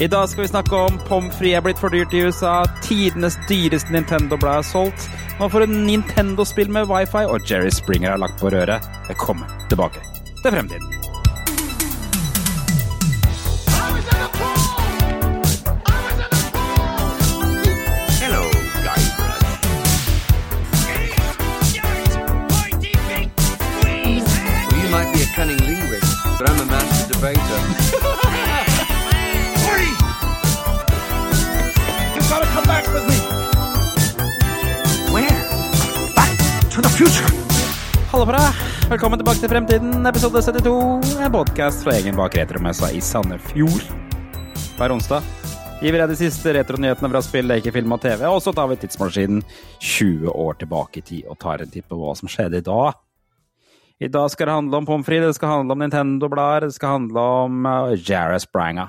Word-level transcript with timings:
I 0.00 0.06
dag 0.06 0.28
skal 0.28 0.42
vi 0.42 0.48
snakke 0.48 0.76
om 0.76 0.98
pommes 1.08 1.34
frites 1.36 1.58
er 1.58 1.60
blitt 1.60 1.80
for 1.80 1.92
dyrt 1.92 2.14
i 2.16 2.22
USA, 2.24 2.64
tidenes 2.80 3.34
dyreste 3.50 3.92
Nintendo-blad 3.92 4.62
er 4.62 4.64
solgt, 4.64 5.02
nå 5.36 5.44
får 5.52 5.66
en 5.66 5.82
Nintendo-spill 5.84 6.70
med 6.72 6.88
wifi, 6.88 7.26
og 7.28 7.44
Jerry 7.44 7.68
Springer 7.68 8.14
er 8.14 8.22
lagt 8.22 8.40
på 8.40 8.48
røret. 8.48 8.80
Velkommen 9.10 9.44
tilbake 9.68 10.00
til 10.40 10.54
fremtiden. 10.56 10.88
Hello, 18.22 18.48
Guybrush. 18.86 19.60
Well, 23.84 24.80
you 24.80 24.88
might 24.88 25.12
be 25.12 25.20
a 25.20 25.30
cunning 25.36 25.60
linguist, 25.68 26.16
but 26.38 26.48
I'm 26.48 26.56
a 26.56 26.64
master 26.72 27.12
debater. 27.12 28.16
Hallo 36.80 38.24
på 38.24 38.32
deg! 38.32 38.60
Velkommen 38.88 39.20
tilbake 39.20 39.36
til 39.42 39.50
Fremtiden, 39.52 40.06
episode 40.08 40.40
72. 40.40 41.18
En 41.20 41.34
podkast 41.34 41.84
fra 41.84 41.92
egen 41.98 42.16
bak 42.16 42.32
retromessa 42.38 42.88
i 42.96 43.02
Sandefjord. 43.04 43.84
Hver 44.78 44.94
onsdag 44.94 45.26
gir 45.82 45.98
deg 45.98 46.08
de 46.08 46.16
siste 46.16 46.54
retronyhetene 46.56 47.10
fra 47.12 47.20
spill, 47.26 47.50
leker, 47.52 47.76
film 47.76 47.92
og 47.92 48.00
TV. 48.00 48.24
Og 48.32 48.40
så 48.40 48.56
tar 48.56 48.72
vi 48.72 48.80
tidsmaskinen 48.80 49.44
20 49.76 50.32
år 50.32 50.56
tilbake 50.64 51.02
i 51.02 51.06
tid 51.12 51.28
og 51.28 51.36
tar 51.44 51.60
en 51.60 51.68
titt 51.68 51.84
på 51.84 52.00
hva 52.00 52.16
som 52.16 52.32
skjedde 52.32 52.64
i 52.64 52.68
dag. 52.72 52.96
I 54.00 54.08
dag 54.08 54.32
skal 54.32 54.48
det 54.48 54.58
handle 54.62 54.80
om 54.80 54.88
pommes 54.88 55.04
frites, 55.04 55.34
det 55.34 55.42
skal 55.42 55.58
handle 55.58 55.76
om 55.76 55.84
Nintendo-blader, 55.84 56.70
det 56.70 56.80
skal 56.80 56.96
handle 56.96 57.30
om 57.44 57.64
uh, 57.68 57.92
Jarrah 57.92 58.40
Spranga. 58.40 58.88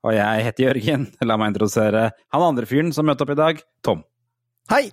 Og 0.00 0.16
jeg 0.16 0.48
heter 0.48 0.70
Jørgen. 0.70 1.10
La 1.28 1.36
meg 1.36 1.52
introdusere 1.52 2.12
han 2.16 2.52
andre 2.54 2.64
fyren 2.64 2.96
som 2.96 3.04
møtte 3.04 3.28
opp 3.28 3.36
i 3.36 3.42
dag, 3.44 3.66
Tom. 3.84 4.06
Hei! 4.72 4.86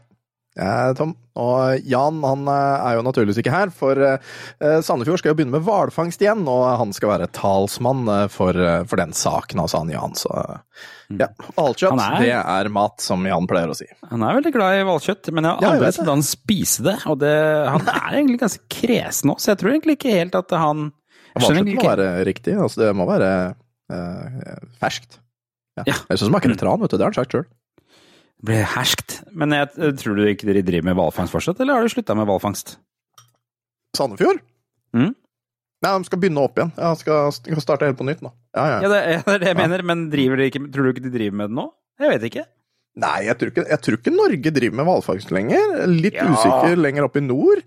Er 0.56 0.94
Tom. 0.94 1.16
Og 1.42 1.82
Jan 1.90 2.20
han 2.22 2.44
eh, 2.46 2.82
er 2.86 2.98
jo 3.00 3.04
naturligvis 3.08 3.40
ikke 3.42 3.54
her, 3.56 3.72
for 3.74 3.98
eh, 3.98 4.20
Sandefjord 4.86 5.18
skal 5.18 5.32
jo 5.32 5.38
begynne 5.40 5.56
med 5.56 5.64
hvalfangst 5.66 6.22
igjen, 6.22 6.44
og 6.46 6.62
han 6.78 6.92
skal 6.94 7.10
være 7.16 7.28
talsmann 7.34 8.04
eh, 8.14 8.28
for, 8.30 8.54
eh, 8.54 8.84
for 8.86 9.02
den 9.02 9.16
saken, 9.18 9.64
altså 9.64 9.82
han 9.82 9.90
Jan. 9.90 10.14
Så 10.20 10.30
ja, 11.18 11.28
hvalkjøtt, 11.58 11.98
er- 11.98 12.22
det 12.22 12.36
er 12.38 12.70
mat, 12.74 13.02
som 13.02 13.26
Jan 13.26 13.50
pleier 13.50 13.74
å 13.74 13.78
si. 13.80 13.88
Han 14.12 14.22
er 14.28 14.38
veldig 14.38 14.54
glad 14.54 14.78
i 14.78 14.86
hvalkjøtt, 14.92 15.32
men 15.34 15.50
jeg 15.50 15.56
har 15.58 15.72
aldri 15.74 15.88
vet 15.88 15.98
sett 15.98 16.12
han 16.14 16.26
spise 16.30 16.86
det. 16.86 16.96
Og 17.10 17.18
det, 17.26 17.34
han 17.74 17.90
er 17.90 18.20
egentlig 18.20 18.40
ganske 18.46 18.62
kresen 18.78 19.34
òg, 19.34 19.42
så 19.42 19.54
jeg 19.56 19.62
tror 19.64 19.74
egentlig 19.74 19.98
ikke 19.98 20.14
helt 20.20 20.38
at 20.44 20.54
han 20.62 20.92
Hvalkjøtt 21.34 21.66
må 21.66 21.90
være 21.90 22.08
riktig, 22.30 22.54
altså 22.62 22.84
det 22.84 22.92
må 22.94 23.10
være 23.10 23.30
eh, 23.90 24.56
ferskt. 24.78 25.18
Ja. 25.82 25.88
Ja. 25.90 25.96
Ellers 26.06 26.22
så 26.22 26.30
smaker 26.30 26.54
det 26.54 26.60
tran, 26.62 26.78
vet 26.86 26.94
du. 26.94 26.98
Det 27.00 27.08
har 27.08 27.10
han 27.10 27.18
sagt 27.18 27.34
sjøl. 27.34 27.48
Blir 28.44 28.66
herskt. 28.68 29.22
Men 29.32 29.54
jeg, 29.56 29.72
tror 30.02 30.18
du 30.20 30.24
ikke 30.28 30.48
dere 30.50 30.64
driver 30.68 30.90
med 30.90 30.98
hvalfangst 31.00 31.32
fortsatt, 31.36 31.60
eller 31.64 31.74
har 31.80 31.86
du 31.86 31.92
slutta 31.94 32.16
med 32.20 32.28
hvalfangst? 32.28 32.76
Sandefjord? 33.96 34.40
Mm. 34.98 35.14
Nei, 35.84 35.92
de 36.00 36.08
skal 36.08 36.20
begynne 36.22 36.44
opp 36.44 36.58
igjen. 36.60 36.72
Jeg 36.80 37.00
skal, 37.04 37.32
skal 37.36 37.62
starte 37.64 37.88
helt 37.88 38.00
på 38.00 38.06
nytt 38.08 38.22
nå. 38.24 38.32
Ja, 38.56 38.66
ja. 38.68 38.78
Ja, 38.86 38.90
det, 38.92 39.00
ja, 39.04 39.22
det 39.28 39.34
er 39.36 39.42
det 39.44 39.50
jeg 39.54 39.60
mener, 39.60 39.84
men 39.88 39.98
driver 40.12 40.36
dere 40.40 40.50
ikke, 40.52 40.62
tror 40.74 40.84
du 40.88 40.90
ikke 40.94 41.06
de 41.08 41.12
driver 41.16 41.36
med 41.40 41.46
det 41.52 41.58
nå? 41.60 41.66
Jeg 42.04 42.08
vet 42.14 42.24
ikke. 42.30 42.44
Nei, 43.04 43.18
jeg 43.26 43.36
tror, 43.40 43.50
ikke, 43.54 43.66
jeg 43.72 43.80
tror 43.84 43.98
ikke 43.98 44.14
Norge 44.14 44.50
driver 44.54 44.76
med 44.80 44.86
hvalfangst 44.90 45.30
lenger. 45.34 45.66
Litt 45.90 46.14
Ja. 46.20 46.28
usikker 46.30 46.76
lenger 46.80 47.04
oppe 47.08 47.20
i 47.24 47.26
nord, 47.26 47.60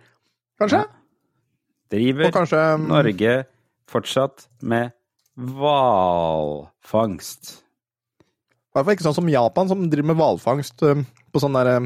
kanskje? 0.61 0.80
Ja. 0.84 0.88
Driver 1.96 2.30
kanskje 2.34 2.61
Norge 2.84 3.33
fortsatt 3.90 4.46
med 4.62 4.92
hvalfangst? 6.36 7.42
I 8.77 8.78
hvert 8.78 8.91
fall 8.91 8.96
ikke 8.98 9.05
sånn 9.06 9.14
som 9.16 9.28
Japan, 9.32 9.69
som 9.70 9.84
driver 9.88 10.10
med 10.10 10.19
hvalfangst 10.20 10.82
eh, 10.84 10.98
på 11.32 11.41
sånn 11.41 11.55
der 11.56 11.69
eh, 11.70 11.84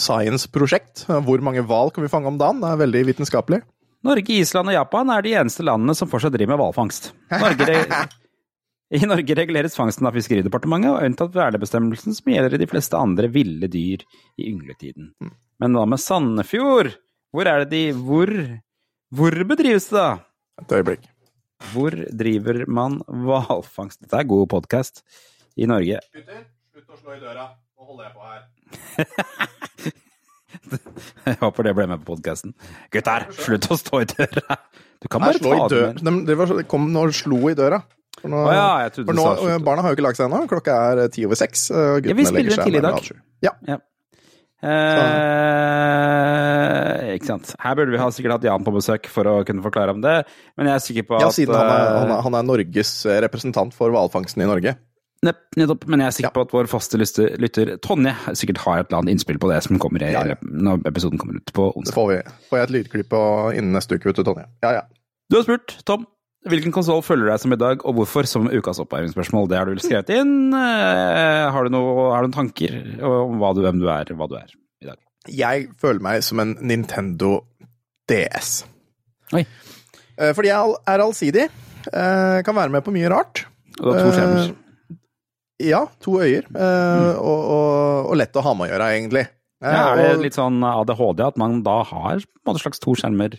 science-prosjekt. 0.00 1.02
Hvor 1.26 1.42
mange 1.44 1.60
hval 1.68 1.92
kan 1.92 2.06
vi 2.06 2.08
fange 2.08 2.30
om 2.30 2.38
dagen? 2.40 2.62
Det 2.62 2.70
er 2.70 2.78
veldig 2.80 3.02
vitenskapelig. 3.10 3.58
Norge, 4.06 4.38
Island 4.40 4.72
og 4.72 4.78
Japan 4.78 5.12
er 5.12 5.26
de 5.26 5.34
eneste 5.36 5.66
landene 5.66 5.92
som 5.98 6.08
fortsatt 6.08 6.32
driver 6.32 6.54
med 6.54 6.62
hvalfangst. 6.62 7.10
I 8.96 9.02
Norge 9.04 9.36
reguleres 9.36 9.76
fangsten 9.76 10.08
av 10.08 10.16
Fiskeridepartementet, 10.16 10.94
og 10.94 11.04
unntatt 11.04 11.36
vernebestemmelsen 11.36 12.16
som 12.16 12.32
gjelder 12.32 12.56
i 12.56 12.62
de 12.64 12.70
fleste 12.70 12.96
andre 12.96 13.28
ville 13.36 13.68
dyr 13.68 14.08
i 14.40 14.48
yngletiden. 14.54 15.12
Men 15.60 15.76
hva 15.76 15.84
med 15.90 16.00
Sandefjord? 16.00 16.94
Hvor 17.34 17.50
er 17.50 17.66
det 17.66 17.72
de 17.74 17.84
Hvor, 17.92 18.32
hvor 19.12 19.40
bedrives 19.52 19.90
det, 19.92 20.00
da? 20.00 20.16
Et 20.64 20.76
øyeblikk. 20.80 21.08
Hvor 21.74 21.92
driver 22.08 22.64
man 22.72 23.02
hvalfangst? 23.04 24.06
Dette 24.06 24.24
er 24.24 24.32
god 24.32 24.48
podkast 24.56 25.04
i 25.56 25.68
Norge. 25.68 26.00
Gutter, 26.14 26.42
slutt 26.72 26.92
å 26.92 26.98
slå 27.00 27.16
i 27.16 27.20
døra. 27.22 27.46
Nå 27.76 27.88
holder 27.88 28.08
jeg 28.08 28.14
på 28.16 28.22
her. 28.30 28.40
Jeg 31.26 31.36
håper 31.40 31.66
det 31.66 31.72
ble 31.76 31.84
med 31.90 32.00
på 32.02 32.14
podkasten. 32.14 32.54
Gutter, 32.94 33.26
slutt 33.36 33.66
å 33.70 33.76
stå 33.78 34.00
i 34.02 34.08
døra! 34.08 34.56
Du 35.02 35.08
kan 35.12 35.22
bare 35.22 35.36
Nei, 35.36 35.42
ta 35.42 35.68
den 35.68 35.98
det 35.98 36.04
med. 36.06 36.22
De, 36.24 36.30
de 36.30 36.36
var, 36.40 36.54
kom 36.70 36.86
og 36.96 37.12
slo 37.14 37.40
i 37.50 37.56
døra. 37.58 37.82
For 38.16 38.32
nå, 38.32 38.38
Å 38.48 38.54
ja, 38.54 38.68
jeg 38.86 38.94
trodde 38.94 39.08
for 39.10 39.18
du 39.18 39.20
nå, 39.20 39.26
sa 39.42 39.58
barna 39.66 39.84
har 39.84 39.92
jo 39.92 39.98
ikke 39.98 40.06
lagt 40.06 40.18
seg 40.18 40.26
ennå. 40.30 40.40
Klokka 40.50 40.72
er 40.92 40.96
eh, 41.04 41.10
ti 41.12 41.26
over 41.28 41.36
seks. 41.38 41.68
Ja, 41.74 42.00
vi 42.00 42.24
spiller 42.26 42.56
den 42.56 42.64
tidlig 42.64 42.80
i 42.80 42.86
dag. 42.86 42.96
Ja. 43.44 43.52
Ja. 43.68 43.78
Eh, 44.66 45.86
ikke 47.16 47.28
sant. 47.28 47.52
Her 47.60 47.76
burde 47.76 47.92
vi 47.92 48.00
ha 48.00 48.08
sikkert 48.14 48.34
hatt 48.38 48.46
Jan 48.48 48.64
på 48.66 48.72
besøk 48.74 49.04
for 49.12 49.24
å 49.28 49.34
kunne 49.46 49.64
forklare 49.64 49.92
om 49.94 50.00
det, 50.04 50.16
men 50.56 50.64
jeg 50.70 50.74
er 50.74 50.84
sikker 50.86 51.04
på 51.10 51.14
ja, 51.20 51.28
at 51.28 51.36
siden 51.36 51.54
han 51.56 51.68
er, 51.68 51.72
eh, 51.76 51.98
han, 52.00 52.10
er, 52.14 52.20
han 52.26 52.34
er 52.38 52.44
Norges 52.48 52.92
eh, 53.06 53.20
representant 53.24 53.72
for 53.76 53.88
hvalfangsten 53.94 54.40
i 54.44 54.48
Norge. 54.48 54.72
Nepp, 55.24 55.38
nettopp, 55.56 55.86
men 55.88 56.02
jeg 56.04 56.06
er 56.10 56.14
sikker 56.18 56.32
på 56.36 56.42
at 56.44 56.50
vår 56.52 56.66
faste 56.68 56.98
lytter 57.00 57.70
Tonje 57.82 58.12
sikkert 58.36 58.58
har 58.66 58.82
et 58.82 58.90
eller 58.90 58.98
annet 59.00 59.14
innspill 59.16 59.38
på 59.40 59.48
det 59.50 59.62
som 59.64 59.78
kommer 59.80 60.02
i, 60.04 60.10
når 60.44 60.82
episoden 60.86 61.18
kommer 61.18 61.38
ut 61.40 61.52
på 61.56 61.70
Det 61.72 61.80
onsdag. 61.80 61.94
får 61.96 62.10
vi. 62.12 62.18
Får 62.50 62.58
jeg 62.60 62.66
et 62.68 62.74
lydklipp 62.76 63.16
innen 63.56 63.72
neste 63.72 63.96
uke, 63.96 64.10
vet 64.10 64.20
du, 64.20 64.22
Tonje. 64.28 64.44
Ja, 64.62 64.74
ja. 64.76 64.82
Du 65.32 65.38
har 65.38 65.46
spurt, 65.48 65.78
Tom. 65.88 66.04
Hvilken 66.46 66.70
konsoll 66.70 67.00
følger 67.02 67.26
deg 67.32 67.40
som 67.42 67.54
i 67.56 67.58
dag, 67.58 67.80
og 67.88 67.96
hvorfor 67.96 68.28
som 68.30 68.44
ukas 68.52 68.78
oppvarmingsspørsmål? 68.78 69.48
Det 69.50 69.56
har 69.58 69.66
du 69.66 69.72
vel 69.74 69.80
skrevet 69.82 70.12
inn. 70.14 70.52
Eh, 70.54 71.48
Har 71.50 71.64
du, 71.66 71.72
noe, 71.74 72.12
har 72.12 72.22
du 72.22 72.28
noen 72.28 72.36
tanker 72.36 72.76
om 73.02 73.40
du, 73.56 73.62
hvem 73.64 73.80
du 73.82 73.88
er, 73.90 74.12
hva 74.14 74.28
du 74.30 74.36
er 74.38 74.52
i 74.84 74.86
dag? 74.92 75.00
Jeg 75.32 75.64
føler 75.82 76.04
meg 76.06 76.22
som 76.22 76.38
en 76.44 76.52
Nintendo 76.60 77.40
DS. 78.06 78.60
Oi. 79.34 79.42
Eh, 80.20 80.30
Fordi 80.36 80.52
jeg 80.52 80.76
er 80.86 81.02
allsidig. 81.02 81.48
eh, 81.90 82.42
Kan 82.46 82.54
være 82.54 82.70
med 82.76 82.84
på 82.86 82.94
mye 82.94 83.10
rart. 83.10 83.42
Du 83.80 83.90
har 83.90 83.98
to 84.04 84.12
skjermer. 84.14 84.54
Eh, 85.60 85.68
Ja, 85.70 85.86
to 86.00 86.18
øyer. 86.20 86.44
eh, 86.54 87.16
Og, 87.16 87.50
og, 87.50 88.10
og 88.10 88.16
lett 88.16 88.36
å 88.36 88.42
ha 88.44 88.54
med 88.54 88.68
å 88.68 88.72
gjøre, 88.74 88.90
egentlig. 88.96 89.26
Eh, 89.62 89.72
Ja, 89.72 89.92
er 89.94 89.96
det 90.02 90.16
og- 90.16 90.22
litt 90.24 90.34
sånn 90.36 90.62
ADHD 90.62 91.20
at 91.26 91.36
man 91.36 91.62
da 91.62 91.82
har 91.82 92.16
på 92.20 92.46
en 92.46 92.54
måte 92.54 92.62
slags 92.62 92.78
to 92.78 92.92
skjermer? 92.94 93.38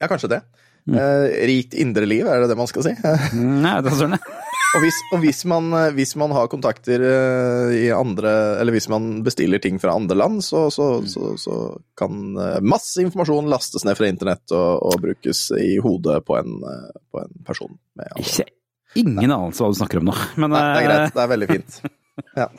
Ja, 0.00 0.06
kanskje 0.08 0.28
det. 0.28 0.42
Mm. 0.88 0.96
Eh, 0.96 1.46
rikt 1.46 1.74
indre 1.74 2.06
liv, 2.06 2.26
er 2.26 2.40
det 2.40 2.48
det 2.48 2.56
man 2.56 2.66
skal 2.66 2.82
si? 2.82 2.94
Nei, 3.36 3.80
det 3.82 3.92
er 3.92 3.96
sånn. 3.98 4.14
og 4.18 4.80
hvis, 4.82 4.98
og 5.12 5.20
hvis, 5.20 5.44
man, 5.44 5.70
eh, 5.74 5.90
hvis 5.92 6.16
man 6.16 6.30
har 6.32 6.48
kontakter 6.48 7.00
eh, 7.04 7.74
i 7.86 7.90
andre 7.92 8.58
Eller 8.60 8.72
hvis 8.72 8.88
man 8.88 9.22
bestiller 9.22 9.60
ting 9.60 9.78
fra 9.78 9.92
andre 9.94 10.16
land, 10.16 10.40
så, 10.44 10.70
så, 10.72 11.02
så, 11.06 11.34
så 11.38 11.76
kan 11.96 12.34
eh, 12.40 12.60
masse 12.64 13.02
informasjon 13.04 13.48
lastes 13.52 13.84
ned 13.84 13.96
fra 13.98 14.08
internett 14.08 14.50
og, 14.56 14.96
brukes 15.00 15.50
i 15.60 15.76
hodet 15.78 16.24
på 16.26 16.38
en, 16.40 16.56
eh, 16.64 16.90
på 17.12 17.20
en 17.22 17.44
person. 17.44 17.78
Med 17.94 18.08
andre. 18.16 18.24
Ikke 18.24 18.48
ingen 18.96 19.30
anelse 19.30 19.64
hva 19.64 19.72
du 19.72 19.78
snakker 19.78 20.00
om 20.00 20.10
nå. 20.10 20.16
Men 20.40 20.54
Nei, 20.54 20.64
det 20.64 20.80
er 20.80 20.86
greit. 20.88 21.14
Det 21.16 21.24
er 21.24 21.30
veldig 21.32 21.48
fint. 21.50 21.78
eh, 22.38 22.52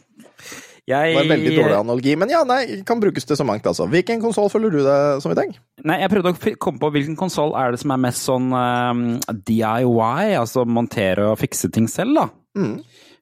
Det 0.90 1.00
var 1.00 1.24
en 1.24 1.34
veldig 1.34 1.56
dårlig 1.56 1.78
analogi, 1.78 2.16
men 2.18 2.32
ja, 2.34 2.44
nei, 2.50 2.62
kan 2.88 3.02
brukes 3.02 3.28
til 3.30 3.38
så 3.38 3.46
mangt, 3.46 3.68
altså. 3.70 3.86
Hvilken 3.92 4.22
konsoll 4.24 4.50
føler 4.50 4.74
du 4.74 4.80
deg 4.86 5.24
som 5.24 5.34
i 5.34 5.38
dag? 5.38 5.52
Nei, 5.86 6.00
jeg 6.04 6.14
prøvde 6.14 6.34
å 6.34 6.56
komme 6.62 6.82
på 6.82 6.94
hvilken 6.96 7.20
konsoll 7.20 7.54
er 7.60 7.76
det 7.76 7.82
som 7.84 7.94
er 7.94 8.02
mest 8.08 8.26
sånn 8.26 8.50
um, 8.54 9.04
DIY, 9.30 10.40
altså 10.40 10.66
montere 10.66 11.30
og 11.30 11.38
fikse 11.42 11.70
ting 11.76 11.90
selv, 11.92 12.18
da. 12.18 12.26
Mm. 12.58 12.80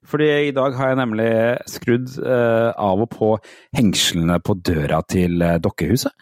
Fordi 0.08 0.28
i 0.48 0.54
dag 0.56 0.76
har 0.78 0.94
jeg 0.94 1.00
nemlig 1.02 1.32
skrudd 1.68 2.08
uh, 2.22 2.72
av 2.72 3.04
og 3.04 3.10
på 3.12 3.34
hengslene 3.76 4.38
på 4.40 4.56
døra 4.64 5.02
til 5.04 5.36
uh, 5.44 5.58
dokkehuset. 5.60 6.14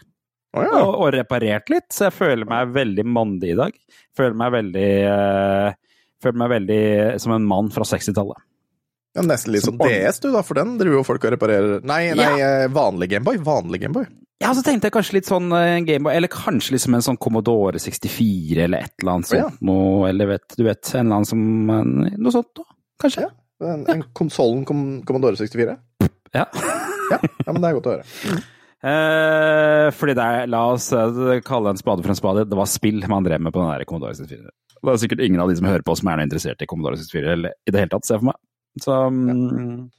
Oh, 0.57 0.63
ja. 0.63 0.79
og, 0.81 0.93
og 1.03 1.11
reparert 1.15 1.69
litt, 1.71 1.89
så 1.93 2.07
jeg 2.07 2.17
føler 2.17 2.49
meg 2.49 2.71
veldig 2.75 3.05
mandig 3.07 3.53
i 3.53 3.59
dag. 3.59 3.75
Føler 4.17 4.37
meg 4.39 4.53
veldig 4.55 4.87
eh, 5.05 5.75
Føler 6.23 6.39
meg 6.41 6.53
veldig 6.55 6.83
som 7.21 7.33
en 7.35 7.47
mann 7.47 7.71
fra 7.73 7.85
60-tallet. 7.87 8.45
ja 9.17 9.25
nesten 9.25 9.53
litt 9.53 9.65
Som 9.65 9.77
som 9.77 9.89
DS, 9.89 10.21
du, 10.23 10.31
da, 10.33 10.43
for 10.45 10.57
den 10.57 10.77
driver 10.79 10.99
jo 10.99 11.03
folk 11.07 11.25
og 11.25 11.35
reparerer 11.35 11.83
Nei, 11.85 12.13
nei, 12.17 12.31
ja. 12.41 12.49
vanlig 12.73 13.11
Gameboy. 13.13 13.37
Vanlig 13.45 13.81
Gameboy. 13.85 14.07
Ja, 14.41 14.51
så 14.53 14.61
tenkte 14.61 14.89
jeg 14.89 14.93
kanskje 14.93 15.15
litt 15.17 15.29
sånn 15.29 15.49
eh, 15.57 15.79
Gameboy, 15.85 16.13
eller 16.13 16.29
kanskje 16.29 16.75
liksom 16.75 16.97
en 16.97 17.05
sånn 17.05 17.17
Commodore 17.21 17.81
64 17.81 18.67
eller 18.67 18.85
et 18.85 18.93
eller 19.01 19.15
annet 19.15 19.33
ja. 19.33 19.47
sånt 19.47 19.63
noe, 19.65 20.09
eller 20.11 20.29
vet, 20.35 20.45
du 20.53 20.61
vet, 20.67 20.83
en 20.93 21.07
eller 21.07 21.21
annen 21.21 21.29
som 21.29 22.11
Noe 22.21 22.35
sånt, 22.35 22.51
da. 22.59 22.67
Kanskje. 23.01 23.25
Ja. 23.25 23.31
En, 23.73 23.87
en 23.89 24.03
konsollen 24.17 24.61
kom, 24.69 24.83
Commodore 25.07 25.39
64. 25.39 25.77
Ja. 26.37 26.45
Ja, 27.07 27.21
ja, 27.23 27.53
men 27.55 27.61
det 27.63 27.69
er 27.69 27.75
godt 27.77 27.85
å 27.87 27.91
høre. 27.93 28.41
Eh, 28.83 29.85
fordi 29.95 30.13
det 30.17 30.23
er, 30.27 30.49
la 30.51 30.59
oss 30.73 30.89
eh, 30.91 31.37
kalle 31.47 31.71
en 31.71 31.79
spade 31.79 32.03
for 32.03 32.11
en 32.11 32.19
spade, 32.19 32.43
det 32.51 32.57
var 32.59 32.67
spill 32.67 32.99
man 33.07 33.23
drev 33.23 33.39
med 33.45 33.55
på 33.55 33.61
den 33.61 33.69
der 33.71 33.85
Commodore 33.87 34.17
64. 34.17 34.51
Det 34.83 34.93
er 34.93 35.01
sikkert 35.01 35.23
ingen 35.25 35.41
av 35.43 35.49
de 35.49 35.55
som 35.59 35.67
hører 35.69 35.83
på 35.85 35.95
som 35.97 36.07
er 36.11 36.17
noe 36.19 36.27
interessert 36.27 36.61
i 36.61 36.67
Commodore 36.69 36.97
64 36.99 37.33
eller 37.33 37.55
i 37.67 37.71
det 37.73 37.79
hele 37.81 37.89
tatt, 37.93 38.05
ser 38.05 38.15
jeg 38.17 38.23
for 38.23 38.29
meg. 38.31 38.39
Så 38.83 38.97
mm, 39.11 39.89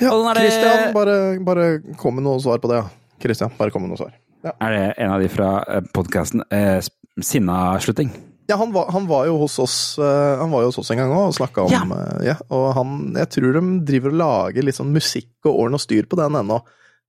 Ja, 0.00 0.10
sånn 0.12 0.28
er 0.30 0.40
det- 0.42 0.92
bare, 0.94 1.16
bare 1.44 1.66
kom 1.96 2.14
med 2.16 2.24
noe 2.24 2.38
svar 2.40 2.58
på 2.62 2.68
det. 2.70 2.82
Kristian, 3.18 3.48
Christian, 3.50 3.50
bare 3.58 3.70
kom 3.72 3.82
med 3.82 3.90
noe 3.94 3.98
svar. 3.98 4.12
er 4.60 4.70
det 4.76 4.94
en 4.98 5.10
av 5.10 5.20
de 5.20 5.28
fra 5.28 5.82
podkasten 5.92 6.42
eh, 6.52 6.80
Sinnaslutting. 7.20 8.10
Ja, 8.48 8.56
han 8.60 8.70
var, 8.72 8.90
han 8.92 9.06
var 9.08 9.24
jo 9.26 9.38
hos 9.40 9.58
oss 9.58 9.98
eh, 9.98 10.38
Han 10.38 10.52
var 10.52 10.60
jo 10.62 10.68
hos 10.68 10.78
oss 10.78 10.90
en 10.94 10.98
gang 11.00 11.10
òg 11.10 11.32
og 11.32 11.34
snakka 11.34 11.64
om 11.64 11.72
Ja. 11.72 11.80
eh, 11.82 12.26
ja, 12.28 12.34
Og 12.54 12.74
han 12.76 12.92
Jeg 13.16 13.28
tror 13.34 13.56
de 13.56 13.62
driver 13.88 14.12
og 14.12 14.18
lager 14.20 14.62
litt 14.62 14.76
sånn 14.76 14.92
musikk 14.94 15.32
og 15.48 15.56
ordner 15.64 15.80
og 15.80 15.82
styr 15.82 16.06
på 16.06 16.14
den 16.20 16.36
ennå. 16.38 16.60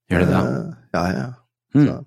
Gjør 0.10 0.24
det 0.24 0.28
det? 0.32 0.40
Da? 0.40 0.78
Ja, 0.96 1.04
ja. 1.12 1.28
ja. 1.28 1.34
Mm. 1.76 2.06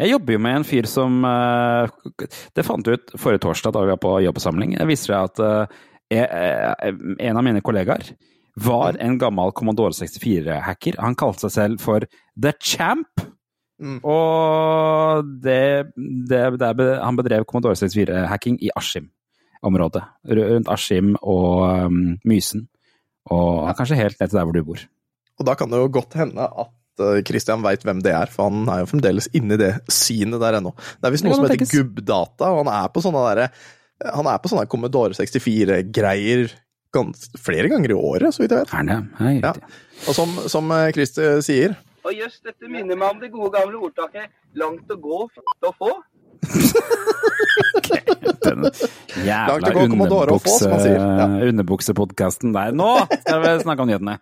Jeg 0.00 0.12
jobber 0.12 0.36
jo 0.36 0.42
med 0.42 0.58
en 0.58 0.66
fyr 0.66 0.88
som 0.90 1.22
eh, 1.28 2.26
Det 2.56 2.64
fant 2.66 2.86
vi 2.86 2.96
ut 2.98 3.14
forrige 3.20 3.44
torsdag 3.46 3.74
da 3.74 3.84
vi 3.84 3.92
var 3.92 4.02
på 4.02 4.14
jobbsamling. 4.26 4.76
Det 4.78 4.88
viser 4.88 5.12
seg 5.12 5.30
at 5.30 5.42
eh, 5.46 6.22
eh, 6.22 6.94
en 7.28 7.40
av 7.40 7.46
mine 7.46 7.64
kollegaer 7.64 8.12
var 8.60 8.98
en 9.00 9.18
gammel 9.20 9.52
Commodore 9.56 9.96
64-hacker. 9.96 10.98
Han 11.00 11.16
kalte 11.16 11.46
seg 11.46 11.54
selv 11.54 11.84
for 11.84 12.04
The 12.36 12.52
Champ. 12.60 13.22
Mm. 13.82 13.98
Og 14.06 15.30
det, 15.42 15.92
det, 16.28 16.42
det 16.60 16.88
Han 17.00 17.18
bedrev 17.18 17.46
Commodore 17.48 17.78
64-hacking 17.80 18.60
i 18.60 18.70
Askim-området. 18.76 20.04
Rundt 20.28 20.68
Askim 20.70 21.14
og 21.22 21.88
um, 21.88 22.02
Mysen. 22.28 22.68
Og 23.32 23.70
kanskje 23.78 23.98
helt 23.98 24.20
ned 24.20 24.28
til 24.28 24.38
der 24.38 24.46
hvor 24.46 24.56
du 24.56 24.64
bor. 24.66 24.84
Og 25.40 25.48
da 25.48 25.56
kan 25.58 25.72
det 25.72 25.80
jo 25.80 25.90
godt 25.96 26.18
hende 26.18 26.44
at 26.44 26.70
Christian 27.26 27.62
veit 27.64 27.82
hvem 27.86 28.02
det 28.04 28.12
er, 28.12 28.26
for 28.32 28.50
han 28.50 28.66
er 28.68 28.82
jo 28.82 28.88
fremdeles 28.90 29.28
inni 29.32 29.56
det 29.60 29.72
synet 29.90 30.40
der 30.42 30.58
ennå. 30.60 30.74
Det 31.00 31.08
er 31.08 31.14
visst 31.14 31.24
noe 31.24 31.34
som 31.38 31.46
heter 31.48 31.64
gubbdata, 31.70 32.50
og 32.52 32.64
han 32.66 32.72
er 32.74 32.88
på 32.92 33.00
sånne 33.04 33.22
derre 33.30 33.48
Han 34.16 34.26
er 34.26 34.38
på 34.42 34.50
sånne 34.50 34.66
Commodore 34.68 35.14
64-greier 35.14 36.50
flere 37.40 37.68
ganger 37.72 37.90
i 37.94 37.96
året, 37.96 38.34
så 38.34 38.42
vidt 38.42 38.52
jeg 38.52 38.66
vet. 38.66 38.72
Er 38.76 38.84
det? 38.88 38.98
Hei, 39.20 39.34
Ja. 39.40 39.52
Og 40.08 40.14
som, 40.16 40.34
som 40.50 40.68
eh, 40.74 40.90
Christer 40.92 41.38
sier 41.40 41.76
Og 42.04 42.12
jøss, 42.12 42.40
dette 42.44 42.68
minner 42.68 42.98
meg 42.98 43.14
om 43.14 43.20
det 43.22 43.30
gode 43.32 43.52
gamle 43.54 43.78
ordtaket 43.78 44.28
'langt 44.58 44.90
å 44.90 44.96
gå, 45.00 45.20
f*** 45.30 45.38
å 45.62 45.72
få'. 45.78 46.02
Den 48.42 48.66
Langt 49.46 49.68
jævla 49.68 50.80
sier. 50.82 50.98
Ja. 50.98 51.28
underbukse- 51.28 51.48
underbuksepodkasten 51.48 52.52
der. 52.52 52.72
Nå 52.76 52.90
skal 53.22 53.40
vi 53.46 53.54
snakke 53.62 53.86
om 53.86 53.88
nyhetene! 53.88 54.18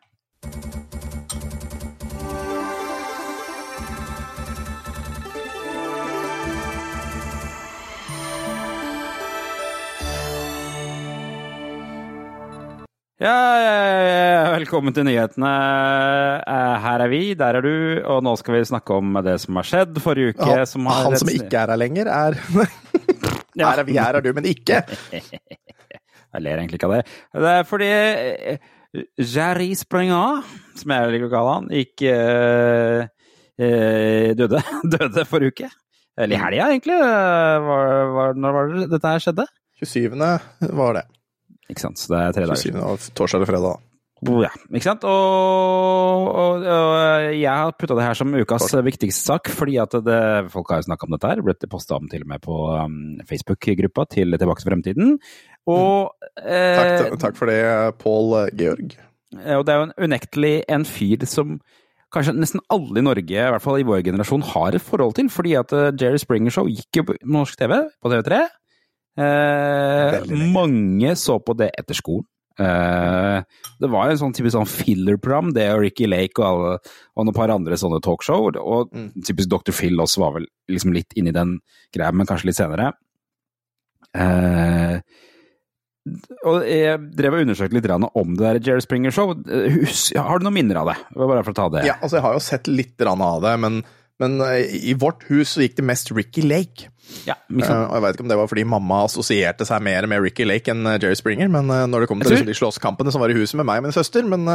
Ja, 13.21 13.33
ja, 13.61 13.73
ja, 13.85 14.05
ja, 14.33 14.45
velkommen 14.55 14.95
til 14.97 15.05
nyhetene. 15.05 15.49
Eh, 16.41 16.77
Her 16.81 17.03
er 17.05 17.11
vi, 17.13 17.19
der 17.37 17.59
er 17.59 17.67
du, 17.67 17.75
og 18.09 18.23
nå 18.25 18.33
skal 18.41 18.55
vi 18.57 18.63
snakke 18.71 18.97
om 18.97 19.19
det 19.27 19.35
som 19.43 19.59
har 19.61 19.67
skjedd 19.69 20.01
forrige 20.01 20.33
uke. 20.33 20.47
han, 20.49 20.63
som 20.71 20.89
har 20.89 21.05
han 21.05 21.19
som 21.21 21.29
ikke 21.29 21.59
er 21.61 21.75
her 21.75 21.81
lenger, 21.83 22.09
er 22.09 22.39
Her 23.61 23.83
er 23.83 23.85
vi, 23.85 23.99
her 24.01 24.17
er 24.17 24.25
du, 24.25 24.31
men 24.33 24.49
ikke. 24.49 24.81
Jeg 25.21 26.47
ler 26.47 26.63
egentlig 26.63 26.81
ikke 26.81 26.89
av 26.89 26.97
det. 26.97 27.03
Det 27.45 27.53
er 27.59 27.69
fordi 27.69 27.91
eh, 27.93 28.67
Jerry 29.21 29.69
Springer, 29.77 30.41
som 30.81 30.97
jeg 30.97 31.13
liker 31.13 31.29
å 31.29 31.33
kalle 31.37 31.55
han, 31.59 31.69
gikk 31.77 32.09
øh, 32.09 33.05
døde. 34.41 34.65
døde 34.97 35.29
forrige 35.29 35.53
uke. 35.59 35.73
Eller 36.17 36.39
i 36.39 36.45
helga, 36.47 36.73
egentlig. 36.73 36.97
Var, 37.69 38.05
var, 38.17 38.37
når 38.41 38.61
var 38.63 38.77
det 38.79 38.91
dette 38.97 39.13
her 39.13 39.29
skjedde? 39.29 39.51
27. 39.85 40.15
var 40.73 41.03
det. 41.03 41.09
Ikke 41.71 41.85
sant, 41.87 42.01
så 42.01 42.13
det 42.13 42.21
er 42.21 42.37
tre 42.37 42.51
dager. 42.51 42.67
27. 42.67 42.83
var 42.83 43.09
torsdag 43.17 43.41
eller 43.41 43.51
fredag. 43.51 43.71
da. 43.71 43.87
Ja, 44.21 44.51
ikke 44.69 44.85
sant? 44.85 45.05
Og, 45.09 46.27
og, 46.29 46.65
og 46.69 47.29
jeg 47.33 47.49
har 47.49 47.73
putta 47.73 47.97
det 47.97 48.05
her 48.05 48.19
som 48.19 48.35
ukas 48.37 48.67
viktigste 48.85 49.33
sak, 49.33 49.49
fordi 49.57 49.79
at 49.81 49.97
det, 50.05 50.21
folk 50.53 50.69
har 50.69 50.83
jo 50.83 50.91
snakka 50.91 51.09
om 51.09 51.17
dette 51.17 51.31
her. 51.31 51.41
Blitt 51.47 51.65
posta 51.73 51.97
om 51.97 52.11
til 52.11 52.27
og 52.27 52.33
med 52.35 52.45
på 52.45 52.59
um, 52.69 52.99
Facebook-gruppa 53.29 54.05
til 54.13 54.37
Tilbake 54.37 54.61
til 54.61 54.73
fremtiden. 54.73 55.17
Og, 55.71 56.13
mm. 56.37 56.51
Takk, 56.77 57.17
takk 57.23 57.39
for 57.39 57.49
det, 57.49 57.63
Pål 58.01 58.51
Georg. 58.59 58.97
og 59.57 59.65
det 59.65 59.73
er 59.73 59.81
jo 59.81 59.89
en, 59.89 59.97
unektelig 60.05 60.55
en 60.69 60.85
fyr 60.89 61.25
som 61.29 61.61
kanskje 62.15 62.35
nesten 62.37 62.63
alle 62.73 63.01
i 63.01 63.07
Norge, 63.07 63.25
i 63.25 63.51
hvert 63.55 63.65
fall 63.65 63.81
i 63.81 63.87
vår 63.87 64.03
generasjon, 64.09 64.45
har 64.53 64.77
et 64.77 64.85
forhold 64.85 65.17
til. 65.17 65.31
Fordi 65.33 65.55
at 65.61 65.73
eh, 65.77 65.93
Jerry 66.01 66.21
Springer 66.21 66.55
Show 66.55 66.69
gikk 66.71 67.01
jo 67.01 67.07
på 67.09 67.17
norsk 67.25 67.59
TV, 67.61 67.77
på 68.03 68.13
TV3. 68.13 68.43
Eh, 69.21 70.37
mange 70.55 71.15
så 71.19 71.39
på 71.45 71.57
det 71.59 71.71
etter 71.79 71.99
skolen. 71.99 72.27
Eh, 72.61 73.41
det 73.81 73.89
var 73.89 74.11
en 74.11 74.19
sånn 74.21 74.35
typisk 74.37 74.53
sånn 74.57 74.69
filler-program, 74.69 75.53
det 75.57 75.69
og 75.73 75.81
Ricky 75.85 76.09
Lake 76.11 76.41
og, 76.43 76.45
alle, 76.49 76.73
og 77.17 77.25
noen 77.29 77.37
par 77.37 77.53
andre 77.55 77.79
sånne 77.81 78.03
talkshow. 78.05 78.51
Og 78.61 78.91
Mm. 78.93 79.11
typisk 79.25 79.49
Dr. 79.49 79.73
Phil 79.73 79.97
også 80.03 80.19
var 80.25 80.33
vel 80.39 80.47
liksom 80.69 80.93
litt 80.93 81.15
inni 81.17 81.33
den 81.33 81.59
greia, 81.95 82.13
men 82.13 82.27
kanskje 82.27 82.51
litt 82.51 82.57
senere. 82.61 82.93
Eh, 84.17 85.01
og 86.49 86.63
jeg 86.67 86.99
drev 87.15 87.37
og 87.37 87.43
undersøkte 87.45 87.77
litt 87.77 87.87
om 87.93 88.35
det 88.35 88.45
der 88.47 88.61
Jerry 88.73 88.81
Springer 88.85 89.13
Show. 89.15 89.33
Eh, 89.47 89.85
Har 90.19 90.39
du 90.41 90.45
noen 90.49 90.55
minner 90.57 90.81
av 90.81 90.89
det? 90.91 90.97
Bare 91.15 91.45
for 91.45 91.53
å 91.53 91.59
ta 91.59 91.69
det. 91.69 91.85
Ja, 91.87 91.95
altså 92.01 92.17
Jeg 92.19 92.23
har 92.27 92.33
jo 92.35 92.41
sett 92.45 92.67
litt 92.69 93.01
av 93.07 93.43
det, 93.45 93.59
men, 93.61 93.83
men 94.21 94.39
eh, 94.45 94.77
i 94.91 94.95
vårt 94.99 95.25
hus 95.31 95.57
så 95.57 95.65
gikk 95.65 95.79
det 95.81 95.87
mest 95.89 96.13
Ricky 96.15 96.45
Lake. 96.47 96.91
Ja? 97.27 97.35
Eh, 97.49 97.65
og 97.65 97.97
Jeg 97.97 98.05
vet 98.05 98.19
ikke 98.19 98.27
om 98.27 98.31
det 98.33 98.39
var 98.39 98.53
fordi 98.53 98.67
mamma 98.69 99.03
assosierte 99.09 99.67
seg 99.69 99.83
mer 99.87 100.07
med 100.11 100.23
Ricky 100.23 100.47
Lake 100.47 100.73
enn 100.73 100.87
eh, 100.87 101.01
Jerry 101.01 101.19
Springer, 101.19 101.51
men 101.53 101.67
når 101.91 102.05
det 102.05 102.13
kom 102.13 102.23
til 102.23 102.31
tror- 102.31 102.39
liksom, 102.39 102.53
de 102.53 102.61
slåsskampene 102.61 103.15
som 103.15 103.25
var 103.25 103.33
i 103.33 103.39
huset 103.41 103.59
med 103.61 103.69
meg 103.71 103.83
og 103.83 103.89
min 103.89 103.97
søster 103.97 104.27
Men 104.29 104.47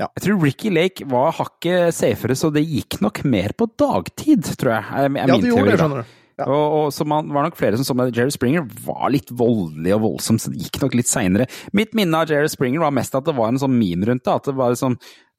ja. 0.00 0.06
Jeg 0.16 0.24
tror 0.24 0.40
Ricky 0.40 0.70
Lake 0.72 1.04
var 1.04 1.34
hakket 1.36 1.92
safere, 1.92 2.36
så 2.38 2.48
det 2.54 2.64
gikk 2.64 3.02
nok 3.04 3.20
mer 3.28 3.52
på 3.52 3.68
dagtid, 3.76 4.54
tror 4.56 4.78
jeg. 4.78 4.84
er, 4.88 5.10
er 5.10 5.28
ja, 5.28 5.36
det 5.36 5.50
gjorde 5.50 5.68
det, 5.68 5.78
skjønner 5.82 6.00
du. 6.04 6.18
Ja. 6.40 6.46
Og, 6.48 6.76
og 6.78 6.86
så 6.96 7.04
man 7.06 7.28
var 7.34 7.44
nok 7.44 7.58
flere 7.58 7.76
som 7.76 7.84
så 7.84 7.96
at 8.06 8.16
Jerry 8.16 8.32
Springer 8.32 8.64
var 8.86 9.10
litt 9.12 9.28
voldelig 9.36 9.92
og 9.98 10.04
voldsom, 10.06 10.38
så 10.40 10.50
det 10.52 10.62
gikk 10.64 10.80
nok 10.82 10.96
litt 10.96 11.10
seinere. 11.10 11.46
Mitt 11.76 11.92
minne 11.98 12.22
av 12.22 12.32
Jerry 12.32 12.48
Springer 12.50 12.80
var 12.82 12.94
mest 12.96 13.14
at 13.18 13.28
det 13.28 13.34
var 13.36 13.52
en 13.52 13.60
sånn 13.60 13.76
meme 13.76 14.08
rundt 14.08 14.24
det. 14.24 14.32
At 14.40 14.48
det 14.48 14.56
var 14.58 14.72
liksom 14.72 14.96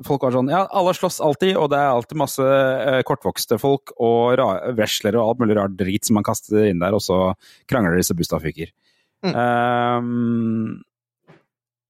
Folk 0.08 0.24
var 0.26 0.34
sånn 0.36 0.52
Ja, 0.52 0.64
alle 0.72 0.94
slåss 0.98 1.20
alltid, 1.24 1.56
og 1.60 1.70
det 1.74 1.80
er 1.80 1.92
alltid 1.92 2.20
masse 2.20 2.46
eh, 2.46 3.02
kortvokste 3.08 3.60
folk 3.62 3.94
og 3.98 4.40
wrestlere 4.78 5.20
og 5.20 5.34
alt 5.34 5.44
mulig 5.44 5.58
rart 5.60 5.78
drit 5.80 6.08
som 6.08 6.18
man 6.20 6.28
kaster 6.28 6.70
inn 6.70 6.82
der, 6.84 6.96
og 6.96 7.04
så 7.04 7.20
krangler 7.70 8.00
disse 8.00 8.16
bustadfyker. 8.18 8.74
Mm. 9.24 9.36
Um, 9.38 10.82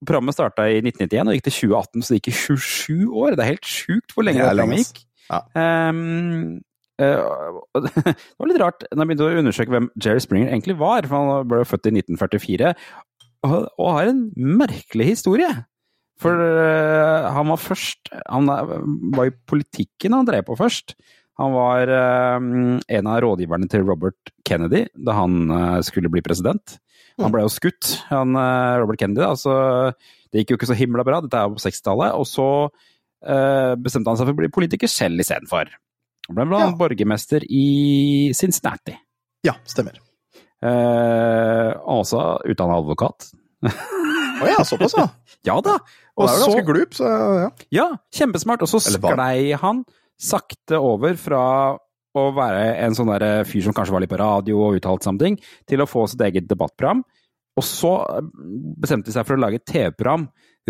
programmet 0.05 0.37
starta 0.37 0.67
i 0.69 0.81
1991 0.83 1.31
og 1.31 1.37
gikk 1.37 1.47
til 1.47 1.57
2018, 1.71 2.03
så 2.03 2.13
det 2.13 2.19
gikk 2.19 2.29
i 2.29 2.37
27 2.37 3.17
år. 3.23 3.33
Det 3.33 3.43
er 3.45 3.51
helt 3.55 3.73
sjukt 3.73 4.13
hvor 4.13 4.27
lenge 4.27 4.43
Det 4.43 4.45
det 4.45 4.53
programmet 4.53 4.83
gikk. 4.83 5.03
Ja. 5.31 5.39
Um, 5.89 6.59
uh, 7.01 7.79
det 7.87 8.37
var 8.37 8.51
litt 8.51 8.61
rart 8.61 8.85
når 8.91 9.01
jeg 9.01 9.09
begynte 9.09 9.29
å 9.29 9.41
undersøke 9.41 9.75
hvem 9.75 9.89
Jerry 9.97 10.23
Springer 10.23 10.51
egentlig 10.51 10.77
var. 10.81 11.07
for 11.09 11.17
Han 11.17 11.49
ble 11.49 11.65
født 11.67 11.89
i 11.89 11.95
1944 11.97 12.75
og, 13.43 13.69
og 13.77 13.87
har 13.97 14.11
en 14.11 14.25
merkelig 14.35 15.13
historie. 15.13 15.49
For 16.21 16.37
uh, 16.37 17.31
han 17.33 17.49
var 17.49 17.57
først 17.59 18.11
Han 18.29 18.47
var 18.47 19.27
i 19.27 19.33
politikken 19.49 20.13
han 20.13 20.27
drev 20.27 20.45
på 20.47 20.57
først. 20.59 20.93
Han 21.41 21.55
var 21.55 21.89
uh, 21.89 22.37
en 22.85 23.09
av 23.09 23.21
rådgiverne 23.25 23.67
til 23.71 23.85
Robert 23.87 24.31
Kennedy 24.45 24.85
da 24.93 25.15
han 25.17 25.49
uh, 25.49 25.79
skulle 25.85 26.11
bli 26.13 26.21
president. 26.25 26.77
Han 27.21 27.33
ble 27.33 27.43
jo 27.45 27.51
skutt, 27.53 27.91
han, 28.09 28.33
Robert 28.81 28.97
Kennedy. 28.97 29.21
da, 29.21 29.35
så 29.37 29.53
Det 30.33 30.41
gikk 30.41 30.53
jo 30.53 30.57
ikke 30.57 30.69
så 30.71 30.77
himla 30.77 31.03
bra, 31.05 31.19
dette 31.21 31.37
er 31.37 31.45
jo 31.45 31.59
på 31.59 31.61
60-tallet. 31.61 32.15
Og 32.17 32.25
så 32.25 32.47
bestemte 33.77 34.09
han 34.09 34.17
seg 34.17 34.25
for 34.25 34.33
å 34.33 34.39
bli 34.39 34.49
politiker 34.51 34.89
selv 34.89 35.21
istedenfor. 35.21 35.69
Han 36.25 36.39
ble 36.39 36.47
blant 36.49 36.73
Ja. 36.73 36.77
borgermester 36.79 37.45
i 37.45 38.31
Cincinnati. 38.33 38.95
ja, 39.45 39.53
stemmer. 39.69 39.99
Eh, 40.63 41.69
også 41.85 42.23
utdanna 42.49 42.79
advokat. 42.81 43.29
Å 43.63 44.47
ja, 44.49 44.63
såpass, 44.65 44.95
ja. 44.97 45.07
Ja 45.47 45.57
da! 45.63 45.77
Og 46.19 46.27
er 46.27 46.35
jo 46.37 46.43
så, 46.43 46.49
ganske 46.51 46.67
glup, 46.67 46.93
så 46.97 47.09
ja. 47.09 47.47
ja, 47.73 47.87
kjempesmart. 48.13 48.61
Og 48.65 48.69
så 48.69 48.81
sklei 48.85 49.55
han 49.57 49.81
sakte 50.21 50.77
over 50.77 51.17
fra 51.19 51.43
å 52.13 52.23
være 52.37 52.65
en 52.85 52.93
sånn 52.93 53.09
der 53.15 53.47
fyr 53.49 53.65
som 53.65 53.73
kanskje 53.73 53.95
var 53.95 54.03
litt 54.03 54.11
på 54.11 54.19
radio 54.21 54.59
og 54.61 54.77
uttalte 54.77 55.07
something, 55.07 55.39
til 55.69 55.81
å 55.81 55.89
få 55.89 56.05
sitt 56.11 56.21
eget 56.21 56.45
debattprogram. 56.49 57.01
Og 57.57 57.65
så 57.65 57.95
eh, 58.05 58.27
bestemte 58.81 59.09
de 59.09 59.15
seg 59.15 59.25
for 59.27 59.37
å 59.37 59.41
lage 59.41 59.61
et 59.61 59.67
TV-program 59.69 60.27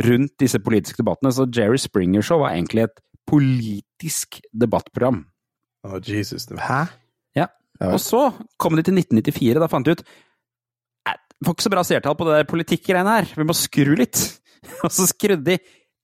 rundt 0.07 0.35
disse 0.41 0.59
politiske 0.63 1.03
debattene. 1.03 1.33
Så 1.35 1.47
Jerry 1.51 1.79
Springer 1.81 2.23
Show 2.25 2.41
var 2.43 2.55
egentlig 2.55 2.87
et 2.87 3.03
politisk 3.29 4.39
debattprogram. 4.51 5.23
Å, 5.83 5.99
Jesus. 6.07 6.47
Hæ? 6.47 6.85
Ja. 7.35 7.49
Ja, 7.81 7.91
Og 7.91 7.99
så 8.03 8.29
kom 8.61 8.77
de 8.77 8.85
til 8.85 8.95
1994, 8.95 9.59
da 9.59 9.67
fant 9.71 9.87
de 9.87 9.95
ut 9.97 10.03
"Nei, 11.07 11.15
får 11.43 11.55
ikke 11.55 11.65
så 11.65 11.73
bra 11.73 11.83
seertall 11.83 12.15
på 12.15 12.27
det 12.27 12.35
der 12.37 12.51
politikkgreiene 12.51 13.15
her, 13.17 13.27
vi 13.35 13.47
må 13.47 13.55
skru 13.57 13.95
litt. 13.99 14.21
Og 14.85 14.91
så 14.93 15.07
skrudde 15.09 15.53
de 15.53 15.59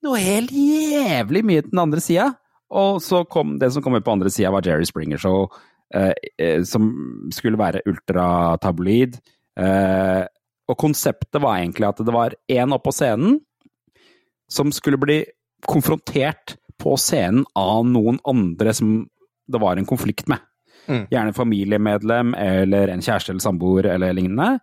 noe 0.06 0.20
helt 0.22 0.54
jævlig 0.56 1.44
mye 1.46 1.63
til 1.63 1.74
den 1.74 1.84
andre 1.84 2.04
sida. 2.04 2.30
Og 2.70 3.01
så 3.01 3.24
kom 3.25 3.58
det 3.62 3.72
som 3.74 3.84
kom 3.84 3.98
ut 3.98 4.06
på 4.06 4.13
andre 4.13 4.32
sida, 4.32 4.51
var 4.54 4.66
Jerry 4.66 4.86
Springer 4.88 5.20
Show, 5.22 5.48
eh, 5.96 6.13
eh, 6.38 6.62
som 6.63 6.92
skulle 7.34 7.60
være 7.60 7.82
ultratabloid. 7.89 9.18
Eh, 9.60 10.24
og 10.70 10.78
konseptet 10.78 11.42
var 11.42 11.58
egentlig 11.58 11.89
at 11.89 12.01
det 12.06 12.13
var 12.13 12.38
én 12.51 12.75
oppå 12.75 12.94
scenen, 12.94 13.39
som 14.50 14.72
skulle 14.74 15.01
bli 15.01 15.24
konfrontert 15.68 16.56
på 16.80 16.96
scenen 16.98 17.44
av 17.58 17.84
noen 17.89 18.22
andre 18.30 18.74
som 18.74 19.01
det 19.50 19.62
var 19.62 19.78
en 19.78 19.89
konflikt 19.89 20.30
med. 20.30 20.39
Mm. 20.89 21.08
Gjerne 21.12 21.36
familiemedlem 21.38 22.36
eller 22.38 22.89
en 22.89 23.01
kjæreste 23.04 23.34
eller 23.34 23.44
samboer 23.44 23.89
eller 23.92 24.16
lignende. 24.16 24.60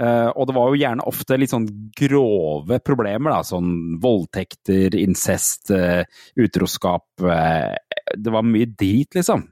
Eh, 0.00 0.28
og 0.34 0.48
det 0.48 0.54
var 0.56 0.70
jo 0.70 0.78
gjerne 0.80 1.06
ofte 1.06 1.36
litt 1.38 1.52
sånn 1.52 1.68
grove 1.94 2.80
problemer, 2.82 3.36
da. 3.36 3.42
Sånn 3.46 3.98
voldtekter, 4.02 4.96
incest, 4.98 5.70
uh, 5.74 6.02
utroskap. 6.40 7.06
Uh, 7.22 7.74
det 8.18 8.34
var 8.34 8.46
mye 8.46 8.66
drit, 8.74 9.14
liksom. 9.14 9.46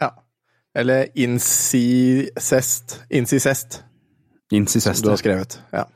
Ja. 0.00 0.12
Eller 0.78 1.10
incest. 1.14 3.02
Incest, 3.12 3.82
som 4.52 5.04
du 5.04 5.12
har 5.12 5.20
skrevet. 5.20 5.58
Ja. 5.72 5.86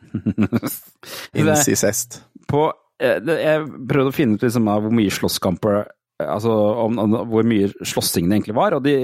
Incest. 1.36 2.22
på 2.48 2.72
Jeg 2.96 3.64
prøvde 3.90 4.08
å 4.08 4.14
finne 4.16 4.38
ut 4.38 4.44
liksom 4.46 4.70
hvor 4.70 4.94
mye 4.96 5.12
slåsskamper 5.12 5.82
Altså 6.22 6.48
om, 6.80 6.96
om 6.98 7.14
hvor 7.28 7.44
mye 7.44 7.68
slåssing 7.84 8.28
det 8.30 8.38
egentlig 8.38 8.54
var. 8.56 8.72
Og, 8.78 8.84
de, 8.86 8.94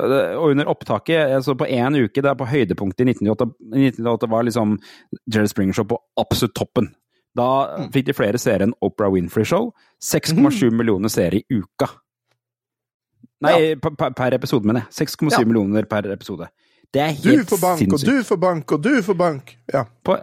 og 0.00 0.46
under 0.54 0.70
opptaket, 0.72 1.34
altså 1.36 1.52
på 1.60 1.66
én 1.68 1.98
uke, 2.00 2.22
det 2.24 2.30
er 2.30 2.38
på 2.40 2.46
høydepunktet 2.48 3.04
i 3.04 3.10
1998, 3.12 3.50
1998 3.74 4.30
var 4.32 4.46
liksom 4.48 4.76
Jerry 5.28 5.50
Springer 5.52 5.76
Show 5.76 5.84
på 5.90 5.98
absolutt 6.22 6.54
toppen. 6.56 6.88
Da 7.36 7.48
fikk 7.92 8.06
de 8.08 8.14
flere 8.16 8.38
seere 8.40 8.64
enn 8.68 8.76
Oprah 8.86 9.10
Winfrey 9.12 9.44
Show. 9.44 9.72
6,7 10.00 10.70
millioner 10.72 11.12
seere 11.12 11.42
i 11.42 11.58
uka. 11.60 11.90
Nei, 13.44 13.74
per, 13.76 13.92
per- 13.98 14.14
per 14.16 14.36
episode, 14.38 14.64
mener 14.64 14.86
jeg. 14.86 15.08
6,7 15.10 15.32
Ja. 15.34 15.44
millioner 15.44 15.84
per 15.90 16.06
episode. 16.14 16.48
Det 16.94 17.02
er 17.02 17.16
Du 17.18 17.42
får 17.44 17.58
bank, 17.60 17.92
og 17.92 18.00
du 18.06 18.22
får 18.22 18.36
bank, 18.38 18.72
og 18.72 18.82
du 18.84 19.02
får 19.02 19.16
bank. 19.18 19.56
Ja. 19.72 19.82
På, 20.06 20.14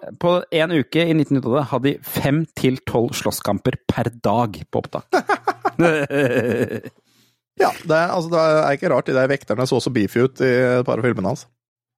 én 0.56 0.72
en 0.72 0.78
uke 0.80 1.04
i 1.04 1.12
1998 1.14 1.66
hadde 1.68 1.84
de 1.84 1.98
fem 2.02 2.46
til 2.56 2.78
tolv 2.88 3.12
slåsskamper 3.12 3.76
per 3.92 4.08
dag 4.24 4.56
på 4.72 4.80
opptak. 4.80 5.04
ja 7.62 7.70
det, 7.84 7.96
er, 7.96 8.12
altså, 8.12 8.30
det 8.32 8.42
er 8.42 8.78
ikke 8.78 8.92
rart 8.94 9.10
de 9.10 9.16
der 9.18 9.32
vekterne 9.32 9.68
så 9.70 9.80
så 9.84 9.94
beefy 9.94 10.26
ut 10.28 10.44
i 10.44 10.52
et 10.82 10.88
par 10.88 11.02
av 11.02 11.06
filmene 11.08 11.34
hans. 11.34 11.48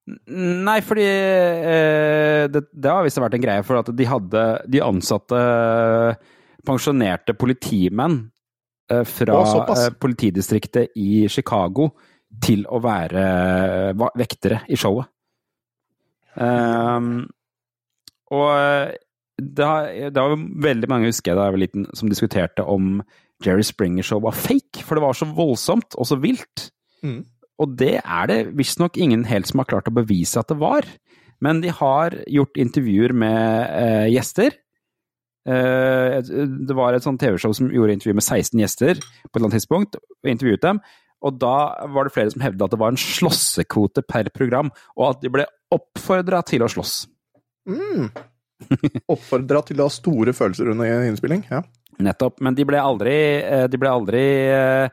Nei, 0.04 0.80
fordi 0.84 1.04
eh, 1.08 2.44
det, 2.52 2.66
det 2.76 2.90
har 2.92 3.06
visst 3.06 3.20
vært 3.22 3.38
en 3.38 3.44
greie, 3.44 3.64
for 3.64 3.80
at 3.80 3.88
de 3.88 4.04
hadde 4.04 4.42
De 4.68 4.82
ansatte 4.84 5.38
pensjonerte 6.64 7.32
politimenn 7.40 8.18
eh, 8.92 9.04
fra 9.08 9.38
Å, 9.40 9.62
eh, 9.72 9.88
politidistriktet 10.00 10.92
i 11.00 11.24
Chicago 11.32 11.94
til 12.44 12.66
å 12.68 12.82
være 12.84 13.24
eh, 13.94 14.06
vektere 14.20 14.64
i 14.68 14.76
showet. 14.80 15.08
Um, 16.34 17.28
og 18.34 18.48
eh, 18.50 18.94
det, 19.38 19.64
har, 19.64 19.90
det 20.10 20.24
var 20.24 20.34
veldig 20.68 20.90
mange, 20.90 21.10
husker 21.12 21.32
jeg 21.32 21.38
da 21.38 21.46
jeg 21.48 21.56
var 21.56 21.62
liten, 21.62 21.86
som 21.94 22.10
diskuterte 22.10 22.66
om 22.66 22.98
Jerry 23.42 23.64
Springer 23.66 24.06
Show 24.06 24.22
var 24.24 24.36
fake, 24.36 24.84
for 24.84 24.96
det 24.96 25.04
var 25.04 25.16
så 25.18 25.28
voldsomt 25.34 25.96
og 25.98 26.08
så 26.08 26.18
vilt. 26.20 26.68
Mm. 27.04 27.22
Og 27.62 27.76
det 27.78 27.96
er 28.02 28.28
det 28.30 28.40
visstnok 28.58 28.98
ingen 28.98 29.24
helt 29.28 29.48
som 29.50 29.62
har 29.62 29.70
klart 29.70 29.90
å 29.90 29.94
bevise 29.94 30.40
at 30.40 30.50
det 30.50 30.58
var. 30.62 30.86
Men 31.44 31.60
de 31.62 31.72
har 31.74 32.16
gjort 32.30 32.60
intervjuer 32.60 33.14
med 33.16 33.70
eh, 33.74 34.10
gjester. 34.14 34.54
Eh, 35.44 36.18
det 36.24 36.76
var 36.76 36.96
et 36.96 37.04
sånt 37.04 37.20
TV-show 37.20 37.54
som 37.56 37.70
gjorde 37.72 37.98
intervju 37.98 38.16
med 38.16 38.24
16 38.24 38.60
gjester 38.62 39.00
på 39.00 39.06
et 39.28 39.34
eller 39.34 39.48
annet 39.48 39.58
tidspunkt, 39.60 39.98
og 39.98 40.30
intervjuet 40.30 40.64
dem. 40.64 40.80
Og 41.24 41.40
da 41.40 41.56
var 41.92 42.06
det 42.06 42.14
flere 42.14 42.32
som 42.32 42.44
hevdet 42.44 42.66
at 42.66 42.74
det 42.74 42.80
var 42.80 42.92
en 42.92 43.00
slåssekvote 43.00 44.04
per 44.08 44.28
program, 44.34 44.72
og 44.98 45.10
at 45.12 45.22
de 45.24 45.32
ble 45.32 45.46
oppfordra 45.74 46.42
til 46.46 46.64
å 46.64 46.70
slåss. 46.70 47.04
Mm. 47.68 48.10
Oppfordra 49.12 49.62
til 49.66 49.80
å 49.80 49.88
ha 49.88 49.92
store 49.92 50.34
følelser 50.36 50.68
under 50.72 51.06
innspilling. 51.08 51.46
Ja. 51.50 51.62
Nettopp. 52.02 52.40
Men 52.40 52.54
de 52.58 52.64
ble 52.66 52.78
aldri 52.80 53.12
eh, 53.42 53.66
De 53.70 53.78
ble 53.78 53.90
aldri 53.90 54.22
eh, 54.50 54.88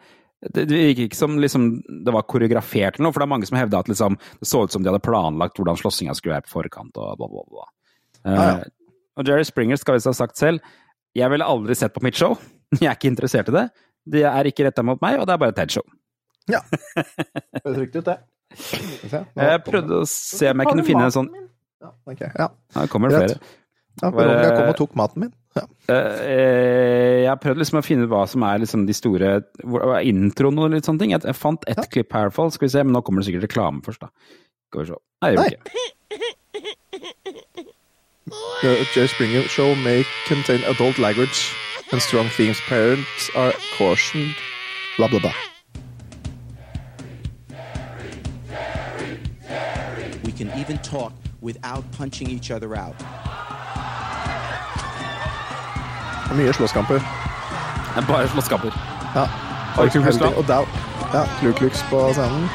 det 0.53 0.63
gikk 0.69 0.99
ikke 1.05 1.17
som 1.19 1.35
liksom, 1.37 1.65
det 2.05 2.13
var 2.15 2.23
koreografert 2.25 2.95
eller 2.97 3.05
noe, 3.07 3.13
for 3.13 3.21
det 3.21 3.27
er 3.27 3.31
mange 3.35 3.45
som 3.45 3.57
hevda 3.59 3.83
at 3.83 3.89
liksom, 3.91 4.15
det 4.41 4.47
så 4.49 4.63
ut 4.65 4.73
som 4.73 4.81
de 4.81 4.89
hadde 4.89 5.03
planlagt 5.05 5.59
hvordan 5.59 5.77
slåssinga 5.77 6.15
skulle 6.17 6.33
være 6.33 6.47
på 6.47 6.55
forkant 6.55 6.97
og 6.97 7.11
bla, 7.19 7.27
bla, 7.29 7.43
bla. 7.51 7.67
Eh, 8.25 8.33
Ja, 8.33 8.47
ja. 8.57 8.63
og 9.21 9.27
Jerry 9.29 9.45
Springer 9.45 9.77
skal 9.77 9.99
visst 9.99 10.09
ha 10.09 10.15
sagt 10.17 10.37
selv 10.41 10.61
jeg 11.13 11.29
ville 11.29 11.45
aldri 11.45 11.75
sett 11.77 11.93
på 11.93 12.01
mitt 12.05 12.15
show. 12.17 12.37
Jeg 12.79 12.87
er 12.87 12.95
ikke 12.95 13.09
interessert 13.11 13.49
i 13.51 13.55
det. 13.57 13.65
Det 14.07 14.21
er 14.25 14.47
ikke 14.49 14.63
retta 14.65 14.81
mot 14.87 15.01
meg, 15.03 15.19
og 15.19 15.27
det 15.27 15.33
er 15.35 15.41
bare 15.41 15.51
et 15.53 15.57
TED-show. 15.59 15.83
ja. 16.49 16.61
Det 16.71 17.61
høres 17.65 17.77
riktig 17.83 18.01
ut, 18.01 18.07
det. 18.07 18.17
Jeg 19.35 19.61
prøvde 19.67 19.99
å 20.01 20.07
se 20.09 20.49
om 20.51 20.63
jeg 20.63 20.69
kunne 20.71 20.85
finne 20.87 21.03
en 21.09 21.13
sånn 21.15 21.29
Ja, 21.81 21.91
ok. 22.09 22.23
ja. 22.39 22.47
Her 22.75 22.89
kommer 22.91 23.11
det 23.13 23.19
flere. 23.21 23.37
ja 24.01 24.09
jeg 24.09 24.55
kom 24.57 24.71
og 24.71 24.77
tok 24.79 24.95
maten 24.99 25.25
min. 25.27 25.33
Ja. 25.55 25.63
Eh, 25.89 25.95
eh, 25.95 27.21
jeg 27.23 27.27
har 27.27 27.39
prøvd 27.43 27.57
liksom 27.59 27.79
å 27.81 27.83
finne 27.83 28.05
ut 28.05 28.09
hva 28.13 28.21
som 28.29 28.43
er 28.47 28.59
liksom 28.63 28.85
de 28.87 28.93
store 28.95 29.31
hvor- 29.65 29.83
Introen 29.99 30.59
og 30.63 30.71
litt 30.71 30.85
sånne 30.87 30.99
ting. 30.99 31.11
Jeg, 31.11 31.23
jeg 31.27 31.35
fant 31.35 31.63
ett 31.67 31.77
Ja. 31.77 31.83
klipp 31.91 32.13
her, 32.13 32.29
fall. 32.31 32.51
skal 32.51 32.67
vi 32.67 32.71
se, 32.71 32.83
men 32.83 32.93
nå 32.95 33.01
kommer 33.03 33.21
det 33.21 33.27
sikkert 33.33 33.49
reklame 33.49 33.81
først. 33.83 33.99
da. 33.99 34.07
Skal 34.71 34.81
vi 34.81 34.87
se. 34.87 34.95
Nei, 35.21 35.35
gjør 35.35 35.47
ikke. 35.51 35.61
The 38.61 38.85
Jerry 38.95 39.07
Springer 39.07 39.41
show 39.49 39.75
may 39.75 40.05
contain 40.27 40.63
adult 40.63 40.97
language 40.99 41.53
and 41.91 42.01
strong 42.01 42.29
themes. 42.29 42.61
Parents 42.69 43.29
are 43.35 43.51
cautioned. 43.77 44.35
Bla, 44.97 45.07
bla, 45.09 45.19
bla. 45.19 45.33
We 50.23 50.31
can 50.31 50.49
even 50.57 50.77
talk 50.77 51.11
without 51.41 51.83
punching 51.91 52.29
each 52.29 52.51
other 52.51 52.75
out. 52.77 52.95
Det 56.31 56.37
er 56.37 56.43
mye 56.45 56.53
slåsskamper. 56.55 56.99
Det 57.91 57.99
er 57.99 58.05
bare 58.07 58.27
slåsskamper. 58.31 58.75
Ja. 59.15 59.25
Og 59.77 60.45
da, 60.47 60.61
ja, 61.11 61.23
Ku 61.41 61.51
Klux 61.51 61.81
på 61.89 61.99
scenen. 62.15 62.45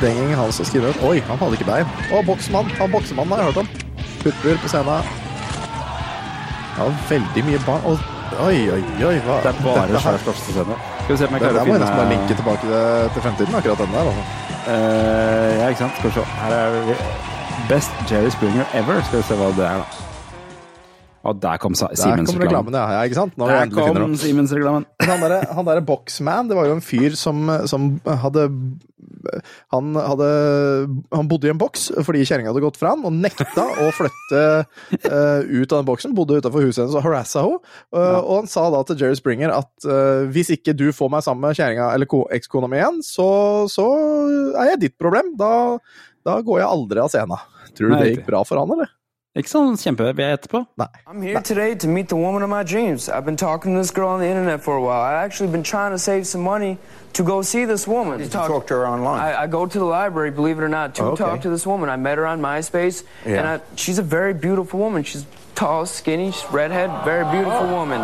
Denging 0.00 0.34
hans 0.36 0.58
og 0.60 0.66
skriver 0.66 0.98
Oi, 1.06 1.20
han 1.28 1.38
hadde 1.38 1.52
ikke 1.56 1.68
bein. 1.68 1.92
Å, 2.10 2.22
boksmann! 2.26 2.66
Han 2.80 2.90
boksemannen 2.90 3.32
har 3.32 3.44
jeg 3.44 3.52
hørt 3.52 3.60
om. 3.62 3.68
Putbur 4.24 4.58
på 4.64 4.70
scenen. 4.72 5.14
Ja, 6.76 6.88
veldig 7.12 7.44
mye 7.46 7.60
barn. 7.66 7.86
Og, 7.92 8.02
oi, 8.48 8.58
oi, 8.74 8.82
oi. 9.06 9.14
Hva? 9.28 9.38
Det 9.44 9.52
er 9.52 9.62
bare 9.68 10.02
svær 10.02 10.18
slåssescene. 10.24 10.80
Skal 11.04 11.14
vi 11.14 11.20
se 11.22 11.30
om 11.30 11.38
jeg 11.38 11.44
Det 11.44 11.46
klarer 11.46 11.54
der 11.54 11.62
å 11.62 11.70
må 11.70 11.76
jeg 11.76 11.84
nesten 11.84 12.00
bare 12.02 12.10
linke 12.10 12.40
tilbake 12.40 12.66
til, 12.66 13.14
til 13.14 13.26
fremtiden, 13.28 13.60
akkurat 13.60 13.84
den 13.84 13.94
der. 13.94 14.10
Altså. 14.10 14.26
Uh, 14.66 15.52
Ja, 15.60 15.70
ikke 15.70 15.84
sant. 15.84 16.02
Skal 16.02 16.10
vi 16.10 16.16
se. 16.18 16.26
Her 16.42 16.58
er 16.58 16.76
vi. 16.90 16.98
Best 17.70 18.10
Jerry 18.10 18.34
Springer 18.34 18.66
ever. 18.74 19.00
Skal 19.06 19.22
vi 19.22 19.28
se 19.30 19.38
hva 19.38 19.54
det 19.54 19.70
er, 19.70 19.86
da. 19.86 20.05
Og 21.26 21.40
der 21.42 21.58
kom 21.62 21.74
Sa- 21.74 21.88
Der 21.90 21.96
kommer 21.96 22.46
reklamen, 22.46 22.72
Siemens-reklamen. 22.72 22.74
ja. 22.78 22.86
ja. 22.96 23.04
Ikke? 23.10 23.26
Nå 23.36 23.46
Der 23.50 23.70
kom 23.74 23.98
noe. 24.00 24.18
Siemens-reklamen. 24.22 24.86
Han 25.06 25.64
derre 25.66 25.80
der 25.80 25.86
Boxman, 25.86 26.48
det 26.50 26.56
var 26.58 26.66
jo 26.70 26.76
en 26.78 26.84
fyr 26.84 27.16
som, 27.18 27.46
som 27.66 27.96
hadde 28.06 28.46
han, 29.74 29.88
hadde 29.98 30.26
han 31.14 31.28
bodde 31.30 31.48
i 31.48 31.50
en 31.52 31.58
boks 31.58 31.88
fordi 32.06 32.22
kjerringa 32.26 32.50
hadde 32.52 32.62
gått 32.62 32.78
fra 32.78 32.92
han, 32.94 33.02
og 33.06 33.14
nekta 33.14 33.64
å 33.82 33.88
flytte 33.94 34.42
uh, 34.62 35.40
ut 35.42 35.72
av 35.74 35.80
den 35.80 35.88
boksen. 35.88 36.14
Bodde 36.16 36.38
utafor 36.40 36.62
huset 36.66 36.84
hennes 36.84 36.96
og 36.98 37.04
harassa 37.06 37.42
henne. 37.44 37.58
Eh, 37.94 38.18
Og 38.22 38.32
han 38.42 38.50
sa 38.50 38.68
da 38.72 38.82
til 38.86 38.98
Jerry 39.02 39.18
Springer 39.18 39.52
at 39.54 39.70
uh, 39.88 40.26
hvis 40.32 40.50
ikke 40.56 40.74
du 40.78 40.88
får 40.94 41.10
meg 41.12 41.26
sammen 41.26 41.42
med 41.48 41.58
kjerringa 41.58 41.90
eller 41.96 42.08
ko- 42.10 42.26
ekskona 42.34 42.70
mi 42.70 42.78
igjen, 42.80 43.02
så, 43.06 43.28
så 43.72 43.86
er 44.62 44.72
jeg 44.74 44.82
ditt 44.86 44.96
problem. 45.00 45.34
Da, 45.40 45.52
da 46.26 46.38
går 46.46 46.62
jeg 46.62 46.70
aldri 46.70 47.02
av 47.02 47.10
scenen. 47.12 47.42
Tror 47.76 47.90
du 47.92 47.96
Nei, 47.96 48.02
det 48.06 48.14
gikk 48.16 48.28
bra 48.30 48.44
for 48.46 48.62
han, 48.62 48.72
eller? 48.76 48.92
Ikke 49.36 49.50
sånn 49.52 49.74
kjempeved 49.76 50.18
er 50.24 50.30
etterpå. 50.38 50.62
I'm 51.06 51.20
here 51.20 51.42
today 51.42 51.74
to 51.74 51.86
meet 51.86 52.08
the 52.08 52.16
woman 52.16 52.42
of 52.42 52.48
my 52.48 52.62
dreams. 52.62 53.10
I've 53.10 53.26
been 53.26 53.36
talking 53.36 53.74
to 53.74 53.78
this 53.78 53.90
girl 53.90 54.08
on 54.08 54.20
the 54.20 54.26
internet 54.26 54.62
for 54.62 54.76
a 54.76 54.80
while. 54.80 55.02
I've 55.02 55.22
actually 55.26 55.50
been 55.52 55.62
trying 55.62 55.90
to 55.92 55.98
save 55.98 56.26
some 56.26 56.40
money 56.40 56.78
to 57.12 57.22
go 57.22 57.42
see 57.42 57.66
this 57.66 57.86
woman. 57.86 58.16
Did 58.18 58.24
you 58.24 58.30
talk 58.30 58.66
to 58.68 58.74
her 58.74 58.88
online? 58.88 59.20
I, 59.20 59.42
I 59.42 59.46
go 59.46 59.66
to 59.66 59.78
the 59.78 59.84
library, 59.84 60.30
believe 60.30 60.56
it 60.58 60.62
or 60.62 60.70
not, 60.70 60.94
to 60.94 61.02
Oh, 61.02 61.06
okay. 61.12 61.24
talk 61.24 61.42
to 61.42 61.50
this 61.50 61.66
woman. 61.66 61.90
I 61.90 61.96
met 61.96 62.16
her 62.16 62.26
on 62.26 62.40
MySpace, 62.40 63.04
Yeah. 63.26 63.36
and 63.40 63.46
I, 63.46 63.60
she's 63.76 63.98
a 63.98 64.02
very 64.02 64.32
beautiful 64.32 64.80
woman. 64.80 65.02
She's 65.04 65.26
tall, 65.54 65.84
skinny, 65.84 66.32
she's 66.32 66.50
redhead, 66.50 66.88
very 67.04 67.24
beautiful 67.30 67.68
woman. 67.68 68.00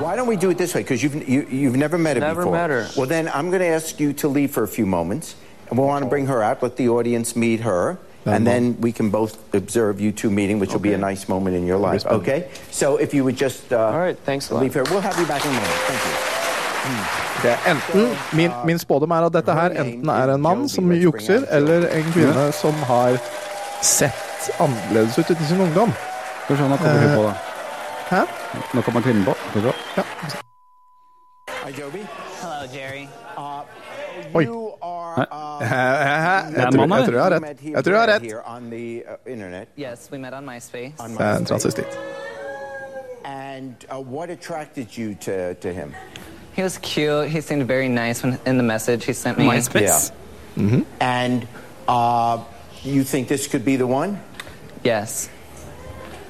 Why 0.00 0.16
don't 0.16 0.26
we 0.26 0.36
do 0.36 0.48
it 0.48 0.56
this 0.56 0.74
way? 0.74 0.80
Because 0.80 1.02
you've 1.02 1.28
you, 1.28 1.46
you've 1.50 1.76
never 1.76 1.98
met 1.98 2.16
her 2.16 2.20
Never 2.20 2.40
before. 2.40 2.52
met 2.56 2.70
her. 2.70 2.88
Well, 2.96 3.06
then 3.06 3.28
I'm 3.28 3.50
going 3.50 3.60
to 3.60 3.68
ask 3.68 4.00
you 4.00 4.14
to 4.14 4.28
leave 4.28 4.50
for 4.50 4.62
a 4.64 4.68
few 4.68 4.86
moments, 4.86 5.36
and 5.68 5.76
we'll 5.78 5.88
want 5.88 6.04
to 6.04 6.08
bring 6.08 6.26
her 6.26 6.42
out, 6.42 6.62
let 6.62 6.76
the 6.76 6.88
audience 6.88 7.36
meet 7.36 7.60
her, 7.60 7.98
and 8.26 8.46
then 8.46 8.76
we 8.80 8.92
can 8.92 9.10
both 9.10 9.36
observe 9.54 10.00
you 10.00 10.12
two 10.12 10.30
meeting, 10.30 10.58
which 10.58 10.72
will 10.72 10.80
be 10.80 10.92
a 10.94 10.98
nice 10.98 11.28
moment 11.28 11.56
in 11.56 11.66
your 11.66 11.78
life. 11.78 12.06
Okay? 12.06 12.48
So 12.70 12.96
if 12.96 13.14
you 13.14 13.24
would 13.24 13.36
just 13.36 13.72
uh, 13.72 13.78
All 13.78 13.98
right, 13.98 14.18
thanks 14.24 14.50
a 14.50 14.54
lot. 14.54 14.62
leave 14.62 14.74
here, 14.74 14.84
we'll 14.90 15.00
have 15.00 15.18
you 15.18 15.26
back 15.26 15.44
in 15.44 15.50
a 15.50 15.54
moment. 15.54 15.80
Thank 15.88 16.00
you. 16.04 16.14
Det 17.42 17.50
er 17.50 17.70
enten, 17.70 18.16
min, 18.32 18.50
min 18.66 18.78
spådom 18.78 19.10
er 19.10 19.14
at 19.26 19.32
dette 19.32 19.52
her 19.52 19.68
enten 19.68 20.08
er 20.08 20.34
en 20.34 20.42
mann 20.42 20.68
som 20.68 20.92
jukser, 20.92 21.44
eller 21.50 21.88
en 21.88 22.02
kvinne 22.12 22.52
som 22.52 22.72
har 22.72 23.16
sett 23.82 24.50
annerledes 24.60 25.18
ut 25.18 25.30
i 25.30 25.44
sin 25.48 25.60
ungdom. 25.60 25.92
Skal 26.44 26.56
vi 26.56 26.62
se, 26.62 26.68
nå 26.68 26.76
kommer 26.76 27.00
hun 27.00 27.16
på, 27.16 27.22
da. 27.22 27.32
Hæ? 28.10 28.20
Nå 28.74 28.80
kommer 28.80 29.00
kvinnen 29.00 29.24
på. 29.24 29.34
Skal 29.50 29.62
vi 29.62 29.68
se. 29.68 29.74
Ja. 29.96 30.02
Hi, 31.64 31.72
Joby. 31.80 31.98
Hello, 32.42 32.68
Jerry. 32.74 33.08
Oi. 34.34 34.63
Jeg, 35.60 36.52
er 36.56 36.66
en 36.66 36.72
tror, 36.72 36.86
mann, 36.86 36.98
jeg 37.00 37.08
tror 37.08 37.14
jeg 37.14 37.22
har 37.22 37.30
rett. 37.30 37.40
met 37.42 37.56
here- 37.60 37.72
Jeg 37.76 37.84
tror 37.84 37.92
jeg 37.92 38.00
har 38.02 38.08
rett. 38.14 38.22
here 38.22 38.40
on 38.56 38.70
the 38.70 39.02
uh, 39.26 39.32
internet. 39.32 39.68
Yes, 39.78 40.08
we 40.12 40.18
met 40.18 40.34
on 40.34 40.44
MySpace. 40.46 40.92
On 40.98 41.10
Det 41.10 41.20
er 41.20 41.24
en 41.24 41.40
MySpace. 41.40 41.44
transvestitt. 41.46 41.86
And 43.24 43.54
And 43.54 43.74
uh, 43.90 44.12
what 44.14 44.30
attracted 44.30 44.86
you 44.98 45.14
to, 45.14 45.54
to 45.54 45.68
him? 45.72 45.94
He 46.56 46.62
was 46.62 46.78
cute. 46.78 47.28
He 47.28 47.40
seemed 47.40 47.66
very 47.68 47.88
nice 47.88 48.22
when 48.24 48.38
in 48.46 48.56
the 48.58 48.62
message 48.62 49.04
he 49.06 49.12
sent 49.12 49.38
me. 49.38 49.44
MySpace. 49.44 50.12
And 51.00 51.46
uh, 51.88 52.38
you 52.84 53.02
think 53.04 53.28
this 53.28 53.46
could 53.48 53.64
be 53.64 53.76
the 53.76 53.86
one? 53.86 54.18
Yes. 54.84 55.28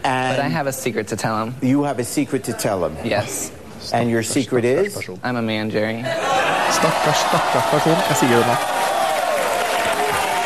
And 0.04 0.36
But 0.36 0.44
I 0.44 0.48
have 0.48 0.66
a 0.68 0.72
secret 0.72 1.08
to 1.08 1.16
tell 1.16 1.42
him. 1.42 1.54
you 1.62 1.82
have 1.84 1.98
a 1.98 2.04
secret 2.04 2.44
to 2.44 2.52
tell 2.52 2.84
him. 2.84 2.96
Yes. 3.04 3.50
And 3.92 4.10
your 4.10 4.22
secret 4.22 4.64
is? 4.64 4.96
I'm 5.22 5.36
a 5.36 5.42
man, 5.42 5.70
Jerry. 5.70 6.02
Stakkars, 6.02 7.18
stakkars 7.28 7.70
person. 7.70 7.92
Jeg 8.08 8.16
sier 8.16 8.28
det 8.38 8.46
nå. 8.46 8.54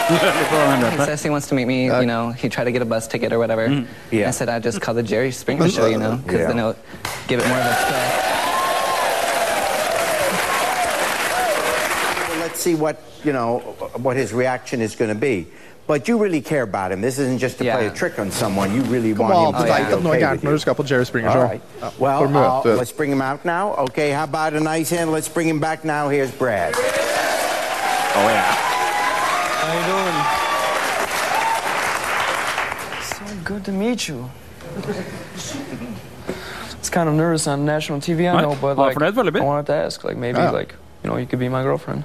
He 0.09 1.04
says 1.04 1.23
he 1.23 1.28
wants 1.30 1.47
to 1.49 1.54
meet 1.54 1.66
me, 1.66 1.85
you 1.87 2.07
know, 2.07 2.30
he 2.33 2.49
tried 2.49 2.64
to 2.64 2.73
get 2.73 2.80
a 2.80 2.87
bus 2.87 3.07
ticket 3.07 3.30
or 3.33 3.38
whatever. 3.38 3.85
Yeah. 4.11 4.28
I 4.28 4.30
said 4.30 4.49
I'd 4.49 4.62
just 4.62 4.80
call 4.80 4.95
the 4.95 5.02
Jerry 5.02 5.30
Springer 5.30 5.68
show, 5.68 5.87
you 5.87 5.99
know, 5.99 6.16
because 6.16 6.40
Yeah. 6.40 6.47
then 6.49 6.59
it'll 6.59 6.76
give 7.26 7.40
it 7.40 7.47
more 7.49 7.59
of 7.59 7.66
a 7.66 7.75
spread. 7.75 8.09
Well, 12.30 12.38
let's 12.40 12.59
see 12.61 12.75
what, 12.75 13.02
you 13.23 13.33
know, 13.35 13.59
what 14.00 14.16
his 14.16 14.33
reaction 14.33 14.80
is 14.80 14.95
going 14.97 15.11
to 15.11 15.14
be. 15.21 15.47
But 15.88 16.07
you 16.07 16.18
really 16.18 16.42
care 16.42 16.62
about 16.64 16.92
him. 16.92 17.00
This 17.00 17.18
isn't 17.18 17.38
just 17.38 17.57
to 17.59 17.64
play 17.64 17.87
a 17.87 17.90
trick 17.90 18.18
on 18.18 18.30
someone. 18.30 18.75
You 18.75 18.83
really 18.92 19.14
Kom 19.14 19.30
want 19.30 19.35
an, 19.35 19.45
him 19.47 19.52
du 19.52 19.59
to 19.59 19.64
vet 19.64 19.78
be 19.78 19.83
at 19.85 19.92
okay 19.95 20.21
gærent 20.21 20.33
with 20.33 20.42
når 20.45 20.50
you. 20.50 20.57
du 20.57 20.59
skal 20.59 20.75
på 20.75 20.83
Jerry 20.90 21.04
Springer 21.04 21.30
All 21.30 21.37
Show. 21.37 21.42
right. 21.49 21.62
Ja, 21.80 21.88
Well, 21.99 22.18
får 22.18 22.25
uh, 22.26 22.33
møte- 22.33 22.76
let's 22.78 22.92
bring 22.97 23.11
him 23.11 23.23
out 23.23 23.45
now. 23.45 23.75
Okay, 23.88 24.11
how 24.12 24.25
about 24.25 24.52
a 24.52 24.61
nice 24.61 24.90
hand? 24.97 25.11
Let's 25.11 25.28
bring 25.35 25.49
him 25.49 25.61
back 25.61 25.85
now. 25.85 26.09
Here's 26.11 26.30
Brad. 26.30 26.75
Oh, 26.76 28.28
yeah. 28.28 28.54
How 29.62 29.73
you 29.78 29.85
doing? 29.95 30.16
So 33.02 33.25
good 33.45 33.64
to 33.64 33.73
meet 33.73 34.09
you. 34.09 34.28
It's 36.80 36.90
kind 36.90 37.09
of 37.09 37.14
nervous 37.14 37.47
on 37.47 37.64
national 37.66 37.99
TV, 38.00 38.21
I 38.30 38.33
Nei, 38.35 38.42
know, 38.42 38.54
but 38.61 38.78
like, 38.78 38.97
fornøyd. 38.97 39.37
I 39.40 39.45
wanted 39.45 39.66
to 39.66 39.75
ask, 39.75 40.04
like, 40.04 40.16
maybe, 40.16 40.38
Ja. 40.38 40.50
like, 40.50 40.75
you 41.02 41.11
know, 41.11 41.16
you 41.18 41.26
could 41.26 41.38
be 41.40 41.49
my 41.49 41.62
girlfriend. 41.62 42.04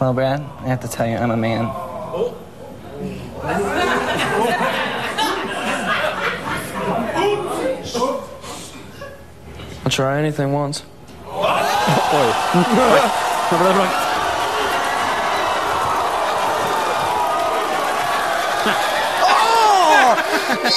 Well, 0.00 0.12
Brad, 0.14 0.40
I 0.62 0.68
have 0.68 0.80
to 0.80 0.88
tell 0.88 1.06
you, 1.08 1.16
I'm 1.16 1.30
a 1.30 1.36
man. 1.36 1.66
I'll 9.90 9.96
try 9.96 10.18
anything 10.20 10.52
once. 10.52 10.84
Oi. 11.26 12.30
Nå 13.50 13.56
ble 13.58 13.66
det 13.66 13.74
blankt. 13.74 13.96
Ja! 19.90 20.04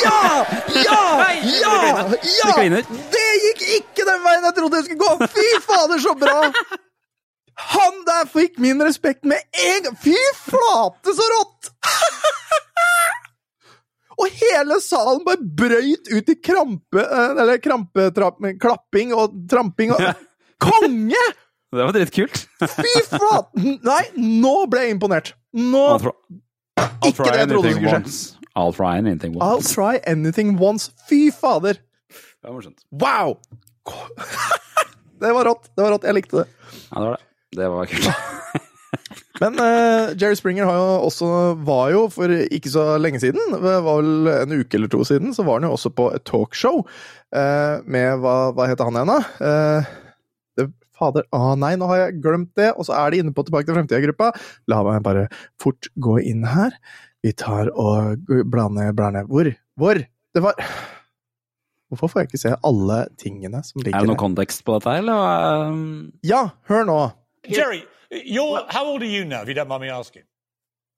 Ja! 0.03 0.45
Ja! 1.61 1.75
Ja! 2.41 2.81
Det 3.13 3.27
gikk 3.43 3.61
ikke 3.77 4.07
den 4.07 4.25
veien 4.25 4.47
jeg 4.47 4.55
trodde 4.57 4.79
det 4.79 4.85
skulle 4.87 5.03
gå! 5.05 5.29
Fy 5.35 5.47
fader, 5.67 6.01
så 6.01 6.15
bra! 6.17 6.49
Han 7.75 8.01
der 8.09 8.25
fikk 8.33 8.57
min 8.57 8.81
respekt 8.81 9.21
med 9.29 9.45
en 9.61 9.91
gang! 9.91 9.97
Fy 10.01 10.17
flate, 10.41 11.13
så 11.13 11.29
rått! 11.35 11.52
Og 14.23 14.35
hele 14.39 14.77
salen 14.83 15.23
bare 15.27 15.41
brøyt 15.43 16.07
ut 16.13 16.29
i 16.31 16.35
krampe... 16.39 17.01
eh, 17.03 17.31
Eller 17.43 17.59
krampeklapping 17.63 19.11
og 19.17 19.33
tramping 19.51 19.91
og 19.95 20.03
Konge! 20.63 21.23
Det 21.73 21.81
var 21.81 21.91
dritkult. 21.95 22.43
Fy 22.61 22.91
flaten! 23.09 23.79
Nei, 23.83 24.03
nå 24.21 24.53
ble 24.71 24.85
jeg 24.85 24.93
imponert. 24.95 25.31
Nå 25.57 25.81
Ikke 25.97 27.25
det 27.25 27.39
jeg 27.41 27.49
trodde 27.51 27.73
skulle 27.73 28.03
skje. 28.05 28.39
I'll 28.53 28.75
try 28.77 28.91
anything 29.01 29.33
once. 29.33 29.47
I'll 29.49 29.65
try 29.65 29.97
anything 30.07 30.53
once. 30.61 30.91
Fy 31.09 31.31
fader! 31.33 31.79
Det 32.13 32.45
var 32.45 32.53
morsomt. 32.59 32.85
Wow! 32.91 33.39
Det 35.23 35.31
var 35.33 35.45
rått. 35.47 35.69
Det 35.71 35.81
var 35.85 35.93
rått. 35.95 36.03
Jeg 36.07 36.15
likte 36.17 36.41
det. 36.41 36.47
Ja, 36.91 36.99
det 36.99 37.05
var 37.07 37.13
det. 37.15 37.25
Det 37.57 37.67
var 37.71 37.85
kult. 37.91 38.07
Men 39.41 39.57
uh, 39.59 40.13
Jerry 40.19 40.37
Springer 40.37 40.67
har 40.69 40.77
jo 40.77 40.91
også, 41.07 41.29
var 41.65 41.89
jo 41.93 42.05
for 42.13 42.31
ikke 42.31 42.71
så 42.71 42.85
lenge 43.01 43.21
siden, 43.23 43.55
det 43.55 43.61
var 43.63 43.83
vel 43.85 44.29
en 44.33 44.55
uke 44.59 44.77
eller 44.77 44.91
to 44.91 45.03
siden, 45.07 45.33
så 45.35 45.45
var 45.47 45.59
han 45.59 45.67
jo 45.69 45.73
også 45.75 45.93
på 45.95 46.09
et 46.15 46.25
talkshow 46.29 46.83
uh, 46.83 47.75
med 47.85 48.23
Hva, 48.23 48.37
hva 48.55 48.69
heter 48.69 48.89
han 48.89 48.99
igjen, 48.99 49.13
da? 49.13 49.19
Uh, 49.41 50.29
det, 50.59 50.67
fader 50.97 51.27
Å 51.33 51.53
nei, 51.59 51.73
nå 51.79 51.89
har 51.91 52.05
jeg 52.05 52.19
glemt 52.23 52.53
det! 52.59 52.71
Og 52.77 52.87
så 52.89 52.97
er 52.99 53.13
de 53.13 53.23
inne 53.23 53.35
på 53.35 53.45
Tilbake 53.45 53.69
til 53.69 53.77
fremtida-gruppa. 53.77 54.31
La 54.71 54.81
meg 54.85 55.03
bare 55.05 55.27
fort 55.61 55.89
gå 55.95 56.19
inn 56.23 56.45
her. 56.47 56.75
Vi 57.23 57.33
tar 57.39 57.71
og 57.79 58.27
blar 58.27 58.73
ned, 58.73 58.91
blar 58.97 59.15
ned 59.15 59.31
Hvor? 59.31 59.49
Hvor? 59.79 60.03
Det 60.33 60.41
var 60.43 60.59
Hvorfor 61.93 62.09
får 62.09 62.23
jeg 62.23 62.29
ikke 62.31 62.41
se 62.41 62.51
alle 62.65 62.99
tingene 63.21 63.59
som 63.65 63.83
Er 63.83 63.93
det 63.93 64.09
noe 64.09 64.17
kontekst 64.17 64.63
på 64.65 64.79
dette, 64.79 64.95
eller? 65.03 65.75
Ja, 66.25 66.47
hør 66.65 66.87
nå! 66.89 66.95
Jerry, 67.53 67.83
you're 68.13 68.65
how 68.69 68.85
old 68.85 69.01
are 69.01 69.05
you 69.05 69.25
now, 69.25 69.41
if 69.41 69.47
you 69.47 69.53
don't 69.53 69.67
mind 69.67 69.81
me 69.81 69.89
asking? 69.89 70.23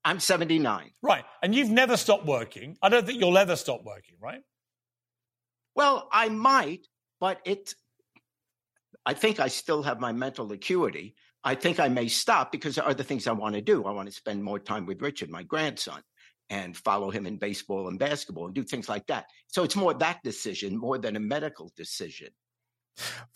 I'm 0.04 0.20
79. 0.20 0.90
Right, 1.02 1.24
and 1.42 1.54
you've 1.54 1.70
never 1.70 1.96
stopped 1.96 2.26
working. 2.26 2.76
I 2.80 2.88
don't 2.88 3.06
think 3.06 3.20
you'll 3.20 3.38
ever 3.38 3.56
stop 3.56 3.84
working, 3.84 4.16
right? 4.20 4.42
Well, 5.74 6.08
I 6.12 6.28
might, 6.28 6.86
but 7.20 7.40
it. 7.44 7.74
I 9.04 9.14
think 9.14 9.40
I 9.40 9.48
still 9.48 9.82
have 9.82 10.00
my 10.00 10.12
mental 10.12 10.50
acuity. 10.52 11.14
I 11.44 11.54
think 11.54 11.78
I 11.78 11.88
may 11.88 12.08
stop 12.08 12.50
because 12.50 12.74
there 12.74 12.84
are 12.84 12.90
other 12.90 13.04
things 13.04 13.26
I 13.26 13.32
want 13.32 13.54
to 13.54 13.60
do. 13.60 13.84
I 13.84 13.92
want 13.92 14.08
to 14.08 14.14
spend 14.14 14.42
more 14.42 14.58
time 14.58 14.84
with 14.84 15.00
Richard, 15.00 15.30
my 15.30 15.44
grandson, 15.44 16.02
and 16.50 16.76
follow 16.76 17.10
him 17.10 17.26
in 17.26 17.36
baseball 17.36 17.88
and 17.88 17.98
basketball 17.98 18.46
and 18.46 18.54
do 18.54 18.64
things 18.64 18.88
like 18.88 19.06
that. 19.06 19.26
So 19.46 19.62
it's 19.62 19.76
more 19.76 19.94
that 19.94 20.22
decision 20.24 20.76
more 20.76 20.98
than 20.98 21.14
a 21.14 21.20
medical 21.20 21.70
decision. 21.76 22.28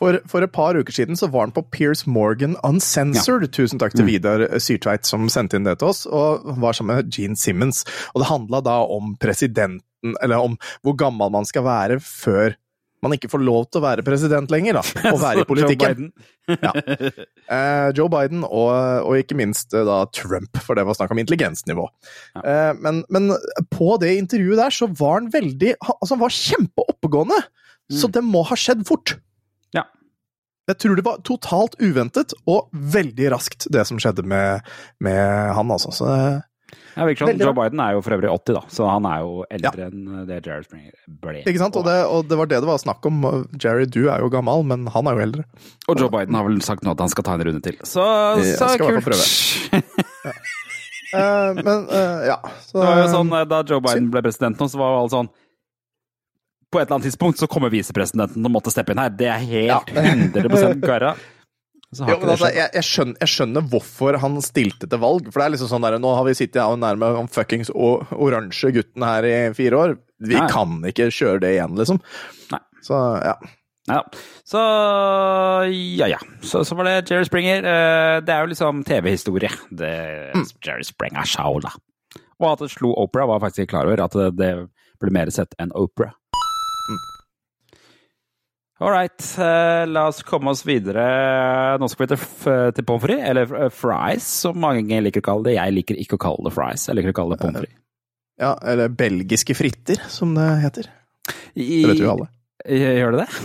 For, 0.01 0.21
for 0.31 0.45
et 0.45 0.53
par 0.55 0.79
uker 0.79 0.95
siden 0.95 1.19
så 1.19 1.29
var 1.33 1.49
han 1.49 1.55
på 1.57 1.65
Piers 1.75 2.07
Morgan 2.09 2.57
Uncensored. 2.67 3.51
Tusen 3.53 3.81
takk 3.83 3.97
til 3.97 4.09
Vidar 4.09 4.47
Syrtveit 4.63 5.09
som 5.09 5.29
sendte 5.33 5.59
inn 5.59 5.69
det 5.69 5.79
til 5.81 5.93
oss, 5.93 6.07
og 6.09 6.49
var 6.63 6.77
sammen 6.77 6.97
med 7.01 7.13
Gene 7.15 7.39
Simmons. 7.39 7.85
Og 8.15 8.25
det 8.25 8.31
handla 8.31 8.63
da 8.65 8.81
om 8.89 9.15
presidenten, 9.21 10.17
eller 10.23 10.41
om 10.41 10.57
hvor 10.85 10.97
gammel 10.99 11.33
man 11.35 11.49
skal 11.49 11.67
være 11.69 12.01
før 12.05 12.57
man 13.01 13.15
ikke 13.17 13.31
får 13.33 13.41
lov 13.41 13.67
til 13.69 13.81
å 13.81 13.85
være 13.87 14.05
president 14.05 14.51
lenger, 14.53 14.77
da. 14.77 15.11
Og 15.11 15.21
være 15.23 15.41
i 15.41 15.41
Joe 15.45 15.49
politikken. 15.49 16.11
Biden. 16.11 16.61
Ja. 16.61 16.75
Eh, 17.51 17.89
Joe 17.99 18.07
Biden 18.07 18.45
og, 18.47 18.69
og 18.71 19.17
ikke 19.19 19.35
minst 19.35 19.75
eh, 19.75 19.83
da 19.83 20.05
Trump, 20.15 20.61
for 20.63 20.79
det 20.79 20.85
var 20.87 20.95
snakk 20.95 21.11
om 21.11 21.19
intelligensnivå. 21.19 21.89
Eh, 22.39 22.69
men, 22.79 23.01
men 23.11 23.33
på 23.75 23.97
det 23.99 24.13
intervjuet 24.21 24.61
der 24.61 24.77
så 24.77 24.87
var 24.87 25.17
han 25.17 25.33
veldig 25.35 25.73
Altså, 25.81 26.13
han 26.13 26.21
var 26.21 26.37
kjempeoppegående! 26.37 27.41
Så 27.91 28.07
det 28.15 28.23
må 28.23 28.45
ha 28.47 28.55
skjedd 28.55 28.85
fort. 28.87 29.17
Ja. 30.71 30.75
Jeg 30.75 30.79
tror 30.85 31.01
det 31.01 31.05
var 31.07 31.25
totalt 31.27 31.75
uventet 31.83 32.35
og 32.47 32.71
veldig 32.71 33.33
raskt, 33.35 33.67
det 33.75 33.83
som 33.89 33.99
skjedde 33.99 34.23
med, 34.29 34.63
med 35.03 35.51
han, 35.57 35.75
altså. 35.75 35.91
Så 35.95 36.09
Ja, 36.95 37.05
virker 37.07 37.27
Veldig 37.27 37.43
Joe 37.43 37.55
bra. 37.55 37.65
Biden 37.65 37.81
er 37.83 37.97
jo 37.97 38.03
for 38.07 38.15
øvrig 38.15 38.31
80, 38.31 38.55
da, 38.55 38.63
så 38.71 38.87
han 38.91 39.07
er 39.11 39.25
jo 39.25 39.33
eldre 39.51 39.89
enn 39.89 40.27
det 40.29 40.39
Jared 40.47 40.69
Springer 40.69 40.95
ble. 41.23 41.41
Ikke 41.43 41.63
sant? 41.63 41.79
Og 41.81 41.87
det, 41.87 41.97
og 42.07 42.29
det 42.31 42.39
var 42.39 42.51
det 42.51 42.61
det 42.63 42.71
var 42.71 42.79
snakk 42.83 43.11
om. 43.11 43.27
Jerry, 43.59 43.89
du 43.91 44.05
er 44.07 44.23
jo 44.23 44.31
gammel, 44.31 44.63
men 44.71 44.87
han 44.95 45.11
er 45.11 45.19
jo 45.19 45.25
eldre. 45.27 45.47
Og 45.89 45.99
Joe 45.99 46.13
Biden 46.15 46.39
har 46.39 46.47
vel 46.47 46.61
sagt 46.67 46.87
nå 46.87 46.95
at 46.95 47.03
han 47.03 47.11
skal 47.11 47.27
ta 47.27 47.35
en 47.39 47.47
runde 47.51 47.63
til. 47.67 47.79
Så, 47.83 48.07
så 48.55 48.73
skal 48.77 49.01
kult. 49.01 49.11
fall 49.11 49.83
Eh, 51.11 51.55
men 51.65 51.89
uh, 51.91 52.23
ja. 52.23 52.37
Så, 52.63 52.79
Det 52.79 52.87
var 52.87 53.01
jo 53.01 53.07
sånn, 53.11 53.33
eh, 53.35 53.47
Da 53.51 53.65
Joe 53.67 53.83
Biden 53.83 54.11
ble 54.15 54.23
president 54.23 54.61
nå, 54.63 54.69
så 54.71 54.79
var 54.79 54.93
jo 54.93 54.99
alle 55.01 55.11
sånn 55.11 55.31
På 56.71 56.79
et 56.79 56.87
eller 56.87 56.99
annet 57.01 57.09
tidspunkt 57.11 57.41
så 57.43 57.49
kommer 57.51 57.73
visepresidenten 57.73 58.47
og 58.47 58.53
måtte 58.55 58.71
steppe 58.71 58.95
inn 58.95 59.03
her. 59.03 59.11
Det 59.11 59.27
er 59.27 59.43
helt 59.43 59.91
100% 59.91 60.81
garra. 60.85 61.17
Jo, 61.99 62.15
altså, 62.23 62.47
jeg, 62.55 62.71
jeg, 62.77 62.87
skjønner, 62.87 63.17
jeg 63.19 63.31
skjønner 63.33 63.65
hvorfor 63.73 64.15
han 64.23 64.37
stilte 64.47 64.87
til 64.87 65.01
valg. 65.03 65.27
For 65.33 65.43
det 65.43 65.47
er 65.49 65.55
liksom 65.57 65.71
sånn 65.73 65.83
der, 65.83 65.97
Nå 65.99 66.13
har 66.15 66.29
vi 66.29 66.37
sittet 66.39 66.61
her 66.63 66.77
nærme 66.79 67.09
han 67.17 67.31
fuckings 67.31 67.73
oransje 67.75 68.71
gutten 68.77 69.03
her 69.03 69.27
i 69.27 69.33
fire 69.59 69.81
år. 69.81 69.97
Vi 70.23 70.37
Nei. 70.39 70.47
kan 70.53 70.77
ikke 70.87 71.09
kjøre 71.11 71.43
det 71.43 71.57
igjen, 71.57 71.75
liksom. 71.81 71.99
Nei. 72.55 72.63
Så 72.87 73.01
ja. 73.27 73.35
Ja. 73.91 74.05
Så 74.47 74.61
ja, 75.99 76.07
ja. 76.13 76.21
Så, 76.47 76.63
så 76.69 76.77
var 76.79 76.87
det 76.87 77.11
Jerry 77.11 77.27
Springer. 77.27 77.67
Eh, 77.67 78.21
Det 78.23 78.35
er 78.37 78.45
jo 78.45 78.53
liksom 78.53 78.85
TV-historie. 78.87 79.51
Det 79.75 79.91
Jerry 80.63 80.87
Springer 80.87 81.27
show, 81.27 81.59
da. 81.65 81.75
Og 82.41 82.53
at 82.53 82.63
det 82.63 82.71
slo 82.73 82.95
Opera, 83.03 83.27
var 83.27 83.41
jeg 83.41 83.47
faktisk 83.49 83.65
ikke 83.67 83.75
klar 83.75 83.91
over. 83.91 84.05
At 84.07 84.15
det, 84.15 84.31
det 84.39 84.53
ble 85.03 85.11
mer 85.17 85.33
sett 85.35 85.59
enn 85.59 85.75
Opera. 85.75 86.13
All 88.81 88.89
right, 88.95 89.21
eh, 89.37 89.83
la 89.93 90.07
oss 90.09 90.23
komme 90.25 90.49
oss 90.55 90.63
videre. 90.65 91.03
Nå 91.81 91.89
skal 91.93 92.07
vi 92.07 92.11
til, 92.15 92.21
f- 92.23 92.73
til 92.79 92.87
pommes 92.89 93.03
frites, 93.05 93.27
eller 93.29 93.51
eh, 93.67 93.73
fries, 93.77 94.25
som 94.47 94.57
mange 94.63 95.03
liker 95.05 95.21
å 95.21 95.27
kalle 95.27 95.51
det. 95.51 95.57
Jeg 95.59 95.75
liker 95.77 95.99
ikke 96.01 96.17
å 96.17 96.23
kalle 96.23 96.47
det 96.49 96.55
fries, 96.57 96.87
jeg 96.89 96.97
liker 96.97 97.13
å 97.13 97.17
kalle 97.19 97.37
det 97.37 97.43
pommes 97.45 97.61
frites. 97.67 97.77
ja. 98.41 98.55
Eller 98.73 98.89
belgiske 98.89 99.57
fritter, 99.59 100.01
som 100.09 100.33
det 100.39 100.49
heter. 100.65 100.89
I- 101.61 101.83
Det 101.85 101.91
vet 101.93 102.01
jo 102.07 102.13
alle. 102.15 102.31
Gjør 102.65 103.13
det 103.19 103.27
det? 103.27 103.45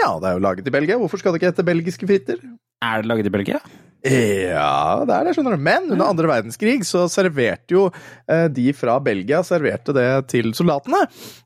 Ja, 0.00 0.08
det 0.20 0.30
er 0.30 0.38
jo 0.38 0.42
laget 0.46 0.66
i 0.66 0.72
Belgia. 0.74 0.96
Hvorfor 0.98 1.20
skal 1.20 1.32
det 1.34 1.42
ikke 1.42 1.50
hete 1.52 1.64
belgiske 1.68 2.08
fritter? 2.08 2.40
Er 2.82 3.02
det 3.04 3.10
laget 3.12 3.28
i 3.28 3.32
Belgia? 3.34 3.60
Ja, 4.02 5.04
det 5.06 5.14
er 5.14 5.28
det, 5.28 5.34
skjønner 5.36 5.54
du. 5.54 5.62
Men 5.62 5.84
under 5.92 6.08
andre 6.08 6.30
verdenskrig 6.30 6.80
så 6.88 7.04
serverte 7.12 7.76
jo 7.76 7.84
eh, 8.26 8.48
de 8.50 8.72
fra 8.74 8.96
Belgia 9.04 9.42
serverte 9.46 9.92
det 9.94 10.08
til 10.32 10.50
soldatene. 10.56 11.04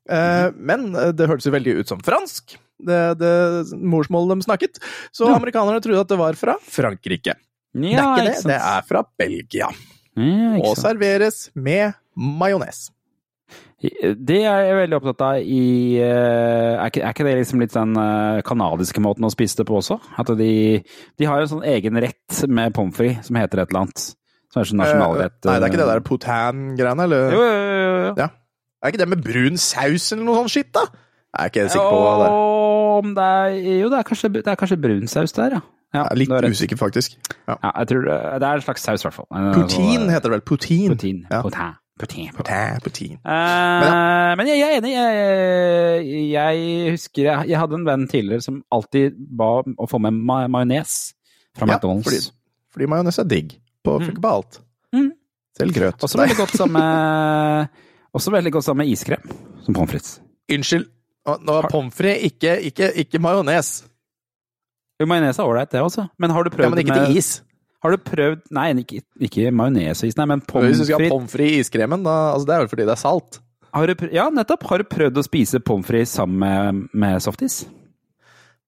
Eh, 0.08 0.46
men 0.56 0.86
eh, 0.94 1.10
det 1.12 1.26
hørtes 1.28 1.50
jo 1.50 1.52
veldig 1.56 1.74
ut 1.82 1.90
som 1.90 2.00
fransk. 2.06 2.54
Det, 2.78 3.00
det 3.20 3.32
morsmålet 3.80 4.36
de 4.36 4.46
snakket. 4.48 4.80
Så 5.14 5.28
amerikanerne 5.34 5.80
trodde 5.84 6.02
at 6.04 6.10
det 6.12 6.18
var 6.20 6.38
fra 6.38 6.56
Frankrike. 6.62 7.36
det 7.76 7.94
er 7.94 8.02
ikke 8.02 8.26
det, 8.30 8.36
det 8.50 8.58
er 8.60 8.84
fra 8.88 9.04
Belgia. 9.18 9.70
Ja, 10.16 10.52
Og 10.64 10.76
serveres 10.80 11.50
med 11.54 11.92
majones. 12.16 12.86
Det 13.76 14.38
er 14.48 14.62
jeg 14.64 14.76
veldig 14.78 14.96
opptatt 14.96 15.20
av 15.22 15.36
i 15.44 15.98
eh, 16.00 16.70
Er 16.80 16.88
ikke, 16.88 17.02
er 17.04 17.12
ikke 17.12 17.26
det 17.26 17.34
liksom 17.42 17.60
litt 17.60 17.74
den 17.76 17.92
eh, 18.00 18.38
kanadiske 18.48 19.02
måten 19.04 19.26
å 19.28 19.30
spise 19.30 19.60
det 19.60 19.66
på 19.68 19.76
også? 19.78 19.98
At 20.18 20.32
de, 20.38 20.48
de 21.20 21.28
har 21.28 21.42
en 21.44 21.50
sånn 21.50 21.66
egen 21.68 22.00
rett 22.00 22.40
med 22.48 22.72
pommes 22.74 22.96
frites 22.96 23.28
som 23.28 23.36
heter 23.38 23.60
et 23.62 23.68
eller 23.70 23.84
annet. 23.84 24.06
Som 24.48 24.62
er 24.62 24.70
sånn 24.70 24.80
nasjonalrett. 24.80 25.36
Eh, 25.44 25.50
Nei, 25.50 25.58
det 25.60 25.68
er 25.68 25.74
ikke 25.74 25.82
det 25.82 25.88
der 25.92 26.02
potan-greiene, 26.08 27.06
eller? 27.06 27.36
Jo, 27.36 27.44
jo, 27.44 27.60
jo, 27.60 27.92
jo. 28.08 28.14
Ja. 28.24 28.30
Er 28.80 28.92
ikke 28.94 29.02
det 29.04 29.10
med 29.12 29.22
brun 29.28 29.60
saus 29.60 30.08
eller 30.16 30.24
noe 30.24 30.40
sånt 30.40 30.54
skitt, 30.56 30.72
da? 30.74 30.86
Jeg 31.36 31.44
er 31.44 31.50
ikke 31.52 31.60
helt 31.60 31.72
sikker 31.74 31.90
på 31.92 32.02
hva 32.02 32.12
det 32.20 32.26
er. 32.26 32.36
Om 32.96 33.14
det 33.16 33.24
er 33.30 33.56
Jo, 33.76 33.88
det 33.92 33.98
er 33.98 34.06
kanskje, 34.08 34.28
det 34.32 34.46
er 34.48 34.60
kanskje 34.60 34.78
brunsaus 34.80 35.34
der, 35.36 35.56
ja. 35.58 35.60
ja 35.94 36.04
Jeg 36.04 36.10
er 36.10 36.20
litt 36.22 36.36
er 36.36 36.48
usikker, 36.50 36.78
faktisk. 36.80 37.18
Ja. 37.46 37.56
Ja, 37.62 37.72
jeg 37.80 37.88
tror 37.90 38.06
det, 38.06 38.46
er 38.48 38.60
en 38.60 38.64
slags 38.64 38.86
saus, 38.88 39.02
i 39.02 39.08
hvert 39.08 39.18
fall. 39.18 39.28
Poutine 39.56 39.98
sånn, 40.00 40.14
heter 40.14 40.30
det 40.30 40.38
vel? 40.38 40.46
Poutine. 40.48 40.94
Poutine. 40.94 41.26
Ja. 41.30 41.42
Poutine. 41.44 41.74
Poutine. 41.96 42.32
Poutine, 42.36 42.80
poutine. 42.84 43.18
Uh, 43.24 44.32
men 44.36 44.48
jeg, 44.50 44.64
er 44.64 44.74
enig. 44.80 44.90
Jeg, 44.96 46.32
jeg 46.32 46.90
husker 46.96 47.22
jeg, 47.24 47.50
jeg 47.52 47.60
hadde 47.60 47.78
en 47.78 47.86
venn 47.88 48.04
tidligere 48.10 48.44
som 48.44 48.58
alltid 48.72 49.16
ba 49.16 49.62
om 49.62 49.76
å 49.80 49.88
få 49.88 50.00
med 50.04 50.16
ma 50.16 50.42
majones 50.52 50.96
fra 51.56 51.64
Ja, 51.64 51.78
McDonald's. 51.78 52.04
fordi, 52.04 52.20
fordi 52.74 52.90
majones 52.92 53.20
er 53.22 53.30
digg. 53.32 53.56
På, 53.84 53.96
Mm. 54.02 54.20
På 54.20 54.28
alt. 54.28 54.60
Mm. 54.92 55.12
Selv 55.56 55.72
grøt. 55.72 56.02
Også 56.02 56.18
veldig 56.20 56.36
godt 56.36 56.56
sammen 56.58 56.82
med 56.82 58.32
veldig 58.36 58.52
godt 58.52 58.64
sammen 58.64 58.84
med 58.84 58.92
iskrem, 58.92 59.22
som 59.64 59.74
pommes 59.74 59.90
frites. 59.90 60.20
Unnskyld. 60.52 60.86
Nå 61.26 61.52
er 61.52 61.58
var 61.58 61.70
pommes 61.72 61.94
frites, 61.96 62.30
ikke, 62.30 62.56
ikke, 62.70 62.90
ikke 63.02 63.20
majones. 63.22 63.70
Jo, 65.00 65.08
majones 65.10 65.38
er 65.38 65.48
ålreit, 65.48 65.72
det 65.72 65.82
også. 65.82 66.06
Men 66.22 66.32
har 66.32 66.46
du 66.46 66.52
prøvd 66.54 66.68
Ja, 66.68 66.72
men 66.72 66.80
ikke 66.84 66.94
med 66.94 67.08
til 67.10 67.18
is. 67.20 67.30
Har 67.84 67.92
du 67.92 67.98
prøvd 68.02 68.44
Nei, 68.56 68.70
ikke, 68.82 69.02
ikke 69.28 69.50
majonesis, 69.54 70.16
nei, 70.16 70.24
men 70.26 70.40
nei, 70.40 70.60
men 70.62 70.70
Hvis 70.70 70.80
du 70.80 70.86
skal 70.86 70.96
ha 70.96 71.02
frites. 71.02 71.12
pommes 71.12 71.34
frites 71.34 71.56
i 71.56 71.64
iskremen, 71.66 72.06
da 72.06 72.14
altså 72.32 72.48
Det 72.48 72.54
er 72.54 72.62
vel 72.64 72.70
fordi 72.72 72.86
det 72.88 72.94
er 72.94 73.02
salt. 73.02 73.40
Har 73.76 73.90
du 73.90 74.06
ja, 74.14 74.30
nettopp. 74.32 74.62
Har 74.70 74.80
du 74.80 74.88
prøvd 74.88 75.18
å 75.20 75.26
spise 75.26 75.60
pommes 75.60 75.86
frites 75.86 76.14
sammen 76.16 76.38
med, 76.40 76.86
med 76.96 77.20
softis? 77.22 77.66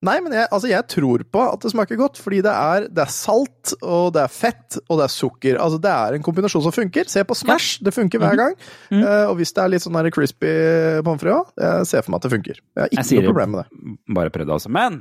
Nei, 0.06 0.20
men 0.22 0.30
jeg, 0.30 0.46
altså 0.54 0.68
jeg 0.70 0.86
tror 0.92 1.22
på 1.26 1.40
at 1.42 1.64
det 1.64 1.72
smaker 1.72 1.98
godt, 1.98 2.20
fordi 2.22 2.38
det 2.46 2.52
er, 2.52 2.84
det 2.86 3.02
er 3.02 3.10
salt, 3.10 3.72
og 3.82 4.12
det 4.14 4.20
er 4.22 4.30
fett, 4.30 4.78
og 4.86 5.00
det 5.00 5.08
er 5.08 5.10
sukker. 5.10 5.58
Altså 5.58 5.80
Det 5.82 5.90
er 5.90 6.14
en 6.14 6.22
kombinasjon 6.22 6.62
som 6.68 6.74
funker. 6.74 7.08
Se 7.10 7.24
på 7.26 7.34
Smash, 7.34 7.80
det 7.82 7.94
funker 7.96 8.22
hver 8.22 8.36
gang. 8.38 8.54
Mm 8.92 9.00
-hmm. 9.00 9.06
uh, 9.08 9.30
og 9.30 9.34
hvis 9.36 9.52
det 9.52 9.62
er 9.64 9.68
litt 9.68 9.82
sånn 9.82 10.10
crispy 10.10 10.54
pommes 11.02 11.20
frites 11.20 11.38
òg, 11.38 11.46
jeg 11.58 11.86
ser 11.86 12.02
for 12.02 12.10
meg 12.10 12.16
at 12.16 12.22
det 12.22 12.30
funker. 12.30 12.54
Jeg 12.54 12.82
har 12.82 12.88
Jeg 12.92 12.98
ikke 12.98 13.08
sier 13.08 13.22
noe 13.22 13.32
problem 13.32 13.50
med 13.50 13.58
det. 13.58 13.68
Bare 14.14 14.30
prøvd 14.30 14.46
det 14.46 14.52
altså. 14.52 14.68
Men 14.68 14.92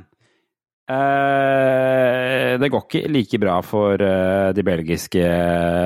uh, 0.90 2.58
det 2.58 2.70
går 2.70 2.82
ikke 2.82 3.08
like 3.08 3.38
bra 3.38 3.60
for 3.60 3.94
uh, 3.94 4.52
de 4.52 4.62
belgiske 4.62 5.24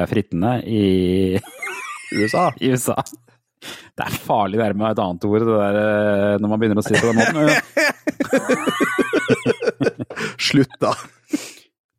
frittene 0.08 0.64
i 0.64 1.38
USA. 2.16 2.50
I 2.64 2.72
USA. 2.72 2.96
Det 3.96 4.04
er 4.06 4.20
farlig 4.24 4.60
det 4.60 4.68
med 4.74 4.90
et 4.90 5.00
annet 5.02 5.24
ord, 5.28 5.44
det 5.44 5.56
der, 5.56 5.78
eh, 5.80 6.36
når 6.42 6.52
man 6.52 6.60
begynner 6.62 6.80
å 6.80 6.84
si 6.86 6.94
det 6.94 7.02
på 7.02 7.10
den 7.12 7.20
måten. 7.20 7.36
Slutt, 10.48 10.76
da. 10.82 10.94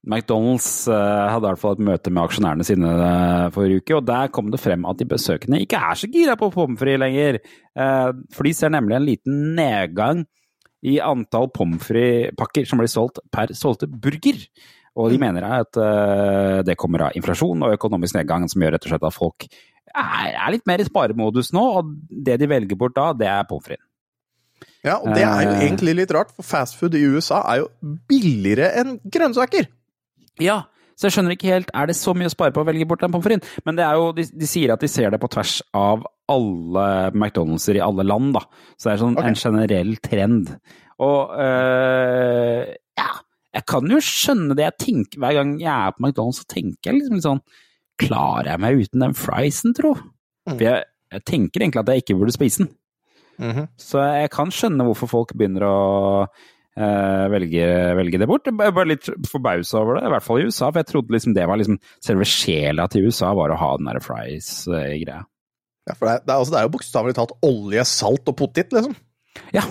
McDonald's 0.04 0.70
eh, 0.92 1.26
hadde 1.32 1.46
i 1.46 1.50
hvert 1.52 1.62
fall 1.62 1.78
et 1.78 1.86
møte 1.88 2.12
med 2.12 2.24
aksjonærene 2.26 2.68
sine 2.68 2.92
eh, 2.98 3.48
forrige 3.56 3.84
uke, 3.84 3.98
og 4.00 4.08
der 4.10 4.32
kom 4.36 4.52
det 4.52 4.62
frem 4.64 4.84
at 4.90 5.00
de 5.00 5.08
besøkende 5.14 5.62
ikke 5.64 5.80
er 5.80 6.00
så 6.02 6.10
gira 6.12 6.36
på 6.40 6.52
pommes 6.56 6.80
frites 6.82 7.04
lenger. 7.06 7.40
For 7.74 8.46
de 8.46 8.54
ser 8.54 8.74
nemlig 8.74 8.98
en 8.98 9.08
liten 9.08 9.38
nedgang 9.58 10.26
i 10.84 10.98
antall 11.02 11.48
pommes 11.56 11.86
frites-pakker 11.88 12.68
som 12.68 12.82
blir 12.82 12.92
solgt 12.92 13.22
per 13.32 13.54
solgte 13.56 13.88
burger. 13.88 14.42
Og 15.00 15.10
de 15.10 15.18
mener 15.22 15.46
at 15.48 15.78
eh, 15.82 16.60
det 16.68 16.78
kommer 16.78 17.08
av 17.08 17.16
inflasjon 17.18 17.66
og 17.66 17.74
økonomisk 17.78 18.20
nedgang, 18.20 18.46
som 18.52 18.62
gjør 18.62 18.76
rett 18.76 18.86
og 18.86 18.94
slett 18.94 19.08
at 19.10 19.16
folk 19.16 19.48
er, 19.48 20.34
er 20.34 20.52
litt 20.54 20.68
mer 20.70 20.82
i 20.82 20.86
sparemodus 20.86 21.52
nå, 21.56 21.64
og 21.80 21.96
det 22.10 22.38
de 22.42 22.50
velger 22.50 22.78
bort 22.80 22.96
da, 22.98 23.12
det 23.18 23.30
er 23.30 23.48
pommes 23.50 23.66
frites. 23.66 23.88
Ja, 24.84 24.98
og 25.00 25.16
det 25.16 25.24
er 25.24 25.42
jo 25.46 25.54
Eh. 25.56 25.64
egentlig 25.66 25.96
litt 25.96 26.12
rart, 26.12 26.32
for 26.36 26.44
fastfood 26.44 26.96
i 26.96 27.06
USA 27.08 27.42
er 27.54 27.64
jo 27.64 27.98
billigere 28.10 28.70
enn 28.80 28.98
grønnsaker. 29.04 29.68
Ja, 30.44 30.64
så 31.00 31.08
jeg 31.08 31.16
skjønner 31.16 31.36
ikke 31.36 31.52
helt, 31.52 31.72
er 31.74 31.88
det 31.90 31.96
så 31.98 32.14
mye 32.14 32.30
å 32.30 32.34
spare 32.34 32.54
på 32.54 32.62
å 32.62 32.68
velge 32.68 32.88
bort 32.88 33.04
en 33.04 33.12
pommes 33.14 33.26
frites? 33.26 33.50
Men 33.66 33.80
det 33.80 33.86
er 33.88 33.98
jo, 33.98 34.12
de, 34.14 34.28
de 34.28 34.50
sier 34.50 34.74
at 34.74 34.84
de 34.84 34.90
ser 34.92 35.10
det 35.14 35.20
på 35.24 35.32
tvers 35.32 35.62
av 35.74 36.06
alle 36.32 36.86
McDonald'ser 37.12 37.80
i 37.80 37.84
alle 37.84 38.06
land, 38.08 38.34
da. 38.38 38.44
Så 38.78 38.90
det 38.90 38.94
er 38.94 39.04
sånn 39.04 39.18
okay. 39.18 39.32
en 39.32 39.40
generell 39.40 39.96
trend. 40.04 40.54
Og 41.04 41.34
øh, 41.44 42.76
ja, 43.00 43.10
jeg 43.54 43.68
kan 43.70 43.92
jo 43.92 44.00
skjønne 44.02 44.58
det. 44.58 44.66
Jeg 44.66 44.80
tenker, 44.82 45.20
hver 45.22 45.38
gang 45.38 45.58
jeg 45.62 45.74
er 45.74 45.94
på 45.94 46.04
McDonald's, 46.04 46.42
så 46.42 46.50
tenker 46.50 46.90
jeg 46.90 47.00
liksom 47.00 47.20
litt 47.20 47.28
sånn 47.28 47.44
Klarer 48.02 48.56
jeg 48.56 48.62
meg 48.64 48.80
uten 48.82 49.04
den 49.04 49.14
friesen, 49.14 49.76
tro? 49.78 49.92
Mm. 50.50 50.56
For 50.56 50.64
jeg, 50.66 50.86
jeg 51.14 51.24
tenker 51.30 51.62
egentlig 51.62 51.82
at 51.84 51.92
jeg 51.94 52.02
ikke 52.02 52.16
burde 52.18 52.34
spise 52.34 52.64
den. 52.64 52.72
Mhm. 53.38 53.68
Så 53.82 54.02
jeg 54.02 54.32
kan 54.34 54.52
skjønne 54.54 54.88
hvorfor 54.88 55.10
folk 55.12 55.36
begynner 55.38 55.66
å 55.68 55.78
eh, 56.24 57.26
velge, 57.34 57.68
velge 58.00 58.22
det 58.22 58.30
bort. 58.30 58.50
Jeg 58.50 58.76
var 58.78 58.90
litt 58.90 59.10
forbausa 59.30 59.84
over 59.84 60.00
det, 60.00 60.08
i 60.08 60.14
hvert 60.16 60.26
fall 60.26 60.42
i 60.42 60.48
USA. 60.50 60.72
For 60.72 60.82
jeg 60.82 60.90
trodde 60.90 61.16
liksom 61.16 61.38
det 61.38 61.46
var 61.50 61.62
liksom 61.62 61.78
selve 62.04 62.28
sjela 62.30 62.90
til 62.90 63.08
USA, 63.08 63.32
var 63.38 63.54
å 63.54 63.62
ha 63.62 63.72
den 63.78 63.90
der 63.92 64.02
fries-greia. 64.04 65.22
Ja, 65.84 65.96
for 65.98 66.08
det 66.08 66.14
er, 66.16 66.26
det 66.26 66.32
er, 66.32 66.38
altså, 66.40 66.54
det 66.54 66.60
er 66.60 66.68
jo 66.68 66.76
bokstavelig 66.78 67.18
talt 67.18 67.38
olje, 67.46 67.86
salt 67.90 68.30
og 68.32 68.38
potet, 68.40 68.74
liksom. 68.74 68.96
Ja. 69.54 69.66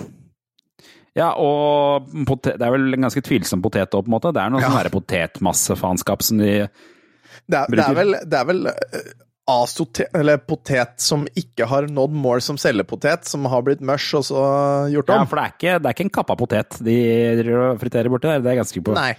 Ja, 1.15 1.31
og 1.37 2.07
potet, 2.25 2.55
det 2.57 2.65
er 2.65 2.71
vel 2.73 2.87
en 2.95 3.05
ganske 3.05 3.21
tvilsom 3.21 3.61
potet 3.61 3.93
òg, 3.93 4.05
på 4.05 4.09
en 4.09 4.15
måte. 4.15 4.31
Det 4.33 4.41
er 4.41 4.49
noe 4.53 4.61
Ja. 4.63 4.69
sånn 4.73 4.89
potetmassefaenskap 4.95 6.23
som 6.25 6.37
de 6.41 6.53
Det 7.49 7.57
er, 7.59 7.67
det 7.69 7.83
er 7.85 7.93
vel, 7.97 8.15
det 8.25 8.39
er 8.39 8.45
vel 8.49 8.67
eh, 8.67 9.11
asote, 9.49 10.05
eller 10.15 10.37
potet 10.37 10.99
som 11.03 11.25
ikke 11.35 11.67
har 11.67 11.87
nådd 11.91 12.13
mål 12.15 12.41
som 12.41 12.57
cellepotet, 12.57 13.25
som 13.27 13.45
har 13.51 13.61
blitt 13.65 13.81
mørs 13.81 14.07
og 14.15 14.23
så 14.23 14.43
gjort 14.93 15.09
om. 15.09 15.19
Ja, 15.19 15.25
for 15.29 15.35
det 15.41 15.43
er 15.43 15.53
ikke, 15.57 15.73
det 15.83 15.89
er 15.89 15.97
ikke 15.97 16.05
en 16.07 16.13
kappa 16.17 16.35
potet 16.39 16.77
de 16.81 16.97
friterer 17.81 18.09
borti 18.13 18.29
der, 18.29 18.39
det 18.39 18.47
er 18.49 18.55
jeg 18.55 18.61
ganske 18.63 18.73
sikker 18.77 18.87
på. 18.91 18.95
Nei. 18.97 19.13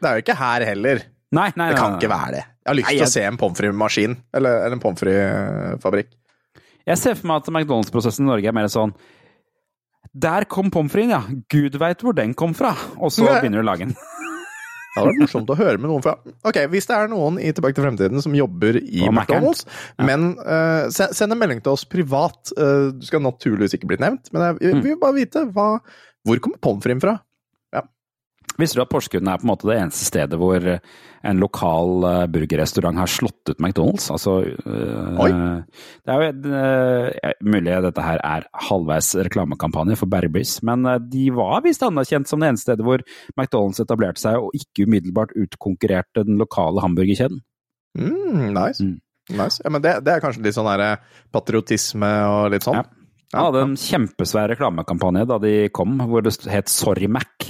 Det 0.00 0.08
er 0.10 0.14
jo 0.18 0.22
ikke 0.26 0.36
her 0.40 0.64
heller. 0.66 1.02
Nei, 1.36 1.50
nei, 1.56 1.68
Det 1.70 1.76
kan 1.78 1.92
nei. 1.92 1.98
ikke 2.00 2.10
være 2.10 2.30
det. 2.32 2.44
Jeg 2.46 2.70
har 2.70 2.74
lyst 2.78 2.88
til 2.88 2.98
til 2.98 3.06
å 3.06 3.12
se 3.12 3.22
en 3.26 3.36
pommes 3.36 3.58
frites-maskin, 3.58 4.16
eller, 4.34 4.58
eller 4.64 4.76
en 4.78 4.80
pommes 4.82 4.98
frites-fabrikk. 5.02 6.10
Jeg 6.86 6.98
ser 7.02 7.14
for 7.18 7.26
meg 7.26 7.42
at 7.42 7.48
McDonald's-prosessen 7.50 8.24
i 8.24 8.30
Norge 8.30 8.46
er 8.46 8.54
mer 8.54 8.68
sånn 8.70 8.92
Der 10.16 10.46
kom 10.48 10.70
pommes 10.72 10.94
fritesen, 10.94 11.12
ja. 11.12 11.22
Gud 11.52 11.76
veit 11.80 12.00
hvor 12.04 12.14
den 12.16 12.32
kom 12.38 12.54
fra. 12.56 12.72
Og 12.96 13.12
så 13.12 13.26
begynner 13.28 13.60
du 13.60 13.66
å 13.66 13.70
lage 13.70 13.88
den. 13.90 13.96
Det 14.96 15.02
hadde 15.02 15.10
vært 15.12 15.22
morsomt 15.26 15.50
å 15.52 15.56
høre 15.58 15.76
med 15.76 15.90
noen 15.90 16.00
fra 16.00 16.14
Ok, 16.48 16.56
Hvis 16.72 16.86
det 16.88 16.94
er 16.96 17.10
noen 17.12 17.34
i 17.36 17.50
Tilbake 17.52 17.76
til 17.76 17.84
fremtiden 17.84 18.22
som 18.24 18.32
jobber 18.32 18.78
i 18.80 19.02
Og 19.04 19.12
Mac-eren. 19.12 19.44
Men 20.00 20.30
uh, 20.40 20.88
send 20.88 21.34
en 21.34 21.36
melding 21.36 21.60
til 21.60 21.74
oss 21.76 21.84
privat. 21.84 22.38
Uh, 22.56 22.94
du 22.96 23.04
skal 23.04 23.20
naturligvis 23.20 23.76
ikke 23.76 23.90
bli 23.90 23.98
nevnt, 24.00 24.32
men 24.32 24.46
jeg, 24.46 24.72
Mm. 24.72 24.80
vi 24.80 24.94
vil 24.94 25.00
bare 25.02 25.18
vite 25.18 25.42
hva, 25.52 25.66
hvor 26.24 26.40
kommer 26.40 26.62
pommes 26.64 26.80
fritesen 26.86 27.04
fra? 27.04 27.18
Visste 28.60 28.78
du 28.78 28.84
at 28.84 28.90
Porsgrunn 28.92 29.28
er 29.28 29.40
på 29.40 29.46
en 29.46 29.52
måte 29.52 29.68
det 29.68 29.78
eneste 29.80 30.06
stedet 30.08 30.38
hvor 30.40 30.64
en 31.26 31.40
lokal 31.42 32.06
eh, 32.06 32.24
burgerrestaurant 32.32 32.98
har 33.00 33.10
slått 33.10 33.50
ut 33.50 33.60
McDonald's? 33.60 34.08
Altså 34.12 34.38
eh, 34.46 35.22
Oi. 35.22 35.30
Det 36.06 36.14
er 36.14 36.22
jo 36.22 36.52
uh, 36.52 37.32
mulig 37.46 37.78
dette 37.86 38.04
her 38.04 38.22
er 38.24 38.46
halvveis 38.68 39.12
reklamekampanje 39.26 39.98
for 40.00 40.10
Bergbys, 40.12 40.58
men 40.66 40.86
eh, 40.88 41.00
de 41.12 41.28
var 41.36 41.64
visst 41.66 41.84
anerkjent 41.86 42.30
som 42.30 42.42
det 42.42 42.52
eneste 42.52 42.70
stedet 42.70 42.86
hvor 42.86 43.04
McDonald's 43.34 43.82
etablerte 43.82 44.22
seg 44.22 44.40
og 44.42 44.54
ikke 44.56 44.86
umiddelbart 44.88 45.34
utkonkurrerte 45.36 46.26
den 46.28 46.40
lokale 46.40 46.84
hamburgerkjeden. 46.84 47.42
Mm, 47.98 48.52
nice. 48.52 48.84
Mm. 48.84 48.98
nice. 49.36 49.60
Ja, 49.64 49.72
men 49.72 49.84
det, 49.84 49.98
det 50.06 50.14
er 50.14 50.24
kanskje 50.24 50.44
litt 50.46 50.56
sånn 50.56 50.68
der 50.68 51.02
patriotisme 51.34 52.12
og 52.30 52.52
litt 52.54 52.66
sånn? 52.66 52.82
Ja. 52.82 52.88
De 53.34 53.42
hadde 53.42 53.62
en 53.66 53.78
kjempesvær 53.80 54.52
reklamekampanje 54.52 55.24
da 55.26 55.40
de 55.42 55.54
kom, 55.74 55.96
hvor 56.08 56.22
det 56.22 56.36
het 56.52 56.70
Sorry 56.70 57.08
Mac. 57.10 57.48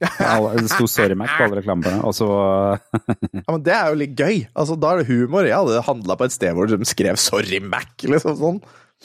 Det 0.00 0.68
sto 0.72 0.88
Sorry 0.90 1.14
Mac 1.18 1.30
på 1.36 1.46
alle 1.46 1.60
reklamene, 1.60 2.00
og 2.02 2.14
så 2.16 2.26
Ja, 2.26 3.46
men 3.52 3.62
Det 3.62 3.74
er 3.74 3.92
jo 3.92 4.00
litt 4.00 4.16
gøy. 4.18 4.40
Altså, 4.54 4.76
Da 4.80 4.92
er 4.92 5.02
det 5.02 5.08
humor. 5.10 5.46
Jeg 5.46 5.54
hadde 5.54 5.84
handla 5.86 6.16
på 6.18 6.26
et 6.26 6.34
sted 6.34 6.54
hvor 6.56 6.66
de 6.70 6.78
skrev 6.88 7.16
'Sorry, 7.20 7.60
Mac', 7.62 8.02
liksom 8.02 8.36
sånn. 8.40 8.60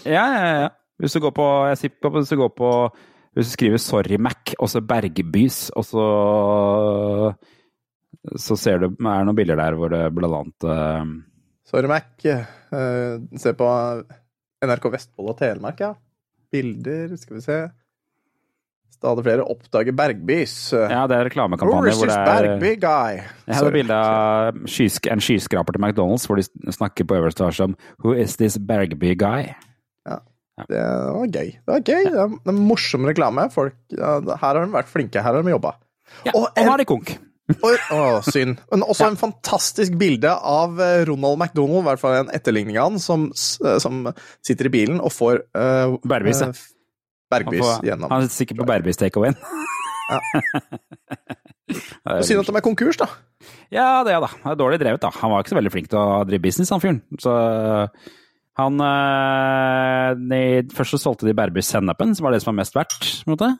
Ja, 0.05 0.25
ja, 0.33 0.49
ja. 0.63 0.69
Hvis 0.99 1.13
du 1.13 1.21
går 1.23 1.31
på 1.31 1.47
Jeg 1.69 1.93
på 2.01 2.11
hvis 2.11 2.29
du 2.29 2.35
går 2.37 2.51
på 2.55 2.71
Hvis 3.35 3.51
du 3.51 3.53
skriver 3.53 3.77
'Sorry 3.77 4.17
Mac' 4.17 4.55
og 4.59 4.69
så 4.69 4.81
Bergebys, 4.81 5.69
og 5.75 5.85
så 5.85 7.35
Så 8.35 8.57
ser 8.57 8.79
du 8.79 8.89
det 8.89 8.97
er 8.99 9.23
noen 9.23 9.35
bilder 9.35 9.55
der 9.55 9.77
hvor 9.77 9.89
det 9.89 10.13
blant 10.13 10.35
annet 10.35 10.63
uh... 10.67 11.05
Sorry, 11.65 11.87
Mac. 11.87 12.17
Uh, 12.25 13.21
se 13.37 13.53
på 13.53 13.67
NRK 14.65 14.91
Vestfold 14.91 15.29
og 15.29 15.37
Telemark, 15.37 15.79
ja. 15.79 15.93
Bilder, 16.51 17.15
skal 17.15 17.37
vi 17.37 17.41
se. 17.45 17.59
Stadig 18.99 19.23
flere 19.23 19.45
oppdager 19.47 19.95
Bergbys. 19.95 20.53
Ja, 20.75 21.05
det 21.07 21.15
er 21.15 21.29
reklamekampanje 21.29 21.93
hvor 21.95 22.09
det 22.09 22.17
er 22.17 22.25
Bergby 22.27 22.73
guy? 22.81 23.21
Jeg 23.47 23.55
hadde 23.55 23.71
bilde 23.71 23.95
av 23.95 24.57
en 24.59 25.23
skyskraper 25.23 25.77
til 25.77 25.85
McDonald's 25.85 26.27
hvor 26.27 26.41
de 26.41 26.75
snakker 26.75 27.07
på 27.07 27.15
øverste 27.15 27.45
etasje 27.45 27.69
om 27.69 27.77
'Who 28.03 28.17
is 28.19 28.35
this 28.35 28.59
Bergby 28.59 29.15
guy?' 29.15 29.53
Ja. 30.09 30.19
Det 30.67 30.83
var 30.83 31.31
gøy. 31.31 31.49
Det 31.55 31.71
var 31.71 31.79
gøy. 31.87 32.03
Det 32.11 32.19
er 32.19 32.51
er 32.51 32.59
morsom 32.59 33.07
reklame. 33.07 33.47
Folk, 33.53 33.79
her 33.95 34.35
har 34.43 34.59
de 34.59 34.73
vært 34.73 34.91
flinke. 34.91 35.23
Her 35.23 35.39
har 35.39 35.41
de 35.47 35.55
jobba. 35.55 35.77
Ja, 36.25 36.33
og 36.35 36.49
nå 36.57 36.73
er 36.73 36.83
de 36.83 36.87
konk. 36.89 37.15
Å, 37.63 38.19
synd. 38.25 38.59
Men 38.69 38.83
også 38.85 39.07
en 39.09 39.17
fantastisk 39.17 39.95
bilde 39.97 40.29
av 40.29 40.79
eh, 40.83 41.01
Ronald 41.09 41.39
McDonald, 41.39 41.81
i 41.81 41.87
hvert 41.87 42.01
fall 42.01 42.17
en 42.19 42.33
etterligning 42.35 42.77
av 42.77 42.91
han, 42.91 42.99
som, 43.01 43.29
eh, 43.65 43.79
som 43.81 44.03
sitter 44.45 44.69
i 44.69 44.73
bilen 44.73 44.99
og 45.01 45.13
får 45.15 45.41
uh, 45.57 45.97
Bergbys, 46.05 46.43
ja. 46.43 46.51
Bergbys 47.29 47.61
Han, 47.61 47.67
får, 47.79 47.87
gjennom. 47.89 48.11
han 48.11 48.23
sitter 48.25 48.37
sikkert 48.41 48.61
på 48.63 48.67
Bergbys 48.69 48.99
takeawayen. 49.01 49.37
Og 52.09 52.23
Synd 52.27 52.41
at 52.41 52.49
de 52.49 52.55
er 52.57 52.65
konkurs, 52.65 52.97
da. 52.99 53.07
Ja, 53.73 53.89
det 54.07 54.15
er 54.15 54.23
da. 54.23 54.29
Det 54.41 54.53
er 54.55 54.59
dårlig 54.59 54.79
drevet, 54.81 55.03
da. 55.03 55.11
Han 55.21 55.31
var 55.33 55.43
ikke 55.43 55.53
så 55.53 55.59
veldig 55.59 55.73
flink 55.75 55.91
til 55.91 55.99
å 56.01 56.23
drive 56.27 56.41
business, 56.47 56.71
han 56.73 56.81
fyren. 56.83 57.01
Så 57.21 57.35
han 58.59 58.81
de, 60.31 60.41
Først 60.75 60.95
så 60.97 60.99
solgte 61.05 61.29
de 61.29 61.35
Bergbys 61.37 61.69
sennepen, 61.71 62.15
som 62.17 62.25
var 62.27 62.33
det 62.35 62.41
som 62.43 62.51
var 62.53 62.59
mest 62.63 62.75
verdt. 62.75 62.97
på 63.23 63.29
en 63.29 63.35
måte. 63.37 63.51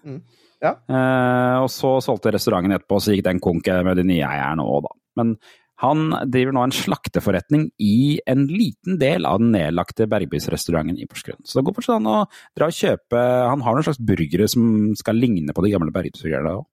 Ja. 0.60 0.73
Eh, 0.91 1.55
og 1.63 1.69
så 1.71 1.93
solgte 2.03 2.34
restauranten 2.36 2.73
etterpå, 2.75 2.97
så 2.99 3.13
gikk 3.13 3.23
den 3.29 3.39
konk 3.43 3.69
med 3.86 4.01
de 4.01 4.03
nye 4.10 4.25
eierne 4.27 4.65
òg, 4.65 4.89
da. 4.89 4.95
Men 5.19 5.36
han 5.80 6.10
driver 6.28 6.56
nå 6.56 6.63
en 6.68 6.74
slakteforretning 6.76 7.70
i 7.80 8.20
en 8.28 8.42
liten 8.52 8.98
del 9.00 9.24
av 9.28 9.39
den 9.39 9.54
nedlagte 9.54 10.10
Bergbys-restauranten 10.12 10.98
i 11.00 11.08
Porsgrunn. 11.08 11.39
Så 11.48 11.60
det 11.60 11.63
går 11.68 11.78
fortsatt 11.78 12.02
an 12.02 12.10
å 12.12 12.18
dra 12.58 12.68
og 12.68 12.76
kjøpe 12.76 13.22
Han 13.48 13.63
har 13.63 13.78
noen 13.78 13.86
slags 13.88 14.02
burgere 14.04 14.50
som 14.52 14.89
skal 15.00 15.15
ligne 15.15 15.56
på 15.56 15.63
de 15.63 15.72
gamle 15.72 15.94
Bergbys-burgerne 15.96 16.58
òg. 16.60 16.65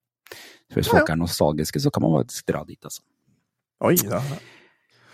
Hvis 0.74 0.90
folk 0.90 1.12
er 1.12 1.20
nostalgiske, 1.20 1.78
så 1.84 1.92
kan 1.94 2.02
man 2.02 2.16
faktisk 2.18 2.48
dra 2.50 2.64
dit, 2.66 2.80
altså. 2.82 3.04
Oi, 3.86 3.94
ja. 4.02 4.18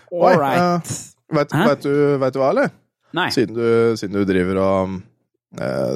All 0.09 0.39
right. 0.41 0.89
Uh, 0.89 1.37
vet, 1.37 1.53
vet, 1.53 1.85
du, 1.85 2.17
vet 2.23 2.33
du 2.33 2.39
hva, 2.41 2.49
eller? 2.49 2.73
Nei. 3.13 3.27
Siden 3.35 3.57
du, 3.57 3.67
siden 3.99 4.17
du 4.17 4.25
driver 4.25 4.61
og 4.63 4.95
uh, 5.61 5.93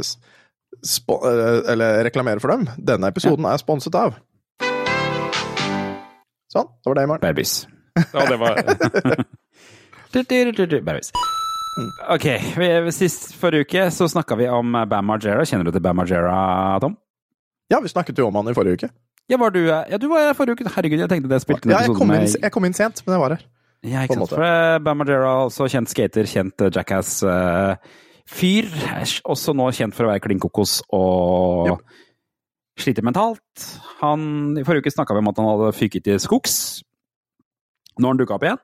spo, 0.85 1.17
eh, 1.25 1.71
Eller 1.73 2.03
reklamerer 2.05 2.43
for 2.43 2.53
dem. 2.53 2.67
Denne 2.77 3.09
episoden 3.09 3.49
er 3.49 3.57
sponset 3.61 3.97
av 3.97 4.19
Sånn. 6.53 6.69
da 6.69 6.91
var 6.91 7.01
det, 7.01 7.07
i 7.07 7.09
morgen. 7.09 7.25
Bærbys. 7.25 7.55
Ja, 8.13 8.25
det 8.29 8.37
var 8.41 8.61
Bare. 10.87 11.01
Ok, 12.09 12.25
vi, 12.57 12.69
sist 12.95 13.35
forrige 13.37 13.67
uke 13.67 13.83
så 13.93 14.07
snakka 14.09 14.37
vi 14.39 14.47
om 14.49 14.71
Bam 14.89 15.05
Margera. 15.05 15.43
Kjenner 15.45 15.67
du 15.67 15.75
til 15.75 15.83
Bam 15.83 15.99
Margera, 15.99 16.37
Tom? 16.81 16.95
Ja, 17.69 17.81
vi 17.83 17.91
snakket 17.91 18.17
jo 18.17 18.29
om 18.31 18.39
han 18.39 18.49
i 18.49 18.55
forrige 18.57 18.79
uke. 18.79 18.89
Ja, 19.27 19.37
var 19.37 19.51
du, 19.51 19.59
ja, 19.67 19.97
du 19.99 20.07
var 20.07 20.23
her 20.29 20.33
forrige 20.37 20.55
uke. 20.55 20.71
Herregud, 20.71 21.03
jeg 21.03 21.11
tenkte 21.11 21.29
det 21.29 21.41
spilte 21.43 21.67
en 21.67 21.75
Ja, 21.75 21.83
jeg 21.83 21.91
episode 21.91 21.99
kom, 21.99 22.15
inn, 22.15 22.27
jeg 22.47 22.53
kom 22.55 22.67
inn 22.69 22.77
sent, 22.77 23.03
men 23.05 23.17
jeg 23.17 23.23
var 23.25 23.35
her. 23.35 23.45
Ja, 23.85 24.03
ikke 24.07 24.17
sant. 24.21 24.33
For 24.33 24.47
eh, 24.47 24.79
Bam 24.87 24.97
Margera, 25.03 25.31
altså 25.43 25.67
kjent 25.69 25.91
skater, 25.91 26.25
kjent 26.31 26.63
eh, 26.63 26.71
jackass-fyr. 26.73 28.65
også 29.27 29.55
nå 29.57 29.69
kjent 29.75 29.97
for 29.97 30.07
å 30.07 30.11
være 30.13 30.23
klin 30.23 30.41
kokos 30.41 30.79
og 30.95 31.75
sliter 32.79 33.03
mentalt. 33.05 33.67
Han, 34.01 34.55
I 34.57 34.63
forrige 34.65 34.87
uke 34.87 34.95
snakka 34.95 35.17
vi 35.17 35.23
om 35.25 35.31
at 35.33 35.39
han 35.41 35.49
hadde 35.51 35.75
fyket 35.75 36.07
i 36.13 36.17
skogs. 36.23 36.57
Nå 37.97 38.07
har 38.07 38.15
han 38.15 38.21
dukka 38.21 38.37
opp 38.37 38.45
igjen. 38.47 38.61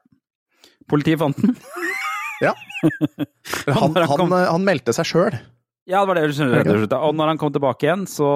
Politiet 0.91 1.21
fant 1.21 1.39
den. 1.41 1.55
Ja. 2.41 2.51
Han, 3.77 3.93
han, 3.95 4.33
eh, 4.35 4.49
han 4.49 4.63
meldte 4.67 4.91
seg 4.91 5.07
sjøl. 5.07 5.35
Ja, 5.87 6.01
det 6.01 6.09
var 6.09 6.17
det 6.17 6.23
du 6.27 6.33
skjønner. 6.35 6.65
rett 6.67 6.95
og 6.97 7.13
når 7.15 7.29
han 7.31 7.39
kom 7.39 7.53
tilbake 7.55 7.85
igjen, 7.85 8.03
så 8.09 8.27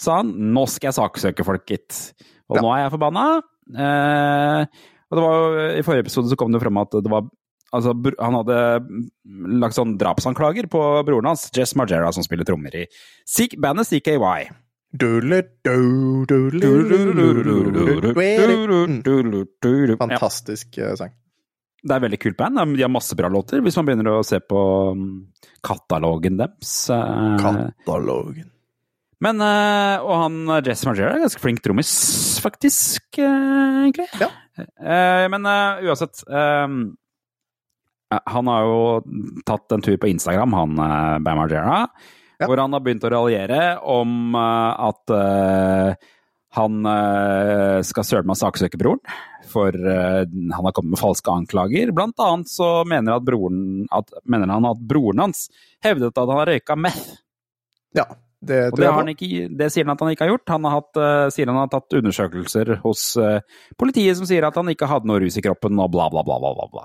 sa 0.00 0.16
han 0.20 0.32
nå 0.54 0.64
skal 0.70 0.88
jeg 0.88 0.96
saksøke 0.96 1.46
folk, 1.46 1.62
gitt. 1.68 1.98
Og 2.50 2.58
nå 2.62 2.72
er 2.74 2.84
jeg 2.84 2.94
forbanna. 2.96 3.26
Eh, 3.70 4.82
og 5.06 5.18
det 5.20 5.24
var 5.24 5.36
jo, 5.38 5.66
I 5.78 5.84
forrige 5.86 6.06
episode 6.08 6.32
så 6.32 6.38
kom 6.40 6.50
det 6.50 6.58
jo 6.58 6.64
frem 6.64 6.80
at 6.82 6.98
det 6.98 7.12
var 7.12 7.28
Altså, 7.68 7.92
han 7.92 8.32
hadde 8.32 8.58
lagt 9.60 9.76
sånn 9.76 9.90
drapsanklager 10.00 10.70
på 10.72 10.80
broren 11.04 11.26
hans, 11.28 11.50
Jess 11.52 11.74
Margera, 11.76 12.08
som 12.16 12.24
spiller 12.24 12.46
trommer 12.48 12.72
i 12.72 12.86
bandet 13.60 13.90
CKY. 13.90 14.46
Fantastisk 20.00 20.78
sang. 20.96 21.12
Det 21.78 21.94
er 21.94 22.02
veldig 22.02 22.18
kult 22.22 22.38
band. 22.38 22.58
De 22.74 22.82
har 22.82 22.90
masse 22.90 23.16
bra 23.18 23.28
låter, 23.30 23.60
hvis 23.62 23.76
man 23.78 23.86
begynner 23.86 24.08
å 24.16 24.24
se 24.26 24.40
på 24.40 24.60
katalogen 25.64 26.38
deres. 26.40 26.72
Katalogen. 26.88 28.48
Men, 29.22 29.42
og 29.42 30.14
han 30.14 30.40
Jess 30.66 30.84
Margera 30.86 31.12
er 31.16 31.24
ganske 31.24 31.42
flink 31.42 31.60
trommis, 31.64 31.92
faktisk, 32.42 33.18
egentlig. 33.18 34.08
Ja. 34.22 34.28
Men 35.30 35.46
uansett 35.46 36.22
Han 38.08 38.50
har 38.50 38.62
jo 38.66 38.78
tatt 39.46 39.74
en 39.74 39.82
tur 39.84 39.98
på 40.00 40.10
Instagram, 40.10 40.54
han 40.56 40.78
Bam 41.26 41.38
Margera, 41.42 41.82
hvor 42.46 42.60
han 42.62 42.76
har 42.76 42.84
begynt 42.84 43.06
å 43.06 43.10
raljere 43.12 43.62
om 43.88 44.36
eh, 44.38 44.86
at 44.88 45.14
eh, 45.14 46.10
han 46.58 46.90
eh, 46.90 47.80
skal 47.86 48.06
søren 48.06 48.28
meg 48.30 48.38
saksøke 48.40 48.80
broren, 48.80 49.02
for 49.48 49.72
han 49.72 50.52
har 50.52 50.74
kommet 50.76 50.92
med 50.92 51.00
falske 51.00 51.32
anklager. 51.32 51.92
Blant 51.96 52.20
annet 52.20 52.50
så 52.52 52.82
mener, 52.88 53.16
broren, 53.24 53.86
at, 53.94 54.10
mener 54.28 54.50
han 54.52 54.66
at 54.68 54.80
broren 54.90 55.22
hans 55.24 55.46
hevdet 55.84 56.12
at 56.12 56.20
han 56.20 56.36
har 56.36 56.50
røyka 56.50 56.76
meth. 56.76 57.14
Ja, 57.96 58.04
det 58.44 58.58
tror 58.68 58.76
det, 58.76 58.84
jeg 58.84 58.92
har 58.92 58.98
på. 58.98 59.04
han 59.06 59.12
ikke, 59.14 59.46
det 59.62 59.70
sier 59.72 59.88
han 59.88 59.94
at 59.94 60.04
han 60.04 60.12
ikke 60.12 60.26
har 60.26 60.34
gjort. 60.34 60.52
Han 60.52 60.68
har 60.68 60.76
hatt, 60.76 61.00
sier 61.32 61.48
han 61.48 61.60
har 61.62 61.70
tatt 61.72 61.96
undersøkelser 61.96 62.74
hos 62.82 63.06
politiet 63.80 64.20
som 64.20 64.28
sier 64.28 64.44
at 64.44 64.60
han 64.60 64.68
ikke 64.68 64.90
hadde 64.90 65.08
noe 65.08 65.22
rus 65.24 65.40
i 65.40 65.44
kroppen 65.48 65.80
og 65.80 65.88
bla, 65.96 66.10
bla. 66.12 66.26
bla, 66.28 66.36
bla, 66.44 66.68
bla. 66.74 66.84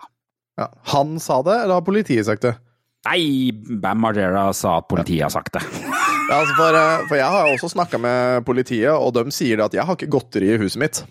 Ja. 0.62 0.70
Han 0.96 1.18
sa 1.20 1.42
det, 1.44 1.58
eller 1.66 1.82
har 1.82 1.88
politiet 1.88 2.30
sagt 2.30 2.48
det? 2.48 2.56
Nei, 3.04 3.52
Bam 3.84 4.00
Margera 4.00 4.46
sa 4.56 4.78
at 4.80 4.88
politiet 4.92 5.26
har 5.28 5.34
sagt 5.34 5.58
det. 5.58 5.66
Ja, 6.24 6.38
altså 6.40 6.54
for, 6.56 6.76
eh, 6.80 7.02
for 7.10 7.20
jeg 7.20 7.28
har 7.34 7.50
også 7.52 7.68
snakka 7.74 8.00
med 8.00 8.46
politiet, 8.48 8.94
og 8.96 9.10
de 9.18 9.26
sier 9.36 9.60
at 9.60 9.74
jeg 9.76 9.84
har 9.84 9.98
ikke 9.98 10.08
godteri 10.14 10.54
i 10.54 10.60
huset 10.62 10.80
mitt. 10.80 11.02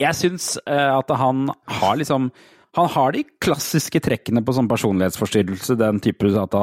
Jeg 0.00 0.16
syns 0.16 0.46
eh, 0.64 0.90
at 0.96 1.12
han 1.20 1.50
har 1.68 1.98
liksom 2.00 2.30
Han 2.74 2.88
har 2.90 3.12
de 3.14 3.20
klassiske 3.44 4.00
trekkene 4.02 4.40
på 4.42 4.54
sånn 4.56 4.66
personlighetsforstyrrelse, 4.66 5.76
den 5.78 6.00
type 6.02 6.32
at 6.40 6.56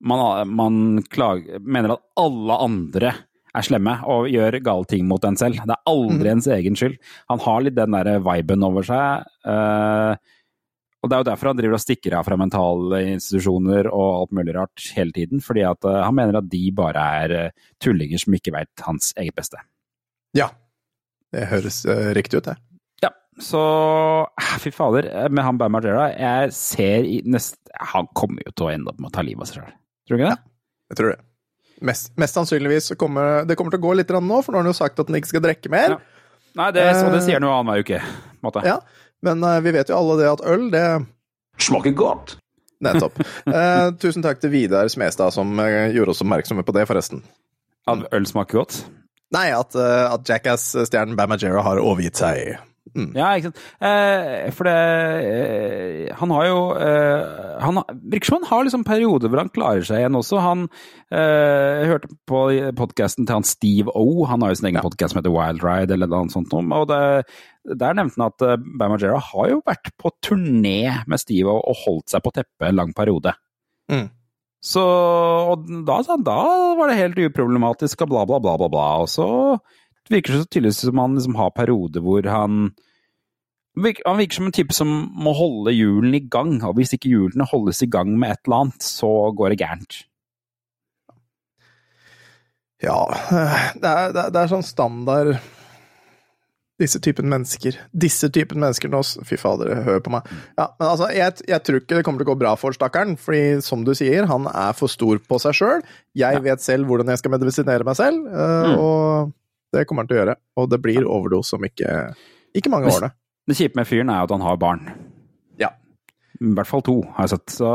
man, 0.00 0.22
man 0.48 0.78
klager, 1.12 1.58
mener 1.60 1.96
at 1.96 2.06
alle 2.22 2.56
andre 2.64 3.10
er 3.52 3.66
slemme 3.66 3.98
og 4.08 4.30
gjør 4.32 4.56
gale 4.64 4.88
ting 4.88 5.04
mot 5.10 5.26
en 5.28 5.36
selv. 5.36 5.58
Det 5.60 5.74
er 5.74 5.90
aldri 5.90 6.30
ens 6.32 6.48
egen 6.54 6.78
skyld. 6.78 6.96
Han 7.28 7.42
har 7.44 7.66
litt 7.66 7.76
den 7.76 7.98
der 7.98 8.14
viben 8.24 8.64
over 8.64 8.86
seg. 8.86 9.26
eh, 9.44 10.16
og 11.02 11.10
Det 11.10 11.16
er 11.16 11.22
jo 11.24 11.26
derfor 11.32 11.50
han 11.50 11.58
driver 11.58 11.74
og 11.74 11.82
stikker 11.82 12.14
av 12.14 12.26
fra 12.28 12.36
mentale 12.38 13.00
institusjoner 13.16 13.88
og 13.90 14.08
alt 14.20 14.34
mulig 14.38 14.54
rart 14.54 14.84
hele 14.94 15.10
tiden. 15.16 15.42
Fordi 15.42 15.64
at 15.66 15.88
eh, 15.88 16.00
han 16.06 16.14
mener 16.14 16.38
at 16.38 16.46
de 16.52 16.60
bare 16.78 17.06
er 17.24 17.34
eh, 17.38 17.70
tullinger 17.82 18.22
som 18.22 18.36
ikke 18.38 18.54
veit 18.54 18.84
hans 18.86 19.10
eget 19.18 19.34
beste. 19.34 19.58
Ja. 20.38 20.52
Det 21.32 21.48
høres 21.50 21.80
eh, 21.88 22.12
riktig 22.14 22.38
ut, 22.38 22.52
det. 22.52 22.54
Ja, 23.02 23.10
så 23.42 23.64
eh, 24.38 24.54
fy 24.62 24.70
fader, 24.76 25.10
med 25.32 25.42
han 25.42 25.58
Bam 25.58 25.74
Margera, 25.74 26.06
jeg 26.14 26.54
ser 26.54 27.08
i 27.08 27.18
neste 27.26 27.58
Han 27.94 28.06
kommer 28.14 28.44
jo 28.44 28.52
til 28.52 28.68
å 28.68 28.72
ende 28.76 28.92
opp 28.92 29.00
med 29.00 29.10
å 29.10 29.14
ta 29.16 29.26
livet 29.26 29.42
av 29.42 29.50
seg 29.50 29.62
sjøl. 29.62 29.76
Tror 30.06 30.18
du 30.18 30.22
ikke 30.22 30.30
det? 30.30 30.38
Ja, 30.38 30.92
Jeg 30.92 31.00
tror 31.00 31.14
det. 31.14 31.20
Mest, 31.82 32.12
mest 32.20 32.36
sannsynligvis 32.38 32.92
kommer 32.94 33.42
det 33.48 33.56
kommer 33.58 33.74
til 33.74 33.80
å 33.82 33.86
gå 33.88 33.94
litt 33.98 34.12
nå, 34.14 34.38
for 34.44 34.54
nå 34.54 34.60
har 34.60 34.62
han 34.62 34.70
jo 34.70 34.76
sagt 34.76 35.00
at 35.02 35.08
han 35.10 35.18
ikke 35.18 35.32
skal 35.32 35.42
drikke 35.42 35.72
mer. 35.72 35.96
Nei, 36.54 36.68
det, 36.76 36.84
så 36.94 37.08
det 37.10 37.22
sier 37.24 37.40
han 37.40 37.46
jo 37.48 37.50
annenhver 37.56 37.82
uke. 37.82 37.98
Måte. 38.44 38.62
Ja, 38.66 38.76
men 39.26 39.44
eh, 39.46 39.60
vi 39.64 39.74
vet 39.78 39.90
jo 39.92 39.98
alle 39.98 40.18
det 40.20 40.30
at 40.32 40.46
øl, 40.52 40.70
det 40.72 40.86
Smaker 41.60 41.94
godt. 41.94 42.36
Nettopp. 42.82 43.20
Eh, 43.52 43.88
tusen 44.00 44.24
takk 44.24 44.40
til 44.42 44.52
Vidar 44.54 44.88
Smestad 44.90 45.34
som 45.34 45.52
eh, 45.62 45.92
gjorde 45.94 46.14
oss 46.14 46.22
oppmerksomme 46.24 46.64
på 46.66 46.74
det, 46.74 46.86
forresten. 46.90 47.22
At 47.90 48.06
øl 48.14 48.26
smaker 48.26 48.62
godt? 48.62 48.78
Nei, 49.34 49.48
at, 49.54 49.76
eh, 49.78 50.04
at 50.08 50.28
Jackass-stjernen 50.28 51.16
Bamajera 51.18 51.62
har 51.64 51.80
overgitt 51.82 52.20
seg. 52.20 52.56
Mm. 52.98 53.12
Ja, 53.14 53.28
ikke 53.38 53.52
sant. 53.52 53.60
Eh, 53.86 54.48
for 54.52 54.66
det 54.66 54.72
eh, 55.24 56.08
Han 56.18 56.32
har 56.34 56.46
jo 56.48 56.56
eh, 56.74 57.60
Han 57.62 57.78
har- 57.78 57.94
virker 57.94 58.26
som 58.26 58.40
han 58.42 58.48
har 58.50 58.64
liksom 58.66 58.82
perioder 58.84 59.30
hvor 59.30 59.38
han 59.38 59.52
klarer 59.54 59.84
seg 59.86 60.00
igjen 60.02 60.18
også. 60.18 60.40
Han 60.42 60.64
eh, 61.14 61.86
hørte 61.88 62.10
på 62.28 62.40
podkasten 62.76 63.24
til 63.28 63.38
han 63.38 63.46
Steve 63.46 63.94
O. 63.94 64.24
Han 64.28 64.42
har 64.42 64.50
jo 64.52 64.58
sin 64.60 64.68
egen 64.72 64.82
podcast 64.82 65.14
som 65.14 65.20
heter 65.22 65.32
Wild 65.32 65.62
Ride, 65.64 65.94
eller 65.94 66.10
noe 66.10 66.28
sånt. 66.34 66.52
Og 66.52 66.88
det, 66.90 67.00
der 67.78 67.94
nevnte 67.96 68.18
han 68.18 68.26
at 68.32 68.46
eh, 68.48 68.56
Bam 68.80 68.92
Margera 68.96 69.20
har 69.30 69.52
jo 69.54 69.62
vært 69.64 69.92
på 70.02 70.10
turné 70.26 71.04
med 71.06 71.22
Steve 71.22 71.48
O 71.54 71.60
og 71.62 71.78
holdt 71.86 72.10
seg 72.12 72.24
på 72.26 72.34
teppet 72.34 72.66
en 72.72 72.80
lang 72.82 72.92
periode. 72.98 73.32
Mm. 73.92 74.08
Så 74.62 74.82
og 74.82 75.64
da, 75.86 75.96
da 76.22 76.40
var 76.78 76.90
det 76.90 76.98
helt 77.00 77.18
uproblematisk 77.30 78.04
og 78.04 78.12
bla, 78.12 78.26
bla, 78.26 78.42
bla, 78.42 78.58
bla. 78.60 78.68
bla. 78.70 78.88
Og 79.02 79.08
så 79.10 79.28
virker 80.10 80.32
så 80.40 80.46
tydeligvis 80.48 80.80
som 80.82 80.98
han 80.98 81.14
liksom 81.14 81.36
har 81.38 81.50
perioder 81.54 82.00
hvor 82.02 82.26
han 82.26 82.72
Han 84.04 84.18
virker 84.18 84.34
som 84.34 84.46
en 84.46 84.52
type 84.52 84.74
som 84.76 84.88
må 85.16 85.32
holde 85.32 85.72
hjulene 85.72 86.18
i 86.18 86.26
gang, 86.28 86.58
og 86.66 86.74
hvis 86.76 86.92
ikke 86.92 87.08
hjulene 87.08 87.46
holdes 87.48 87.82
i 87.82 87.88
gang 87.88 88.18
med 88.18 88.30
et 88.34 88.40
eller 88.44 88.56
annet, 88.66 88.82
så 88.84 89.08
går 89.32 89.54
det 89.54 89.62
gærent. 89.62 90.02
Ja, 92.82 92.98
det 93.78 93.88
er, 93.88 94.12
det 94.12 94.22
er, 94.26 94.30
det 94.34 94.46
sånn 94.50 94.64
standard 94.66 95.36
Disse 96.82 96.98
typen 97.04 97.28
mennesker. 97.30 97.76
Disse 97.94 98.26
typen 98.34 98.58
mennesker 98.58 98.90
nå 98.90 99.02
Fy 99.28 99.36
fader, 99.38 99.70
hør 99.86 100.00
på 100.02 100.10
meg. 100.10 100.26
Ja, 100.58 100.66
men 100.80 100.88
altså, 100.88 101.10
jeg, 101.14 101.36
jeg 101.46 101.62
tror 101.62 101.78
ikke 101.78 101.98
det 101.98 102.04
kommer 102.08 102.18
til 102.24 102.26
å 102.26 102.32
gå 102.32 102.38
bra 102.40 102.54
for 102.58 102.74
stakkaren, 102.74 103.12
fordi 103.20 103.60
som 103.62 103.84
du 103.86 103.92
sier, 103.94 104.26
han 104.26 104.48
er 104.50 104.72
for 104.74 104.90
stor 104.90 105.20
på 105.22 105.38
seg 105.44 105.54
sjøl. 105.54 105.84
Jeg 106.18 106.42
vet 106.42 106.64
selv 106.64 106.90
hvordan 106.90 107.12
jeg 107.12 107.20
skal 107.22 107.34
medisinere 107.36 107.86
meg 107.86 108.00
selv, 108.00 108.26
eh, 108.26 108.72
Mm. 108.72 108.80
og 108.82 109.32
det 109.72 109.86
kommer 109.88 110.02
han 110.04 110.08
til 110.10 110.18
å 110.18 110.20
gjøre. 110.22 110.36
Og 110.60 110.68
det 110.70 110.80
blir 110.84 111.06
overdose 111.08 111.56
om 111.58 111.64
ikke, 111.68 112.14
ikke 112.54 112.70
mange 112.72 112.92
årene. 112.92 113.12
Det 113.48 113.56
kjipe 113.58 113.76
med 113.80 113.88
fyren 113.88 114.10
er 114.12 114.22
at 114.22 114.30
han 114.30 114.44
har 114.44 114.56
barn. 114.60 114.84
Ja. 115.58 115.72
I 116.42 116.52
hvert 116.56 116.68
fall 116.70 116.82
to, 116.86 117.00
har 117.16 117.26
jeg 117.26 117.34
sett. 117.36 117.56
Så 117.58 117.68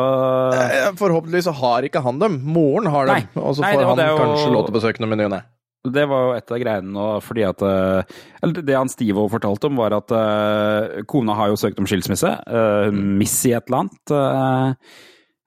Eh, 0.54 0.92
Forhåpentligvis 1.00 1.48
så 1.50 1.54
har 1.60 1.84
ikke 1.88 2.02
han 2.06 2.20
dem. 2.20 2.40
Moren 2.44 2.88
har 2.94 3.06
dem, 3.10 3.16
Nei. 3.24 3.42
og 3.44 3.56
så 3.58 3.62
Nei, 3.66 3.74
får 3.76 3.80
det- 3.84 3.88
han 3.90 3.98
jo- 4.08 4.18
kanskje 4.24 4.52
lov 4.54 4.66
til 4.68 4.74
å 4.76 4.80
besøke 4.80 5.00
dem 5.04 5.14
i 5.14 5.16
ny 5.16 5.24
og 5.26 5.32
ne. 5.32 5.42
Det 5.88 6.04
var 6.10 6.24
jo 6.26 6.32
et 6.36 6.52
av 6.52 6.60
greiene 6.60 6.92
nå, 6.92 7.22
fordi 7.24 7.44
at 7.48 7.62
eh, 7.62 8.04
Eller 8.44 8.62
det 8.62 8.76
han 8.76 8.90
Stivo 8.90 9.28
fortalte 9.30 9.66
om, 9.70 9.76
var 9.78 9.94
at 9.96 10.12
uh, 10.12 11.02
kona 11.08 11.34
har 11.38 11.48
jo 11.50 11.56
søkt 11.56 11.78
om 11.80 11.86
skilsmisse. 11.86 12.28
Uh, 12.48 12.92
Missy 12.92 13.54
et 13.54 13.64
eller 13.70 13.86
annet. 13.86 14.12
eh, 14.12 14.74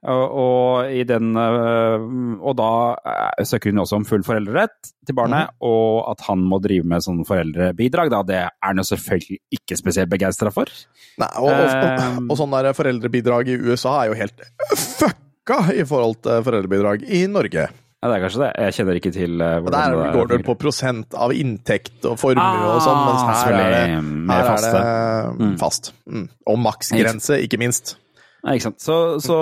og, 0.09 0.33
og 0.41 0.93
i 0.97 1.03
den 1.05 1.35
eh, 1.37 2.05
Og 2.41 2.55
da 2.57 2.69
eh, 3.05 3.43
søker 3.45 3.69
hun 3.75 3.83
også 3.83 3.99
om 3.99 4.07
full 4.09 4.23
foreldrerett 4.25 4.93
til 5.05 5.17
barnet, 5.19 5.51
og 5.61 6.07
at 6.15 6.25
han 6.29 6.41
må 6.49 6.57
drive 6.65 6.87
med 6.89 7.05
sånn 7.05 7.21
foreldrebidrag. 7.29 8.09
Da. 8.15 8.23
Det 8.25 8.39
er 8.47 8.49
han 8.65 8.81
jo 8.81 8.87
selvfølgelig 8.89 9.39
ikke 9.59 9.77
spesielt 9.77 10.09
begeistra 10.13 10.53
for. 10.55 10.73
Nei, 11.21 11.29
og, 11.37 11.51
og, 11.53 11.69
Eh, 11.91 12.19
og, 12.31 12.33
sånn 12.39 12.51
der 12.57 12.73
foreldrebidrag 12.77 13.49
i 13.53 13.59
USA 13.61 13.99
er 14.05 14.11
jo 14.15 14.19
helt 14.23 14.43
fucka 14.79 15.61
i 15.77 15.85
forhold 15.85 16.21
til 16.25 16.43
foreldrebidrag 16.49 17.05
i 17.05 17.25
Norge. 17.29 17.69
Ja, 18.01 18.09
det 18.09 18.15
er 18.17 18.23
kanskje 18.25 18.41
det. 18.47 18.51
Jeg 18.65 18.75
kjenner 18.79 18.97
ikke 18.97 19.11
til 19.13 19.43
Og 19.45 19.67
Der 19.75 19.95
går 20.15 20.29
det 20.31 20.39
på 20.47 20.55
prosent 20.57 21.13
av 21.21 21.35
inntekt 21.37 22.07
og 22.09 22.15
formue 22.17 22.71
og 22.71 22.79
sånn, 22.81 23.01
mens 23.05 23.25
Ah, 23.27 23.43
her 23.45 23.59
er 23.59 23.75
det, 23.75 23.83
her 24.31 24.53
er 24.55 24.63
det 24.65 25.41
Mm. 25.41 25.59
fast. 25.61 25.93
Mm. 26.09 26.29
Og 26.49 26.57
maksgrense, 26.65 27.37
ikke 27.45 27.59
minst. 27.61 27.99
Nei, 28.45 28.57
ikke 28.57 28.71
sant. 28.71 28.83
Så, 28.83 28.97
så 29.23 29.39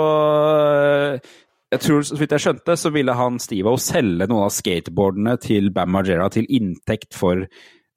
jeg 1.69 1.83
tror, 1.83 2.05
så 2.07 2.17
vidt 2.17 2.33
jeg 2.33 2.45
skjønte, 2.45 2.77
så 2.81 2.91
ville 2.93 3.13
han 3.15 3.37
Steve-O 3.41 3.77
selge 3.81 4.27
noen 4.29 4.47
av 4.47 4.55
skateboardene 4.55 5.35
til 5.43 5.69
Bam 5.75 5.93
Margera 5.93 6.29
til 6.33 6.49
inntekt 6.49 7.13
for 7.17 7.45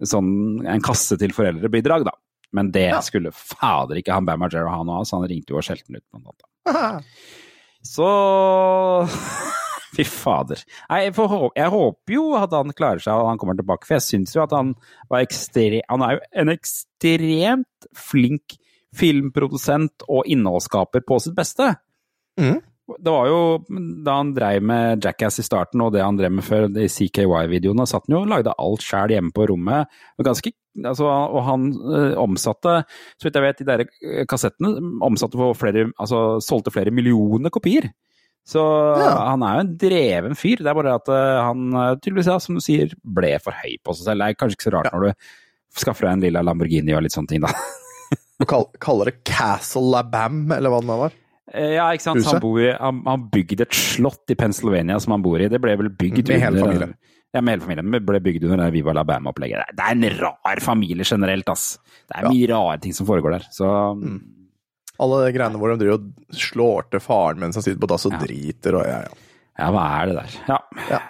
sånn, 0.03 0.61
en 0.69 0.85
kasse 0.85 1.17
til 1.21 1.33
foreldrebidrag, 1.37 2.05
da. 2.09 2.15
Men 2.53 2.69
det 2.75 2.91
skulle 3.07 3.33
fader 3.33 3.97
ikke 4.01 4.13
han 4.19 4.29
Bam 4.29 4.43
Margera 4.45 4.75
ha 4.75 4.83
noe 4.85 5.01
av, 5.01 5.09
så 5.09 5.19
han 5.19 5.31
ringte 5.31 5.55
jo 5.55 5.61
og 5.61 5.67
skjelte 5.67 5.89
den 5.89 6.03
ut. 6.03 6.07
Blant 6.13 6.45
annet. 6.69 7.23
Så 7.83 8.09
Fy 9.97 10.05
fader. 10.09 10.61
Nei, 10.89 11.01
får 11.13 11.33
jeg 11.57 11.73
håper 11.73 12.15
jo 12.15 12.27
at 12.39 12.53
han 12.57 12.73
klarer 12.77 13.03
seg 13.05 13.13
og 13.13 13.29
han 13.29 13.41
kommer 13.41 13.57
tilbake, 13.59 13.89
for 13.89 13.99
jeg 13.99 14.07
syns 14.07 14.37
jo 14.37 14.45
at 14.45 14.55
han 14.57 14.73
var 15.13 15.25
ekstrem... 15.25 15.83
Han 15.91 16.05
er 16.07 16.17
jo 16.17 16.23
en 16.45 16.53
ekstremt 16.53 17.89
flink 17.97 18.57
filmprodusent 18.97 20.05
og 20.09 20.29
innholdsskaper 20.31 21.05
på 21.07 21.19
sitt 21.23 21.37
beste. 21.37 21.73
Mm. 22.41 22.61
Det 22.99 23.13
var 23.15 23.29
jo 23.31 23.41
da 24.05 24.17
han 24.19 24.33
dreiv 24.35 24.65
med 24.67 25.05
Jackass 25.05 25.39
i 25.41 25.45
starten, 25.47 25.81
og 25.85 25.93
det 25.95 26.03
han 26.03 26.19
drev 26.19 26.35
med 26.35 26.45
før, 26.45 26.67
de 26.73 26.89
CKY-videoene, 26.91 27.87
satt 27.89 28.09
han 28.09 28.17
jo 28.17 28.23
og 28.25 28.33
lagde 28.33 28.55
alt 28.59 28.85
sjæl 28.85 29.15
hjemme 29.15 29.33
på 29.35 29.47
rommet. 29.53 29.93
Og, 30.19 30.25
ganske, 30.27 30.53
altså, 30.83 31.07
og 31.09 31.45
han 31.47 31.69
øh, 31.73 32.17
omsatte, 32.21 32.81
så 33.17 33.29
vidt 33.29 33.39
jeg 33.39 33.47
vet, 33.47 33.61
de 33.63 33.69
der 33.71 33.85
øh, 33.87 34.25
kassettene 34.29 34.73
omsatte 35.07 35.41
for 35.41 35.57
flere, 35.59 35.89
altså 35.95 36.41
solgte 36.45 36.75
flere 36.75 36.95
millioner 36.95 37.55
kopier. 37.55 37.93
Så 38.43 38.59
han 38.99 39.45
er 39.47 39.55
jo 39.55 39.63
en 39.63 39.77
dreven 39.79 40.35
fyr. 40.35 40.65
Det 40.65 40.67
er 40.73 40.75
bare 40.75 40.97
at 40.99 41.13
øh, 41.15 41.39
han 41.47 42.01
tydeligvis, 42.03 42.33
ja, 42.33 42.41
som 42.43 42.59
du 42.59 42.65
sier, 42.65 42.91
ble 43.07 43.37
for 43.45 43.55
høy 43.55 43.79
på 43.79 43.95
seg 43.95 44.11
selv. 44.11 44.25
Det 44.25 44.33
er 44.33 44.41
kanskje 44.43 44.59
ikke 44.59 44.69
så 44.69 44.75
rart 44.75 44.91
når 44.91 45.07
du 45.07 45.39
skaffer 45.79 46.09
deg 46.09 46.19
en 46.19 46.27
lilla 46.27 46.43
Lamborghini 46.45 46.99
og 46.99 47.07
litt 47.07 47.15
sånne 47.15 47.31
ting, 47.31 47.47
da. 47.47 47.55
Du 48.43 48.47
kaller 48.83 49.11
det 49.11 49.17
Castle 49.29 49.87
Labam, 49.95 50.45
eller 50.53 50.73
hva 50.73 50.81
det 50.83 50.99
var? 51.07 51.15
Eh, 51.53 51.75
Ja, 51.77 51.87
ikke 51.95 52.07
sant. 52.09 52.27
Han, 52.27 52.41
bor 52.43 52.59
han, 52.67 53.01
han 53.07 53.25
bygde 53.33 53.67
et 53.67 53.77
slott 53.77 54.31
i 54.33 54.37
Pennsylvania 54.39 54.99
som 55.03 55.15
han 55.17 55.25
bor 55.25 55.41
i. 55.43 55.49
Det 55.53 55.61
ble 55.63 55.77
vel 55.79 55.91
bygd 55.95 56.29
Med 56.31 56.43
hele 56.43 56.63
familien. 56.67 56.95
Ja, 57.33 57.41
med 57.41 57.55
hele 57.57 57.65
familien. 57.65 57.95
Det 57.95 58.03
ble 58.09 58.21
bygd 58.25 58.45
under 58.49 58.65
det 58.67 58.73
Viva 58.75 58.93
Labam-opplegget. 58.97 59.73
Det 59.79 59.87
er 59.87 59.97
en 59.97 60.09
rar 60.21 60.61
familie 60.65 61.07
generelt, 61.09 61.49
ass. 61.49 61.79
Det 62.11 62.19
er 62.21 62.29
mye 62.29 62.51
rare 62.51 62.79
ting 62.83 62.93
som 62.97 63.09
foregår 63.09 63.39
der. 63.39 63.47
Så 63.55 63.71
Alle 65.03 65.23
de 65.25 65.33
greiene 65.35 65.59
hvor 65.59 65.73
de 65.73 65.79
driver 65.81 65.99
og 65.99 66.37
slår 66.37 66.91
til 66.93 67.03
faren 67.03 67.41
mens 67.41 67.57
han 67.59 67.65
sitter 67.65 67.81
på 67.81 67.89
dass 67.91 68.05
og 68.07 68.19
driter 68.21 68.77
og 68.79 68.85
ja, 68.87 68.99
ja. 69.07 69.17
ja, 69.59 69.71
hva 69.75 69.87
er 70.03 70.11
det 70.13 70.19
der? 70.21 70.37
Ja. 70.53 71.01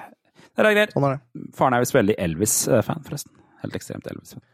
Det 0.52 0.62
er 0.62 0.68
greier. 0.76 0.92
Sånn 0.94 1.08
er 1.08 1.16
det. 1.18 1.44
Faren 1.58 1.76
er 1.76 1.82
visst 1.84 1.96
veldig 1.96 2.16
Elvis-fan, 2.22 3.02
forresten. 3.08 3.34
Helt 3.64 3.76
ekstremt 3.78 4.08
Elvis-fan. 4.10 4.44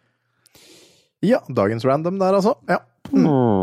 Ja, 1.24 1.40
dagens 1.48 1.84
random 1.84 2.18
der, 2.20 2.36
altså. 2.38 2.54
Ja. 2.68 2.78
Mm. 3.08 3.62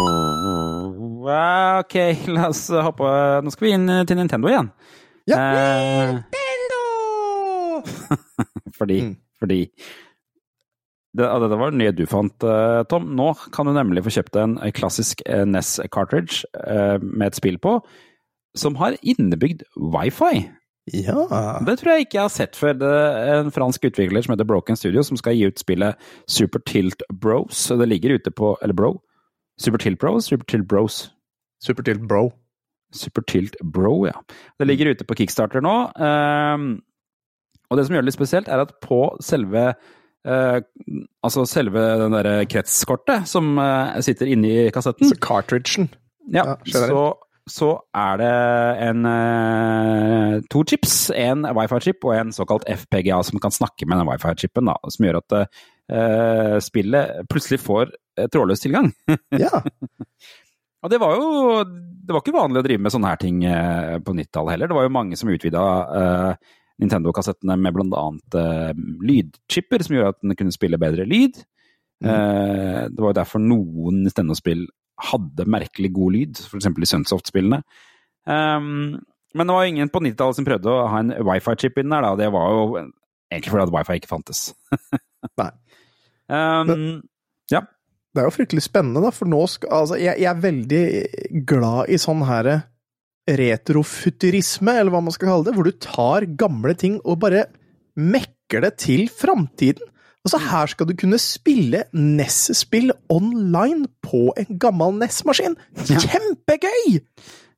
Ok, 1.25 1.95
la 2.33 2.47
oss 2.49 2.63
hoppe 2.69 3.05
Nå 3.45 3.51
skal 3.53 3.67
vi 3.67 3.73
inn 3.75 3.91
til 4.09 4.17
Nintendo 4.19 4.49
igjen. 4.49 4.71
Ja. 5.29 5.37
Nintendo! 6.33 6.81
fordi 8.79 8.99
fordi 9.39 9.61
det, 11.15 11.23
Dette 11.23 11.57
var 11.59 11.71
det 11.71 11.79
nye 11.79 11.93
du 11.95 12.03
fant, 12.09 12.43
eh, 12.43 12.81
Tom. 12.91 13.07
Nå 13.15 13.29
kan 13.55 13.69
du 13.69 13.71
nemlig 13.75 14.03
få 14.03 14.11
kjøpt 14.17 14.35
en 14.41 14.57
eh, 14.59 14.73
klassisk 14.75 15.23
eh, 15.23 15.45
NES 15.47 15.77
cartridge 15.93 16.43
eh, 16.59 16.97
med 16.99 17.29
et 17.29 17.37
spill 17.39 17.59
på, 17.61 17.77
som 18.59 18.75
har 18.81 18.97
innebygd 18.99 19.63
wifi. 19.79 20.49
Ja. 20.93 21.59
Det 21.65 21.79
tror 21.79 21.91
jeg 21.95 22.05
ikke 22.05 22.17
jeg 22.19 22.25
har 22.27 22.33
sett 22.33 22.55
før. 22.59 22.75
Det 22.77 22.89
er 22.93 23.39
en 23.41 23.51
fransk 23.53 23.87
utvikler 23.89 24.21
som 24.25 24.35
heter 24.35 24.45
Broken 24.45 24.77
Studio, 24.77 25.01
som 25.07 25.17
skal 25.17 25.33
gi 25.37 25.47
ut 25.49 25.57
spillet 25.61 25.97
Super 26.29 26.61
Tilt 26.69 27.01
Bros. 27.09 27.67
Det 27.73 27.87
ligger 27.89 28.19
ute 28.19 28.31
på 28.31 28.51
Eller 28.61 28.77
Bro? 28.77 28.91
Super 29.57 29.81
Tilt 29.81 29.97
Bros? 29.99 30.27
Super 30.29 30.45
Tilt 30.45 30.67
Bros? 30.69 31.07
Super 31.63 31.83
Tilt 31.87 32.05
Bro. 32.05 32.27
Super 32.93 33.25
Tilt 33.27 33.55
Bro, 33.63 34.05
ja. 34.07 34.13
Det 34.59 34.67
ligger 34.69 34.93
ute 34.93 35.03
på 35.09 35.15
Kickstarter 35.17 35.63
nå. 35.65 35.73
ehm, 35.97 36.67
og 37.65 37.77
det 37.79 37.87
som 37.87 37.95
gjør 37.95 38.05
det 38.05 38.11
litt 38.11 38.19
spesielt, 38.19 38.47
er 38.47 38.61
at 38.61 38.75
på 38.85 38.99
selve 39.25 39.63
eh, 39.73 40.59
Altså 41.25 41.47
selve 41.49 41.81
den 42.03 42.13
derre 42.13 42.45
kretskortet 42.45 43.25
som 43.27 43.57
eh, 43.57 43.97
sitter 44.05 44.29
inni 44.31 44.69
kassetten 44.75 45.09
Så 45.09 45.17
cartridgen. 45.17 45.89
ja, 46.31 46.59
skjønner 46.63 46.93
så, 46.93 47.03
så 47.49 47.69
er 47.93 48.17
det 48.21 48.31
en 48.87 49.05
eh, 49.09 50.37
to 50.49 50.63
chips. 50.65 50.95
En 51.13 51.45
wifi-chip 51.45 52.07
og 52.07 52.15
en 52.15 52.33
såkalt 52.33 52.65
FPGA 52.65 53.19
som 53.27 53.41
kan 53.41 53.53
snakke 53.53 53.85
med 53.85 54.01
den 54.01 54.09
wifi-chipen. 54.09 54.71
Som 54.89 55.05
gjør 55.05 55.19
at 55.21 55.37
uh, 55.37 56.57
spillet 56.63 57.29
plutselig 57.29 57.61
får 57.61 57.93
eh, 58.17 58.27
trådløs 58.33 58.65
tilgang. 58.65 58.91
Ja. 59.45 59.61
Og 60.85 60.91
det 60.93 60.99
var 61.01 61.15
jo 61.17 61.63
det 61.65 62.13
var 62.13 62.21
ikke 62.21 62.35
vanlig 62.35 62.59
å 62.61 62.65
drive 62.67 62.81
med 62.85 62.93
sånne 62.93 63.09
her 63.09 63.17
ting 63.17 63.39
på 64.05 64.13
90-tallet 64.13 64.53
heller. 64.53 64.69
Det 64.69 64.75
var 64.77 64.85
jo 64.85 64.91
mange 64.93 65.17
som 65.17 65.31
utvida 65.33 65.63
uh, 65.89 66.51
Nintendo-kassettene 66.81 67.55
med 67.57 67.73
bl.a. 67.73 68.03
Lydchipper, 69.01 69.81
som 69.81 69.95
gjorde 69.95 70.11
at 70.13 70.19
den 70.21 70.37
kunne 70.37 70.53
spille 70.53 70.77
bedre 70.81 71.07
lyd. 71.09 71.39
Eh, 72.03 72.81
det 72.91 72.99
var 72.99 73.13
jo 73.13 73.19
derfor 73.19 73.41
noen 73.41 74.03
Nintendo-spill 74.03 74.65
hadde 75.11 75.47
merkelig 75.51 75.91
god 75.95 76.15
lyd, 76.15 76.39
f.eks. 76.45 76.69
i 76.69 76.89
Sunsoft-spillene. 76.89 77.61
Um, 78.25 78.97
men 79.35 79.49
det 79.49 79.55
var 79.57 79.67
ingen 79.67 79.91
på 79.91 80.01
90-tallet 80.03 80.39
som 80.39 80.47
prøvde 80.47 80.71
å 80.71 80.85
ha 80.91 81.01
en 81.03 81.11
wifi-chip 81.27 81.81
inn 81.81 81.91
der, 81.91 82.05
da. 82.05 82.13
Det 82.19 82.29
var 82.33 82.53
jo 82.53 82.61
egentlig 82.79 83.51
fordi 83.51 83.65
at 83.65 83.73
wifi 83.75 83.97
ikke 83.99 84.11
fantes. 84.11 84.45
Nei. 85.41 85.51
Um, 86.31 87.01
ja. 87.51 87.65
Det 88.15 88.23
er 88.23 88.29
jo 88.29 88.35
fryktelig 88.37 88.63
spennende, 88.63 89.03
da, 89.03 89.11
for 89.13 89.29
nå 89.29 89.41
skal 89.51 89.73
Altså, 89.75 89.99
jeg, 89.99 90.15
jeg 90.23 90.29
er 90.31 90.45
veldig 90.45 90.85
glad 91.49 91.91
i 91.91 91.99
sånn 92.01 92.23
herre 92.25 92.61
retrofuturisme, 93.25 94.75
eller 94.77 94.93
hva 94.93 95.01
man 95.01 95.13
skal 95.15 95.31
kalle 95.31 95.47
det, 95.47 95.55
hvor 95.57 95.67
du 95.67 95.75
tar 95.81 96.27
gamle 96.37 96.75
ting 96.77 96.99
og 97.01 97.19
bare 97.23 97.47
mekker 97.97 98.61
det 98.61 98.75
til 98.83 99.07
framtiden. 99.09 99.91
Altså, 100.25 100.39
her 100.41 100.71
skal 100.71 100.87
du 100.89 100.95
kunne 100.97 101.19
spille 101.21 101.83
NES-spill 101.93 102.89
online 103.13 103.85
på 104.01 104.31
en 104.41 104.57
gammel 104.59 104.95
NES-maskin! 105.03 105.53
Kjempegøy! 105.85 106.97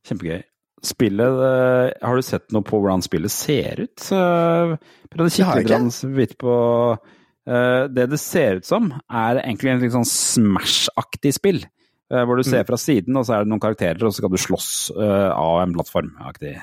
Kjempegøy. 0.07 0.41
Spillet 0.85 1.39
eh, 1.47 1.93
Har 2.05 2.19
du 2.19 2.21
sett 2.27 2.51
noe 2.53 2.61
på 2.67 2.77
hvordan 2.77 3.01
spillet 3.01 3.31
ser 3.33 3.79
ut? 3.87 4.03
Prøvde 4.11 5.25
å 5.25 5.33
kikke 5.33 5.79
litt 6.19 6.35
på 6.37 6.53
eh, 6.93 7.87
Det 7.89 8.05
det 8.11 8.19
ser 8.21 8.59
ut 8.59 8.67
som, 8.67 8.91
er 9.09 9.39
egentlig 9.41 9.71
en 9.73 9.81
litt 9.81 9.95
sånn 9.95 10.05
Smash-aktig 10.11 11.33
spill. 11.39 11.63
eh, 12.11 12.23
hvor 12.23 12.37
du 12.39 12.43
ser 12.45 12.61
Mm. 12.63 12.67
fra 12.69 12.77
siden, 12.79 13.17
og 13.19 13.25
så 13.27 13.33
er 13.35 13.43
det 13.43 13.51
noen 13.51 13.59
karakterer, 13.63 14.03
og 14.05 14.13
så 14.13 14.21
skal 14.21 14.31
du 14.31 14.37
slåss 14.39 14.69
av 14.95 15.57
en 15.63 15.73
plattform-aktig. 15.75 16.53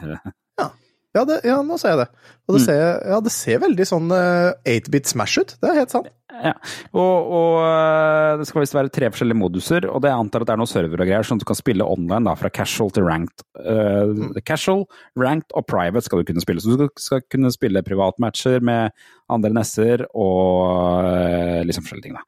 Ja, 0.61 0.71
det, 1.23 1.37
ja, 1.47 1.61
nå 1.63 1.77
ser 1.79 1.93
jeg 1.95 1.99
det. 2.03 2.09
Og 2.49 2.57
det, 2.57 2.61
Mm. 2.61 2.65
ser, 2.67 2.81
ja, 3.13 3.19
det 3.23 3.31
ser 3.33 3.59
veldig 3.63 3.85
sånn 3.87 4.11
eh, 4.11 4.51
8-bit 4.67 5.07
Smash 5.07 5.39
ut. 5.39 5.53
Det 5.63 5.69
er 5.71 5.79
helt 5.79 5.93
sant. 5.95 6.09
Ja. 6.35 6.51
Og, 6.99 7.29
og 7.39 7.61
øh, 7.63 8.39
det 8.41 8.47
skal 8.49 8.65
visst 8.65 8.75
være 8.75 8.91
tre 8.91 9.07
forskjellige 9.15 9.39
moduser, 9.39 9.87
og 9.87 10.03
det 10.03 10.11
jeg 10.11 10.19
antar 10.19 10.43
at 10.43 10.49
det 10.51 10.55
er 10.57 10.59
noen 10.59 10.73
server 10.73 10.99
og 11.05 11.07
greier, 11.07 11.23
sånn 11.29 11.39
at 11.39 11.45
du 11.45 11.49
kan 11.53 11.61
spille 11.61 11.87
online 11.87 12.27
da, 12.27 12.35
fra 12.41 12.51
casual 12.51 12.91
til 12.91 13.07
ranked. 13.07 13.45
Øh, 13.63 14.43
casual, 14.43 14.83
ranked 15.17 15.55
og 15.55 15.69
private 15.71 16.03
skal 16.03 16.19
du 16.25 16.27
kunne 16.33 16.43
spille. 16.43 16.61
Så 16.65 16.75
du 16.75 16.83
skal, 16.83 16.91
skal 17.07 17.23
kunne 17.31 17.55
spille 17.55 17.85
privatmatcher 17.87 18.59
med 18.67 18.91
andre 19.31 19.55
nesser 19.55 20.03
og 20.11 21.07
uh, 21.07 21.63
liksom 21.65 21.87
forskjellige 21.87 22.11
ting, 22.11 22.19
da. 22.19 22.27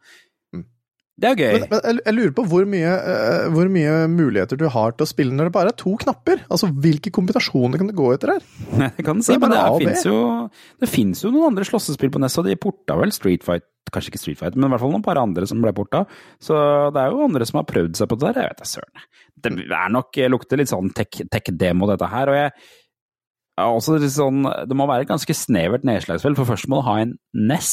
Det 1.17 1.29
er 1.31 1.39
gøy. 1.41 1.55
Men, 1.63 1.71
men 1.71 1.81
jeg, 1.81 2.01
jeg 2.05 2.15
lurer 2.17 2.33
på 2.37 2.45
hvor 2.51 2.67
mye, 2.69 2.91
uh, 2.93 3.47
hvor 3.55 3.71
mye 3.73 3.93
muligheter 4.13 4.59
du 4.61 4.67
har 4.73 4.93
til 4.97 5.07
å 5.07 5.09
spille 5.09 5.33
når 5.33 5.49
det 5.49 5.55
bare 5.55 5.73
er 5.73 5.79
to 5.81 5.95
knapper. 6.03 6.43
Altså, 6.53 6.69
Hvilke 6.85 7.13
kombinasjoner 7.15 7.81
kan 7.81 7.89
du 7.89 7.95
gå 7.97 8.11
etter 8.13 8.35
her? 8.35 8.45
Det 8.99 9.07
kan 9.07 9.23
si, 9.25 9.33
Det 9.33 9.41
men 9.41 9.55
det 9.55 10.91
fins 10.93 11.23
jo, 11.25 11.31
jo 11.31 11.33
noen 11.33 11.55
andre 11.55 11.65
slåssespill 11.69 12.13
på 12.13 12.21
NES, 12.21 12.37
og 12.43 12.51
de 12.51 12.59
porta 12.61 12.99
vel 13.01 13.15
Street 13.17 13.47
Fight 13.47 13.65
Kanskje 13.95 14.11
ikke 14.11 14.19
Street 14.19 14.39
Fight, 14.41 14.57
men 14.59 14.67
i 14.67 14.73
hvert 14.75 14.83
fall 14.83 14.91
noen 14.91 15.05
par 15.07 15.19
andre 15.21 15.47
som 15.47 15.61
ble 15.63 15.71
porta. 15.77 16.01
Så 16.43 16.57
det 16.91 16.99
er 17.05 17.13
jo 17.15 17.23
andre 17.23 17.47
som 17.47 17.61
har 17.61 17.69
prøvd 17.69 17.95
seg 17.95 18.09
på 18.11 18.17
det 18.19 18.33
der. 18.35 18.41
Jeg 18.43 18.51
vet 18.51 18.59
da 18.59 18.67
søren. 18.67 19.05
Det 19.47 19.53
er 19.63 19.93
nok 19.95 20.19
jeg 20.19 20.33
lukter 20.33 20.59
litt 20.59 20.73
sånn 20.73 20.91
tech- 20.97 21.23
tech-demo, 21.31 21.87
dette 21.93 22.09
her. 22.11 22.33
Og 22.33 22.39
jeg 22.41 22.51
er 22.51 23.69
også 23.71 23.95
litt 24.03 24.13
sånn 24.13 24.43
Det 24.43 24.77
må 24.77 24.89
være 24.91 25.07
et 25.07 25.13
ganske 25.13 25.37
snevert 25.39 25.87
nedslagsfelt, 25.87 26.35
for 26.41 26.51
først 26.51 26.67
må 26.73 26.81
du 26.83 26.89
ha 26.89 26.97
en 27.05 27.15
NES, 27.47 27.71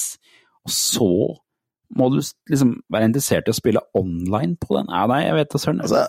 og 0.64 0.76
så 0.78 1.10
må 1.96 2.10
du 2.14 2.18
liksom 2.50 2.76
være 2.92 3.08
interessert 3.10 3.48
i 3.48 3.54
å 3.54 3.58
spille 3.58 3.82
online 3.98 4.56
på 4.62 4.76
den. 4.78 4.88
Ja, 4.90 5.06
nei, 5.12 5.22
jeg 5.26 5.36
vet 5.40 5.50
da 5.54 5.62
søren. 5.62 5.82
Altså, 5.86 6.04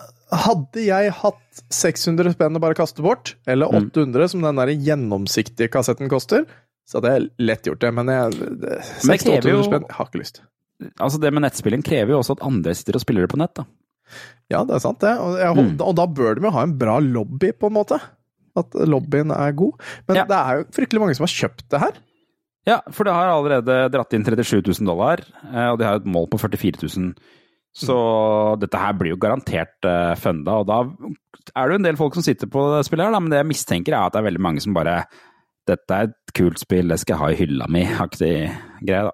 hadde 0.45 0.83
jeg 0.85 1.11
hatt 1.21 1.63
600 1.71 2.33
spenn 2.35 2.57
å 2.57 2.61
bare 2.63 2.77
kaste 2.77 3.01
bort, 3.05 3.35
eller 3.47 3.67
Mm. 3.71 3.91
800 3.91 4.29
som 4.29 4.41
den 4.41 4.55
der 4.61 4.67
gjennomsiktige 4.73 5.69
kassetten 5.71 6.09
koster, 6.09 6.45
så 6.87 6.99
hadde 6.99 7.13
jeg 7.13 7.29
lett 7.39 7.63
gjort 7.69 7.79
det. 7.79 7.93
Men 7.93 8.07
jeg 8.07 8.33
600 8.33 9.17
krever 9.23 9.49
jo- 9.51 9.63
spenn, 9.63 9.85
jeg 9.87 9.95
har 9.97 10.05
ikke 10.09 10.21
lyst. 10.21 10.41
Altså, 10.99 11.19
det 11.21 11.31
med 11.33 11.43
nettspilling 11.43 11.83
krever 11.83 12.09
jo 12.09 12.19
også 12.19 12.35
at 12.37 12.43
andre 12.45 12.73
sitter 12.75 12.95
og 12.95 13.01
spiller 13.05 13.21
det 13.27 13.31
på 13.31 13.37
nett, 13.39 13.53
da. 13.55 13.65
Ja, 14.51 14.63
det 14.63 14.75
er 14.75 14.79
sant, 14.83 14.99
det. 14.99 15.17
Og, 15.17 15.37
jeg, 15.39 15.55
Mm. 15.55 15.81
og 15.81 15.95
da 15.95 16.05
bør 16.05 16.35
de 16.35 16.41
jo 16.41 16.51
ha 16.51 16.61
en 16.63 16.77
bra 16.77 16.99
lobby, 16.99 17.51
på 17.53 17.67
en 17.67 17.73
måte. 17.73 17.99
At 18.55 18.71
lobbyen 18.71 19.31
er 19.35 19.51
god. 19.51 19.73
Men 20.07 20.27
det 20.27 20.31
er 20.35 20.57
jo 20.59 20.63
fryktelig 20.71 20.99
mange 21.01 21.15
som 21.15 21.25
har 21.25 21.33
kjøpt 21.49 21.67
det 21.69 21.79
her. 21.81 21.91
Ja, 22.65 22.79
for 22.93 23.05
det 23.05 23.13
har 23.13 23.29
allerede 23.29 23.77
dratt 23.93 24.13
inn 24.17 24.25
37 24.25 24.63
000 24.65 24.89
dollar, 24.89 25.21
eh, 25.51 25.67
og 25.69 25.79
de 25.79 25.85
har 25.85 25.99
et 25.99 26.07
mål 26.09 26.29
på 26.31 26.41
44 26.41 26.81
000. 26.81 27.11
Så 27.75 27.95
dette 28.61 28.79
her 28.79 28.95
blir 28.95 29.11
jo 29.11 29.19
garantert 29.19 29.83
uh, 29.83 30.13
funda, 30.15 30.61
og 30.61 30.69
da 30.69 30.77
er 31.51 31.67
det 31.67 31.75
jo 31.75 31.79
en 31.81 31.87
del 31.89 31.97
folk 31.99 32.15
som 32.15 32.23
sitter 32.23 32.47
på 32.47 32.63
det 32.71 32.85
spillet 32.87 33.03
her, 33.03 33.11
da, 33.11 33.19
men 33.19 33.33
det 33.33 33.41
jeg 33.41 33.49
mistenker 33.49 33.97
er 33.97 34.05
at 34.05 34.15
det 34.15 34.21
er 34.21 34.29
veldig 34.29 34.43
mange 34.45 34.63
som 34.63 34.75
bare 34.77 35.01
Dette 35.65 35.97
er 35.97 36.07
et 36.11 36.33
kult 36.37 36.61
spill, 36.61 36.91
det 36.93 36.99
skal 37.01 37.15
jeg 37.15 37.21
ha 37.23 37.27
i 37.33 37.37
hylla 37.39 37.67
mi, 37.73 37.81
aktig 38.05 38.31
greie, 38.85 39.09
da. 39.09 39.13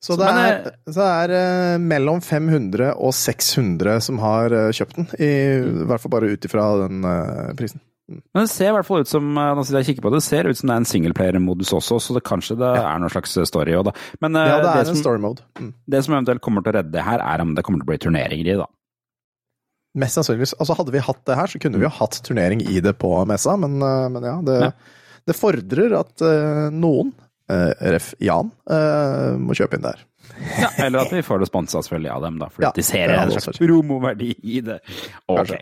Så 0.00 0.14
Så, 0.14 0.16
det 0.20 0.28
men, 0.28 0.38
er, 0.40 0.74
så 0.92 1.06
er 1.08 1.32
uh, 1.34 1.82
mellom 1.82 2.20
500 2.24 2.94
og 2.94 3.14
600 3.16 3.98
som 4.04 4.20
har 4.22 4.52
uh, 4.54 4.70
kjøpt 4.76 4.96
den. 4.96 5.08
I, 5.18 5.30
I 5.60 5.88
hvert 5.88 6.04
fall 6.04 6.14
bare 6.14 6.30
ut 6.32 6.46
ifra 6.46 6.66
den 6.84 7.04
eh, 7.04 7.50
prisen. 7.58 7.82
Men 8.10 8.42
det 8.44 8.50
ser 8.50 8.70
i 8.70 8.74
hvert 8.74 8.86
fall 8.88 9.04
ut 9.04 9.10
som 9.10 9.28
eh, 9.38 9.50
nå 9.54 9.62
sitter 9.64 9.78
jeg 9.78 9.86
og 9.86 9.88
kikker 9.90 10.04
på 10.06 10.10
det, 10.12 10.18
det 10.20 10.26
ser 10.26 10.48
ut 10.50 10.58
som 10.58 10.70
det 10.70 10.74
er 10.74 10.82
en 10.82 10.88
singleplayer-modus 10.90 11.70
også, 11.78 12.00
så 12.02 12.16
det, 12.16 12.22
kanskje 12.26 12.56
det 12.58 12.70
er 12.80 12.98
noen 13.02 13.12
slags 13.14 13.36
story 13.50 13.76
òg, 13.78 13.86
da. 13.90 13.94
Men 14.24 14.36
eh, 14.40 14.48
Ja, 14.50 14.58
det 14.64 14.72
er 14.74 14.82
en 14.84 14.90
som, 14.92 14.98
story 15.04 15.22
mode. 15.22 15.44
Mm. 15.60 15.70
det 15.94 16.02
som 16.06 16.16
eventuelt 16.18 16.42
kommer 16.44 16.64
til 16.66 16.72
å 16.72 16.76
redde 16.80 16.94
det 16.96 17.04
her, 17.06 17.22
er 17.22 17.44
om 17.44 17.54
det 17.54 17.64
kommer 17.66 17.82
til 17.82 17.86
å 17.88 17.92
bli 17.92 18.00
turneringer 18.06 18.46
i 18.48 18.52
det, 18.54 18.58
da. 18.64 18.68
Mest 20.00 20.14
sannsynligvis. 20.20 20.52
Altså, 20.62 20.76
hadde 20.78 20.92
vi 20.94 21.00
hatt 21.02 21.22
det 21.26 21.34
her, 21.40 21.50
så 21.50 21.58
kunne 21.62 21.80
vi 21.80 21.86
jo 21.88 21.90
hatt 21.96 22.20
turnering 22.26 22.60
i 22.62 22.78
det 22.84 22.92
på 23.02 23.10
messa, 23.26 23.56
men, 23.58 23.78
eh, 23.82 24.06
men 24.14 24.22
ja, 24.28 24.36
det, 24.46 24.58
Ja. 24.68 24.70
det 25.26 25.36
fordrer 25.38 25.96
at 25.98 26.22
eh, 26.22 26.68
noen, 26.74 27.10
eh, 27.50 27.72
ref. 27.96 28.12
Jan, 28.22 28.52
eh, 28.70 29.34
må 29.42 29.54
kjøpe 29.58 29.78
inn 29.80 29.86
der. 29.88 30.04
Ja, 30.60 30.68
eller 30.86 31.02
at 31.02 31.10
vi 31.12 31.20
får 31.26 31.42
det 31.42 31.48
sponsa 31.50 31.82
selvfølgelig 31.82 32.12
av 32.14 32.22
dem, 32.22 32.38
da, 32.40 32.46
fordi 32.54 32.64
Ja, 32.68 32.70
de 32.76 32.82
ser 32.86 33.10
en 33.16 33.32
slags 33.34 33.58
promoverdi 33.58 34.30
i 34.46 34.60
det. 34.64 34.78
Ok. 35.26 35.40
Kanskje. 35.42 35.58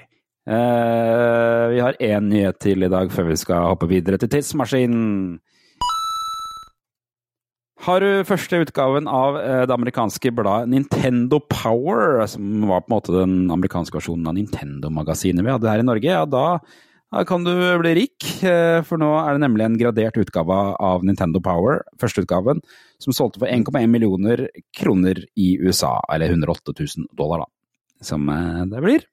Eh, 0.48 1.62
vi 1.74 1.80
har 1.84 1.98
én 2.00 2.30
nyhet 2.30 2.56
til 2.64 2.86
i 2.86 2.88
dag 2.88 3.10
før 3.12 3.26
vi 3.28 3.36
skal 3.36 3.66
hoppe 3.68 3.88
videre 3.90 4.16
til 4.20 4.30
tidsmaskinen. 4.32 5.40
Har 7.84 8.00
du 8.02 8.24
første 8.26 8.62
utgaven 8.64 9.06
av 9.12 9.36
eh, 9.38 9.62
det 9.68 9.74
amerikanske 9.76 10.32
bladet 10.34 10.72
Nintendo 10.72 11.38
Power, 11.52 12.24
som 12.32 12.64
var 12.70 12.80
på 12.80 12.88
en 12.88 12.94
måte 12.96 13.14
den 13.14 13.34
amerikanske 13.52 14.00
versjonen 14.00 14.30
av 14.30 14.38
Nintendo-magasinet 14.38 15.44
vi 15.44 15.52
hadde 15.52 15.68
her 15.68 15.84
i 15.84 15.86
Norge, 15.86 16.16
ja, 16.16 16.24
da, 16.24 17.22
kan 17.28 17.44
du 17.44 17.52
bli 17.84 17.92
rik. 18.00 18.30
eh, 18.40 18.80
For 18.88 19.00
nå 19.00 19.12
er 19.20 19.36
det 19.36 19.44
nemlig 19.44 19.68
en 19.68 19.78
gradert 19.84 20.16
utgave 20.24 20.58
av 20.80 21.04
Nintendo 21.04 21.44
Power, 21.44 21.84
førsteutgaven, 22.00 22.64
som 23.04 23.16
solgte 23.16 23.44
for 23.44 23.52
1,1 23.52 23.84
millioner 23.92 24.46
kroner 24.80 25.22
i 25.36 25.52
USA, 25.60 25.98
eller 26.08 26.32
108 26.32 26.72
000 26.72 27.12
dollar, 27.20 27.44
da. 27.44 27.52
Som 28.00 28.28
det 28.70 28.80
blir. 28.80 29.04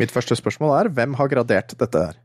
Mitt 0.00 0.12
første 0.12 0.36
spørsmål 0.36 0.74
er 0.76 0.92
hvem 0.92 1.16
har 1.16 1.32
gradert 1.32 1.74
dette 1.78 2.04
her? 2.08 2.16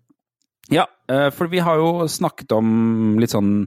Ja, 0.72 0.86
eh, 1.10 1.30
for 1.36 1.52
vi 1.52 1.60
har 1.64 1.80
jo 1.80 2.08
snakket 2.12 2.52
om 2.56 3.20
litt 3.20 3.34
sånn 3.34 3.66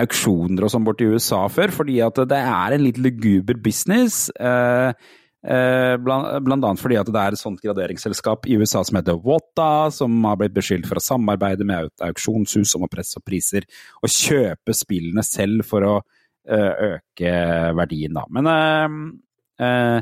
auksjoner 0.00 0.66
og 0.66 0.72
sånn 0.72 0.84
borti 0.84 1.08
USA 1.08 1.46
før, 1.48 1.72
fordi 1.72 2.00
at 2.04 2.18
det 2.28 2.38
er 2.38 2.76
en 2.76 2.84
litt 2.84 3.00
luguber 3.00 3.56
business. 3.64 4.28
eh, 4.38 4.92
eh, 5.46 5.96
Blant, 5.96 6.52
annet 6.52 6.82
fordi 6.82 6.98
at 7.00 7.08
det 7.08 7.22
er 7.22 7.32
et 7.32 7.40
sånt 7.40 7.62
graderingsselskap 7.64 8.46
i 8.46 8.58
USA 8.60 8.84
som 8.84 9.00
heter 9.00 9.16
Wata, 9.24 9.90
som 9.90 10.12
har 10.24 10.36
blitt 10.36 10.56
beskyldt 10.56 10.88
for 10.88 11.00
å 11.00 11.04
samarbeide 11.04 11.64
med 11.64 11.90
auksjonshus 12.04 12.76
om 12.76 12.84
å 12.84 12.92
presse 12.92 13.16
opp 13.16 13.24
priser 13.24 13.64
og 14.02 14.12
kjøpe 14.12 14.76
spillene 14.76 15.24
selv 15.24 15.64
for 15.64 15.88
å 15.88 15.96
øke 16.46 17.32
verdien, 17.74 18.14
da. 18.14 18.22
Men 18.30 18.46
eh, 18.46 19.66
eh, 19.66 20.00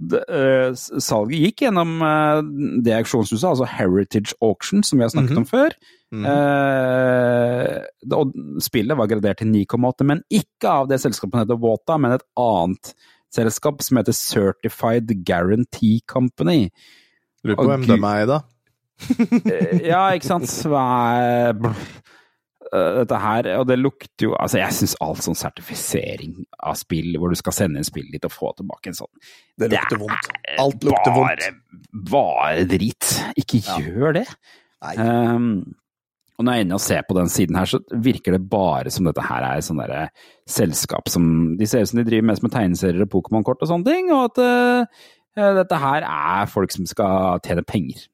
eh, 0.00 0.72
salget 1.02 1.42
gikk 1.44 1.62
gjennom 1.66 1.96
eh, 2.02 2.40
det 2.86 2.94
auksjonshuset, 3.00 3.44
altså 3.50 3.66
Heritage 3.68 4.34
Auction, 4.42 4.82
som 4.82 4.98
vi 4.98 5.04
har 5.04 5.10
snakket 5.12 5.36
Mhm. 5.36 5.42
om 5.44 5.46
før. 5.46 5.70
Mm 6.10 6.24
Eh, 6.26 7.80
det- 8.02 8.16
og 8.18 8.32
spillet 8.58 8.96
var 8.96 9.06
gradert 9.06 9.38
til 9.38 9.46
9,8, 9.46 10.04
men 10.04 10.22
ikke 10.30 10.66
av 10.68 10.88
det 10.88 10.98
selskapet 11.00 11.32
som 11.32 11.40
heter 11.44 11.60
Wata, 11.60 11.98
men 11.98 12.12
et 12.12 12.24
annet 12.36 12.94
selskap 13.32 13.80
som 13.82 13.96
heter 14.00 14.12
Certified 14.12 15.06
Guarantee 15.24 16.00
Company. 16.08 16.70
Lurer 17.44 17.56
på 17.56 17.62
og 17.62 17.68
hvem 17.68 17.86
det 17.86 18.00
de 18.00 18.06
er 18.06 18.22
i, 18.22 18.26
da. 18.26 18.40
Ja, 19.86 20.10
ikke 20.12 20.26
sant. 20.26 20.50
Hva 20.68 20.82
er 21.16 21.52
dette 22.70 23.18
her, 23.18 23.48
og 23.58 23.66
det 23.66 23.76
lukter 23.80 24.28
jo 24.28 24.36
Altså, 24.38 24.60
jeg 24.60 24.76
syns 24.76 24.94
alt 25.02 25.24
sånn 25.24 25.38
sertifisering 25.38 26.36
av 26.62 26.78
spill, 26.78 27.16
hvor 27.18 27.32
du 27.32 27.38
skal 27.38 27.56
sende 27.56 27.80
inn 27.80 27.88
spillet 27.88 28.14
ditt 28.14 28.28
og 28.28 28.34
få 28.34 28.52
tilbake 28.58 28.92
en 28.92 28.98
sånn 29.00 29.10
Det 29.58 29.70
lukter 29.72 30.00
vondt. 30.00 30.30
Alt 30.62 30.86
lukter 30.86 31.16
vondt. 31.16 31.44
bare, 31.44 32.00
bare 32.12 32.66
drit. 32.70 33.12
Ikke 33.40 33.60
gjør 33.60 34.20
det. 34.20 34.26
Nei. 34.80 34.94
Um, 34.96 35.52
og 36.40 36.46
når 36.46 36.54
jeg 36.56 36.62
er 36.62 36.64
inne 36.64 36.76
og 36.78 36.80
ser 36.80 37.02
på 37.04 37.14
den 37.18 37.28
siden 37.28 37.58
her, 37.58 37.68
så 37.68 37.82
virker 38.00 38.32
det 38.32 38.46
bare 38.48 38.92
som 38.94 39.04
dette 39.04 39.24
her 39.26 39.44
er 39.44 39.64
sånn 39.64 39.82
derre 39.82 40.06
selskap 40.48 41.10
som 41.12 41.26
De 41.60 41.68
ser 41.68 41.84
ut 41.84 41.90
som 41.90 42.00
de 42.00 42.06
driver 42.08 42.30
mest 42.30 42.46
med 42.46 42.54
tegneserier 42.54 43.04
og 43.04 43.10
Pokémon-kort 43.12 43.60
og 43.60 43.68
sånne 43.68 43.90
ting, 43.90 44.08
og 44.14 44.30
at 44.30 44.40
uh, 44.40 45.04
dette 45.60 45.82
her 45.82 46.06
er 46.08 46.48
folk 46.50 46.72
som 46.72 46.88
skal 46.88 47.42
tjene 47.44 47.66
penger. 47.66 48.06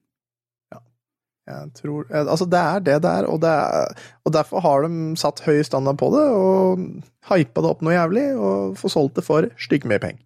Jeg 1.47 1.73
tror, 1.79 2.05
eh, 2.11 2.25
altså 2.25 2.47
det 2.49 2.59
er 2.59 2.83
det 2.83 2.99
det 3.05 3.11
er, 3.21 3.27
og, 3.31 3.41
det 3.41 3.49
er, 3.49 4.07
og 4.27 4.33
derfor 4.35 4.63
har 4.65 4.83
de 4.83 5.15
satt 5.19 5.43
høy 5.47 5.61
standard 5.63 5.99
på 6.01 6.11
det, 6.11 6.25
og 6.35 6.87
hypa 7.31 7.63
det 7.63 7.71
opp 7.71 7.83
noe 7.85 7.95
jævlig, 7.95 8.29
og 8.35 8.79
får 8.79 8.93
solgt 8.97 9.19
det 9.19 9.27
for 9.27 9.47
stygge 9.61 9.89
mye 9.89 10.03
penger. 10.03 10.23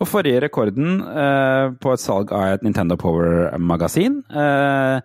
Og 0.00 0.08
forrige 0.08 0.40
rekorden 0.40 1.00
eh, 1.04 1.72
på 1.80 1.92
et 1.92 2.00
salg 2.00 2.30
av 2.32 2.54
et 2.54 2.62
Nintendo 2.64 2.96
Power-magasin 3.00 4.22
eh, 4.32 5.02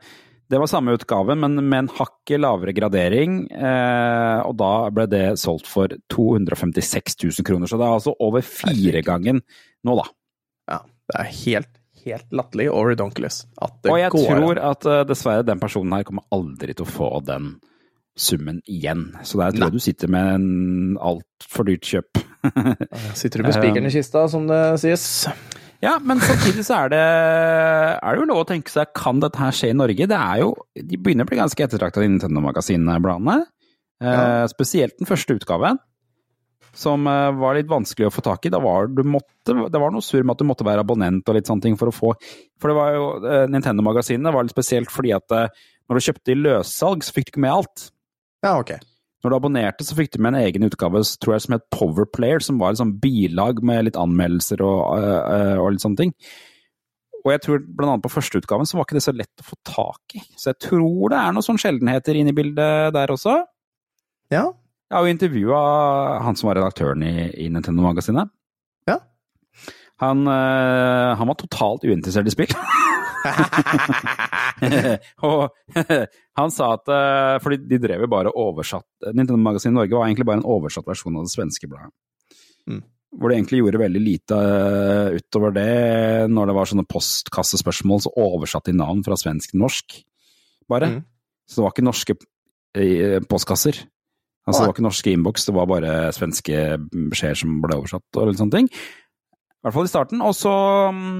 Det 0.47 0.61
var 0.61 0.71
samme 0.71 0.95
utgave, 0.95 1.35
men 1.35 1.57
med 1.59 1.79
en 1.81 1.89
hakket 1.97 2.39
lavere 2.39 2.75
gradering. 2.77 3.41
Eh, 3.51 4.39
og 4.45 4.55
da 4.61 4.71
ble 4.95 5.07
det 5.11 5.25
solgt 5.41 5.67
for 5.67 5.91
256 6.13 7.17
000 7.25 7.47
kroner, 7.47 7.67
så 7.67 7.79
det 7.81 7.87
er 7.87 7.97
altså 7.97 8.15
over 8.23 8.45
firegangen 8.45 9.43
nå, 9.85 9.97
da. 9.99 10.07
Ja, 10.71 10.79
det 11.11 11.19
er 11.19 11.33
helt, 11.41 11.71
helt 12.05 12.27
latterlig 12.35 12.67
og 12.71 12.91
redonkulous 12.91 13.43
Og 13.59 13.97
jeg 13.99 14.13
går 14.13 14.27
tror 14.31 14.61
at 14.71 14.87
uh, 14.89 15.01
dessverre 15.07 15.45
den 15.47 15.61
personen 15.61 15.97
her 15.97 16.05
kommer 16.07 16.25
aldri 16.35 16.75
til 16.75 16.85
å 16.85 16.91
få 16.91 17.09
den 17.25 17.55
summen 18.15 18.61
igjen. 18.71 19.09
Så 19.27 19.41
der 19.41 19.51
tror 19.51 19.67
jeg 19.67 19.75
du 19.75 19.83
sitter 19.83 20.11
med 20.11 20.29
en 20.37 20.95
altfor 21.03 21.67
dyrt 21.67 21.83
kjøp. 21.83 22.21
Sitter 23.19 23.41
du 23.41 23.49
med 23.49 23.57
spikeren 23.57 23.89
i 23.89 23.91
kista, 23.91 24.23
som 24.31 24.47
det 24.47 24.61
sies? 24.79 25.25
Ja, 25.83 25.97
men 25.99 26.21
samtidig 26.23 26.63
så 26.65 26.85
er 26.85 26.93
det, 26.93 27.01
er 27.99 28.15
det 28.15 28.21
jo 28.21 28.29
lov 28.29 28.45
å 28.45 28.47
tenke 28.47 28.71
seg, 28.71 28.93
kan 28.95 29.19
dette 29.21 29.41
her 29.41 29.55
skje 29.55 29.73
i 29.73 29.77
Norge? 29.77 30.07
Det 30.07 30.17
er 30.17 30.39
jo, 30.41 30.53
De 30.79 30.97
begynner 30.97 31.27
å 31.27 31.29
bli 31.29 31.41
ganske 31.41 31.67
ettertrakta, 31.67 32.05
i 32.05 32.09
Nintendo-magasinbladene. 32.13 33.35
Eh, 34.03 34.45
spesielt 34.51 34.95
den 34.99 35.09
første 35.09 35.35
utgaven, 35.37 35.79
som 36.75 37.07
eh, 37.07 37.31
var 37.39 37.57
litt 37.57 37.69
vanskelig 37.71 38.09
å 38.09 38.13
få 38.13 38.23
tak 38.25 38.45
i. 38.45 38.51
Da 38.53 38.59
var, 38.63 38.89
du 38.91 39.03
måtte, 39.07 39.55
det 39.55 39.81
var 39.81 39.93
noe 39.93 40.03
surr 40.05 40.25
med 40.25 40.35
at 40.35 40.43
du 40.43 40.49
måtte 40.49 40.67
være 40.67 40.83
abonnent 40.85 41.27
og 41.29 41.37
litt 41.37 41.49
sånne 41.49 41.63
ting 41.65 41.77
for 41.79 41.91
å 41.91 41.95
få 41.95 42.15
For 42.61 42.71
det 42.71 42.77
var 42.77 42.97
jo, 42.97 43.05
eh, 43.23 43.45
Nintendo-magasinene 43.51 44.33
var 44.35 44.45
litt 44.45 44.55
spesielt 44.55 44.91
fordi 44.93 45.13
at 45.15 45.35
eh, 45.35 45.63
når 45.85 45.97
du 45.97 46.05
kjøpte 46.07 46.33
i 46.33 46.39
løssalg, 46.39 47.05
så 47.05 47.15
fikk 47.15 47.29
du 47.29 47.35
ikke 47.35 47.45
med 47.45 47.55
alt. 47.55 47.87
Ja, 48.45 48.57
ok. 48.57 48.75
Når 49.23 49.31
du 49.31 49.37
abonnerte, 49.37 49.85
så 49.85 49.97
fikk 49.97 50.11
du 50.13 50.19
med 50.21 50.33
en 50.33 50.43
egen 50.43 50.65
utgave 50.67 51.01
tror 51.21 51.35
jeg, 51.35 51.45
som 51.45 51.55
het 51.55 51.65
Powerplayer, 51.73 52.43
som 52.45 52.59
var 52.61 52.73
et 52.73 52.81
sånn 52.81 52.97
bilag 53.01 53.61
med 53.65 53.87
litt 53.87 53.97
anmeldelser 53.97 54.61
og, 54.65 54.81
og 55.61 55.71
litt 55.73 55.81
sånne 55.81 56.01
ting. 56.01 56.13
Og 57.25 57.31
jeg 57.33 57.41
tror 57.41 57.63
annet 57.63 58.03
på 58.05 58.11
førsteutgaven 58.13 58.69
så 58.69 58.77
var 58.77 58.85
ikke 58.85 58.99
det 58.99 59.05
så 59.07 59.13
lett 59.15 59.41
å 59.41 59.47
få 59.47 59.57
tak 59.65 60.17
i. 60.17 60.21
Så 60.37 60.51
jeg 60.51 60.59
tror 60.67 61.09
det 61.09 61.17
er 61.17 61.33
noen 61.33 61.45
sånne 61.47 61.63
sjeldenheter 61.63 62.19
inne 62.19 62.33
i 62.33 62.37
bildet 62.37 62.93
der 62.93 63.13
også. 63.13 63.39
Ja. 64.33 64.45
Jeg 64.85 64.99
har 64.99 65.05
jo 65.05 65.13
intervjua 65.15 65.59
han 66.21 66.37
som 66.37 66.51
var 66.51 66.59
redaktøren 66.59 67.01
i, 67.05 67.13
i 67.41 67.47
Nintendo-magasinet. 67.49 68.29
Ja. 68.85 68.99
Han, 70.03 70.27
eh, 70.29 71.11
han 71.17 71.29
var 71.31 71.37
totalt 71.39 71.87
uinteressert 71.87 72.29
i 72.29 72.33
spill. 72.33 72.51
og 75.25 75.55
han 76.39 76.51
sa 76.53 76.67
at 76.75 76.91
eh, 76.93 77.37
Fordi 77.41 77.57
de 77.65 77.79
drev 77.81 78.03
jo 78.05 78.09
bare 78.11 78.33
oversatt 78.37 79.07
Nintendo-magasinet 79.09 79.79
Norge 79.79 79.97
var 79.97 80.05
egentlig 80.05 80.27
bare 80.29 80.43
en 80.43 80.51
oversatt 80.53 80.85
versjon 80.85 81.17
av 81.17 81.25
det 81.25 81.33
svenske 81.33 81.69
bladet. 81.71 81.89
Mm. 82.69 82.83
Hvor 83.15 83.31
de 83.31 83.39
egentlig 83.39 83.63
gjorde 83.63 83.81
veldig 83.81 84.03
lite 84.03 84.37
eh, 84.37 85.17
utover 85.17 85.57
det. 85.57 85.73
Når 86.29 86.51
det 86.51 86.57
var 86.59 86.69
sånne 86.69 86.85
postkassespørsmål, 86.91 88.05
så 88.05 88.13
oversatte 88.21 88.69
de 88.69 88.77
navn 88.83 89.01
fra 89.07 89.17
svensk 89.17 89.55
til 89.55 89.65
norsk, 89.65 89.97
bare. 90.69 90.93
Mm. 90.93 91.01
Så 91.49 91.57
det 91.57 91.65
var 91.65 91.75
ikke 91.75 91.89
norske 91.89 92.19
postkasser. 93.31 93.85
Altså, 94.45 94.61
det 94.61 94.67
var 94.69 94.75
ikke 94.75 94.85
norske 94.85 95.11
innboks, 95.15 95.45
det 95.47 95.55
var 95.55 95.65
bare 95.71 95.93
svenske 96.13 96.57
beskjeder 97.09 97.39
som 97.39 97.55
ble 97.63 97.79
oversatt 97.79 98.19
og 98.21 98.27
litt 98.29 98.37
sånne 98.41 98.59
ting. 98.59 98.67
I 98.69 99.65
hvert 99.65 99.73
fall 99.79 99.87
i 99.89 99.89
starten. 99.89 100.21
Og 100.21 100.35
så 100.37 100.51
mm, 100.93 101.15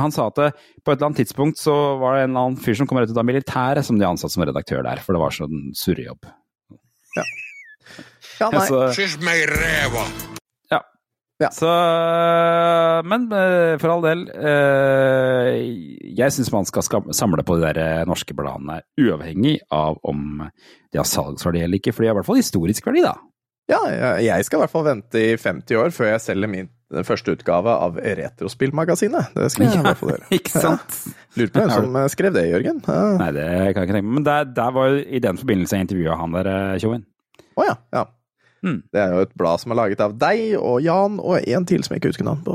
Han 0.00 0.14
sa 0.14 0.30
at 0.30 0.38
på 0.40 0.46
et 0.48 0.94
eller 0.94 1.10
annet 1.10 1.20
tidspunkt 1.20 1.60
så 1.60 1.74
var 2.00 2.16
det 2.16 2.22
en 2.24 2.30
eller 2.32 2.46
annen 2.46 2.62
fyr 2.64 2.78
som 2.80 2.88
kom 2.88 3.02
rett 3.02 3.12
ut 3.12 3.20
av 3.20 3.28
militæret 3.28 3.84
som 3.84 4.00
de 4.00 4.08
ansatte 4.08 4.32
som 4.32 4.46
redaktør 4.48 4.80
der, 4.86 5.02
for 5.04 5.12
det 5.12 5.20
var 5.26 5.36
sånn 5.36 5.68
surrejobb. 5.76 6.24
Ja, 8.40 8.48
nei. 8.54 8.64
Så- 8.72 8.88
ja. 11.38 11.46
Ja. 11.46 11.50
Så 11.54 11.70
Men 13.06 13.28
eh, 13.30 13.76
for 13.78 13.92
all 13.94 14.02
del, 14.02 14.24
eh, 14.34 15.58
jeg 16.18 16.34
syns 16.34 16.50
man 16.50 16.66
skal 16.66 16.82
samle 17.14 17.44
på 17.46 17.58
de 17.58 17.62
der 17.68 17.78
eh, 17.82 18.04
norske 18.10 18.34
bladene, 18.34 18.80
uavhengig 18.98 19.58
av 19.70 20.00
om 20.02 20.42
de 20.42 20.98
har 20.98 21.06
salgsverdi 21.06 21.62
eller 21.62 21.78
ikke, 21.78 21.94
for 21.94 22.02
de 22.02 22.10
har 22.10 22.16
i 22.16 22.18
hvert 22.18 22.26
fall 22.26 22.40
historisk 22.40 22.90
verdi, 22.90 23.04
da. 23.06 23.14
Ja, 23.68 23.78
jeg- 24.18 24.44
skal 24.48 24.58
i 24.58 24.62
hvert 24.64 24.72
fall 24.72 24.86
vente 24.86 25.20
i 25.20 25.36
50 25.36 25.76
år 25.76 25.90
før 25.92 26.10
jeg 26.14 26.24
selger 26.24 26.48
min 26.48 26.68
første 27.04 27.34
utgave 27.36 27.68
av 27.68 27.98
Retrospillmagasinet. 28.00 29.34
Det 29.36 29.50
skal 29.52 29.66
jeg 29.66 29.76
i 29.76 29.82
hvert 29.84 29.98
fall 30.00 30.10
gjøre. 30.14 30.28
Ikke 30.32 30.62
sant? 30.64 31.00
Lurer 31.36 31.52
på 31.52 31.60
hvem 31.60 31.74
som 31.76 31.98
eh, 32.00 32.08
skrev 32.16 32.34
det, 32.34 32.46
Jørgen? 32.50 32.82
Ja. 32.88 33.02
Nei, 33.20 33.30
det 33.36 33.46
kan 33.46 33.82
jeg 33.84 33.90
ikke 33.90 33.98
tenke 33.98 34.08
meg. 34.08 34.14
Men 34.18 34.26
der, 34.26 34.48
der 34.58 34.72
var 34.74 34.90
jo 34.90 35.02
i 35.04 35.20
den 35.20 35.38
forbindelse 35.38 35.76
jeg 35.76 35.86
intervjua 35.86 36.16
han 36.18 36.34
der, 36.38 36.50
Tjoen. 36.82 37.04
Å 37.58 37.60
oh, 37.60 37.66
ja. 37.68 37.76
ja. 37.94 38.06
Mm. 38.64 38.82
Det 38.92 39.00
er 39.00 39.08
jo 39.14 39.20
et 39.26 39.34
blad 39.38 39.58
som 39.62 39.70
er 39.72 39.76
laget 39.78 40.00
av 40.02 40.12
deg 40.18 40.38
og 40.58 40.80
Jan 40.82 41.20
og 41.22 41.34
en 41.40 41.66
til 41.68 41.82
som 41.86 41.94
jeg 41.94 42.00
ikke 42.02 42.10
husker 42.12 42.26
navnet 42.26 42.44
på. 42.48 42.54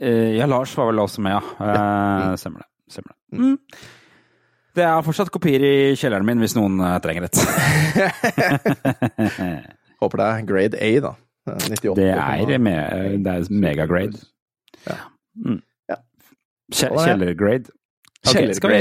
Eh, 0.00 0.30
ja, 0.38 0.46
Lars 0.48 0.72
var 0.78 0.86
vel 0.90 0.98
også 1.02 1.20
med, 1.24 1.32
ja. 1.36 1.42
Eh, 1.60 2.36
Stemmer 2.40 2.58
det. 2.64 2.68
Stemmer 2.90 3.10
det. 3.12 3.18
Mm. 3.38 3.58
Det 4.80 4.84
er 4.86 5.02
fortsatt 5.04 5.32
kopier 5.34 5.60
i 5.66 5.74
kjelleren 5.98 6.26
min 6.28 6.40
hvis 6.40 6.54
noen 6.56 6.74
eh, 6.80 6.98
trenger 7.04 7.22
et. 7.26 7.36
Håper 10.00 10.16
det 10.22 10.26
er 10.28 10.46
grade 10.48 10.76
A, 10.80 10.90
da. 11.04 11.12
Eh, 11.50 11.58
98. 11.66 11.96
det 11.98 12.08
er, 12.14 12.58
me 12.62 12.74
det 13.20 13.30
er 13.34 13.40
megagrade. 13.52 14.16
Ja. 14.86 14.96
Mm. 15.36 15.60
Ja. 15.90 15.96
Kjellergrade. 16.72 17.68
Okay, 18.20 18.52
skal, 18.52 18.68
vi, 18.72 18.80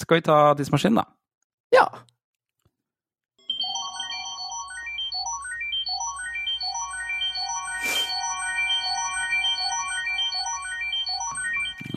skal 0.00 0.16
vi 0.16 0.22
ta 0.24 0.36
tidsmaskinen, 0.56 1.02
da? 1.02 1.04
Ja. 1.76 1.84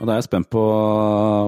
Og 0.04 0.08
da 0.10 0.18
er 0.18 0.20
jeg 0.20 0.26
spent 0.28 0.50
på 0.52 0.62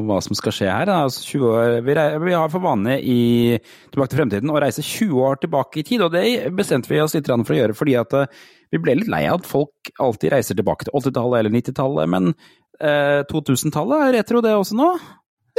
hva 0.07 0.17
som 0.23 0.37
skal 0.39 0.53
skje 0.55 0.67
her. 0.71 0.87
Altså 0.87 1.25
20 1.27 1.49
år, 1.49 1.73
vi, 1.83 1.95
vi 2.23 2.35
har 2.37 2.51
for 2.53 2.63
vane 2.63 2.93
i 3.03 3.57
Tilbake 3.91 4.13
til 4.13 4.21
fremtiden 4.21 4.53
å 4.53 4.61
reise 4.63 4.79
20 4.79 5.25
år 5.27 5.41
tilbake 5.41 5.81
i 5.81 5.83
tid, 5.83 6.05
og 6.05 6.13
det 6.13 6.53
bestemte 6.55 6.87
vi 6.87 7.01
oss 7.03 7.17
litt 7.17 7.27
for 7.27 7.51
å 7.51 7.59
gjøre 7.59 7.75
fordi 7.75 7.97
at 7.99 8.15
eh, 8.15 8.31
vi 8.71 8.79
ble 8.79 8.95
litt 9.01 9.11
lei 9.11 9.25
av 9.27 9.41
at 9.41 9.49
folk 9.49 9.91
alltid 9.99 10.31
reiser 10.31 10.55
tilbake 10.55 10.87
til 10.87 10.95
80-tallet 10.95 11.41
eller 11.41 11.55
90-tallet, 11.57 12.11
men 12.15 12.31
eh, 12.79 13.27
2000-tallet 13.27 14.07
er 14.07 14.17
retro 14.21 14.43
det 14.45 14.55
også 14.55 14.79
nå. 14.79 14.89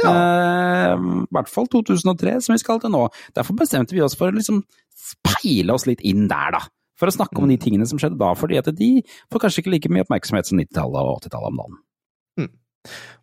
Eh, 0.01 0.93
I 0.97 1.29
hvert 1.37 1.53
fall 1.53 1.69
2003, 1.77 2.37
som 2.47 2.57
vi 2.57 2.61
skal 2.65 2.81
til 2.81 2.93
nå. 2.97 3.07
Derfor 3.37 3.61
bestemte 3.61 3.93
vi 3.93 4.01
oss 4.05 4.17
for 4.17 4.33
å 4.33 4.37
liksom 4.37 4.63
speile 4.97 5.77
oss 5.77 5.85
litt 5.89 6.01
inn 6.01 6.25
der, 6.29 6.57
da. 6.57 6.65
For 6.97 7.09
å 7.09 7.13
snakke 7.13 7.41
om 7.43 7.49
de 7.53 7.61
tingene 7.61 7.85
som 7.85 8.01
skjedde 8.01 8.17
da, 8.17 8.33
fordi 8.37 8.57
at 8.57 8.73
de 8.73 8.95
får 9.29 9.45
kanskje 9.45 9.63
ikke 9.63 9.75
like 9.75 9.93
mye 9.93 10.05
oppmerksomhet 10.07 10.49
som 10.49 10.57
90-tallet 10.57 10.97
og 11.03 11.19
80-tallet 11.21 11.53
om 11.53 11.61
dagen. 11.61 11.83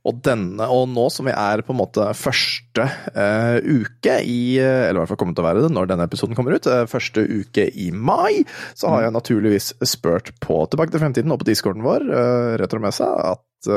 Og 0.05 0.19
denne, 0.21 0.67
og 0.69 0.91
nå 0.93 1.07
som 1.13 1.25
vi 1.25 1.33
er 1.33 1.63
på 1.65 1.73
en 1.73 1.79
måte 1.79 2.11
første 2.19 2.85
uh, 3.17 3.57
uke 3.65 4.19
i 4.21 4.59
eh, 4.61 4.83
Eller 4.85 4.99
i 4.99 5.01
hvert 5.01 5.13
fall 5.15 5.21
kommer 5.23 5.37
til 5.37 5.45
å 5.45 5.47
være 5.47 5.63
det 5.65 5.71
når 5.73 5.89
denne 5.89 6.05
episoden 6.05 6.37
kommer 6.37 6.59
ut. 6.59 6.69
Uh, 6.69 6.85
første 6.91 7.25
uke 7.25 7.71
i 7.73 7.89
mai, 7.89 8.45
så 8.77 8.93
har 8.93 9.07
jeg 9.07 9.17
naturligvis 9.17 9.73
spurt 9.89 10.35
på 10.45 10.61
Tilbake 10.69 10.93
til 10.93 11.01
fremtiden 11.01 11.33
og 11.33 11.41
på 11.41 11.49
discorden 11.49 11.87
vår, 11.87 12.05
uh, 12.13 12.53
Retromessa, 12.61 13.09
at 13.33 13.71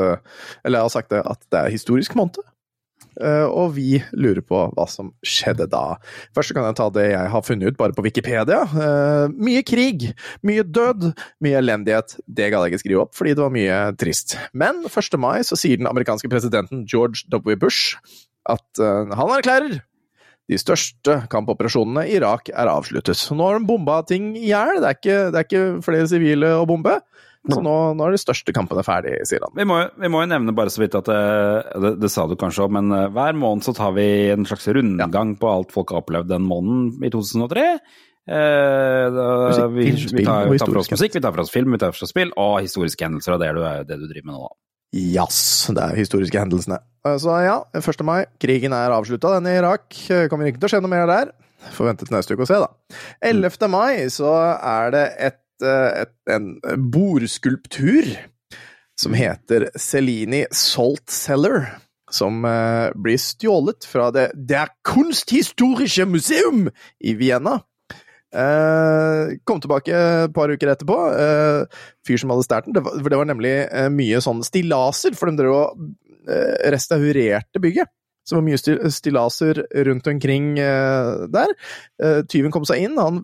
Eller 0.68 0.82
jeg 0.82 0.84
har 0.84 0.92
sagt 0.92 1.14
det 1.16 1.24
at 1.24 1.48
det 1.48 1.62
er 1.62 1.72
historisk 1.72 2.18
måned. 2.20 2.44
Eh, 3.18 3.48
og 3.48 3.74
vi 3.78 3.98
lurer 4.14 4.44
på 4.46 4.60
hva 4.76 4.86
som 4.90 5.12
skjedde 5.26 5.68
da. 5.72 5.98
Først 6.38 6.54
kan 6.56 6.68
jeg 6.68 6.78
ta 6.78 6.90
det 6.94 7.08
jeg 7.10 7.34
har 7.34 7.46
funnet 7.46 7.74
ut 7.74 7.80
bare 7.80 7.96
på 7.98 8.06
Wikipedia. 8.06 8.62
Eh, 8.68 9.34
mye 9.34 9.64
krig, 9.66 10.12
mye 10.46 10.66
død, 10.66 11.10
mye 11.44 11.60
elendighet. 11.62 12.18
Det 12.28 12.52
gadd 12.54 12.68
jeg 12.68 12.76
ikke 12.76 12.84
skrive 12.86 13.04
opp, 13.08 13.18
fordi 13.18 13.34
det 13.34 13.46
var 13.46 13.54
mye 13.56 13.82
trist. 14.00 14.38
Men 14.54 14.86
1. 14.86 15.20
mai 15.22 15.42
så 15.48 15.58
sier 15.60 15.82
den 15.82 15.90
amerikanske 15.90 16.30
presidenten 16.32 16.86
George 16.90 17.26
W. 17.34 17.58
Bush 17.60 17.98
at 18.48 18.84
eh, 18.84 19.16
han 19.18 19.38
erklærer 19.40 19.80
de 20.48 20.56
største 20.60 21.18
kampoperasjonene 21.32 22.06
i 22.08 22.16
Irak 22.22 22.48
er 22.54 22.70
avsluttet. 22.72 23.20
Nå 23.36 23.50
har 23.50 23.58
de 23.58 23.68
bomba 23.68 24.00
ting 24.08 24.32
i 24.40 24.48
hjel. 24.48 24.80
Det, 24.80 24.94
det 25.04 25.36
er 25.36 25.44
ikke 25.48 25.64
flere 25.84 26.08
sivile 26.08 26.54
å 26.56 26.68
bombe. 26.70 27.02
Så 27.56 27.62
nå, 27.64 27.74
nå 27.96 28.06
er 28.08 28.16
de 28.16 28.20
største 28.22 28.54
kampene 28.56 28.84
ferdig, 28.84 29.14
sier 29.30 29.44
han. 29.46 29.54
Vi 29.56 29.66
må, 29.70 29.78
vi 29.96 30.10
må 30.12 30.24
jo 30.24 30.30
nevne 30.34 30.54
bare 30.58 30.72
så 30.74 30.82
vidt 30.84 30.98
at 31.00 31.08
eh, 31.14 31.70
det, 31.86 31.94
det 32.02 32.10
sa 32.12 32.26
du 32.28 32.36
kanskje 32.40 32.66
òg, 32.66 32.74
men 32.76 32.92
eh, 32.92 33.08
hver 33.16 33.38
måned 33.40 33.64
så 33.68 33.74
tar 33.78 33.94
vi 33.96 34.08
en 34.34 34.44
slags 34.50 34.68
rundgang 34.76 35.36
på 35.40 35.48
alt 35.52 35.72
folk 35.76 35.94
har 35.96 36.04
opplevd 36.04 36.30
den 36.34 36.46
måneden 36.48 37.08
i 37.08 37.12
2003. 37.14 37.66
Eh, 38.28 39.06
da, 39.16 39.26
Musikk, 39.48 39.72
vi, 39.78 39.88
film, 39.96 40.18
vi 40.20 40.28
tar, 40.28 40.52
for 40.68 40.82
oss 40.82 40.92
musikk, 40.92 41.16
vi 41.16 41.24
tar 41.24 41.32
for 41.32 41.46
oss 41.46 41.54
film, 41.54 41.72
vi 41.72 41.80
tar 41.80 41.94
for 41.96 42.04
oss 42.04 42.12
spill 42.12 42.34
og 42.36 42.58
historiske 42.66 43.08
hendelser, 43.08 43.38
og 43.38 43.44
det 43.44 43.52
er 43.54 43.60
det, 43.62 43.74
det 43.94 44.00
du 44.02 44.08
driver 44.12 44.28
med 44.32 44.36
nå. 44.36 44.48
da. 44.50 44.56
Jazz, 44.98 45.40
det 45.76 45.84
er 45.84 45.98
historiske 46.00 46.40
hendelsene. 46.40 46.80
Eh, 47.08 47.18
Så 47.24 47.34
ja, 47.46 47.58
1. 47.76 48.04
mai, 48.08 48.22
krigen 48.44 48.76
er 48.76 48.92
avslutta, 48.96 49.38
den 49.38 49.48
i 49.52 49.58
Irak. 49.62 49.88
Kommer 50.32 50.50
ikke 50.52 50.60
til 50.64 50.70
å 50.70 50.74
skje 50.76 50.84
noe 50.84 50.92
mer 50.92 51.08
der. 51.08 51.32
Forventet 51.74 52.12
neste 52.14 52.36
uke 52.36 52.46
å 52.46 52.50
se, 52.52 52.60
da. 52.62 52.70
11. 53.26 53.68
mai 53.72 54.08
så 54.14 54.30
er 54.56 54.92
det 54.94 55.06
et, 55.30 55.40
et, 55.64 56.14
en 56.30 56.56
bordskulptur 56.94 58.10
som 58.98 59.14
heter 59.18 59.70
Celini 59.78 60.46
Salt 60.52 61.10
Cellar. 61.10 61.78
Som 62.12 62.46
eh, 62.48 62.90
blir 62.96 63.20
stjålet 63.20 63.84
fra 63.86 64.12
det 64.16 64.30
Der 64.48 64.72
Kunsthistorische 64.88 66.06
Museum 66.08 66.70
i 67.00 67.14
Vienna. 67.20 67.60
Uh, 68.38 69.40
kom 69.48 69.62
tilbake 69.64 69.96
et 69.96 70.34
par 70.36 70.52
uker 70.52 70.72
etterpå. 70.72 70.96
Uh, 71.16 71.86
fyr 72.06 72.20
som 72.20 72.34
hadde 72.34 72.46
stjålet 72.46 72.68
den. 72.68 72.76
Det 72.76 72.84
var, 72.84 72.98
det 73.00 73.20
var 73.20 73.30
nemlig 73.30 73.54
uh, 73.72 73.88
mye 73.92 74.20
sånn 74.24 74.44
stillaser, 74.46 75.16
for 75.18 75.32
de 75.32 75.40
drev 75.40 75.56
og 75.56 75.86
eh, 76.28 76.72
restaurerte 76.76 77.62
bygget. 77.64 77.92
Så 78.28 78.36
det 78.36 78.42
var 78.42 78.48
mye 78.50 78.92
stillaser 78.92 79.62
rundt 79.88 80.08
omkring 80.12 80.58
eh, 80.60 81.12
der. 81.32 81.54
Eh, 82.04 82.26
tyven 82.28 82.52
kom 82.52 82.66
seg 82.68 82.84
inn. 82.84 82.98
Han, 83.00 83.22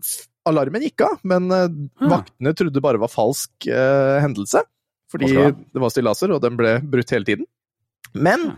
alarmen 0.48 0.84
gikk 0.86 1.04
av, 1.06 1.20
men 1.26 1.50
eh, 1.54 1.68
vaktene 2.04 2.54
trodde 2.56 2.82
bare 2.84 3.00
var 3.02 3.12
falsk 3.12 3.68
eh, 3.70 4.16
hendelse. 4.24 4.64
Fordi 5.14 5.30
det 5.30 5.78
var 5.82 5.92
stillaser, 5.92 6.32
og 6.34 6.42
den 6.42 6.56
ble 6.58 6.78
brutt 6.90 7.12
hele 7.14 7.26
tiden. 7.28 7.46
Men 8.14 8.50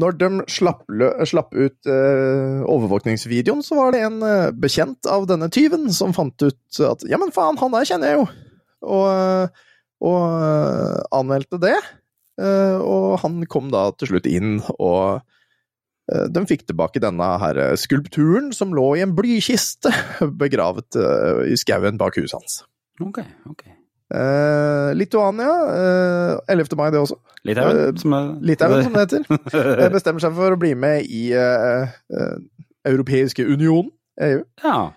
når 0.00 0.14
de 0.20 0.28
slapp, 0.48 0.86
slapp 1.28 1.52
ut 1.52 1.90
eh, 1.90 2.62
overvåkningsvideoen, 2.64 3.64
så 3.66 3.76
var 3.76 3.92
det 3.92 4.04
en 4.06 4.22
eh, 4.24 4.52
bekjent 4.56 5.08
av 5.10 5.26
denne 5.28 5.50
tyven 5.52 5.90
som 5.92 6.14
fant 6.16 6.36
ut 6.46 6.80
at 6.88 7.04
ja, 7.10 7.18
men 7.20 7.34
faen, 7.34 7.60
han 7.60 7.74
der 7.74 7.88
kjenner 7.88 8.12
jeg 8.12 8.22
jo! 8.22 8.28
Og, 8.82 9.04
eh, 9.10 9.66
og 10.02 10.22
eh, 10.46 11.02
anmeldte 11.18 11.60
det. 11.62 11.76
Eh, 12.40 12.78
og 12.80 13.20
han 13.22 13.42
kom 13.52 13.68
da 13.74 13.90
til 13.98 14.14
slutt 14.14 14.30
inn, 14.30 14.56
og 14.78 15.20
de 16.32 16.42
fikk 16.48 16.66
tilbake 16.68 17.02
denne 17.02 17.28
her 17.42 17.58
eh, 17.60 17.76
skulpturen 17.80 18.50
som 18.56 18.74
lå 18.76 18.88
i 18.98 19.04
en 19.04 19.14
blykiste 19.16 19.92
begravet 20.42 20.98
eh, 20.98 21.52
i 21.52 21.58
skauen 21.60 22.00
bak 22.00 22.18
huset 22.20 22.38
hans. 22.38 22.58
Ok, 23.02 23.22
ok. 23.50 23.64
Eh, 24.12 24.90
Lituania, 24.98 25.52
eh, 25.72 26.52
11. 26.52 26.76
mai 26.76 26.90
det 26.92 27.00
også. 27.00 27.16
Litauen, 27.48 27.78
Eh, 27.88 27.92
som 27.96 28.12
er 28.12 28.32
Litauen, 28.44 28.82
som 28.84 28.92
det 28.92 29.06
heter. 29.06 29.24
Eh, 29.82 29.88
Bestemmer 29.92 30.20
seg 30.22 30.34
for 30.36 30.52
å 30.54 30.60
bli 30.60 30.74
med 30.76 31.06
i 31.08 31.30
eh, 31.32 31.94
eh, 32.12 32.34
Europeiske 32.92 33.46
union, 33.48 33.88
EU. 34.20 34.42
Ja. 34.64 34.90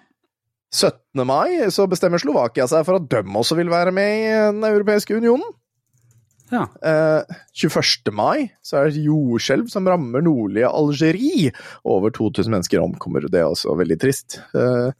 17. 0.76 1.24
mai 1.24 1.72
så 1.72 1.86
bestemmer 1.88 2.20
Slovakia 2.20 2.66
seg 2.68 2.84
for 2.84 3.00
at 3.00 3.06
de 3.08 3.22
også 3.24 3.56
vil 3.56 3.70
være 3.72 3.94
med 3.96 4.18
i 4.20 4.26
Den 4.52 4.66
europeiske 4.68 5.16
unionen. 5.16 5.48
Ja. 6.54 6.68
Eh, 6.86 7.36
21. 7.54 8.12
mai 8.14 8.52
så 8.62 8.78
er 8.78 8.88
det 8.88 8.96
et 8.96 9.06
jordskjelv 9.08 9.70
som 9.72 9.88
rammer 9.90 10.24
nordlige 10.26 10.70
Algerie. 10.70 11.54
Over 11.84 12.14
2000 12.14 12.54
mennesker 12.54 12.84
omkommer, 12.84 13.26
det 13.26 13.42
er 13.42 13.50
også 13.50 13.76
veldig 13.80 13.98
trist. 14.02 14.40
Eh, 14.54 14.92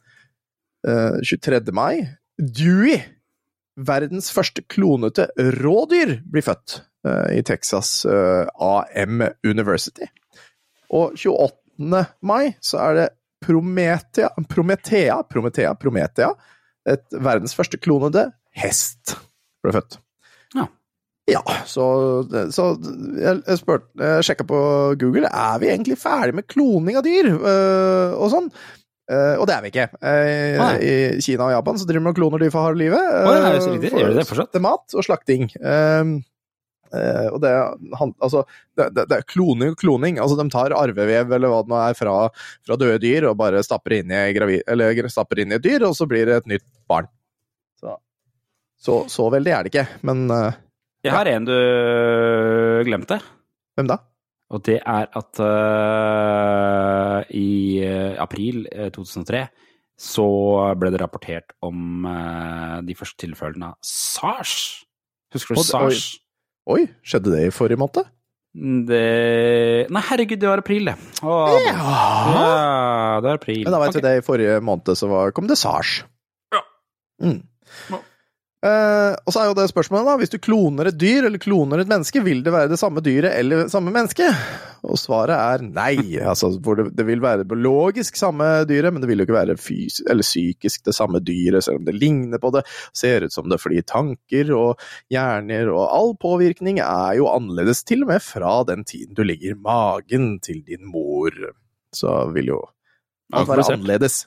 eh, 0.88 1.20
23. 1.22 1.60
mai 1.76 2.06
Dewey 2.36 2.98
verdens 3.76 4.30
første 4.32 4.64
klonete 4.64 5.28
rådyr 5.36 6.18
blir 6.24 6.44
født 6.44 6.80
eh, 7.06 7.38
i 7.38 7.42
Texas 7.46 8.04
eh, 8.08 8.46
AM 8.56 9.22
University. 9.44 10.08
Og 10.96 11.16
28. 11.18 12.04
mai 12.24 12.56
så 12.64 12.80
er 12.88 13.00
det 13.00 13.08
Prometea, 13.44 14.30
Prometea, 14.48 15.20
Prometea, 15.28 15.74
Prometea, 15.78 16.32
et 16.88 17.04
verdens 17.20 17.54
første 17.54 17.78
klonede 17.82 18.30
hest 18.56 19.16
ble 19.62 19.74
født. 19.76 20.00
Ja. 21.26 21.42
Så, 21.66 21.84
så 22.54 22.68
jeg, 23.18 23.40
jeg, 23.42 23.58
spurte, 23.58 23.88
jeg 23.98 24.26
sjekka 24.28 24.46
på 24.46 24.58
Google 25.00 25.26
er 25.26 25.62
vi 25.62 25.70
egentlig 25.72 25.98
ferdig 25.98 26.36
med 26.38 26.46
kloning 26.50 26.98
av 26.98 27.06
dyr 27.06 27.32
øh, 27.34 28.14
og 28.14 28.30
sånn. 28.34 28.50
Uh, 29.06 29.38
og 29.38 29.44
det 29.46 29.54
er 29.54 29.62
vi 29.62 29.70
ikke. 29.70 29.90
Uh, 30.02 30.78
I 30.82 30.94
Kina 31.22 31.46
og 31.46 31.52
Japan 31.54 31.76
så 31.78 31.86
driver 31.86 32.02
man 32.02 32.10
og 32.10 32.16
kloner 32.18 32.42
dyr 32.42 32.50
for 32.50 32.66
harde 32.66 32.80
livet. 32.80 32.98
Uh, 32.98 33.36
ja, 33.38 33.52
det 33.54 33.92
Gjør 33.92 34.10
de 34.10 34.18
det 34.18 34.24
fortsatt? 34.26 34.50
Til 34.54 34.64
mat 34.64 34.96
og 34.98 35.06
slakting. 35.06 35.46
Uh, 35.62 36.16
og 37.30 37.38
det, 37.42 37.52
han, 38.00 38.14
altså, 38.22 38.42
det, 38.78 38.88
det, 38.96 39.04
det, 39.10 39.20
er 39.20 39.28
kloning 39.30 39.74
og 39.74 39.78
kloning. 39.78 40.18
Altså, 40.22 40.38
de 40.40 40.48
tar 40.50 40.74
arvevev 40.74 41.36
eller 41.38 41.52
hva 41.52 41.62
det 41.62 41.70
nå 41.70 41.78
er 41.84 41.98
fra, 41.98 42.16
fra 42.66 42.78
døde 42.80 42.98
dyr 43.02 43.28
og 43.30 43.38
bare 43.38 43.62
stapper 43.66 43.98
inn, 44.00 44.10
i 44.10 44.34
gravid, 44.34 44.66
eller, 44.74 45.10
stapper 45.12 45.42
inn 45.42 45.54
i 45.54 45.58
et 45.60 45.66
dyr, 45.66 45.86
og 45.86 45.94
så 45.98 46.06
blir 46.10 46.26
det 46.26 46.40
et 46.40 46.52
nytt 46.56 46.66
barn. 46.90 47.10
Så, 47.78 47.98
så, 48.80 49.00
så 49.12 49.30
veldig 49.34 49.54
er 49.54 49.66
det 49.66 49.74
ikke, 49.74 49.86
men 50.06 50.26
Jeg 51.06 51.14
har 51.14 51.30
en 51.30 51.46
du 51.48 51.56
glemte. 52.88 53.20
Hvem 53.76 53.88
da? 53.90 54.00
Og 54.54 54.62
det 54.66 54.78
er 54.78 55.08
at 55.18 55.40
uh, 55.42 57.22
i 57.34 57.82
april 58.22 58.66
2003 58.94 59.46
så 59.96 60.26
ble 60.78 60.92
det 60.92 61.00
rapportert 61.00 61.54
om 61.64 62.04
uh, 62.06 62.78
de 62.86 62.94
første 62.94 63.18
tilfellene 63.24 63.72
av 63.72 63.78
SARS. 63.82 64.84
Husker 65.34 65.56
du 65.56 65.62
Oi, 65.62 65.66
SARS? 65.66 66.04
Oi, 66.70 66.82
skjedde 67.06 67.32
det 67.34 67.46
i 67.48 67.54
forrige 67.54 67.80
måned? 67.80 68.06
Det 68.56 69.00
Nei, 69.92 70.02
herregud, 70.08 70.40
det 70.40 70.48
var 70.48 70.62
april, 70.62 70.88
det. 70.88 70.94
Åh, 71.22 71.56
ja. 71.66 71.74
ja, 71.76 73.18
det 73.20 73.32
er 73.32 73.40
april. 73.40 73.64
Men 73.66 73.74
da 73.74 73.80
veit 73.82 73.92
okay. 73.92 74.00
vi 74.00 74.06
det, 74.06 74.14
i 74.20 74.24
forrige 74.24 74.60
måned 74.64 74.92
så 74.96 75.10
var, 75.10 75.34
kom 75.36 75.50
det 75.50 75.58
SARS. 75.60 75.98
Ja. 76.54 76.62
Mm. 77.22 77.42
Eh, 78.64 79.12
og 79.28 79.34
så 79.34 79.42
er 79.42 79.50
jo 79.50 79.56
det 79.58 79.66
spørsmålet, 79.68 80.08
da. 80.08 80.14
Hvis 80.20 80.32
du 80.32 80.38
kloner 80.42 80.88
et 80.88 80.96
dyr 80.98 81.26
eller 81.28 81.40
kloner 81.42 81.82
et 81.82 81.90
menneske, 81.90 82.22
vil 82.24 82.40
det 82.44 82.54
være 82.54 82.70
det 82.72 82.78
samme 82.80 83.02
dyret 83.04 83.34
eller 83.36 83.66
samme 83.72 83.92
menneske? 83.92 84.28
Og 84.86 84.96
svaret 85.00 85.36
er 85.36 85.64
nei. 85.66 86.16
Altså, 86.22 86.50
det, 86.56 86.88
det 86.96 87.06
vil 87.08 87.22
være 87.24 87.46
biologisk 87.48 88.16
samme 88.18 88.48
dyret, 88.68 88.94
men 88.94 89.04
det 89.04 89.10
vil 89.10 89.20
jo 89.20 89.26
ikke 89.28 89.36
være 89.36 89.58
fys 89.60 90.00
eller 90.06 90.26
psykisk 90.26 90.86
det 90.88 90.96
samme 90.96 91.20
dyret, 91.24 91.66
selv 91.66 91.82
om 91.82 91.88
det 91.88 91.96
ligner 91.98 92.40
på 92.42 92.52
det, 92.56 92.64
ser 92.96 93.26
ut 93.26 93.34
som 93.34 93.50
det, 93.52 93.60
fordi 93.62 93.84
tanker 93.86 94.54
og 94.56 94.86
hjerner 95.12 95.68
og 95.74 95.84
all 95.84 96.14
påvirkning 96.22 96.80
er 96.84 97.18
jo 97.20 97.28
annerledes, 97.32 97.84
til 97.86 98.06
og 98.06 98.14
med 98.14 98.24
fra 98.24 98.60
den 98.68 98.86
tiden 98.88 99.12
du 99.16 99.22
ligger 99.26 99.52
i 99.52 99.60
magen 99.60 100.36
til 100.44 100.64
din 100.66 100.88
mor. 100.88 101.34
Så 101.94 102.24
vil 102.32 102.54
jo 102.54 102.64
alt 103.34 103.48
være 103.50 103.68
annerledes. 103.68 103.76
annerledes. 103.76 104.24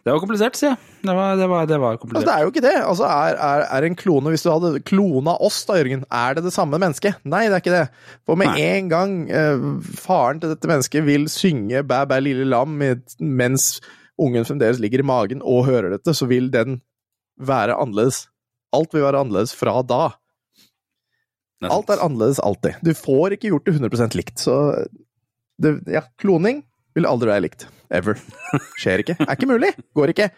Det 0.00 0.12
var 0.14 0.20
komplisert, 0.22 0.56
sier 0.56 0.70
jeg. 0.72 0.78
Det 1.04 1.14
var, 1.16 1.36
det 1.36 1.46
var, 1.50 1.66
det 1.68 1.78
var 1.80 1.94
Altså, 1.94 2.00
komplisert. 2.06 2.26
det 2.28 2.34
er 2.34 2.44
jo 2.46 2.50
ikke 2.52 2.62
det. 2.64 2.74
Altså, 2.80 3.04
er, 3.08 3.36
er, 3.36 3.64
er 3.76 3.86
en 3.88 3.96
klone 4.00 4.32
Hvis 4.32 4.44
du 4.44 4.50
hadde 4.52 4.80
klona 4.88 5.34
oss, 5.44 5.58
da, 5.68 5.76
Jørgen, 5.80 6.04
er 6.08 6.36
det 6.38 6.44
det 6.46 6.52
samme 6.56 6.80
mennesket? 6.80 7.18
Nei, 7.28 7.42
det 7.48 7.58
er 7.58 7.64
ikke 7.64 7.74
det. 7.74 7.82
For 8.28 8.40
med 8.40 8.52
Nei. 8.52 8.66
en 8.78 8.88
gang 8.92 9.14
eh, 9.28 9.64
faren 10.00 10.40
til 10.40 10.52
dette 10.54 10.70
mennesket 10.70 11.04
vil 11.08 11.28
synge 11.32 11.82
Bæ, 11.88 12.02
bæ, 12.08 12.20
lille 12.24 12.46
lam 12.48 12.78
mens 13.20 13.68
ungen 14.20 14.44
fremdeles 14.48 14.80
ligger 14.80 15.00
i 15.04 15.08
magen 15.08 15.40
og 15.44 15.64
hører 15.68 15.94
dette, 15.94 16.12
så 16.16 16.26
vil 16.28 16.50
den 16.52 16.80
være 17.40 17.76
annerledes. 17.80 18.26
Alt 18.76 18.92
vil 18.92 19.04
være 19.06 19.20
annerledes 19.24 19.54
fra 19.56 19.78
da. 19.82 20.10
Alt 21.64 21.90
er 21.92 22.00
annerledes 22.04 22.40
alltid. 22.40 22.80
Du 22.84 22.92
får 22.96 23.36
ikke 23.36 23.50
gjort 23.52 23.66
det 23.68 23.76
100% 23.80 24.16
likt, 24.16 24.40
så 24.40 24.56
det, 25.60 25.74
Ja, 25.92 26.02
kloning 26.20 26.62
vil 26.96 27.06
aldri 27.08 27.30
være 27.30 27.44
likt. 27.46 27.66
Ever. 27.90 28.18
Skjer 28.80 29.02
ikke. 29.04 29.16
Er 29.24 29.34
ikke 29.34 29.48
mulig. 29.50 29.72
Går 29.96 30.12
ikke. 30.14 30.30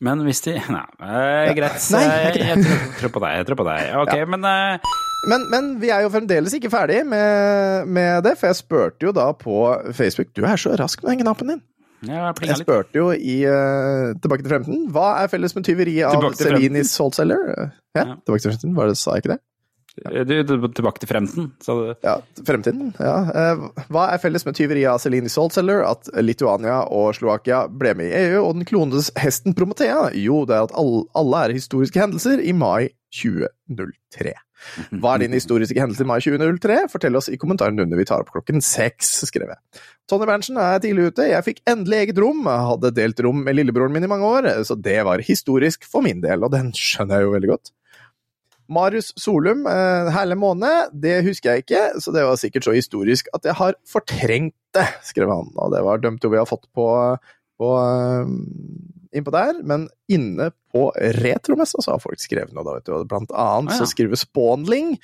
Men 0.00 0.22
hvis 0.24 0.40
de 0.46 0.54
Nei, 0.56 0.84
eh, 1.04 1.50
greit. 1.56 1.76
Nei, 1.92 2.02
jeg, 2.06 2.30
er 2.40 2.52
jeg, 2.54 2.64
tror, 3.00 3.12
på 3.16 3.22
deg. 3.24 3.34
Jeg 3.40 3.48
tror 3.50 3.58
på 3.60 3.66
deg. 3.68 3.90
Ok, 4.02 4.14
men 4.32 4.46
eh, 4.48 4.92
Men, 5.26 5.46
men 5.50 5.70
vi 5.82 5.90
er 5.90 6.04
jo 6.04 6.10
fremdeles 6.14 6.54
ikke 6.54 6.70
ferdig 6.70 7.00
med, 7.08 7.88
med 7.90 8.22
det, 8.22 8.36
for 8.38 8.46
jeg 8.50 8.58
spurte 8.60 9.08
jo 9.08 9.12
da 9.16 9.30
på 9.34 9.56
Facebook 9.96 10.28
Du 10.36 10.44
er 10.46 10.60
så 10.60 10.76
rask 10.78 11.02
med 11.02 11.16
den 11.16 11.24
knappen 11.24 11.50
din. 11.50 11.62
jeg 12.06 12.46
Jeg 12.46 12.60
spurte 12.60 12.94
jo 13.00 13.08
i 13.10 13.40
uh, 13.48 14.12
Tilbake 14.22 14.44
til 14.44 14.52
fremtiden 14.52 14.84
Hva 14.94 15.08
er 15.24 15.32
felles 15.32 15.56
med 15.56 15.66
tyveriet 15.66 16.06
av 16.06 16.28
Celinis 16.38 16.92
Saltcellar? 16.94 17.42
Ja, 17.48 17.66
Ja. 17.96 18.04
tilbake 18.22 18.44
til 18.44 18.52
fremtiden, 18.52 18.76
var 18.76 18.92
det, 18.92 18.98
sa 19.00 19.16
jeg 19.16 19.24
ikke 19.24 19.34
det? 19.34 19.40
Du, 19.96 20.34
du, 20.44 20.54
tilbake 20.76 21.00
til 21.00 21.08
fremtiden, 21.08 21.46
sa 21.64 21.74
du. 21.78 21.86
Ja, 22.04 22.18
fremtiden, 22.44 22.90
ja. 23.00 23.14
Eh, 23.32 23.62
Hva 23.88 24.10
er 24.12 24.20
felles 24.20 24.44
med 24.44 24.58
tyveriet 24.58 24.92
av 24.92 25.00
Celine 25.00 25.30
Saltzeller, 25.32 25.80
At 25.88 26.10
Lituania 26.20 26.82
og 26.92 27.14
Slovakia 27.16 27.64
ble 27.72 27.94
med 27.96 28.10
i 28.10 28.26
EU, 28.26 28.42
og 28.42 28.58
den 28.58 28.68
klonedes 28.68 29.08
hesten 29.16 29.56
Prometea? 29.56 30.10
Jo, 30.20 30.44
det 30.48 30.58
er 30.58 30.68
at 30.68 30.76
alle 30.76 31.44
er 31.46 31.56
historiske 31.56 32.02
hendelser 32.02 32.44
i 32.44 32.52
mai 32.52 32.90
2003. 33.16 34.36
Hva 35.00 35.14
er 35.14 35.24
din 35.24 35.36
historiske 35.36 35.80
hendelse 35.80 36.04
i 36.04 36.08
mai 36.08 36.18
2003? 36.20 36.78
Fortell 36.92 37.16
oss 37.16 37.30
i 37.32 37.38
kommentaren 37.40 37.80
under 37.80 38.00
vi 38.00 38.06
tar 38.08 38.24
opp 38.24 38.32
klokken 38.34 38.60
seks, 38.64 39.14
skrev 39.28 39.52
jeg. 39.52 39.82
Tony 40.10 40.28
Berntsen 40.28 40.60
er 40.60 40.80
tidlig 40.82 41.10
ute. 41.10 41.28
Jeg 41.30 41.46
fikk 41.46 41.64
endelig 41.68 42.02
eget 42.02 42.20
rom. 42.22 42.44
Jeg 42.44 42.68
hadde 42.70 42.92
delt 42.96 43.24
rom 43.24 43.42
med 43.46 43.56
lillebroren 43.58 43.96
min 43.96 44.06
i 44.06 44.10
mange 44.10 44.28
år, 44.28 44.50
så 44.68 44.76
det 44.76 45.00
var 45.08 45.24
historisk 45.24 45.88
for 45.88 46.04
min 46.04 46.20
del, 46.24 46.44
og 46.44 46.52
den 46.54 46.72
skjønner 46.76 47.20
jeg 47.20 47.28
jo 47.28 47.34
veldig 47.36 47.52
godt. 47.54 47.72
Marius 48.72 49.12
Solum, 49.20 49.64
eh, 49.70 50.10
herlig 50.14 50.36
måned, 50.40 50.92
det 50.92 51.20
husker 51.26 51.54
jeg 51.54 51.64
ikke, 51.66 51.84
så 52.02 52.14
det 52.14 52.24
var 52.26 52.40
sikkert 52.40 52.66
så 52.66 52.74
historisk 52.76 53.30
at 53.36 53.46
jeg 53.46 53.56
har 53.58 53.76
fortrengt 53.88 54.56
det, 54.76 54.86
skrev 55.06 55.30
han. 55.32 55.52
Og 55.56 55.72
det 55.74 55.84
var 55.86 56.02
dømt 56.02 56.24
vi 56.26 56.40
har 56.40 56.48
fått 56.48 56.66
på, 56.76 56.88
på 57.60 57.70
eh, 57.80 58.34
innpå 59.16 59.32
der, 59.34 59.62
men 59.64 59.86
inne 60.12 60.50
på 60.74 60.90
retromessa 61.20 61.80
så 61.84 61.94
har 61.94 62.02
folk 62.02 62.20
skrevet 62.20 62.52
noe, 62.56 62.66
da, 62.66 62.76
vet 62.80 62.90
du. 62.90 62.98
Blant 63.08 63.32
annet 63.32 63.72
Ah, 63.72 63.78
ja. 63.78 63.78
så 63.80 63.88
skriver 63.92 64.18
Spawnling 64.20 64.96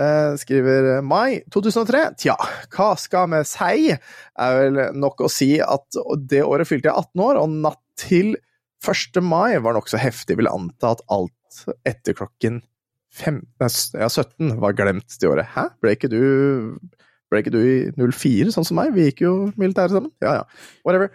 eh, 0.00 0.36
skriver 0.40 1.00
mai 1.02 1.40
2003. 1.52 2.04
Tja, 2.20 2.36
hva 2.76 2.92
skal 3.00 3.30
vi 3.32 3.42
si? 3.48 3.96
Er 3.96 4.60
vel 4.60 4.80
nok 5.00 5.24
å 5.26 5.32
si 5.32 5.54
at 5.64 5.98
det 6.30 6.44
året 6.46 6.68
fylte 6.70 6.90
jeg 6.92 7.08
18 7.10 7.26
år, 7.26 7.40
og 7.42 7.58
natt 7.64 7.82
til 8.00 8.36
1. 8.86 9.20
mai 9.24 9.58
var 9.60 9.76
nokså 9.76 10.00
heftig. 10.00 10.38
Vil 10.40 10.48
anta 10.50 10.94
at 10.94 11.02
alt 11.12 11.64
etter 11.88 12.14
klokken 12.16 12.62
15, 13.10 13.46
nei, 13.60 13.70
ja, 14.02 14.08
17 14.08 14.58
var 14.62 14.76
glemt 14.78 15.16
det 15.20 15.30
året. 15.30 15.50
Hæ? 15.54 15.70
Ble 15.82 15.96
ikke 15.96 16.10
du 16.12 16.20
ble 17.30 17.42
ikke 17.44 17.52
du 17.54 17.60
i 17.62 17.74
04, 17.94 18.50
sånn 18.54 18.66
som 18.66 18.78
meg? 18.80 18.94
Vi 18.94 19.06
gikk 19.08 19.24
jo 19.24 19.34
militæret 19.60 19.94
sammen. 19.94 20.10
Ja, 20.22 20.40
ja. 20.40 20.70
Whatever. 20.86 21.12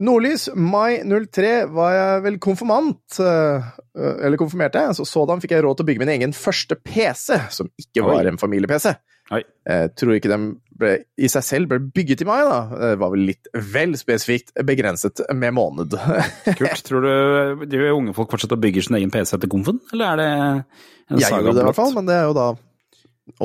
Nordlys, 0.00 0.46
mai 0.56 1.02
03 1.04 1.50
var 1.76 1.92
jeg 1.92 2.22
vel 2.24 2.38
konfirmant, 2.40 3.18
øh, 3.20 3.66
øh, 3.92 4.14
eller 4.24 4.40
konfirmerte, 4.40 4.86
så 4.96 5.04
sådan 5.04 5.42
fikk 5.42 5.52
jeg 5.52 5.66
råd 5.66 5.76
til 5.76 5.84
å 5.84 5.88
bygge 5.90 6.00
min 6.00 6.12
egen 6.14 6.32
første 6.36 6.78
PC, 6.80 7.36
som 7.52 7.68
ikke 7.76 8.06
var 8.06 8.22
Oi. 8.22 8.30
en 8.30 8.40
familie-PC. 8.40 8.94
Jeg 9.30 9.92
tror 10.00 10.16
ikke 10.16 10.32
den 10.32 10.46
ble, 10.80 10.94
i 11.20 11.28
seg 11.30 11.44
selv 11.46 11.70
ble 11.70 11.78
bygget 11.94 12.24
i 12.24 12.28
mai, 12.28 12.38
da. 12.48 12.60
Det 12.72 12.90
var 13.02 13.12
vel 13.14 13.26
litt 13.30 13.50
vel 13.74 13.92
spesifikt 14.00 14.54
begrenset 14.66 15.22
med 15.36 15.54
måned. 15.56 15.94
Kult. 16.60 16.82
Tror 16.88 17.06
du 17.06 17.66
de 17.70 17.84
unge 17.92 18.16
folk 18.16 18.32
fortsetter 18.34 18.58
å 18.58 18.64
bygge 18.64 18.86
sin 18.88 18.98
egen 18.98 19.12
PC 19.14 19.36
etter 19.38 19.52
komfen, 19.52 19.78
eller 19.92 20.16
er 20.16 20.20
det 20.24 20.28
en 20.32 21.20
Jeg 21.20 21.28
saga 21.28 21.44
gjorde 21.44 21.60
det 21.60 21.64
i 21.66 21.70
hvert 21.70 21.80
fall, 21.82 21.94
men 22.00 22.08
det 22.10 22.18
er 22.18 22.26
jo 22.30 22.34
da 22.40 22.48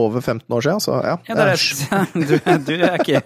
over 0.02 0.18
15 0.24 0.50
år 0.56 0.64
siden, 0.66 0.80
så 0.82 0.96
ja. 1.06 1.12
Ja, 1.28 1.36
det 1.38 1.44
er 1.44 1.50
rett. 1.52 1.82
Du, 2.16 2.32
du, 2.66 2.72
er 2.88 2.96
ikke, 3.04 3.20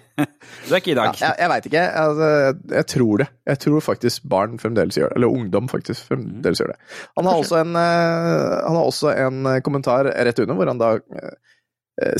du 0.68 0.74
er 0.74 0.82
ikke 0.82 0.92
i 0.92 0.96
Ja, 0.96 0.98
dag. 1.06 1.20
jeg 1.22 1.38
jeg 1.40 1.52
veit 1.54 1.68
ikke. 1.70 1.84
Altså, 2.02 2.28
jeg, 2.44 2.58
jeg 2.74 2.88
tror 2.94 3.22
det. 3.22 3.28
Jeg 3.48 3.62
tror 3.64 3.86
faktisk 3.86 4.26
barn 4.34 4.58
fremdeles 4.60 4.98
gjør 5.00 5.14
det. 5.14 5.20
Eller 5.22 5.38
ungdom 5.40 5.70
faktisk 5.72 6.10
fremdeles 6.10 6.60
gjør 6.60 6.74
det. 6.74 6.78
Han 7.16 7.30
har 7.32 7.40
også 7.46 7.62
en, 7.62 7.72
eh, 7.80 8.58
han 8.66 8.76
har 8.76 8.90
også 8.92 9.14
en 9.14 9.40
eh, 9.54 9.62
kommentar 9.64 10.10
rett 10.12 10.42
under, 10.44 10.60
hvor 10.60 10.74
han 10.74 10.82
da 10.84 10.92
eh, 11.00 11.32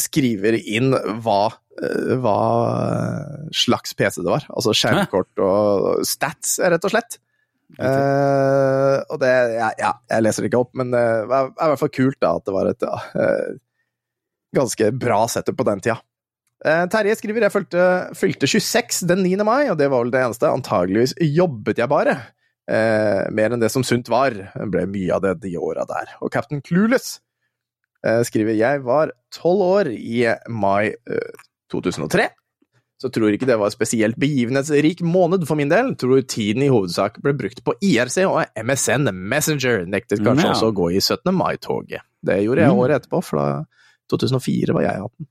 skriver 0.02 0.58
inn 0.60 0.92
hva, 1.24 1.42
eh, 1.80 2.14
hva 2.20 2.38
slags 3.56 3.96
PC 3.98 4.22
det 4.22 4.32
var. 4.32 4.48
Altså 4.52 4.76
skjermkort 4.76 5.44
og 5.46 6.06
stats, 6.08 6.58
rett 6.60 6.86
og 6.86 6.96
slett. 6.96 7.20
Uh, 7.78 8.98
og 9.14 9.20
det 9.22 9.30
ja, 9.54 9.68
ja, 9.78 9.92
jeg 10.10 10.24
leser 10.26 10.42
det 10.42 10.50
ikke 10.50 10.64
opp, 10.64 10.72
men 10.80 10.90
det 10.90 11.00
er, 11.00 11.52
i 11.54 11.68
hvert 11.70 11.82
fall 11.84 11.92
kult 11.94 12.18
da 12.18 12.32
at 12.40 12.48
det 12.48 12.56
var 12.56 12.70
et 12.72 12.82
ja, 12.82 12.96
eh, 13.14 13.60
ganske 14.58 14.88
bra 14.98 15.20
setup 15.30 15.60
på 15.60 15.68
den 15.68 15.84
tida. 15.86 16.00
Uh, 16.66 16.90
Terje 16.92 17.16
skriver 17.20 17.46
jeg 17.46 17.54
fylte, 17.54 17.86
fylte 18.18 18.50
26 18.50 19.06
den 19.08 19.22
9. 19.24 19.38
mai, 19.48 19.70
og 19.70 19.78
det 19.80 19.88
var 19.92 20.02
vel 20.04 20.12
det 20.12 20.24
eneste. 20.26 20.50
Antageligvis 20.50 21.14
jobbet 21.22 21.80
jeg 21.80 21.92
bare. 21.92 22.18
Uh, 22.70 23.30
mer 23.34 23.54
enn 23.54 23.62
det 23.62 23.72
som 23.74 23.86
sunt 23.86 24.10
var. 24.12 24.36
Det 24.36 24.68
ble 24.74 24.84
mye 24.90 25.16
av 25.16 25.24
det 25.24 25.38
de 25.46 25.56
åra 25.62 25.86
der. 25.90 26.12
Og 26.26 26.34
Captain 26.34 26.62
Clueless 26.66 27.18
eh, 27.18 27.24
skriver 28.24 28.56
jeg 28.58 28.84
var 28.86 29.12
tolv 29.36 29.62
år 29.66 29.90
i 29.94 30.26
mai 30.50 30.94
eh, 30.94 31.32
2003. 31.72 32.30
så 33.00 33.08
tror 33.16 33.32
ikke 33.32 33.48
det 33.48 33.56
var 33.60 33.70
spesielt 33.72 34.18
begivenhetsrik 34.20 35.00
måned 35.08 35.46
for 35.48 35.56
min 35.56 35.70
del. 35.72 35.94
Tror 35.96 36.20
tiden 36.28 36.64
i 36.66 36.68
hovedsak 36.68 37.22
ble 37.24 37.32
brukt 37.34 37.62
på 37.64 37.72
IRC 37.80 38.18
og 38.28 38.42
MSN 38.60 39.08
Messenger. 39.16 39.86
Nektet 39.88 40.20
kanskje 40.20 40.50
Ja. 40.50 40.52
også 40.52 40.72
å 40.72 40.76
gå 40.76 40.90
i 40.92 41.00
17. 41.00 41.32
mai-toget. 41.32 42.02
Det 42.26 42.42
gjorde 42.44 42.60
jeg 42.66 42.72
Mm. 42.74 42.80
året 42.80 43.00
etterpå, 43.02 43.24
for 43.24 43.38
da 43.40 43.64
2004 44.12 44.74
var 44.74 44.82
jeg 44.82 45.00
18. 45.00 45.28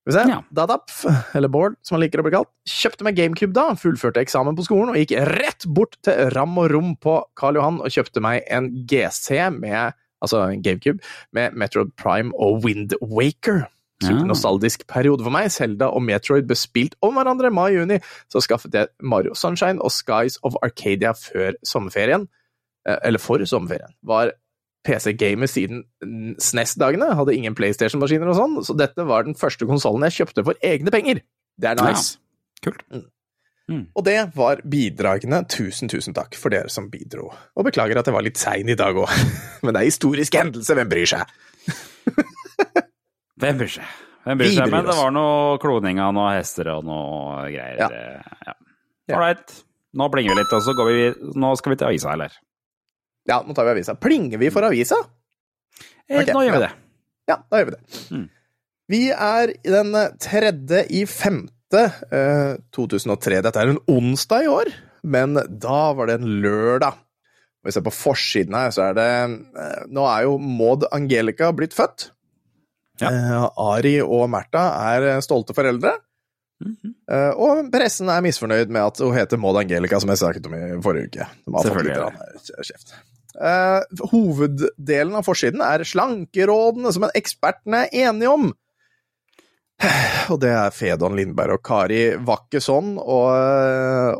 Skal 0.00 0.12
vi 0.12 0.12
se. 0.12 0.28
Ja. 0.30 0.42
Dadap, 0.52 0.90
eller 1.34 1.48
Bård 1.48 1.74
som 1.82 1.96
han 1.96 2.02
liker 2.08 2.20
å 2.20 2.22
bli 2.22 2.32
kalt, 2.32 2.48
kjøpte 2.68 3.02
meg 3.04 3.16
GameCube 3.16 3.52
da, 3.52 3.74
fullførte 3.74 4.22
eksamen 4.22 4.54
på 4.56 4.64
skolen 4.64 4.90
og 4.94 4.96
gikk 4.96 5.16
rett 5.26 5.66
bort 5.66 5.96
til 6.06 6.30
Ram 6.30 6.56
og 6.58 6.70
Rom 6.70 6.94
på 6.96 7.18
Karl 7.36 7.58
Johan 7.58 7.80
og 7.82 7.90
kjøpte 7.90 8.22
meg 8.22 8.44
en 8.48 8.70
GC 8.86 9.50
med 9.58 9.92
altså 10.22 10.46
GameCube, 10.62 10.98
med 11.32 11.52
Metroid 11.58 11.92
Prime 11.96 12.32
og 12.38 12.64
Wind 12.64 12.92
Waker. 13.02 13.66
Super 14.02 14.16
Ja. 14.22 14.24
nostalgisk 14.24 14.86
periode 14.88 15.22
for 15.22 15.30
meg. 15.30 15.50
Zelda 15.52 15.90
og 15.92 16.02
Metroid 16.02 16.46
ble 16.48 16.56
spilt 16.56 16.94
om 17.02 17.18
hverandre 17.18 17.50
mai-juni, 17.52 17.98
så 18.32 18.40
skaffet 18.40 18.72
jeg 18.72 18.88
Mario 19.02 19.34
Sunshine 19.34 19.82
og 19.82 19.90
Skies 19.92 20.38
of 20.42 20.56
Arcadia 20.62 21.12
før 21.12 21.52
sommerferien. 21.64 22.28
Eh, 22.88 22.96
Eller 23.04 23.18
for 23.18 23.36
sommerferien. 23.44 23.92
Var 24.02 24.32
PC-gamer 24.88 25.46
siden 25.46 25.84
mm, 26.02 26.36
SNES-dagene, 26.40 27.14
hadde 27.14 27.34
ingen 27.36 27.54
PlayStation-maskiner 27.54 28.30
og 28.32 28.36
sånn, 28.38 28.64
så 28.64 28.76
dette 28.78 29.04
var 29.04 29.26
den 29.28 29.36
første 29.36 29.66
konsollen 29.68 30.06
jeg 30.08 30.22
kjøpte 30.22 30.44
for 30.46 30.54
egne 30.64 30.90
penger. 30.90 31.20
Det 31.60 31.68
er 31.68 31.84
nice. 31.84 32.16
Kult. 32.64 32.80
Mm. 33.70 33.84
Og 33.94 34.04
det 34.04 34.16
var 34.34 34.60
bidragene. 34.66 35.44
Tusen, 35.50 35.90
tusen 35.90 36.16
takk 36.16 36.34
for 36.38 36.52
dere 36.52 36.70
som 36.72 36.88
bidro. 36.90 37.28
Og 37.54 37.66
beklager 37.68 38.00
at 38.00 38.08
jeg 38.08 38.16
var 38.16 38.26
litt 38.26 38.40
sein 38.40 38.68
i 38.70 38.78
dag 38.78 38.98
òg. 38.98 39.10
Men 39.64 39.76
det 39.76 39.82
er 39.82 39.90
historisk 39.92 40.38
hendelse, 40.40 40.74
hvem 40.74 40.90
bryr 40.90 41.10
seg? 41.12 41.34
Hvem 43.40 43.60
bryr 43.60 43.72
seg? 43.78 43.98
Hvem 44.26 44.40
bryr 44.40 44.52
seg? 44.52 44.72
Men 44.74 44.88
det 44.90 44.96
var 44.98 45.14
noe 45.14 45.60
kloning 45.62 46.00
av 46.02 46.12
noen 46.16 46.34
hester 46.36 46.68
og 46.74 46.84
noe 46.84 47.46
greier. 47.48 47.78
Ja. 47.80 48.56
Ja. 49.08 49.16
Ålreit. 49.16 49.54
Nå 49.96 50.06
plinger 50.12 50.34
vi 50.34 50.42
litt, 50.42 50.52
og 50.54 50.62
så 50.62 50.74
går 50.78 50.86
vi 50.86 50.98
Nå 51.40 51.48
skal 51.58 51.72
vi 51.72 51.78
til 51.80 51.88
avisa, 51.88 52.12
eller? 52.14 52.34
Ja, 53.26 53.40
nå 53.46 53.56
tar 53.56 53.66
vi 53.66 53.72
avisa. 53.74 53.96
Plinger 53.98 54.38
vi 54.42 54.50
for 54.52 54.66
avisa? 54.66 54.98
Eh, 56.06 56.20
okay. 56.20 56.34
nå 56.34 56.44
gjør 56.46 56.58
vi 56.58 56.62
det. 56.66 56.70
Ja, 57.30 57.38
da 57.46 57.62
gjør 57.62 57.70
vi 57.70 57.74
det. 57.76 58.02
Mm. 58.10 58.28
Vi 58.90 59.02
er 59.14 59.54
den 59.62 59.96
tredje 60.18 60.84
i 60.90 61.04
femte 61.06 61.59
eh, 61.78 62.56
2003. 62.76 63.42
Dette 63.46 63.62
er 63.62 63.72
en 63.72 63.82
onsdag 63.90 64.46
i 64.46 64.50
år, 64.50 64.72
men 65.02 65.38
da 65.62 65.80
var 65.96 66.10
det 66.10 66.20
en 66.20 66.28
lørdag. 66.42 66.98
Hvis 67.60 67.76
vi 67.76 67.76
ser 67.76 67.84
på 67.84 67.92
forsiden 67.92 68.56
her, 68.56 68.70
så 68.72 68.86
er 68.88 68.96
det 68.96 69.08
eh, 69.60 69.82
Nå 69.92 70.06
er 70.08 70.24
jo 70.28 70.38
Maud 70.40 70.86
Angelica 70.96 71.50
blitt 71.52 71.76
født. 71.76 72.10
Ja. 73.00 73.48
Ari 73.56 73.98
og 74.04 74.26
Märtha 74.32 74.64
er 74.94 75.08
eh, 75.14 75.24
stolte 75.24 75.56
foreldre. 75.56 75.98
Mm 76.60 76.76
-hmm. 76.76 77.32
og 77.40 77.70
pressen 77.72 78.08
er 78.08 78.20
misfornøyd 78.20 78.68
med 78.68 78.82
at 78.82 78.98
hun 78.98 79.14
heter 79.14 79.36
Maud 79.36 79.56
Angelica, 79.56 80.00
som 80.00 80.10
jeg 80.10 80.18
snakket 80.18 80.46
om 80.46 80.54
i 80.54 80.82
forrige 80.82 81.06
uke. 81.06 81.26
Selvfølgelig 81.62 81.96
eh. 81.96 83.00
Eh, 83.40 83.82
hoveddelen 84.10 85.14
av 85.16 85.24
forsiden 85.24 85.62
er 85.64 85.84
slankerådene 85.86 86.92
som 86.92 87.06
ekspertene 87.14 87.86
er 87.86 88.08
enige 88.10 88.32
om. 88.32 88.50
Og 90.32 90.40
det 90.42 90.50
er 90.52 90.74
Fedon 90.74 91.16
Lindberg 91.16 91.56
og 91.56 91.62
Kari 91.64 92.02
Wakkesson 92.26 92.98
og, 93.00 93.30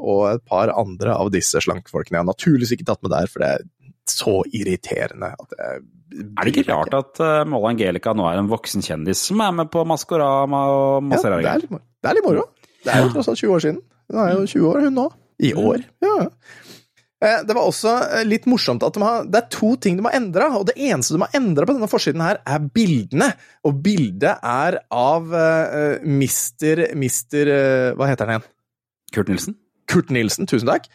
og 0.01 0.23
et 0.31 0.45
par 0.49 0.73
andre 0.73 1.15
av 1.17 1.31
disse 1.35 1.61
slankefolkene. 1.63 2.17
Jeg 2.17 2.25
har 2.25 2.31
naturligvis 2.31 2.73
ikke 2.77 2.89
tatt 2.89 3.03
med 3.05 3.13
der, 3.15 3.29
for 3.31 3.45
det 3.45 3.51
er 3.55 3.67
så 4.11 4.41
irriterende. 4.57 5.35
Er 5.61 6.41
det 6.43 6.55
ikke 6.55 6.73
rart 6.73 6.97
at 6.97 7.21
uh, 7.23 7.43
Molle 7.49 7.75
Angelica 7.75 8.15
nå 8.17 8.27
er 8.27 8.41
en 8.41 8.51
voksen 8.51 8.83
kjendis 8.83 9.23
som 9.29 9.43
er 9.45 9.55
med 9.61 9.71
på 9.73 9.85
Maskorama 9.87 10.65
og 10.75 11.07
masse 11.07 11.29
ja, 11.29 11.37
det, 11.37 11.53
er 11.53 11.63
litt, 11.63 11.87
det 12.01 12.11
er 12.11 12.19
litt 12.19 12.27
moro. 12.27 12.49
Det 12.81 12.95
er 12.95 13.05
jo 13.05 13.13
tross 13.15 13.31
alt 13.31 13.43
20 13.45 13.55
år 13.55 13.65
siden. 13.67 13.81
Hun 14.11 14.23
er 14.25 14.33
jo 14.35 14.45
20 14.49 14.69
år, 14.73 14.85
hun 14.89 14.99
nå. 14.99 15.07
I 15.41 15.53
år. 15.57 15.85
Ja. 16.03 16.17
Eh, 17.21 17.43
Det 17.47 17.57
var 17.57 17.69
også 17.69 17.93
eh, 18.07 18.25
litt 18.25 18.49
morsomt 18.49 18.85
at 18.87 18.97
de 18.97 19.03
har, 19.05 19.27
det 19.29 19.43
er 19.43 19.51
to 19.53 19.75
ting 19.77 19.99
de 19.99 20.07
har 20.07 20.17
endra, 20.17 20.49
og 20.57 20.69
det 20.71 20.77
eneste 20.81 21.17
de 21.17 21.25
har 21.25 21.37
endra 21.37 21.67
på 21.69 21.77
denne 21.77 21.91
forsiden 21.91 22.25
her, 22.25 22.41
er 22.49 22.71
bildene. 22.73 23.33
Og 23.69 23.83
bildet 23.85 24.41
er 24.41 24.81
av 24.89 25.29
uh, 25.29 26.01
mister 26.07 26.89
Mister 26.97 27.51
uh, 27.51 27.99
Hva 27.99 28.09
heter 28.09 28.27
han 28.27 28.39
igjen? 28.39 28.49
Kurt 29.13 29.33
Nilsen? 29.33 29.59
Kurt 29.91 30.13
Nilsen, 30.15 30.49
tusen 30.49 30.71
takk. 30.71 30.89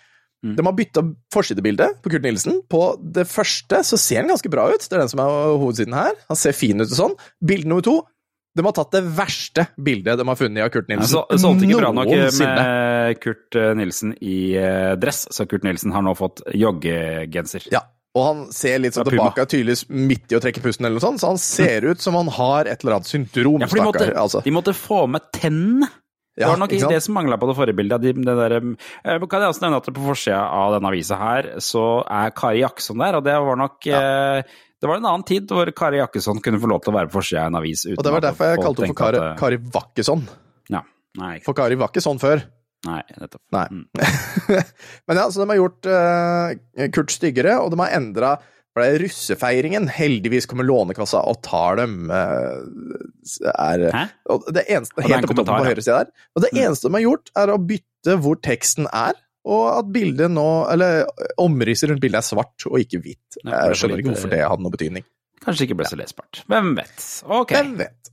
Mm. 0.46 0.56
De 0.58 0.66
har 0.66 0.76
bytta 0.78 1.04
forsidebilde 1.34 1.88
på 2.02 2.12
Kurt 2.14 2.26
Nilsen. 2.26 2.60
På 2.70 2.96
det 3.00 3.28
første 3.30 3.84
så 3.86 4.00
ser 4.00 4.24
han 4.24 4.34
ganske 4.34 4.52
bra 4.52 4.68
ut. 4.72 4.82
Det 4.82 4.94
er 4.94 5.04
den 5.04 5.12
som 5.12 5.22
er 5.24 5.56
hovedsiden 5.62 5.96
her. 5.98 6.18
Han 6.30 6.40
ser 6.40 6.58
fin 6.58 6.82
ut 6.82 6.90
og 6.90 6.98
sånn. 6.98 7.16
Bilde 7.44 7.70
nummer 7.70 7.86
to 7.86 8.00
De 8.56 8.64
har 8.64 8.76
tatt 8.76 8.94
det 8.96 9.02
verste 9.18 9.66
bildet 9.76 10.16
de 10.20 10.28
har 10.30 10.38
funnet 10.40 10.64
av 10.64 10.70
Kurt 10.72 10.88
Nilsen. 10.88 11.12
Så, 11.12 11.26
solgte 11.44 11.68
ikke 11.68 11.82
bra 11.82 11.92
nok 11.96 12.14
med 12.14 13.20
Kurt 13.24 13.58
eh, 13.60 13.74
Nilsen 13.76 14.16
i 14.24 14.38
eh, 14.60 14.94
dress, 15.00 15.26
så 15.36 15.48
Kurt 15.50 15.68
Nilsen 15.68 15.92
har 15.96 16.06
nå 16.06 16.16
fått 16.16 16.40
joggegenser. 16.56 17.68
Ja, 17.74 17.84
og 18.16 18.24
han 18.24 18.46
ser 18.56 18.80
litt 18.80 18.96
sånn 18.96 19.10
tilbake, 19.10 19.44
tydeligvis 19.52 19.90
midt 19.92 20.32
i 20.32 20.38
å 20.38 20.42
trekke 20.44 20.64
pusten, 20.64 20.88
eller 20.88 21.02
noe 21.02 21.04
sånt, 21.04 21.20
så 21.20 21.34
han 21.34 21.42
ser 21.42 21.84
ut 21.90 22.04
som 22.04 22.16
han 22.16 22.32
har 22.32 22.72
et 22.72 22.86
eller 22.86 23.02
annet 23.02 23.12
syndrom, 23.12 23.60
Ja, 23.60 23.68
for 23.68 23.82
de 23.82 23.88
måtte. 23.90 24.10
Altså. 24.16 24.44
de 24.46 24.56
måtte 24.56 24.76
få 24.78 25.04
med 25.12 25.28
tennene. 25.36 25.92
Det 26.36 26.48
var 26.48 26.60
nok 26.60 26.74
ikke 26.76 26.92
det 26.92 27.00
som 27.04 27.16
mangla 27.16 27.38
på 27.40 27.48
det 27.48 27.56
forrige 27.56 27.78
bildet. 27.78 28.04
De, 28.04 28.12
det 28.12 28.34
der, 28.36 28.56
eh, 28.60 29.26
kan 29.32 29.44
jeg 29.44 29.54
også 29.54 29.64
nevne 29.64 29.78
at 29.80 29.86
på 29.88 30.04
forsida 30.04 30.40
av 30.52 30.74
denne 30.76 30.90
avisa 30.92 31.20
her, 31.20 31.48
så 31.64 31.86
er 32.12 32.34
Kari 32.36 32.60
Jackson 32.60 33.00
der, 33.00 33.20
og 33.20 33.24
det 33.24 33.36
var 33.40 33.60
nok 33.62 33.88
eh, 33.88 34.58
Det 34.82 34.90
var 34.92 35.00
en 35.00 35.06
annen 35.08 35.24
tid 35.28 35.48
hvor 35.50 35.70
Kari 35.78 35.98
Jakkesson 36.02 36.42
kunne 36.44 36.60
få 36.62 36.68
lov 36.70 36.82
til 36.84 36.92
å 36.94 36.98
være 36.98 37.10
på 37.10 37.18
forsida 37.20 37.46
av 37.46 37.54
en 37.54 37.60
avis 37.62 37.86
Og 37.94 38.04
det 38.04 38.12
var 38.14 38.22
derfor 38.26 38.52
jeg 38.52 38.60
kalte 38.66 38.84
henne 38.86 38.94
for 38.96 39.04
Kari, 39.06 39.22
at, 39.24 39.40
Kari 39.40 39.58
Vakkesson. 39.78 40.26
Ja. 40.74 40.82
Nei, 41.22 41.36
For 41.46 41.56
Kari 41.58 41.78
var 41.80 41.94
ikke 41.94 42.04
sånn 42.04 42.20
før. 42.22 42.44
nei, 42.86 43.00
nettopp. 43.18 43.42
Nei. 43.56 43.68
Mm. 43.72 43.86
Men 45.08 45.18
ja, 45.22 45.24
så 45.32 45.42
de 45.42 45.48
har 45.54 45.62
gjort 45.62 45.88
uh, 45.90 46.90
Kurt 46.94 47.16
styggere, 47.16 47.56
og 47.64 47.72
de 47.74 47.80
har 47.82 47.96
endra 47.98 48.36
for 48.76 48.84
det 48.84 48.90
er 48.92 49.04
russefeiringen. 49.06 49.86
Heldigvis 49.96 50.46
kommer 50.52 50.68
Lånekassa 50.68 51.22
og 51.32 51.38
tar 51.48 51.78
dem. 51.80 52.10
eh, 52.12 53.54
er, 53.56 53.86
Hæ? 53.96 54.02
og 54.36 54.50
det 54.52 54.66
eneste, 54.68 55.06
helt 55.08 55.30
oppe 55.32 55.46
på 55.48 55.60
høyre 55.64 55.80
side 55.86 56.02
der. 56.02 56.10
Og 56.36 56.44
det 56.44 56.50
Mm. 56.52 56.60
eneste 56.66 56.90
de 56.90 56.98
har 56.98 57.06
gjort, 57.06 57.32
er 57.40 57.54
å 57.54 57.58
bytte 57.72 58.18
hvor 58.20 58.36
teksten 58.44 58.90
er, 58.92 59.16
og 59.46 59.66
at 59.70 59.90
bildet 59.94 60.32
nå 60.34 60.46
Eller 60.74 61.04
omrisset 61.42 61.92
rundt 61.92 62.02
bildet 62.04 62.22
er 62.22 62.26
svart 62.26 62.66
og 62.70 62.80
ikke 62.82 63.02
hvitt. 63.04 63.38
Jeg 63.44 63.78
skjønner 63.78 64.02
ikke 64.02 64.16
hvorfor 64.16 64.34
det 64.34 64.42
hadde 64.42 64.66
noe 64.66 64.74
betydning. 64.74 65.06
Kanskje 65.46 65.68
ikke 65.68 65.78
ble 65.82 65.90
så 65.90 66.00
lesbart. 66.00 66.42
Hvem 66.50 66.72
vet. 66.80 67.06
Ok. 67.30 67.54
Hvem 67.54 67.76
vet? 67.84 68.12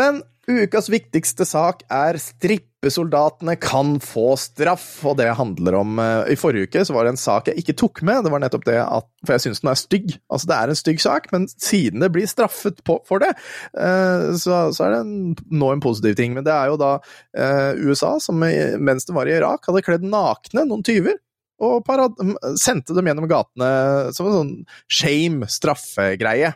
Men 0.00 0.20
ukas 0.46 0.86
viktigste 0.92 1.42
sak 1.48 1.80
er 1.90 2.16
strippesoldatene 2.22 3.56
kan 3.58 3.96
få 4.02 4.36
straff, 4.38 4.84
og 5.08 5.16
det 5.18 5.26
handler 5.38 5.74
om 5.80 5.98
eh, 5.98 6.32
I 6.34 6.36
forrige 6.38 6.68
uke 6.68 6.84
så 6.86 6.94
var 6.94 7.06
det 7.08 7.14
en 7.16 7.20
sak 7.20 7.50
jeg 7.50 7.58
ikke 7.64 7.74
tok 7.82 8.02
med, 8.06 8.22
det 8.22 8.30
var 8.30 8.44
nettopp 8.44 8.66
det 8.68 8.76
at 8.84 9.08
For 9.26 9.34
jeg 9.34 9.44
syns 9.48 9.62
den 9.64 9.72
er 9.72 9.80
stygg. 9.80 10.14
Altså, 10.30 10.50
det 10.52 10.56
er 10.60 10.72
en 10.72 10.78
stygg 10.78 11.02
sak, 11.02 11.26
men 11.34 11.48
siden 11.50 12.04
det 12.04 12.12
blir 12.14 12.30
straffet 12.30 12.78
på, 12.86 13.00
for 13.08 13.24
det, 13.24 13.32
eh, 13.74 14.28
så, 14.38 14.60
så 14.76 14.86
er 14.86 14.94
det 14.94 15.02
en, 15.02 15.34
nå 15.50 15.72
en 15.74 15.82
positiv 15.82 16.14
ting. 16.20 16.36
Men 16.38 16.46
det 16.46 16.54
er 16.54 16.70
jo 16.70 16.78
da 16.78 16.92
eh, 17.34 17.82
USA 17.82 18.14
som 18.22 18.38
mens 18.38 19.08
de 19.08 19.16
var 19.16 19.26
i 19.26 19.34
Irak, 19.40 19.66
hadde 19.66 19.82
kledd 19.86 20.06
nakne 20.06 20.62
noen 20.68 20.86
tyver. 20.86 21.18
Og 21.66 21.80
parad 21.86 22.14
sendte 22.60 22.92
dem 22.94 23.06
gjennom 23.08 23.26
gatene 23.30 23.68
som 24.14 24.28
en 24.28 24.34
sånn 24.36 24.54
shame, 24.92 25.48
straffegreie. 25.50 26.52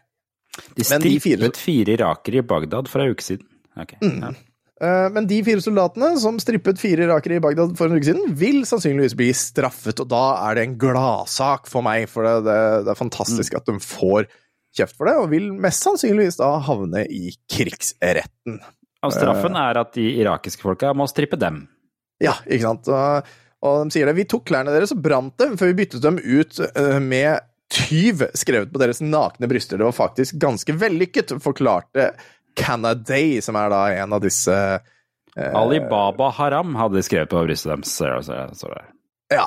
De 0.77 0.85
strippet 0.85 1.07
de 1.09 1.21
fire- 1.25 1.51
fire 1.57 1.95
irakere 1.97 2.43
i 2.43 2.45
Bagdad 2.47 2.91
for 2.93 3.01
en 3.03 3.15
uke 3.15 3.25
siden. 3.25 3.47
Ok. 3.83 3.97
Mm. 4.05 4.21
Ja. 4.23 4.33
Eh, 4.81 5.07
Men 5.13 5.27
de 5.29 5.41
fire 5.45 5.61
soldatene 5.65 6.13
som 6.21 6.39
strippet 6.41 6.81
fire 6.81 7.05
irakere 7.07 7.37
i 7.37 7.43
Bagdad 7.45 7.77
for 7.79 7.91
en 7.91 7.99
uke 8.01 8.09
siden, 8.09 8.31
vil 8.41 8.63
sannsynligvis 8.69 9.17
bli 9.19 9.31
straffet, 9.37 10.01
og 10.01 10.09
da 10.13 10.23
er 10.49 10.57
det 10.57 10.67
en 10.69 10.79
gladsak 10.81 11.69
for 11.71 11.85
meg, 11.87 12.07
for 12.13 12.25
det, 12.27 12.37
det, 12.49 12.61
det 12.87 12.95
er 12.95 13.01
fantastisk 13.01 13.59
at 13.59 13.69
de 13.69 13.77
får 13.85 14.31
kjeft 14.77 14.97
for 14.97 15.11
det, 15.11 15.17
og 15.19 15.29
vil 15.33 15.51
mest 15.53 15.85
sannsynligvis 15.85 16.39
da 16.41 16.55
havne 16.65 17.05
i 17.11 17.35
krigsretten. 17.51 18.61
Og 19.05 19.15
straffen 19.17 19.57
er 19.57 19.79
at 19.81 19.95
de 19.97 20.07
irakiske 20.21 20.65
folka 20.65 20.93
må 20.97 21.07
strippe 21.09 21.39
dem. 21.41 21.63
Ja, 22.21 22.35
ikke 22.45 22.67
sant? 22.67 22.89
Og, 22.93 23.31
og 23.65 23.79
de 23.89 23.95
sier 23.97 24.09
det. 24.09 24.17
Vi 24.19 24.27
tok 24.29 24.45
klærne 24.49 24.75
deres 24.75 24.93
og 24.93 25.01
brant 25.05 25.37
dem 25.41 25.57
før 25.61 25.71
vi 25.71 25.79
byttet 25.79 26.05
dem 26.05 26.19
ut 26.21 26.61
eh, 26.69 26.99
med 27.01 27.41
tyv 27.71 28.27
skrevet 28.37 28.73
på 28.73 28.81
deres 28.83 29.01
nakne 29.01 29.49
bryster. 29.49 29.81
Det 29.81 29.87
var 29.89 29.97
faktisk 29.97 30.37
ganske 30.43 30.75
vellykket, 30.77 31.33
forklarte 31.41 32.11
Canaday, 32.59 33.41
som 33.45 33.59
er 33.61 33.71
da 33.73 33.83
en 34.03 34.17
av 34.17 34.23
disse 34.25 34.57
eh, 34.57 35.53
Alibaba 35.57 36.31
Haram 36.37 36.77
hadde 36.79 36.99
de 36.99 37.07
skrevet 37.07 37.33
på 37.33 37.45
brystet 37.47 37.73
deres. 37.73 38.31
så-. 38.61 38.77
Ja, 39.31 39.47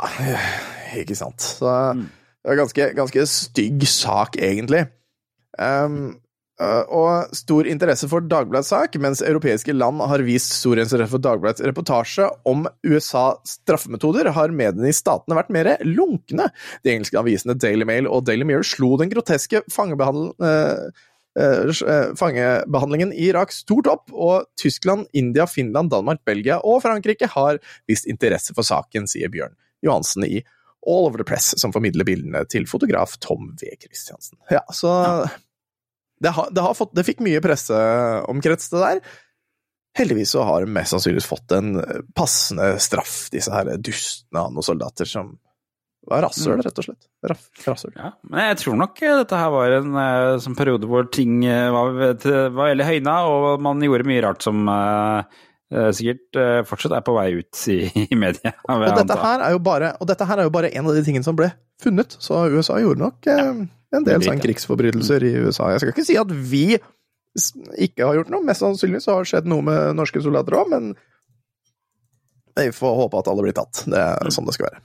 ikke 1.01 1.17
sant. 1.19 1.43
Så 1.43 1.69
det 1.95 2.51
var 2.51 2.61
ganske, 2.63 2.89
ganske 2.97 3.25
stygg 3.29 3.87
sak, 3.87 4.37
egentlig. 4.39 4.85
Um, 5.59 6.15
og 6.63 7.33
stor 7.35 7.67
interesse 7.67 8.07
for 8.11 8.23
Dagbladets 8.29 8.69
sak, 8.71 8.95
mens 9.01 9.23
europeiske 9.25 9.73
land 9.73 10.03
har 10.05 10.21
vist 10.23 10.53
stor 10.53 10.77
interesse 10.77 11.09
for 11.11 11.23
Dagbladets 11.23 11.63
reportasje 11.65 12.27
om 12.49 12.67
USAs 12.85 13.57
straffemetoder, 13.57 14.29
har 14.35 14.53
mediene 14.53 14.91
i 14.91 14.95
statene 14.95 15.37
vært 15.39 15.51
mer 15.53 15.71
lunkne. 15.87 16.51
De 16.85 16.93
engelske 16.93 17.19
avisene 17.19 17.57
Daily 17.57 17.87
Mail 17.89 18.07
og 18.07 18.27
Daily 18.29 18.45
Mirror 18.47 18.69
slo 18.69 18.93
den 19.01 19.11
groteske 19.13 19.63
fangebehandel... 19.73 20.31
Eh, 20.43 20.53
eh, 20.53 21.09
fangebehandlingen 22.19 23.13
i 23.13 23.29
Irak 23.31 23.51
stort 23.55 23.87
opp, 23.89 24.11
og 24.13 24.49
Tyskland, 24.59 25.07
India, 25.13 25.47
Finland, 25.49 25.89
Danmark, 25.93 26.21
Belgia 26.25 26.59
og 26.61 26.83
Frankrike 26.85 27.29
har 27.33 27.57
vist 27.89 28.05
interesse 28.09 28.53
for 28.53 28.67
saken, 28.67 29.09
sier 29.09 29.31
Bjørn 29.33 29.55
Johansen 29.83 30.27
i 30.27 30.43
All 30.83 31.07
Over 31.07 31.23
The 31.23 31.27
Press, 31.27 31.53
som 31.59 31.73
formidler 31.73 32.05
bildene 32.07 32.43
til 32.51 32.67
fotograf 32.69 33.17
Tom 33.23 33.53
V. 33.59 33.73
Christiansen. 33.81 34.37
Ja, 34.51 34.63
så 34.71 34.91
Det, 36.23 36.29
har, 36.29 36.49
det, 36.51 36.61
har 36.63 36.75
fått, 36.77 36.93
det 36.95 37.03
fikk 37.03 37.19
mye 37.25 37.41
presseomkrets, 37.43 38.69
det 38.71 38.79
der. 38.79 38.99
Heldigvis 39.97 40.31
så 40.33 40.45
har 40.47 40.63
de 40.63 40.71
mest 40.71 40.93
sannsynligvis 40.93 41.27
fått 41.27 41.51
en 41.51 41.75
passende 42.15 42.77
straff, 42.79 43.27
disse 43.33 43.51
her 43.51 43.73
dustene 43.77 44.41
av 44.41 44.53
noen 44.53 44.65
soldater 44.65 45.09
som 45.09 45.33
var 46.09 46.25
rasshøl, 46.25 46.59
rett 46.63 46.79
og 46.81 46.85
slett. 46.85 47.07
Raff, 47.29 47.47
rasshøl. 47.65 47.93
Ja, 47.95 48.11
men 48.27 48.47
jeg 48.49 48.59
tror 48.63 48.77
nok 48.79 49.01
eh, 49.03 49.15
dette 49.21 49.39
her 49.39 49.51
var 49.53 49.75
en 49.77 49.97
eh, 50.01 50.35
sånn 50.43 50.57
periode 50.57 50.89
hvor 50.89 51.07
ting 51.13 51.43
eh, 51.47 51.69
var, 51.73 51.93
var 51.95 52.71
veldig 52.73 52.87
høyna, 52.87 53.17
og 53.29 53.63
man 53.63 53.83
gjorde 53.83 54.07
mye 54.09 54.23
rart 54.25 54.43
som 54.45 54.63
eh, 54.73 55.39
sikkert 55.95 56.37
uh, 56.37 56.59
fortsatt 56.69 56.93
er 56.93 57.05
på 57.05 57.15
vei 57.15 57.29
ut 57.39 57.61
i, 57.73 57.77
i 58.13 58.17
media. 58.19 58.51
Og 58.69 58.83
dette, 58.83 59.17
bare, 59.63 59.93
og 59.97 60.09
dette 60.11 60.27
her 60.29 60.41
er 60.41 60.49
jo 60.49 60.53
bare 60.53 60.69
en 60.75 60.89
av 60.89 60.97
de 60.97 61.05
tingene 61.05 61.25
som 61.25 61.37
ble 61.39 61.49
funnet, 61.81 62.13
så 62.21 62.43
USA 62.53 62.77
gjorde 62.83 63.01
nok 63.01 63.31
uh, 63.31 63.63
en 63.93 64.05
del 64.05 64.25
sånn 64.25 64.43
krigsforbrytelser 64.43 65.25
i 65.25 65.33
USA. 65.47 65.71
Jeg 65.73 65.81
skal 65.81 65.95
ikke 65.95 66.05
si 66.05 66.19
at 66.19 66.29
vi 66.53 66.67
ikke 67.81 68.05
har 68.05 68.19
gjort 68.19 68.29
noe, 68.29 68.45
mest 68.45 68.61
sannsynlig 68.61 69.01
så 69.01 69.15
har 69.15 69.25
det 69.25 69.31
skjedd 69.31 69.49
noe 69.49 69.65
med 69.65 69.97
norske 69.97 70.21
soldater 70.21 70.59
òg, 70.59 70.69
men 70.69 70.93
vi 72.53 72.69
får 72.75 72.97
håpe 72.99 73.23
at 73.23 73.29
alle 73.31 73.47
blir 73.47 73.55
tatt. 73.57 73.87
Det 73.89 73.97
er 73.97 74.33
sånn 74.33 74.45
det 74.45 74.53
skal 74.53 74.69
være. 74.69 74.83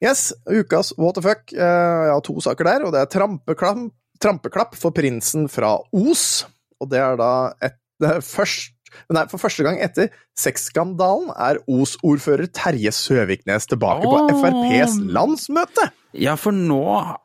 Yes, 0.00 0.30
ukas 0.48 0.94
what 0.96 1.14
the 1.18 1.22
fuck. 1.24 1.52
Eh, 1.52 1.60
Jeg 1.60 2.12
har 2.14 2.22
to 2.24 2.40
saker 2.40 2.64
der, 2.64 2.84
og 2.88 2.94
det 2.94 3.02
er 3.04 3.10
trampeklapp, 3.12 3.86
trampeklapp 4.20 4.76
for 4.80 4.94
prinsen 4.96 5.48
fra 5.52 5.74
Os. 5.92 6.46
Og 6.80 6.88
det 6.92 7.00
er 7.04 7.18
da 7.20 7.32
et, 7.62 7.76
det 8.00 8.14
er 8.16 8.24
først 8.24 8.76
Nei, 9.14 9.22
for 9.30 9.38
første 9.38 9.62
gang 9.62 9.76
etter 9.78 10.08
sexskandalen 10.34 11.28
er 11.38 11.60
Os-ordfører 11.70 12.48
Terje 12.50 12.90
Søviknes 12.90 13.68
tilbake 13.70 14.02
på 14.02 14.16
FrPs 14.40 14.96
landsmøte! 15.14 15.84
Ja, 16.18 16.34
for 16.34 16.50
nå, 16.50 16.80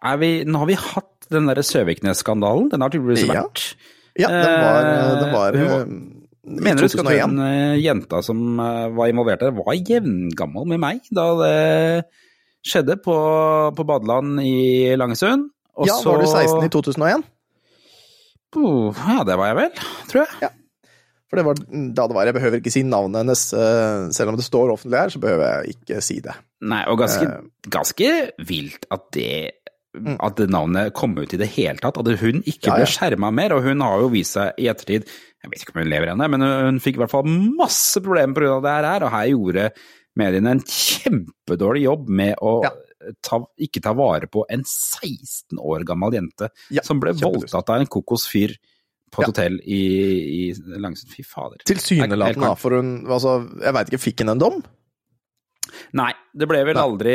er 0.05 0.19
vi, 0.21 0.29
nå 0.45 0.61
har 0.61 0.69
vi 0.69 0.75
hatt 0.77 1.25
den 1.33 1.49
derre 1.49 1.63
Søviknes-skandalen. 1.65 2.69
Den 2.69 2.85
har 2.85 2.93
tydeligvis 2.93 3.25
vært. 3.31 3.63
Ja, 4.13 4.29
den 4.29 4.61
var, 4.61 4.91
den 5.23 5.33
var 5.33 5.57
Eh, 5.57 5.65
eh, 5.65 5.73
hun 5.73 5.97
i 6.45 6.61
Mener 6.67 6.85
du 6.85 6.85
at 6.85 6.93
2001. 6.93 7.25
hun 7.33 7.41
eh, 7.47 7.79
jenta 7.81 8.21
som 8.21 8.43
var 8.61 9.09
involvert 9.09 9.41
der, 9.41 9.55
var 9.57 9.73
jevngammel 9.73 10.69
med 10.69 10.83
meg 10.85 11.01
da 11.09 11.25
det 11.41 11.55
skjedde 12.65 12.97
på, 13.05 13.15
på 13.77 13.85
badeland 13.87 14.39
i 14.41 14.95
Langesund? 14.97 15.49
Og 15.75 15.87
Ja, 15.89 15.97
var 16.05 16.21
du 16.23 16.27
16 16.29 16.63
i 16.65 16.69
2001? 16.73 17.23
Oh, 18.55 18.95
ja, 18.95 19.23
det 19.27 19.35
var 19.35 19.49
jeg 19.51 19.57
vel, 19.59 19.73
tror 20.07 20.21
jeg. 20.23 20.51
For 21.25 21.39
det 21.39 21.43
var 21.47 21.57
da 21.59 22.05
det 22.07 22.15
var. 22.15 22.29
Jeg 22.29 22.35
behøver 22.37 22.59
ikke 22.61 22.71
si 22.71 22.83
navnet 22.87 23.23
hennes. 23.23 23.41
eh, 23.57 24.05
Selv 24.15 24.31
om 24.31 24.37
det 24.39 24.45
står 24.45 24.71
offentlig 24.71 24.99
her, 25.01 25.09
så 25.11 25.19
behøver 25.19 25.43
jeg 25.65 25.75
ikke 25.75 26.01
si 26.05 26.19
det. 26.23 26.35
Nei, 26.63 26.83
og 26.87 26.99
ganske, 27.01 27.25
Eh. 27.27 27.41
ganske 27.67 28.11
vilt 28.47 28.85
at 28.91 29.09
det 29.11 29.51
at 29.95 30.39
navnet 30.51 30.93
kom 30.93 31.13
ut 31.17 31.33
i 31.33 31.37
det 31.39 31.47
hele 31.55 31.79
tatt. 31.79 31.97
At 31.97 32.19
hun 32.19 32.41
ikke 32.43 32.67
Mm. 32.67 32.71
Ja, 32.71 32.77
ja. 32.77 32.83
ble 32.83 32.85
skjerma 32.91 33.31
mer. 33.33 33.53
Og 33.55 33.63
hun 33.63 33.79
har 33.81 33.99
jo 34.01 34.09
vist 34.09 34.33
seg 34.33 34.53
i 34.59 34.67
ettertid 34.67 35.05
Jeg 35.43 35.51
vet 35.51 35.61
ikke 35.61 35.75
om 35.75 35.81
hun 35.83 35.89
lever 35.91 36.07
ennå, 36.11 36.27
men 36.29 36.41
hun 36.41 36.79
fikk 36.79 36.95
i 36.95 36.99
hvert 37.03 37.11
fall 37.11 37.23
masse 37.27 38.01
problemer 38.01 38.33
pga. 38.33 38.61
det 38.61 38.71
her. 38.71 39.03
Og 39.05 39.11
her 39.11 39.27
gjorde 39.29 39.71
mediene 40.19 40.55
en 40.55 40.63
kjempedårlig 40.63 41.85
jobb 41.85 42.09
med 42.21 42.39
å 42.43 42.57
ta, 43.25 43.41
ikke 43.61 43.83
ta 43.83 43.93
vare 43.97 44.29
på 44.31 44.45
en 44.51 44.63
16 44.65 45.59
år 45.59 45.85
gammel 45.87 46.15
jente 46.17 46.49
Ja, 46.73 46.83
som 46.85 47.01
ble 47.03 47.13
voldtatt 47.19 47.69
av 47.69 47.83
en 47.83 47.91
kokosfyr 47.91 48.55
på 49.13 49.23
et 49.23 49.29
hotell 49.29 49.59
i, 49.61 49.81
i 50.49 50.79
Langsund. 50.81 51.11
Fy 51.13 51.23
fader. 51.23 51.61
Tilsynelatende, 51.67 52.49
da, 52.49 52.55
for 52.59 52.75
hun 52.75 52.97
altså, 53.05 53.37
Jeg 53.61 53.77
veit 53.77 53.91
ikke, 53.91 54.03
fikk 54.09 54.25
hun 54.25 54.33
en 54.35 54.41
dom? 54.41 54.57
Nei, 55.93 56.11
det 56.35 56.47
ble 56.49 56.59
vel 56.67 56.77
aldri 56.81 57.13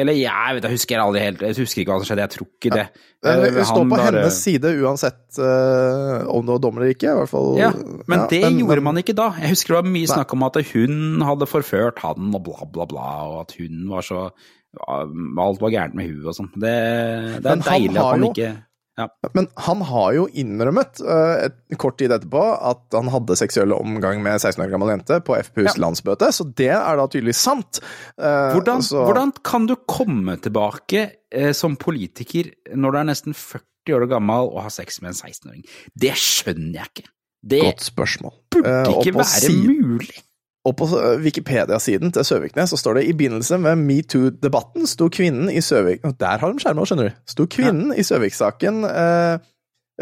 Eller 0.00 0.16
jeg 0.18 0.54
vet, 0.56 0.66
jeg 0.68 0.72
husker 0.76 1.00
aldri 1.02 1.20
helt 1.24 1.40
Jeg 1.46 1.56
husker 1.58 1.82
ikke 1.82 1.92
hva 1.94 2.00
som 2.02 2.08
skjedde, 2.10 2.24
jeg 2.26 2.34
tror 2.36 2.48
ikke 2.48 2.72
det. 2.74 2.84
Men 3.24 3.44
Eh, 3.48 3.64
står 3.66 3.82
på 3.84 3.88
bare- 3.96 4.04
hennes 4.12 4.36
side 4.44 4.72
uansett 4.82 5.38
eh, 5.42 6.26
om 6.30 6.44
det 6.46 6.52
var 6.54 6.60
dommer 6.62 6.82
eller 6.84 6.94
ikke. 6.94 7.10
I 7.10 7.16
hvert 7.18 7.32
fall. 7.32 7.48
Ja, 7.58 7.70
men 8.06 8.18
Ja, 8.20 8.26
det 8.30 8.42
gjorde 8.60 8.82
man 8.82 8.96
ikke 9.02 9.14
da. 9.18 9.30
Jeg 9.40 9.50
husker 9.56 9.74
det 9.74 9.80
var 9.82 9.90
mye 9.90 10.06
Nei. 10.06 10.14
snakk 10.14 10.32
om 10.36 10.42
at 10.46 10.60
hun 10.72 11.20
hadde 11.26 11.46
forført 11.50 11.98
han 12.04 12.30
og 12.34 12.44
bla, 12.46 12.64
bla, 12.70 12.86
bla, 12.86 13.08
og 13.26 13.40
at 13.46 13.56
hun 13.58 13.88
var 13.90 14.02
så 14.06 14.30
Alt 14.78 15.60
var 15.62 15.70
gærent 15.72 15.94
med 15.96 16.06
huet 16.10 16.26
og 16.28 16.34
sånn. 16.36 16.50
Det, 16.54 17.42
det 17.42 17.50
er 17.50 17.62
deilig 17.64 17.96
at 17.96 18.18
man 18.18 18.20
jo- 18.26 18.32
ikke 18.34 18.50
ja. 18.98 19.06
Men 19.34 19.46
han 19.64 19.80
har 19.88 20.12
jo 20.16 20.26
innrømmet, 20.34 21.00
uh, 21.06 21.48
kort 21.78 21.98
tid 22.00 22.10
etterpå, 22.16 22.42
at 22.70 22.96
han 22.98 23.08
hadde 23.14 23.36
seksuell 23.38 23.72
omgang 23.76 24.20
med 24.24 24.40
16 24.40 24.64
år 24.66 24.72
gammel 24.74 24.90
jente 24.96 25.20
på 25.24 25.36
FPUs 25.38 25.76
Ja. 25.76 25.82
landsbøte, 25.86 26.32
så 26.34 26.44
det 26.58 26.70
er 26.74 26.96
da 26.98 27.06
tydeligvis 27.06 27.40
sant. 27.46 27.80
Uh, 28.18 28.52
Hvordan, 28.58 28.82
så- 28.82 29.04
hvordan 29.06 29.32
kan 29.44 29.66
du 29.70 29.76
komme 29.88 30.36
tilbake 30.42 31.06
uh, 31.36 31.52
som 31.52 31.76
politiker 31.76 32.50
når 32.74 32.92
du 32.92 32.98
er 32.98 33.08
nesten 33.14 33.34
40 33.34 33.94
år 33.96 34.08
gammel 34.10 34.50
og 34.52 34.62
har 34.66 34.70
sex 34.74 35.00
med 35.00 35.14
en 35.14 35.20
16-åring? 35.22 35.64
Det 35.96 36.12
skjønner 36.18 36.74
jeg 36.82 36.90
ikke. 36.92 37.08
Det 37.48 37.60
Godt 37.62 37.84
spørsmål. 37.86 38.32
burde 38.50 38.90
ikke 38.98 39.14
være 39.14 39.24
si- 39.30 39.68
mulig. 39.68 40.22
Og 40.66 40.74
på 40.76 40.88
Wikipedia-siden 41.22 42.10
til 42.12 42.26
Søviknes 42.26 42.72
så 42.74 42.78
står 42.80 42.98
det 42.98 43.04
i 43.08 43.14
begynnelse 43.16 43.60
med 43.62 43.78
metoo-debatten 43.78 44.88
sto 44.90 45.06
kvinnen 45.12 45.52
i 45.52 45.62
Søvik 45.64 46.02
der 46.18 46.42
har 46.42 46.50
de 46.50 46.62
skjerma, 46.62 46.86
skjønner 46.88 47.12
du. 47.12 47.20
Sto 47.30 47.46
kvinnen 47.50 47.94
i 47.94 48.04
Søvik-saken 48.04 48.82
eh, 48.88 49.38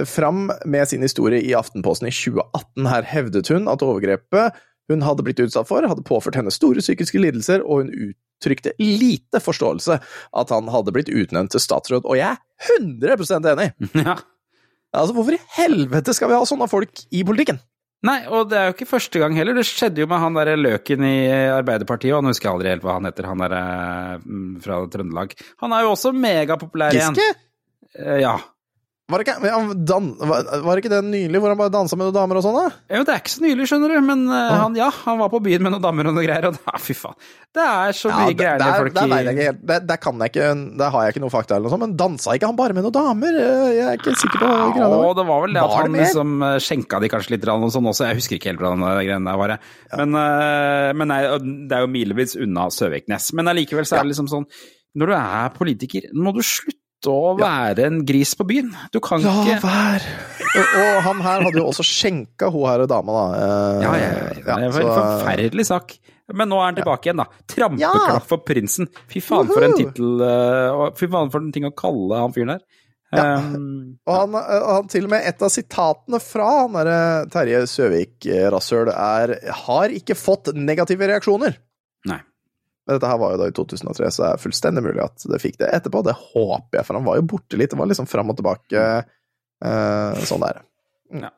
fram 0.08 0.48
med 0.64 0.88
sin 0.88 1.04
historie 1.04 1.42
i 1.44 1.52
Aftenposten 1.56 2.08
i 2.08 2.14
2018. 2.14 2.88
Her 2.88 3.06
hevdet 3.12 3.52
hun 3.52 3.68
at 3.72 3.84
overgrepet 3.84 4.56
hun 4.90 5.02
hadde 5.02 5.24
blitt 5.26 5.40
utsatt 5.42 5.68
for, 5.68 5.82
hadde 5.82 6.06
påført 6.06 6.38
henne 6.38 6.52
store 6.54 6.82
psykiske 6.84 7.18
lidelser, 7.18 7.64
og 7.66 7.82
hun 7.82 8.10
uttrykte 8.10 8.76
lite 8.78 9.40
forståelse 9.42 9.98
at 9.98 10.52
han 10.54 10.70
hadde 10.70 10.94
blitt 10.94 11.10
utnevnt 11.10 11.54
til 11.54 11.62
statsråd. 11.62 12.06
Og 12.06 12.20
jeg 12.20 12.36
er 12.36 12.72
100% 12.78 13.52
enig! 13.54 13.70
Ja. 14.06 14.18
Altså, 14.96 15.12
hvorfor 15.12 15.34
i 15.34 15.42
helvete 15.58 16.12
skal 16.14 16.30
vi 16.30 16.36
ha 16.38 16.44
sånne 16.48 16.68
folk 16.70 17.02
i 17.12 17.20
politikken? 17.26 17.58
Nei, 18.04 18.18
og 18.28 18.50
det 18.50 18.58
er 18.58 18.66
jo 18.68 18.74
ikke 18.76 18.88
første 18.90 19.18
gang 19.22 19.34
heller. 19.38 19.56
Det 19.56 19.64
skjedde 19.66 20.02
jo 20.02 20.06
med 20.10 20.20
han 20.20 20.36
derre 20.36 20.56
løken 20.60 21.06
i 21.08 21.14
Arbeiderpartiet, 21.54 22.12
og 22.14 22.22
nå 22.22 22.34
husker 22.34 22.52
aldri 22.52 22.68
helt 22.74 22.84
hva 22.84 22.98
han 22.98 23.08
heter, 23.08 23.26
han 23.30 23.40
derre 23.40 23.62
mm, 24.20 24.50
fra 24.62 24.82
Trøndelag. 24.92 25.32
Han 25.64 25.74
er 25.74 25.86
jo 25.86 25.94
også 25.94 26.12
megapopulær 26.14 26.94
igjen. 26.94 27.16
Giske? 27.16 27.40
Eh, 27.96 28.20
Ja. 28.22 28.36
Var 29.06 29.22
det 29.22 29.28
ikke, 29.28 29.74
dan, 29.86 30.06
var, 30.18 30.48
var 30.66 30.74
det 30.74 30.82
ikke 30.82 30.90
det 30.90 30.98
nylig 31.06 31.38
hvor 31.38 31.52
han 31.52 31.58
bare 31.60 31.70
dansa 31.70 31.94
med 31.94 32.08
noen 32.08 32.14
damer 32.16 32.40
og 32.40 32.42
sånn, 32.42 32.56
da? 32.58 32.70
Jo, 32.90 33.04
det 33.06 33.12
er 33.14 33.20
ikke 33.20 33.30
så 33.36 33.42
nylig, 33.44 33.66
skjønner 33.70 33.92
du, 33.94 33.98
men 34.02 34.24
eh, 34.34 34.54
han, 34.58 34.74
ja, 34.74 34.88
han 35.04 35.20
var 35.20 35.30
på 35.30 35.38
byen 35.44 35.62
med 35.62 35.76
noen 35.76 35.84
damer 35.84 36.08
og 36.10 36.16
noe 36.16 36.24
greier, 36.26 36.48
og 36.48 36.56
da, 36.58 36.72
fy 36.82 36.96
faen. 36.98 37.14
Det 37.54 37.62
er 37.62 37.94
så 37.94 38.10
mye 38.10 38.32
det- 38.32 38.40
gærne 38.40 38.64
der, 38.64 38.80
folk 38.82 38.96
der, 38.96 39.12
i 39.30 39.34
helt, 39.36 39.60
der, 39.70 39.84
der 39.86 40.00
kan 40.02 40.24
jeg 40.24 40.32
ikke 40.32 40.48
Der 40.82 40.90
har 40.90 41.04
jeg 41.06 41.14
ikke 41.14 41.22
noe 41.22 41.32
fakta, 41.36 41.54
eller 41.54 41.68
noe 41.68 41.74
sånt, 41.76 41.84
men 41.86 41.94
dansa 42.02 42.34
ikke 42.34 42.50
han 42.50 42.58
bare 42.58 42.74
med 42.74 42.82
noen 42.88 42.96
damer? 42.96 43.38
Jeg 43.38 43.84
er 43.86 44.00
ikke 44.00 44.14
sikker 44.24 44.42
på 44.42 44.48
hva 44.50 44.56
greia 44.74 44.88
Ja, 44.88 44.88
var. 44.90 45.14
det 45.20 45.26
var 45.30 45.44
vel 45.44 45.54
det 45.54 45.62
at 45.62 45.70
det 45.70 45.78
han 45.78 45.98
liksom 46.00 46.34
eh, 46.48 46.56
skjenka 46.66 47.00
de 47.04 47.10
kanskje 47.14 47.34
litt 47.36 47.46
og 47.54 47.68
sånn 47.76 47.90
også. 47.92 48.08
Jeg 48.10 48.18
husker 48.18 48.40
ikke 48.40 48.50
helt 48.50 48.64
hvordan 48.64 48.82
de 48.82 49.04
greiene 49.06 49.30
der 49.30 49.38
var. 49.38 49.54
Ja. 49.54 50.00
Men, 50.02 50.18
uh, 50.18 50.88
men 50.98 51.12
nei, 51.14 51.20
det 51.70 51.78
er 51.78 51.86
jo 51.86 51.92
milevis 51.94 52.34
unna 52.42 52.66
Søviknes. 52.74 53.30
Men 53.38 53.54
allikevel 53.54 53.86
så 53.86 54.00
er 54.00 54.02
det 54.02 54.16
liksom 54.16 54.26
sånn 54.34 54.50
Når 54.98 55.12
du 55.12 55.14
er 55.20 55.54
politiker, 55.54 56.10
må 56.18 56.34
du 56.34 56.42
slutte 56.42 56.82
å 57.06 57.36
være 57.38 57.84
en 57.86 58.00
gris 58.08 58.32
på 58.34 58.46
byen. 58.48 58.70
Du 58.92 58.98
kan 59.04 59.20
La 59.22 59.34
ikke 59.44 59.60
være! 59.62 60.14
Og, 60.56 60.68
og 60.80 60.98
han 61.04 61.18
her 61.20 61.42
hadde 61.44 61.60
jo 61.60 61.66
også 61.68 61.84
skjenka 61.84 62.48
hun 62.48 62.64
her 62.64 62.86
dama, 62.88 63.12
da. 63.12 63.24
Eh, 63.36 63.82
Ja, 63.84 63.90
ja, 64.00 64.06
ja. 64.08 64.30
Det 64.32 64.44
var 64.46 64.62
en 64.64 64.72
så- 64.72 64.94
forferdelig 64.96 65.66
sak. 65.68 65.98
Men 66.32 66.48
nå 66.48 66.56
er 66.58 66.64
han 66.70 66.78
tilbake 66.78 67.06
igjen, 67.10 67.20
da. 67.20 67.26
Trampeklapp 67.46 68.24
for 68.26 68.38
prinsen. 68.42 68.88
Fy 69.12 69.20
faen 69.20 69.46
for 69.52 69.62
en 69.62 69.76
tittel 69.76 70.22
eh, 70.24 70.90
Fy 70.96 71.06
faen 71.12 71.30
for 71.30 71.44
en 71.44 71.52
ting 71.52 71.68
å 71.68 71.74
kalle 71.76 72.22
han 72.22 72.32
fyren 72.34 72.54
der. 72.56 72.64
Ja. 73.14 73.26
Um, 73.38 73.98
Og 74.08 74.16
han, 74.16 74.32
han 74.40 74.88
til 74.90 75.04
og 75.06 75.12
med 75.12 75.28
et 75.28 75.44
av 75.44 75.52
sitatene 75.54 76.18
fra 76.24 76.48
han 76.64 76.74
derre 76.74 76.96
Terje 77.30 77.60
Søvik-rasshøl 77.70 78.90
er 78.90 79.36
'har 79.60 79.94
ikke 79.94 80.16
fått 80.18 80.50
negative 80.56 81.06
reaksjoner'. 81.06 81.54
Men 82.86 82.96
dette 83.00 83.08
her 83.10 83.18
var 83.18 83.32
jo 83.34 83.38
da 83.42 83.48
i 83.50 83.54
2003, 83.56 84.10
så 84.14 84.22
det 84.22 84.28
er 84.32 84.42
fullstendig 84.44 84.82
mulig 84.86 85.02
at 85.04 85.24
det 85.26 85.40
fikk 85.42 85.56
det 85.58 85.72
etterpå. 85.74 86.04
Det 86.06 86.14
håper 86.20 86.78
jeg, 86.80 86.86
for 86.86 86.94
han 87.00 87.06
var 87.08 87.16
jo 87.18 87.26
borte 87.34 87.58
litt. 87.58 87.72
Det 87.74 87.78
var 87.80 87.90
liksom 87.90 88.06
fram 88.06 88.30
og 88.30 88.38
tilbake 88.38 88.84
eh, 89.64 90.22
sånn 90.28 90.44
der. 90.46 90.62
Ja. 91.22 91.32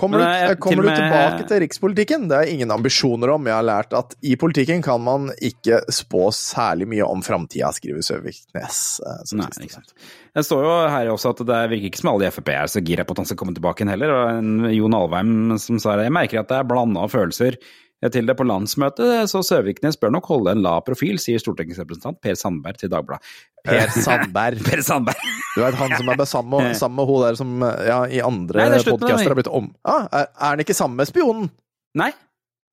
Kommer, 0.00 0.22
Men 0.24 0.48
du, 0.48 0.56
kommer 0.64 0.86
til 0.86 0.88
du 0.88 0.96
tilbake 0.96 1.38
med- 1.42 1.48
til 1.50 1.58
rikspolitikken? 1.60 2.22
Det 2.30 2.36
er 2.38 2.48
ingen 2.54 2.70
ambisjoner 2.72 3.34
om. 3.34 3.44
Jeg 3.44 3.52
har 3.52 3.66
lært 3.68 3.92
at 3.92 4.14
i 4.24 4.32
politikken 4.40 4.80
kan 4.82 5.02
man 5.04 5.26
ikke 5.44 5.82
spå 5.92 6.30
særlig 6.32 6.86
mye 6.88 7.04
om 7.04 7.20
framtida, 7.20 7.68
skriver 7.76 8.00
Søviknes. 8.00 8.78
eh, 9.04 9.36
Nei, 9.36 9.46
ikke 9.60 9.74
sant. 9.76 9.92
Det 10.34 10.44
står 10.46 10.64
jo 10.64 10.88
her 10.88 11.06
også 11.12 11.34
at 11.34 11.44
det 11.44 11.60
virker 11.74 11.90
ikke 11.90 12.00
som 12.00 12.14
alle 12.14 12.30
i 12.30 12.32
Frp 12.32 12.48
er 12.48 12.64
så 12.72 12.80
gira 12.82 13.04
på 13.04 13.12
at 13.12 13.18
han 13.18 13.26
skal 13.28 13.36
komme 13.42 13.52
tilbake 13.54 13.84
igjen 13.84 13.92
heller. 13.92 14.10
Og 14.16 14.38
en 14.38 14.72
Jon 14.72 14.94
Alvheim 14.94 15.58
som 15.60 15.78
sa 15.78 15.96
det, 16.00 16.08
jeg 16.08 16.16
merker 16.16 16.40
at 16.40 16.48
det 16.48 16.56
er 16.62 16.64
blanda 16.72 17.04
følelser. 17.06 17.60
Til 18.08 18.28
det 18.28 18.36
på 18.38 18.46
landsmøtet, 18.48 19.28
så 19.28 19.42
Søviknes 19.44 19.98
bør 20.00 20.14
nok 20.14 20.30
holde 20.30 20.54
en 20.54 20.62
lav 20.64 20.80
profil, 20.86 21.18
sier 21.20 21.42
stortingsrepresentant 21.42 22.16
Per 22.24 22.38
Sandberg 22.38 22.80
til 22.80 22.92
Dagbladet. 22.92 23.20
Per 23.68 23.92
Sandberg. 23.92 24.62
per 24.70 24.80
Sandberg. 24.86 25.28
Du 25.52 25.60
vet 25.60 25.76
han 25.76 25.92
som 25.98 26.08
er 26.14 26.24
sammen 26.30 26.70
med, 26.70 26.80
med 26.96 27.10
hun 27.10 27.22
der 27.26 27.38
som 27.42 27.54
ja, 27.84 28.00
i 28.08 28.24
andre 28.24 28.70
er 28.70 28.88
podcaster 28.88 29.34
har 29.34 29.36
blitt 29.36 29.52
om... 29.52 29.68
Ah, 29.84 30.08
er, 30.08 30.32
er 30.32 30.54
han 30.54 30.64
ikke 30.64 30.76
sammen 30.78 30.96
med 31.02 31.10
spionen? 31.10 31.52
Nei. 31.98 32.12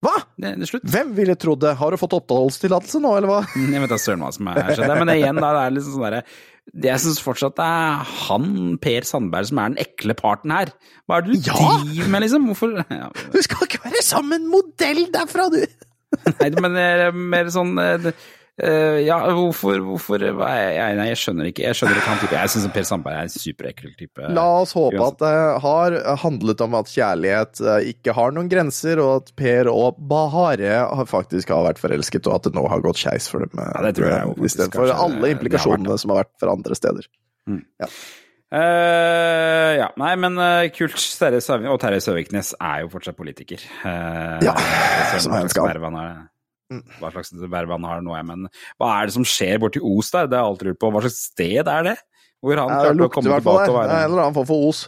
Hva? 0.06 0.14
Det, 0.38 0.54
det. 0.62 0.80
Hvem 0.94 1.16
ville 1.18 1.34
trodd 1.42 1.64
det? 1.64 1.74
Har 1.80 1.92
du 1.92 1.98
fått 2.00 2.14
oppholdstillatelse 2.20 3.02
nå, 3.02 3.16
eller 3.18 3.32
hva? 3.32 3.40
Jeg 3.58 3.82
vet 3.82 3.92
da 3.92 3.98
søren 4.00 4.24
hva 4.24 4.30
som 4.36 4.52
er 4.54 4.62
skjedd. 4.78 4.94
Men 5.02 5.12
igjen, 5.16 5.42
da, 5.42 5.50
det 5.58 5.64
er 5.64 5.74
liksom 5.74 5.98
sånn 5.98 6.06
derre 6.06 6.22
Jeg 6.76 7.00
syns 7.02 7.22
fortsatt 7.24 7.56
det 7.58 7.66
er 7.66 8.10
han, 8.28 8.48
Per 8.84 9.06
Sandberg, 9.08 9.48
som 9.50 9.62
er 9.64 9.72
den 9.72 9.80
ekle 9.86 10.14
parten 10.20 10.52
her. 10.54 10.74
Hva 11.08 11.18
er 11.22 11.28
det 11.28 11.38
du 11.38 11.48
Ja! 11.48 11.56
driver 11.86 12.12
med, 12.14 12.26
liksom? 12.26 12.48
Hvorfor 12.52 12.74
ja. 12.92 13.08
Du 13.34 13.40
skal 13.46 13.64
ikke 13.70 13.84
være 13.86 14.04
sammen 14.06 14.50
modell 14.52 15.06
derfra, 15.16 15.48
du! 15.54 15.62
Nei, 16.28 16.50
men 16.62 16.76
det 16.76 16.84
er 17.08 17.16
mer 17.16 17.50
sånn 17.52 17.74
eh, 18.64 19.00
Ja, 19.06 19.18
hvorfor, 19.36 19.80
hvorfor 19.86 20.24
jeg, 20.24 20.34
Nei, 20.98 21.08
jeg 21.12 21.20
skjønner 21.22 21.50
ikke. 21.52 21.64
Jeg 21.68 21.78
skjønner 21.78 22.00
ikke 22.00 22.12
han 22.12 22.22
type. 22.24 22.38
Jeg 22.38 22.54
syns 22.54 22.68
Per 22.76 22.88
Sandberg 22.90 23.18
er 23.20 23.28
en 23.28 23.34
superekkel 23.34 23.96
type. 24.00 24.30
La 24.38 24.46
oss 24.64 24.76
håpe 24.78 25.02
at 25.04 25.20
det 25.22 25.34
har 25.64 25.98
handlet 26.24 26.64
om 26.66 26.78
at 26.80 26.92
kjærlighet 26.92 27.64
eh, 27.64 27.90
ikke 27.94 28.16
har 28.18 28.36
noen 28.36 28.52
grenser, 28.52 29.02
og 29.04 29.14
at 29.22 29.34
Per 29.40 29.72
og 29.72 30.00
Bahare 30.12 30.84
faktisk 31.10 31.54
har 31.56 31.66
vært 31.70 31.82
forelsket, 31.82 32.30
og 32.30 32.40
at 32.40 32.50
det 32.50 32.56
nå 32.58 32.68
har 32.72 32.86
gått 32.86 33.02
skeis 33.02 33.30
for 33.32 33.46
dem. 33.46 33.58
eh, 33.58 33.74
Ja, 33.74 33.84
det 33.88 33.96
tror 34.00 34.12
jeg 34.12 34.30
jo 34.30 34.52
Istedenfor 34.52 34.94
alle 34.96 35.34
implikasjonene 35.36 35.94
har 35.94 36.02
som 36.02 36.16
har 36.16 36.24
vært 36.26 36.34
for 36.42 36.54
andre 36.54 36.78
steder. 36.78 37.12
Mm. 37.48 37.64
ja, 39.78 39.90
nei, 40.00 40.14
men 40.20 40.40
uh, 40.40 40.64
kult. 40.72 40.96
Terje 41.20 42.00
Søviknes 42.04 42.54
er 42.56 42.86
jo 42.86 42.94
fortsatt 42.96 43.20
politiker. 43.20 43.60
Uh, 43.84 44.40
Ja, 44.44 44.56
som 45.20 45.36
er 45.36 45.44
han 45.44 45.52
slags 45.52 46.32
har. 46.74 46.84
Hva 47.00 47.12
slags 47.16 47.34
verv 47.48 47.74
han 47.76 47.88
har 47.88 48.04
nå, 48.04 48.18
men 48.28 48.48
hva 48.80 48.92
er 48.98 49.10
det 49.10 49.16
som 49.16 49.26
skjer 49.28 49.62
borti 49.64 49.82
Os 49.84 50.12
der? 50.14 50.28
Det 50.28 50.38
har 50.38 50.46
jeg 50.46 50.54
alltid 50.54 50.70
lurt 50.72 50.82
på. 50.84 50.92
Hva 50.94 51.04
slags 51.06 51.24
sted 51.32 51.72
er 51.72 51.90
det? 51.92 51.98
Hvor 52.44 52.62
han 52.62 52.70
klarte 52.70 53.08
å 53.08 53.12
komme 53.14 53.40
tilbake 53.40 53.50
og 53.50 53.66
Det 53.66 53.72
er 53.72 53.78
være 53.78 53.98
En 53.98 54.12
eller 54.12 54.24
annen 54.28 54.38
form 54.38 54.50
for 54.50 54.70
os. 54.70 54.84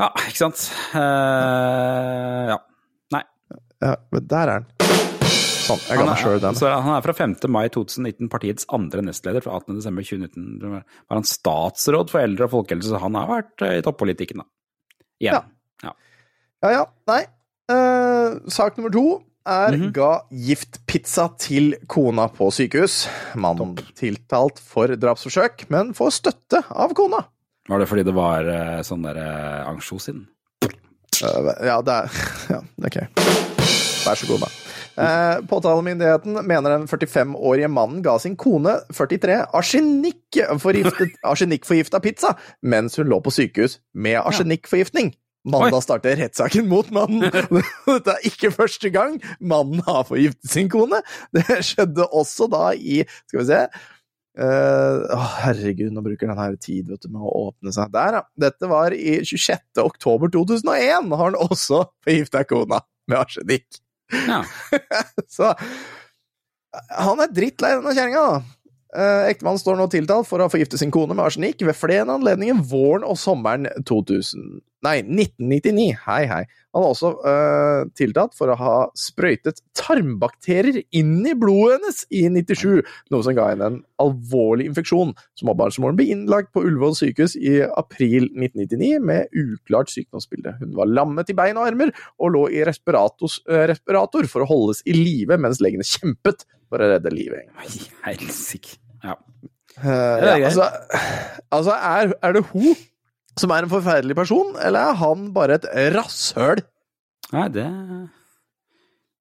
Ja, 0.00 0.08
ikke 0.24 0.40
sant. 0.40 0.66
Uh, 0.96 2.54
ja. 2.54 2.58
Nei. 3.14 3.24
Ja, 3.84 3.94
men 4.14 4.28
der 4.30 4.52
er 4.54 4.62
han. 4.62 4.68
Sånn, 5.70 5.82
jeg 5.86 6.00
ga 6.00 6.06
meg 6.08 6.18
sjøl 6.18 6.40
den. 6.42 6.56
så 6.58 6.70
han 6.72 6.94
er 6.96 7.04
fra 7.04 7.14
5. 7.14 7.36
mai 7.52 7.66
2019, 7.70 8.30
partiets 8.32 8.66
andre 8.74 9.04
nestleder. 9.06 9.44
Fra 9.44 9.60
18. 9.60 9.76
desember 9.78 10.06
2019 10.06 10.80
var 10.80 11.20
han 11.20 11.28
statsråd 11.28 12.10
for 12.10 12.24
eldre 12.24 12.48
og 12.48 12.54
folkehelse, 12.56 12.90
så 12.90 13.02
han 13.02 13.18
har 13.20 13.28
vært 13.30 13.66
eh, 13.66 13.76
i 13.78 13.84
toppolitikken, 13.86 14.42
da. 14.42 14.48
Igjen. 15.20 15.36
Ja. 15.84 15.94
Ja 16.64 16.72
ja, 16.74 16.80
nei. 17.08 17.22
Uh, 17.70 18.40
sak 18.52 18.76
nummer 18.76 18.92
to 18.92 19.04
er 19.50 19.76
Mhm. 19.76 19.92
ga 19.96 20.10
giftpizza 20.30 21.28
til 21.38 21.74
kona 21.90 22.28
på 22.28 22.48
sykehus. 22.54 23.08
Mannen 23.34 23.76
tiltalt 23.98 24.58
for 24.62 24.86
drapsforsøk, 24.88 25.66
men 25.70 25.92
får 25.94 26.10
støtte 26.20 26.62
av 26.70 26.94
kona. 26.94 27.24
Var 27.68 27.78
det 27.78 27.88
fordi 27.90 28.04
det 28.04 28.14
var 28.16 28.46
eh, 28.48 28.80
sånn 28.82 29.02
der 29.04 29.18
uh, 29.20 29.68
ansjos 29.70 30.08
i 30.08 30.12
den? 30.12 30.26
Eh, 31.22 31.66
ja, 31.66 31.80
det 31.82 31.92
er 31.92 32.10
Ja, 32.54 32.60
ok. 32.86 32.96
Vær 34.06 34.16
så 34.16 34.26
god, 34.30 34.40
da. 34.46 34.48
Eh, 35.00 35.40
påtalemyndigheten 35.48 36.40
mener 36.46 36.70
den 36.74 36.86
45-årige 36.88 37.68
mannen 37.70 38.02
ga 38.02 38.18
sin 38.18 38.34
kone 38.36 38.78
43 38.92 39.46
arsenikkforgiftet- 39.54 41.16
arsenikkforgifta 41.30 42.00
pizza 42.00 42.34
mens 42.62 42.96
hun 42.96 43.06
lå 43.08 43.20
på 43.22 43.30
sykehus 43.32 43.78
med 43.94 44.18
arsenikkforgiftning. 44.20 45.12
Mandag 45.48 45.80
starter 45.84 46.18
rettssaken 46.20 46.68
mot 46.68 46.90
mannen. 46.92 47.24
Dette 47.88 48.16
er 48.16 48.26
ikke 48.28 48.52
første 48.52 48.90
gang 48.92 49.16
mannen 49.40 49.80
har 49.86 50.04
forgiftet 50.08 50.52
sin 50.52 50.68
kone. 50.72 51.00
Det 51.36 51.62
skjedde 51.64 52.06
også 52.06 52.50
da 52.52 52.70
i 52.76 53.00
Skal 53.30 53.40
vi 53.40 53.46
se 53.48 53.62
uh, 54.40 55.26
herregud, 55.44 55.90
nå 55.94 56.04
bruker 56.04 56.30
den 56.30 56.40
her 56.40 56.56
tid 56.60 56.90
vet 56.92 57.04
du, 57.04 57.10
med 57.12 57.24
å 57.24 57.32
åpne 57.48 57.74
seg. 57.74 57.92
Der, 57.94 58.20
ja. 58.20 58.24
Dette 58.48 58.70
var 58.70 58.96
i 58.96 59.20
26. 59.24 59.64
oktober 59.84 60.32
2001. 60.36 61.08
Har 61.14 61.24
han 61.30 61.40
også 61.40 61.86
forgifta 62.04 62.44
kona 62.48 62.82
med 63.10 63.22
arsenikk. 63.22 63.80
Ja. 64.12 64.42
Så 65.36 65.54
han 66.70 67.22
er 67.22 67.32
drittlei 67.34 67.74
denne 67.76 67.94
kjerringa, 67.96 68.22
da. 68.26 68.59
Eh, 68.90 69.28
Ektemannen 69.30 69.60
står 69.62 69.78
nå 69.78 69.86
tiltalt 69.92 70.26
for 70.26 70.40
å 70.40 70.48
ha 70.48 70.52
forgiftet 70.52 70.82
sin 70.82 70.90
kone 70.94 71.14
med 71.14 71.22
arsenikk 71.22 71.62
ved 71.62 71.78
flere 71.78 72.08
anledninger 72.10 72.58
våren 72.72 73.06
og 73.06 73.18
sommeren 73.20 73.68
2000 73.86 74.60
Nei, 74.80 75.02
1999. 75.04 75.90
Hei, 76.06 76.22
hei. 76.24 76.44
Han 76.72 76.84
er 76.86 76.92
også 76.94 77.10
eh, 77.28 77.82
tiltalt 77.98 78.32
for 78.38 78.48
å 78.48 78.56
ha 78.56 78.76
sprøytet 78.96 79.60
tarmbakterier 79.76 80.78
inn 80.96 81.18
i 81.28 81.34
blodet 81.36 81.76
hennes 81.76 82.00
i 82.16 82.22
97, 82.32 82.80
noe 83.12 83.26
som 83.26 83.36
ga 83.36 83.50
henne 83.50 83.68
en 83.68 83.78
alvorlig 84.00 84.70
infeksjon. 84.70 85.12
Småbarnsmoren 85.42 86.00
ble 86.00 86.08
innlagt 86.14 86.54
på 86.56 86.64
Ullevål 86.64 86.96
sykehus 86.96 87.36
i 87.36 87.58
april 87.68 88.30
1999 88.30 89.04
med 89.04 89.36
uklart 89.36 89.92
sykdomsbilde. 89.92 90.56
Hun 90.62 90.72
var 90.80 90.88
lammet 90.88 91.28
i 91.28 91.36
bein 91.36 91.60
og 91.60 91.68
armer 91.68 91.92
og 92.16 92.32
lå 92.38 92.46
i 92.48 92.62
eh, 92.64 92.70
respirator 92.70 94.32
for 94.32 94.46
å 94.46 94.48
holdes 94.48 94.80
i 94.88 94.96
live 94.96 95.36
mens 95.36 95.60
legene 95.60 95.84
kjempet 95.84 96.48
for 96.72 96.80
å 96.80 96.94
redde 96.94 97.12
livet. 97.12 97.52
Helsike. 98.06 98.79
Ja. 99.04 99.16
Eh, 99.80 99.84
Det 99.84 100.30
er 100.30 100.38
ja, 100.42 100.50
altså, 100.50 100.66
altså 101.50 101.76
er, 101.76 102.14
er 102.22 102.32
det 102.36 102.44
hun 102.52 102.74
som 103.38 103.52
er 103.54 103.64
en 103.64 103.70
forferdelig 103.72 104.16
person, 104.18 104.56
eller 104.60 104.90
er 104.90 104.98
han 105.00 105.30
bare 105.32 105.56
et 105.60 105.68
rasshøl? 105.94 106.60
Nei, 107.32 107.46
det 107.54 107.66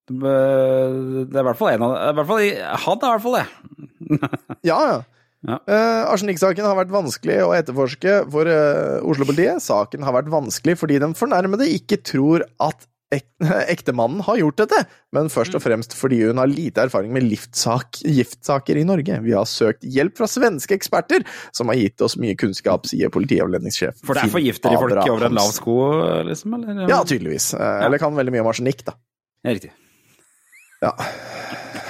Det 0.09 0.33
er 0.33 1.43
i 1.43 1.45
hvert 1.45 1.59
fall 1.59 1.75
en 1.75 1.85
av 1.85 1.93
i 2.09 2.17
hvert 2.17 2.27
fall, 2.31 2.43
Han 2.87 2.97
er 2.97 3.05
i 3.05 3.13
hvert 3.13 3.25
fall 3.27 3.37
det. 3.39 3.47
Ja, 4.71 4.79
ja. 4.89 4.99
Ja. 5.47 5.55
Uh, 5.63 6.11
Arsenikksaken 6.11 6.65
har 6.67 6.75
vært 6.75 6.89
vanskelig 6.91 7.37
å 7.45 7.53
etterforske 7.55 8.15
for 8.33 8.49
uh, 8.51 8.99
Oslo-politiet. 9.07 9.61
Saken 9.63 10.03
har 10.03 10.17
vært 10.17 10.27
vanskelig 10.33 10.75
fordi 10.81 10.97
den 10.99 11.13
fornærmede 11.15 11.69
ikke 11.77 12.01
tror 12.03 12.43
at 12.59 12.83
ek 13.11 13.25
ektemannen 13.73 14.21
har 14.27 14.37
gjort 14.37 14.59
dette, 14.61 14.83
men 15.15 15.29
først 15.33 15.55
Mm. 15.55 15.57
og 15.57 15.63
fremst 15.63 15.95
fordi 15.97 16.19
hun 16.27 16.37
har 16.37 16.49
lite 16.51 16.83
erfaring 16.85 17.11
med 17.15 17.23
liftsak, 17.25 18.01
giftsaker 18.05 18.77
i 18.77 18.83
Norge. 18.85 19.17
Vi 19.25 19.33
har 19.33 19.47
søkt 19.49 19.81
hjelp 19.81 20.17
fra 20.19 20.27
svenske 20.29 20.75
eksperter, 20.77 21.25
som 21.51 21.67
har 21.73 21.79
gitt 21.79 22.01
oss 22.05 22.17
mye 22.21 22.35
kunnskap, 22.37 22.85
sier 22.85 23.09
politiavledningssjef. 23.09 23.97
For 24.05 24.13
det 24.13 24.21
er 24.21 24.29
Finn 24.29 24.35
forgifter 24.37 24.69
de 24.75 24.77
folk 24.83 25.09
over 25.09 25.25
en 25.25 25.39
lav 25.39 25.49
sko, 25.55 25.77
liksom? 26.29 26.53
Eller? 26.61 26.85
Ja, 26.91 27.01
tydeligvis. 27.03 27.53
Eh, 27.57 27.85
Eller 27.87 27.97
kan 27.97 28.13
veldig 28.13 28.35
mye 28.37 28.45
om 28.45 28.51
arsenikk, 28.53 28.85
da. 28.85 28.93
Ja, 29.43 29.55
riktig. 29.57 29.71
Ja. 30.83 30.93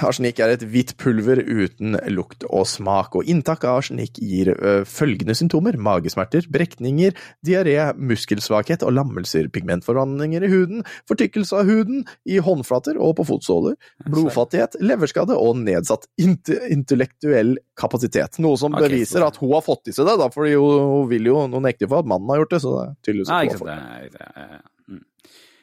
Arsenikk 0.06 0.38
er 0.40 0.54
et 0.54 0.62
hvitt 0.72 0.94
pulver 1.00 1.40
uten 1.44 1.96
lukt 2.12 2.44
og 2.48 2.66
smak, 2.68 3.14
og 3.18 3.28
inntak 3.30 3.64
av 3.68 3.80
arsenikk 3.80 4.18
gir 4.22 4.50
følgende 4.88 5.34
symptomer– 5.36 5.76
magesmerter, 5.90 6.46
brekninger, 6.52 7.14
diaré, 7.46 7.76
muskelsvakhet 7.98 8.84
og 8.86 8.94
lammelser, 8.96 9.48
pigmentforvandlinger 9.52 10.46
i 10.46 10.50
huden, 10.52 10.84
fortykkelse 11.10 11.60
av 11.60 11.68
huden 11.70 12.04
i 12.28 12.38
håndflater 12.42 12.98
og 13.00 13.16
på 13.20 13.26
fotsåler, 13.30 13.76
blodfattighet, 14.08 14.78
leverskade 14.84 15.36
og 15.36 15.60
nedsatt 15.62 16.08
intellektuell 16.20 17.56
kapasitet. 17.80 18.40
Noe 18.42 18.58
som 18.60 18.74
beviser 18.76 19.24
at 19.26 19.38
hun 19.40 19.54
har 19.56 19.64
fått 19.66 19.90
i 19.92 19.96
seg 19.96 20.08
det, 20.08 20.16
da, 20.20 20.30
fordi 20.32 20.56
hun 20.56 21.06
vil 21.10 21.30
jo 21.32 21.44
noen 21.50 21.68
ekte 21.70 21.88
for 21.90 22.02
at 22.04 22.10
mannen 22.10 22.30
har 22.32 22.42
gjort 22.42 22.56
det, 22.56 22.62
så 22.64 22.74
det 22.74 22.82
er 22.86 22.96
tydeligvis 23.06 23.34
at 23.36 23.50
ikke 23.50 23.60
sant. 23.60 24.66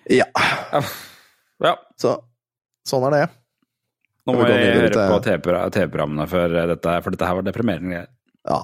Ja, 0.07 0.29
Ja. 1.59 1.73
så 1.99 2.19
sånn 2.88 3.03
er 3.09 3.15
det. 3.17 3.25
Nå 4.28 4.36
må 4.36 4.43
vi 4.45 4.51
vi 4.57 4.71
høre 4.75 4.89
til- 4.91 5.11
på 5.13 5.19
TV-pro- 5.23 5.65
TV-programmene 5.71 6.28
for 6.30 6.55
eh, 6.59 6.67
dette, 6.73 6.95
for 7.03 7.15
dette 7.15 7.25
her 7.30 7.36
var 7.39 7.45
deprimerende 7.47 7.93
greier. 7.93 8.07
Ja. 8.47 8.61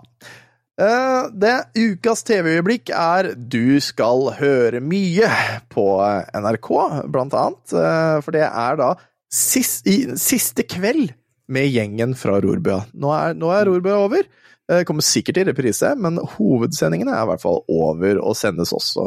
Eh, 0.83 1.29
Det 1.37 1.55
ukas 1.77 2.23
TV-øyeblikk 2.25 2.89
er 2.97 3.33
Du 3.35 3.79
skal 3.79 4.31
høre 4.39 4.79
mye 4.81 5.29
på 5.69 5.85
NRK, 6.33 6.69
blant 7.13 7.33
annet. 7.33 7.73
Eh, 7.73 8.21
For 8.25 8.31
det 8.35 8.45
er 8.49 8.75
da 8.81 8.93
sist, 9.31 9.87
i, 9.87 9.99
siste 10.17 10.63
kveld 10.69 11.13
med 11.47 11.69
gjengen 11.73 12.15
fra 12.17 12.39
Rorbua. 12.41 12.85
Nå 12.95 13.11
er, 13.13 13.33
nå 13.37 13.51
er 13.53 13.65
Rorbua 13.69 13.97
over. 14.07 14.23
Det 14.69 14.85
kommer 14.87 15.03
sikkert 15.03 15.41
i 15.41 15.43
reprise, 15.49 15.89
men 15.99 16.21
hovedsendingene 16.37 17.11
er 17.11 17.25
i 17.25 17.29
hvert 17.33 17.41
fall 17.43 17.59
over 17.71 18.19
og 18.21 18.37
sendes 18.39 18.71
også 18.75 19.03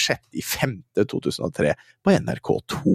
6.5.2003 0.00 1.74
på 2.04 2.14
NRK2. 2.14 2.94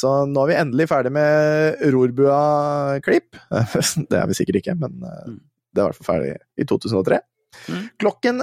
Så 0.00 0.12
nå 0.30 0.44
er 0.44 0.50
vi 0.50 0.56
endelig 0.56 0.88
ferdig 0.88 1.12
med 1.12 1.84
Rorbua-klipp. 1.92 3.36
Det 4.08 4.16
er 4.22 4.30
vi 4.30 4.38
sikkert 4.38 4.62
ikke, 4.62 4.78
men 4.80 5.04
eh, 5.04 5.36
det 5.68 5.82
er 5.82 5.84
i 5.84 5.90
hvert 5.90 5.98
fall 6.00 6.08
ferdig 6.14 6.32
i 6.56 6.66
2003. 6.68 7.20
Klokken 8.00 8.42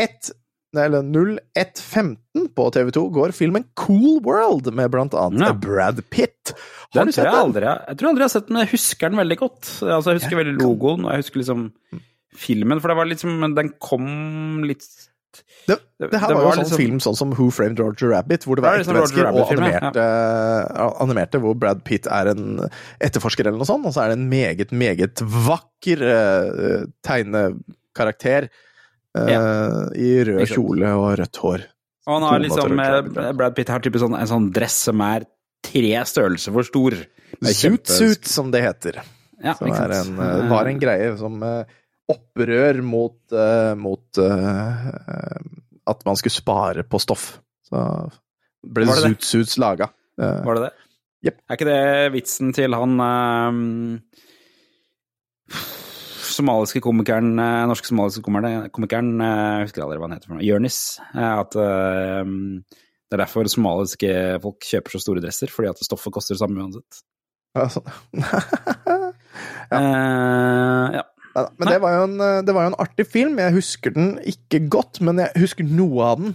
ett 0.00 0.32
eller 0.76 1.02
01.15 1.02 2.48
på 2.56 2.64
TV2 2.74 3.04
går 3.14 3.32
filmen 3.32 3.64
Cool 3.78 4.18
World 4.24 4.72
med 4.74 4.90
blant 4.92 5.14
annet 5.14 5.46
Ja. 5.46 5.52
Brad 5.54 6.02
Pitt. 6.10 6.52
Har 6.92 7.04
Den 7.04 7.06
du 7.06 7.12
tror 7.12 7.16
sett 7.16 7.24
jeg, 7.24 7.32
den? 7.32 7.40
aldri, 7.46 7.62
jeg 7.64 7.96
tror 7.98 8.08
aldri 8.10 8.20
jeg 8.20 8.28
har 8.28 8.34
sett 8.34 8.46
den, 8.48 8.54
men 8.56 8.66
jeg 8.66 8.72
husker 8.74 9.08
den 9.10 9.18
veldig 9.22 9.38
godt. 9.40 9.62
Altså, 9.86 10.10
jeg 10.12 10.20
husker 10.20 10.36
veldig 10.42 10.56
logoen, 10.60 11.04
og 11.06 11.12
jeg 11.14 11.22
husker 11.24 11.40
liksom 11.42 11.66
filmen, 12.36 12.80
for 12.80 12.88
det 12.92 12.96
var 12.98 13.08
liksom 13.08 13.54
Den 13.56 13.70
kom 13.80 14.64
litt 14.68 14.84
Det, 15.66 15.78
det 15.98 16.18
her 16.20 16.28
det 16.28 16.36
var 16.36 16.42
jo 16.44 16.48
en 16.48 16.52
sånn 16.52 16.64
liksom- 16.64 16.78
film 16.80 16.98
sånn 17.00 17.16
som 17.16 17.32
Who 17.32 17.50
Framed 17.50 17.80
Roger 17.80 18.08
Rabbit, 18.12 18.44
hvor 18.44 18.56
det 18.56 18.62
var 18.64 18.78
ekte 18.78 18.92
mennesker 18.92 19.24
og 19.24 19.26
Rabbit-film, 19.34 19.64
ja. 19.64 19.80
animerte, 19.80 20.04
eh, 20.76 20.92
animerte, 21.02 21.40
hvor 21.40 21.54
Brad 21.58 21.82
Pitt 21.84 22.06
er 22.06 22.28
en 22.34 22.60
etterforsker 23.00 23.46
eller 23.46 23.58
noe 23.58 23.68
sånt, 23.68 23.84
og 23.88 23.92
så 23.96 24.04
er 24.04 24.12
det 24.12 24.18
en 24.20 24.28
meget, 24.30 24.70
meget 24.72 25.20
vakker 25.24 26.04
uh, 26.04 26.84
tegnekarakter 27.04 28.48
eh, 29.24 29.78
i 30.02 30.10
rød 30.28 30.42
kjole 30.50 30.92
og 30.98 31.08
rødt 31.20 31.40
hår. 31.42 31.64
Og 32.06 32.12
han 32.14 32.26
har 32.28 32.42
liksom 32.44 32.82
eh, 32.82 33.32
Brad 33.36 33.56
Pitt 33.56 33.72
har 33.72 33.82
type 33.84 33.98
sånn, 34.02 34.14
en 34.18 34.30
sånn 34.30 34.50
dress 34.54 34.76
som 34.90 35.02
er 35.06 35.26
tre 35.66 35.92
størrelser 36.06 36.54
for 36.54 36.68
stor. 36.68 36.96
Det 36.96 37.40
er 37.42 37.56
Zoot 37.56 37.62
kjempe- 37.82 37.96
Suit, 37.98 38.30
som 38.30 38.52
det 38.54 38.62
heter. 38.62 39.00
Ja, 39.42 39.56
som 39.58 39.68
en, 39.72 40.20
eh, 40.22 40.46
var 40.52 40.70
en 40.70 40.78
greie 40.82 41.10
som 41.18 41.42
opprør 42.06 42.78
mot, 42.86 43.18
mot 43.82 44.18
at 45.90 46.04
man 46.06 46.18
skulle 46.18 46.34
spare 46.36 46.84
på 46.86 47.00
stoff. 47.02 47.40
Så 47.66 47.80
ble 48.62 48.86
det 48.86 48.94
det? 48.94 49.02
Zoot 49.10 49.26
Suits 49.26 49.56
laga. 49.58 49.90
Var 50.16 50.54
det 50.60 50.68
det? 50.68 50.74
Yep. 51.26 51.40
Er 51.50 51.56
ikke 51.58 51.66
det 51.66 52.12
vitsen 52.14 52.52
til 52.54 52.76
han 52.76 53.00
ehm, 53.02 54.00
somaliske 56.36 56.82
komikeren, 56.84 57.32
norsk 57.70 57.88
komikeren, 57.88 58.68
komikeren 58.76 59.10
eh, 59.24 59.56
Jeg 59.62 59.70
husker 59.70 59.86
aldri 59.86 59.98
hva 60.00 60.08
han 60.10 60.16
heter 60.18 60.30
for 60.30 60.36
noe. 60.38 60.46
Jonis. 60.46 60.78
eh, 61.16 61.32
At 61.40 61.56
det 61.56 63.14
er 63.14 63.22
derfor 63.22 63.46
somaliske 63.50 64.12
folk 64.42 64.64
kjøper 64.66 64.96
så 64.96 65.00
store 65.02 65.22
dresser, 65.24 65.50
fordi 65.52 65.70
at 65.70 65.82
stoffet 65.86 66.12
koster 66.14 66.34
det 66.34 66.42
samme 66.42 66.62
uansett. 66.64 67.02
ja, 67.56 67.68
sånn. 67.74 67.86
Eh, 69.72 70.96
ja. 71.00 71.04
Neida, 71.36 71.50
Men 71.60 71.68
det 71.68 71.78
var, 71.82 71.92
jo 71.98 72.04
en, 72.06 72.16
eh, 72.24 72.38
det 72.48 72.54
var 72.56 72.64
jo 72.66 72.70
en 72.72 72.78
artig 72.80 73.06
film. 73.12 73.38
Jeg 73.42 73.52
husker 73.58 73.92
den 73.92 74.14
ikke 74.24 74.62
godt, 74.72 75.02
men 75.04 75.20
jeg 75.20 75.42
husker 75.42 75.66
noe 75.68 76.06
av 76.06 76.20
den. 76.22 76.34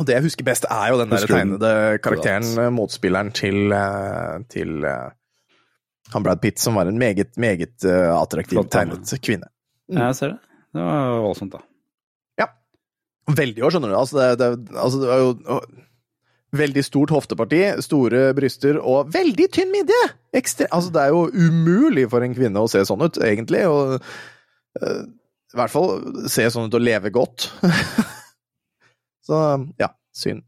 Og 0.00 0.06
det 0.08 0.16
jeg 0.16 0.24
husker 0.26 0.46
best, 0.48 0.64
er 0.72 0.88
jo 0.90 0.98
den 0.98 1.12
der 1.12 1.20
Husker 1.20 1.36
tegnede 1.36 1.72
karakteren, 2.02 2.48
eh, 2.58 2.70
motspilleren 2.74 3.30
til, 3.36 3.72
eh, 3.76 4.38
til 4.50 4.84
eh, 4.88 5.10
han 6.10 6.24
Brad 6.24 6.40
Pitt, 6.42 6.58
som 6.58 6.74
var 6.74 6.88
en 6.90 6.98
meget, 6.98 7.36
meget 7.40 7.84
eh, 7.84 8.08
attraktiv 8.16 8.58
Flott 8.58 8.72
tegnet 8.74 9.12
kvinne. 9.22 9.48
Jeg 9.92 10.16
ser 10.18 10.34
det. 10.34 10.40
Det 10.72 10.82
var 10.82 11.22
voldsomt, 11.24 11.54
da. 11.54 11.62
Ja. 12.40 12.48
Veldig 13.30 13.64
år, 13.64 13.74
skjønner 13.74 13.92
du. 13.92 13.96
Altså, 13.98 14.18
det, 14.18 14.28
det, 14.40 14.76
altså, 14.76 15.00
det 15.02 15.10
var 15.10 15.22
jo 15.22 15.60
veldig 16.56 16.84
stort 16.84 17.12
hofteparti, 17.14 17.62
store 17.84 18.26
bryster 18.36 18.78
og 18.80 19.12
veldig 19.14 19.48
tynn 19.52 19.72
midje! 19.72 20.00
Ekstre, 20.36 20.68
altså, 20.72 20.92
det 20.92 21.02
er 21.02 21.12
jo 21.14 21.26
umulig 21.32 22.06
for 22.12 22.24
en 22.24 22.36
kvinne 22.36 22.60
å 22.60 22.70
se 22.70 22.82
sånn 22.88 23.04
ut, 23.04 23.20
egentlig. 23.24 23.64
Og 23.68 23.96
uh, 23.96 25.02
i 25.52 25.60
hvert 25.60 25.72
fall 25.72 26.26
se 26.32 26.48
sånn 26.52 26.68
ut 26.68 26.78
og 26.78 26.84
leve 26.84 27.12
godt. 27.14 27.48
så 29.28 29.42
ja, 29.80 29.92
synd. 30.16 30.44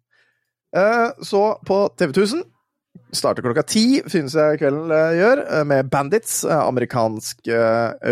Uh, 0.76 1.12
så 1.24 1.46
på 1.64 1.84
TV 1.96 2.12
1000 2.12 2.44
starter 3.16 3.44
klokka 3.44 3.64
ti, 3.66 3.84
synes 4.10 4.34
jeg 4.38 4.60
kvelden 4.60 4.92
eh, 4.94 5.16
gjør, 5.18 5.42
eh, 5.44 5.64
med 5.68 5.90
Bandits, 5.92 6.42
eh, 6.46 6.60
amerikansk 6.60 7.50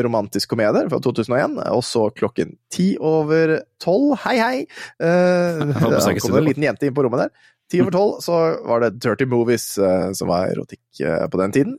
romantisk 0.04 0.52
komedie 0.52 0.84
fra 0.90 1.00
2001. 1.02 1.58
Og 1.72 1.84
så 1.86 2.08
klokken 2.16 2.56
ti 2.72 2.92
over 2.98 3.58
tolv, 3.82 4.16
hei 4.26 4.36
hei! 4.40 4.58
da 4.98 5.78
kom 5.78 5.96
det 5.96 6.18
kom 6.22 6.36
en 6.38 6.46
liten 6.46 6.66
jente 6.66 6.88
inn 6.88 6.96
på 6.96 7.04
rommet 7.06 7.26
der. 7.26 7.48
Ti 7.72 7.80
over 7.84 7.94
tolv 7.94 8.20
så 8.24 8.38
var 8.68 8.84
det 8.84 8.92
Dirty 9.00 9.26
Movies 9.28 9.64
som 9.78 10.28
var 10.28 10.50
erotikk 10.52 11.02
på 11.32 11.40
den 11.40 11.54
tiden. 11.54 11.78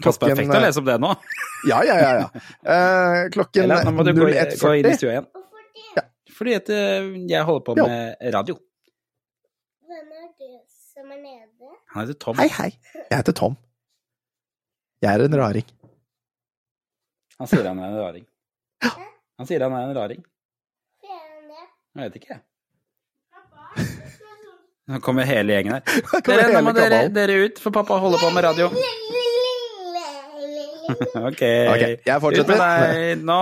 Klokken... 0.00 0.30
Perfekt 0.30 0.56
å 0.56 0.62
lese 0.64 0.80
om 0.80 0.88
det 0.88 0.96
nå. 1.02 1.12
Ja, 1.68 1.82
ja, 1.84 1.98
ja. 2.00 2.12
ja. 2.22 2.42
Eh, 2.64 3.26
klokken 3.34 3.68
nå 3.68 3.92
må 3.92 4.06
du 4.06 4.14
gå, 4.14 4.22
gå 4.22 4.30
inn 4.32 4.38
i 4.38 4.94
01.40 4.96 4.96
stua 4.96 5.12
igjen. 5.12 5.30
Fordi 6.40 6.56
at 6.56 6.72
jeg 6.72 7.44
holder 7.44 7.64
på 7.66 7.76
med 7.76 8.28
radio. 8.32 8.56
Hvem 9.90 10.12
er 10.22 10.28
det 10.40 10.54
som 10.70 11.10
er 11.12 11.20
nede? 11.20 11.49
Han 11.92 12.06
heter 12.06 12.18
Tom. 12.22 12.36
Hei, 12.38 12.48
hei. 12.54 12.70
Jeg 13.10 13.18
heter 13.18 13.34
Tom. 13.34 13.56
Jeg 15.02 15.14
er 15.14 15.24
en 15.24 15.36
raring. 15.40 15.66
Han 17.40 17.48
sier 17.48 17.66
han 17.66 17.80
er 17.80 17.88
en 17.88 17.98
raring. 17.98 18.26
Han 19.40 19.48
sier 19.48 19.64
han 19.64 19.74
er 19.74 19.88
en 19.88 19.96
raring. 19.96 20.22
Jeg 21.96 22.04
vet 22.04 22.18
ikke. 22.20 22.38
Nå 24.90 24.98
kommer 25.02 25.26
hele 25.26 25.56
gjengen 25.56 25.78
her. 25.78 25.84
kommer 26.10 26.42
Dere, 26.42 26.52
nå 26.54 26.62
må 26.66 26.74
dere, 26.76 27.00
dere 27.14 27.38
ut, 27.46 27.60
for 27.62 27.74
pappa 27.74 27.98
holder 28.02 28.22
på 28.22 28.32
med 28.34 28.46
radio. 28.50 28.70
Ok. 30.90 31.42
Jeg 31.46 32.16
fortsetter. 32.18 32.42
Ut 32.42 32.48
med 32.50 32.58
deg 32.58 33.20
nå. 33.22 33.36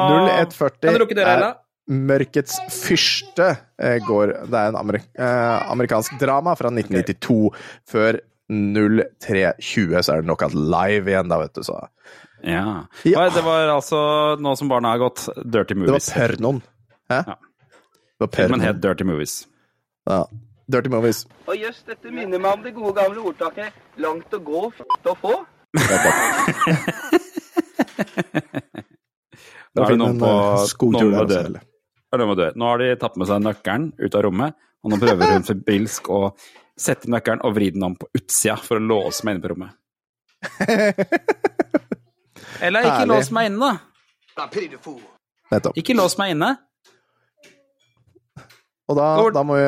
0140 0.52 1.22
er? 1.24 1.44
Mørkets 1.88 2.58
fyrste 2.68 3.46
eh, 3.80 3.96
går 4.04 4.34
Det 4.52 4.60
er 4.60 4.74
en 4.76 4.90
eh, 4.98 5.70
amerikansk 5.72 6.18
drama 6.20 6.52
fra 6.58 6.68
1992. 6.68 7.38
Før 7.88 8.18
0320 8.48 10.02
så 10.02 10.12
er 10.12 10.22
det 10.22 10.26
Knockout 10.28 10.54
Live 10.56 11.10
igjen, 11.12 11.28
da, 11.28 11.38
vet 11.42 11.54
du, 11.54 11.62
så 11.66 11.76
Ja. 12.42 12.86
Ja. 13.04 13.20
Nei, 13.20 13.28
Det 13.34 13.42
var 13.44 13.68
altså, 13.74 13.98
nå 14.40 14.56
som 14.56 14.68
barna 14.70 14.94
har 14.94 14.98
gått, 15.02 15.28
Dirty 15.44 15.74
Movies. 15.74 16.06
Det 16.06 16.14
var 16.16 16.28
pornoen. 16.36 16.62
Hæ? 17.10 17.22
Ja. 17.26 17.36
Det 18.18 18.26
var 18.26 18.30
Filmen 18.34 18.58
Men 18.58 18.66
het 18.66 18.80
Dirty 18.82 19.04
Movies. 19.04 19.46
Ja. 20.08 20.24
Dirty 20.68 20.90
Movies. 20.92 21.26
Og 21.46 21.56
jøss, 21.56 21.82
dette 21.86 22.10
minner 22.12 22.38
meg 22.38 22.52
om 22.58 22.62
det 22.64 22.74
gode 22.76 22.94
gamle 22.98 23.20
ordtaket 23.30 23.72
'langt 23.96 24.32
å 24.32 24.38
gå, 24.38 24.72
f*** 24.72 24.82
å 25.04 25.14
få'. 25.16 25.44
Da 29.78 29.84
er 29.84 29.94
det 29.94 30.00
noen 30.00 30.18
på 30.18 30.28
eh, 30.28 30.64
noen? 30.96 31.58
Må 32.28 32.34
dø. 32.38 32.48
Nå 32.56 32.70
har 32.70 32.80
de 32.80 32.88
tatt 33.00 33.18
med 33.20 33.28
seg 33.28 33.42
nøkkelen 33.44 33.90
ut 34.00 34.16
av 34.16 34.24
rommet, 34.24 34.56
og 34.82 34.92
nå 34.92 34.98
prøver 35.02 35.34
hun 35.34 35.46
febrilsk 35.50 36.08
å 36.10 36.20
sette 36.78 37.10
nøkkelen 37.10 37.42
og 37.46 37.54
vri 37.56 37.70
den 37.74 37.82
om 37.88 37.96
på 37.98 38.06
utsida 38.16 38.56
for 38.62 38.78
å 38.78 38.84
låse 38.84 39.26
meg 39.26 39.36
inne 39.36 39.44
på 39.44 39.50
rommet. 39.52 39.74
Eller 42.62 42.86
ikke 42.86 43.00
Herlig. 43.02 43.12
lås 43.16 43.30
meg 43.34 43.50
inne, 43.50 43.58
da. 43.58 43.74
Nettopp. 45.52 45.76
Ikke 45.80 45.94
lås 45.98 46.14
meg 46.20 46.34
inne. 46.36 46.52
Og 48.88 48.96
da, 48.96 49.06
da 49.34 49.42
må 49.44 49.56
vi 49.58 49.64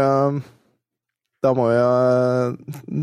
Da 1.45 1.51
må 1.57 1.67
vi 1.69 1.77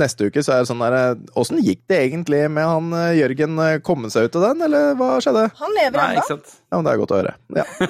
Neste 0.01 0.27
uke 0.31 0.41
så 0.45 0.55
er 0.55 0.63
det 0.63 0.69
sånn 0.71 0.81
der 0.81 0.95
Åssen 1.37 1.59
gikk 1.61 1.83
det 1.89 1.99
egentlig 2.07 2.39
med 2.53 2.65
han 2.65 2.87
eh, 2.97 3.11
Jørgen? 3.19 3.53
eh, 3.61 3.77
Kom 3.85 4.01
han 4.05 4.13
seg 4.13 4.29
ut 4.29 4.37
av 4.39 4.47
den, 4.47 4.63
eller 4.69 4.95
hva 4.97 5.11
skjedde? 5.21 5.43
Han 5.59 5.75
lever 5.77 5.97
ennå. 6.03 6.23
Ja, 6.31 6.79
men 6.79 6.87
Det 6.87 6.93
er 6.95 7.01
godt 7.03 7.13
å 7.13 7.19
høre. 7.21 7.33
Ja. 7.57 7.65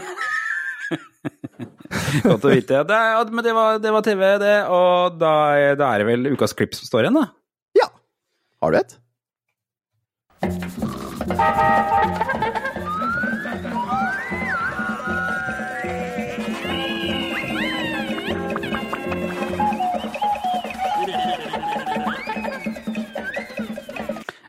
Godt 2.23 2.45
å 2.45 2.51
vite. 2.51 2.83
Det 2.87 2.99
ja, 2.99 3.23
men 3.31 3.43
det 3.45 3.53
var, 3.55 3.79
det 3.83 3.91
var 3.95 4.05
TV, 4.05 4.23
det. 4.41 4.55
Og 4.73 5.17
da, 5.19 5.33
da 5.79 5.91
er 5.93 6.03
det 6.03 6.07
vel 6.09 6.31
ukas 6.33 6.55
klipp 6.57 6.75
som 6.77 6.89
står 6.89 7.07
igjen, 7.07 7.19
da. 7.21 7.27
Ja. 7.77 7.89
Har 8.63 8.73
du 8.73 8.79
et? 8.81 8.97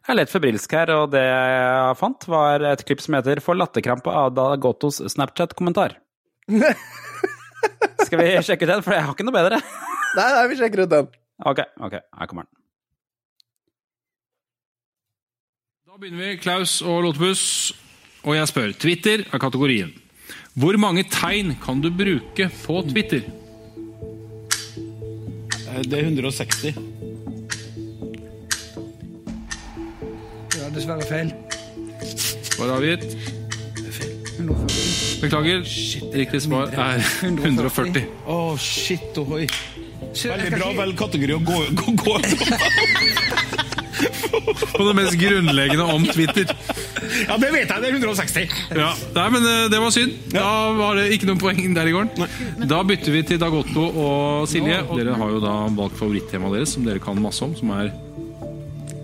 Jeg 0.09 0.15
er 0.15 0.17
lett 0.23 0.33
febrilsk 0.33 0.73
her, 0.73 0.91
og 0.97 1.11
det 1.13 1.21
jeg 1.21 1.97
fant, 2.01 2.25
var 2.33 2.63
et 2.65 2.81
klipp 2.89 3.03
som 3.05 3.19
heter 3.19 3.43
'For 3.45 3.59
latterkrampe' 3.61 4.09
av 4.09 4.33
Dagottos 4.33 5.03
Snapchat-kommentar. 5.05 5.99
Skal 8.07 8.21
vi 8.23 8.29
sjekke 8.47 8.67
ut 8.67 8.73
den, 8.73 8.85
for 8.87 8.95
jeg 8.97 9.05
har 9.05 9.17
ikke 9.17 9.27
noe 9.27 9.37
bedre. 9.37 9.59
Nei, 10.17 10.29
nei, 10.35 10.45
vi 10.51 10.59
sjekker 10.61 10.85
ut 10.85 10.93
den. 10.93 11.11
Ok, 11.47 11.61
ok, 11.85 11.99
her 12.21 12.31
kommer 12.31 12.47
den. 12.47 12.53
Da 15.89 15.99
begynner 15.99 16.25
vi, 16.25 16.39
Klaus 16.43 16.79
og 16.83 17.03
Lotepus. 17.07 17.43
Og 18.27 18.35
jeg 18.35 18.49
spør. 18.51 18.73
Twitter 18.79 19.25
er 19.33 19.43
kategorien. 19.43 19.93
Hvor 20.59 20.77
mange 20.81 21.05
tegn 21.07 21.55
kan 21.63 21.81
du 21.83 21.91
bruke 21.95 22.49
på 22.65 22.81
Twitter? 22.91 23.23
Det 25.89 25.99
er 25.99 26.09
160. 26.09 26.75
Det 30.51 30.65
er 30.65 30.71
dessverre 30.75 31.07
feil. 31.07 31.31
Svar 32.51 32.75
avgitt. 32.75 33.07
Beklager. 35.23 35.65
Riktig 36.15 36.43
svar 36.45 36.73
er 36.73 37.03
140. 37.25 38.07
Å, 38.35 38.39
shit 38.61 39.19
ohoi. 39.19 39.47
Veldig 40.09 40.51
bra 40.55 40.71
vel 40.79 40.95
kategori 40.99 41.35
å 41.37 41.41
gå, 41.45 41.59
gå, 41.79 41.93
gå. 41.99 42.15
På 44.73 44.87
det 44.87 44.95
mest 44.97 45.17
grunnleggende 45.19 45.85
om 45.91 46.07
Twitter. 46.07 46.47
Ja, 47.27 47.37
det 47.41 47.51
vet 47.53 47.67
jeg. 47.67 47.83
Det 47.83 47.89
er 47.91 47.97
160. 47.99 48.55
Ja, 48.79 48.91
Nei, 49.17 49.27
men 49.35 49.47
eh, 49.49 49.67
det 49.73 49.81
var 49.83 49.95
synd. 49.95 50.15
Da 50.33 50.49
var 50.79 50.99
det 51.01 51.09
ikke 51.17 51.29
noen 51.31 51.41
poeng 51.43 51.75
der 51.77 51.91
i 51.91 51.95
går. 51.97 52.11
Da 52.71 52.83
bytter 52.87 53.15
vi 53.15 53.25
til 53.27 53.41
Dag 53.43 53.55
Otto 53.59 53.89
og 53.91 54.49
Silje. 54.51 54.81
Dere 54.95 55.19
har 55.19 55.35
jo 55.35 55.43
da 55.43 55.55
valgt 55.79 55.99
favorittemaet 56.01 56.61
deres, 56.61 56.77
som 56.77 56.87
dere 56.87 57.03
kan 57.03 57.19
masse 57.23 57.43
om, 57.45 57.57
som 57.59 57.75
er 57.77 57.91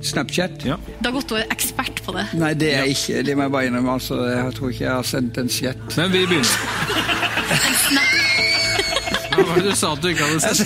Snapchat? 0.04 0.64
Ja. 0.68 0.76
Dag 1.00 1.16
Otto 1.16 1.38
er 1.38 1.46
ekspert 1.52 2.02
på 2.04 2.12
det. 2.12 2.26
Nei, 2.36 2.52
det 2.60 2.74
er 2.74 2.84
jeg 2.84 2.96
ikke. 2.98 3.22
Det 3.24 3.36
må 3.36 3.46
jeg 3.46 3.52
bare 3.54 3.66
innrømme. 3.70 3.92
Altså, 3.96 4.18
jeg 4.28 4.54
tror 4.58 4.68
ikke 4.74 4.84
jeg 4.84 4.92
har 4.92 5.06
sendt 5.08 5.38
en 5.40 5.48
chat. 5.48 5.80
Men 5.96 6.12
vi 6.12 6.26
begynner. 6.28 6.56
Hva 9.34 9.46
var 9.48 9.54
det 9.58 9.64
du 9.64 9.76
sa 9.80 9.92
at 9.96 10.02
du 10.04 10.08
ikke 10.12 10.28
hadde 10.28 10.40
sett? 10.44 10.60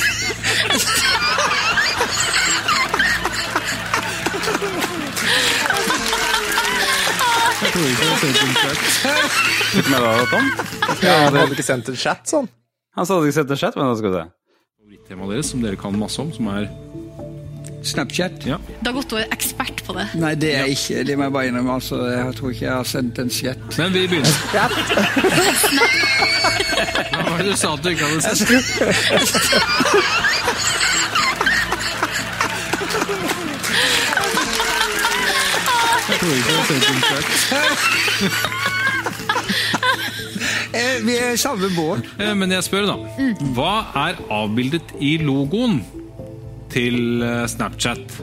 Jeg 7.59 7.71
tror 7.73 7.87
ikke 7.87 8.03
jeg 8.03 8.11
har 8.11 8.19
sendt 8.25 8.43
en 8.43 8.55
chat. 8.59 8.81
Ikke 9.79 9.91
med 9.93 10.01
deg, 10.03 10.27
Tom? 10.35 10.47
Ja, 11.03 11.15
han 11.29 11.39
hadde 11.39 11.55
ikke 11.55 11.69
sendt 11.71 11.95
en 11.95 12.01
chat, 12.01 12.27
sånn. 12.27 12.51
Han 12.99 13.07
sa 13.07 13.15
hadde 13.21 13.31
ikke 13.31 13.39
sendt 13.39 13.55
en 13.55 13.63
chat, 13.63 13.79
men 13.79 13.87
da 13.87 13.95
skal 14.03 14.11
vi 14.11 14.19
se. 14.19 14.27
Favorittemaet 14.83 15.37
deres, 15.37 15.55
som 15.55 15.63
dere 15.63 15.79
kan 15.79 15.95
masse 16.03 16.19
om, 16.23 16.35
som 16.35 16.51
er 16.57 16.67
Snapchat? 17.83 18.33
Ja. 18.47 18.57
Dag 18.85 18.97
Otto 18.99 19.17
er 19.17 19.25
ekspert 19.33 19.83
på 19.87 19.95
det. 19.97 20.09
Nei, 20.19 20.35
det 20.35 20.51
er 20.55 20.59
jeg 20.67 20.71
ikke. 20.77 21.05
Det 21.09 21.17
må 21.19 21.23
jeg 21.29 21.33
bare 21.33 21.47
innrømme. 21.53 21.73
Altså, 21.79 22.01
jeg 22.11 22.35
tror 22.39 22.51
ikke 22.51 22.65
jeg 22.67 22.75
har 22.75 22.89
sendt 22.91 23.19
en 23.23 23.31
chat. 23.31 23.59
Men 23.79 23.93
vi 23.95 24.07
begynner. 24.11 24.35
Hva 27.13 27.31
var 27.31 27.39
det 27.43 27.53
du 27.53 27.57
sa 27.57 27.73
at 27.77 27.85
du 27.85 27.89
ikke 27.95 28.05
hadde 28.05 28.37
sett? 28.37 29.59
Jeg 36.09 36.17
tror 36.21 36.33
ikke 36.35 36.49
jeg 36.49 36.57
har 36.59 36.65
sett 36.69 36.89
en 36.91 37.03
chat. 37.09 37.27
Eh, 40.75 41.07
Vi 41.07 41.15
er 41.17 41.33
i 41.33 41.37
samme 41.37 41.69
båt. 41.77 41.99
Eh, 42.21 42.35
Men 42.37 42.51
jeg 42.53 42.65
spør, 42.65 42.87
da. 42.87 42.97
Hva 43.57 43.73
er 44.09 44.15
avbildet 44.31 44.83
i 45.01 45.17
logoen 45.23 45.81
til 46.73 47.23
eh, 47.25 47.45
Snapchat? 47.51 48.19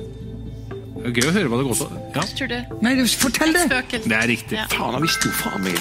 Det 1.05 1.11
er 1.11 1.17
gøy 1.21 1.27
å 1.29 1.33
høre 1.35 1.49
hva 1.51 1.57
det 1.59 1.65
går 1.67 1.77
på. 1.77 1.87
Ja, 2.15 2.21
Tror 2.37 2.49
du? 2.49 2.55
Nei, 2.81 2.93
fortell 3.21 3.51
det! 3.53 3.65
Det 3.93 4.15
er 4.17 4.27
riktig. 4.31 4.57
Ja. 4.57 4.65
Faen, 4.73 4.95
jeg 4.97 5.03
visste 5.05 5.29
jo 5.29 5.35
faen 5.37 5.61
meg 5.67 5.77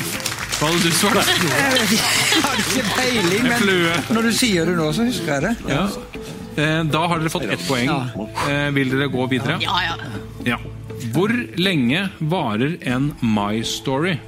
Hva 0.58 0.68
hadde 0.68 0.82
du 0.84 0.96
svart? 0.98 1.30
Jeg 2.34 2.42
har 2.44 2.60
ikke 2.60 2.84
peiling, 2.92 3.48
men 3.48 3.64
når 4.18 4.28
du 4.28 4.32
sier 4.36 4.68
det 4.68 4.76
nå, 4.78 4.90
så 4.96 5.06
husker 5.08 5.32
jeg 5.32 5.46
det. 5.46 5.54
Ja. 5.72 5.86
Eh, 6.60 6.82
Da 6.92 7.06
har 7.10 7.22
dere 7.24 7.32
fått 7.32 7.48
ett 7.56 7.64
poeng. 7.66 7.90
Eh, 8.50 8.68
Vil 8.76 8.92
dere 8.92 9.08
gå 9.12 9.24
videre? 9.32 9.56
Ja, 9.64 9.80
ja. 9.86 9.96
Ja. 10.44 10.60
Hvor 11.14 11.32
lenge 11.60 12.04
varer 12.20 12.76
en 12.90 13.12
My 13.24 13.62
Story? 13.66 14.18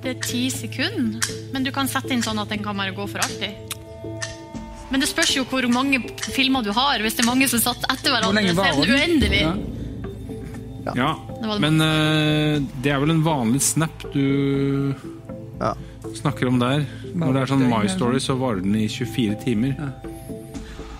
Det 0.00 0.14
er 0.16 0.20
ti 0.24 0.46
sekunder, 0.50 1.20
men 1.52 1.64
du 1.66 1.70
kan 1.76 1.88
sette 1.90 2.10
inn 2.14 2.22
sånn 2.24 2.40
at 2.40 2.48
den 2.52 2.62
kan 2.64 2.76
bare 2.80 2.94
gå 2.96 3.04
for 3.10 3.20
alltid. 3.22 3.69
Men 4.90 5.00
det 5.02 5.08
spørs 5.10 5.32
jo 5.36 5.44
hvor 5.46 5.66
mange 5.70 6.00
filmer 6.34 6.64
du 6.66 6.72
har. 6.74 6.98
Hvis 7.04 7.14
det 7.18 7.22
er 7.24 7.28
mange 7.30 7.46
som 7.50 7.60
satt 7.62 7.84
etter 7.92 8.10
hverandre, 8.10 8.42
så 8.54 8.64
er 8.66 8.80
den? 8.80 8.94
uendelig. 8.96 9.42
Ja. 9.44 10.92
Ja, 10.96 11.10
Det 11.40 11.48
det. 11.50 11.58
men 11.60 11.80
uh, 11.84 12.68
det 12.82 12.90
er 12.94 12.98
vel 13.02 13.10
en 13.12 13.22
vanlig 13.24 13.60
snap 13.62 14.02
du 14.14 14.94
Ja. 15.60 15.74
snakker 16.16 16.48
om 16.48 16.58
der. 16.58 16.86
Når 17.14 17.34
det 17.36 17.42
er 17.42 17.50
sånn 17.52 17.66
My 17.68 17.86
Story, 17.92 18.18
så 18.22 18.34
varer 18.40 18.62
den 18.64 18.74
i 18.80 18.86
24 18.88 19.36
timer. 19.44 19.76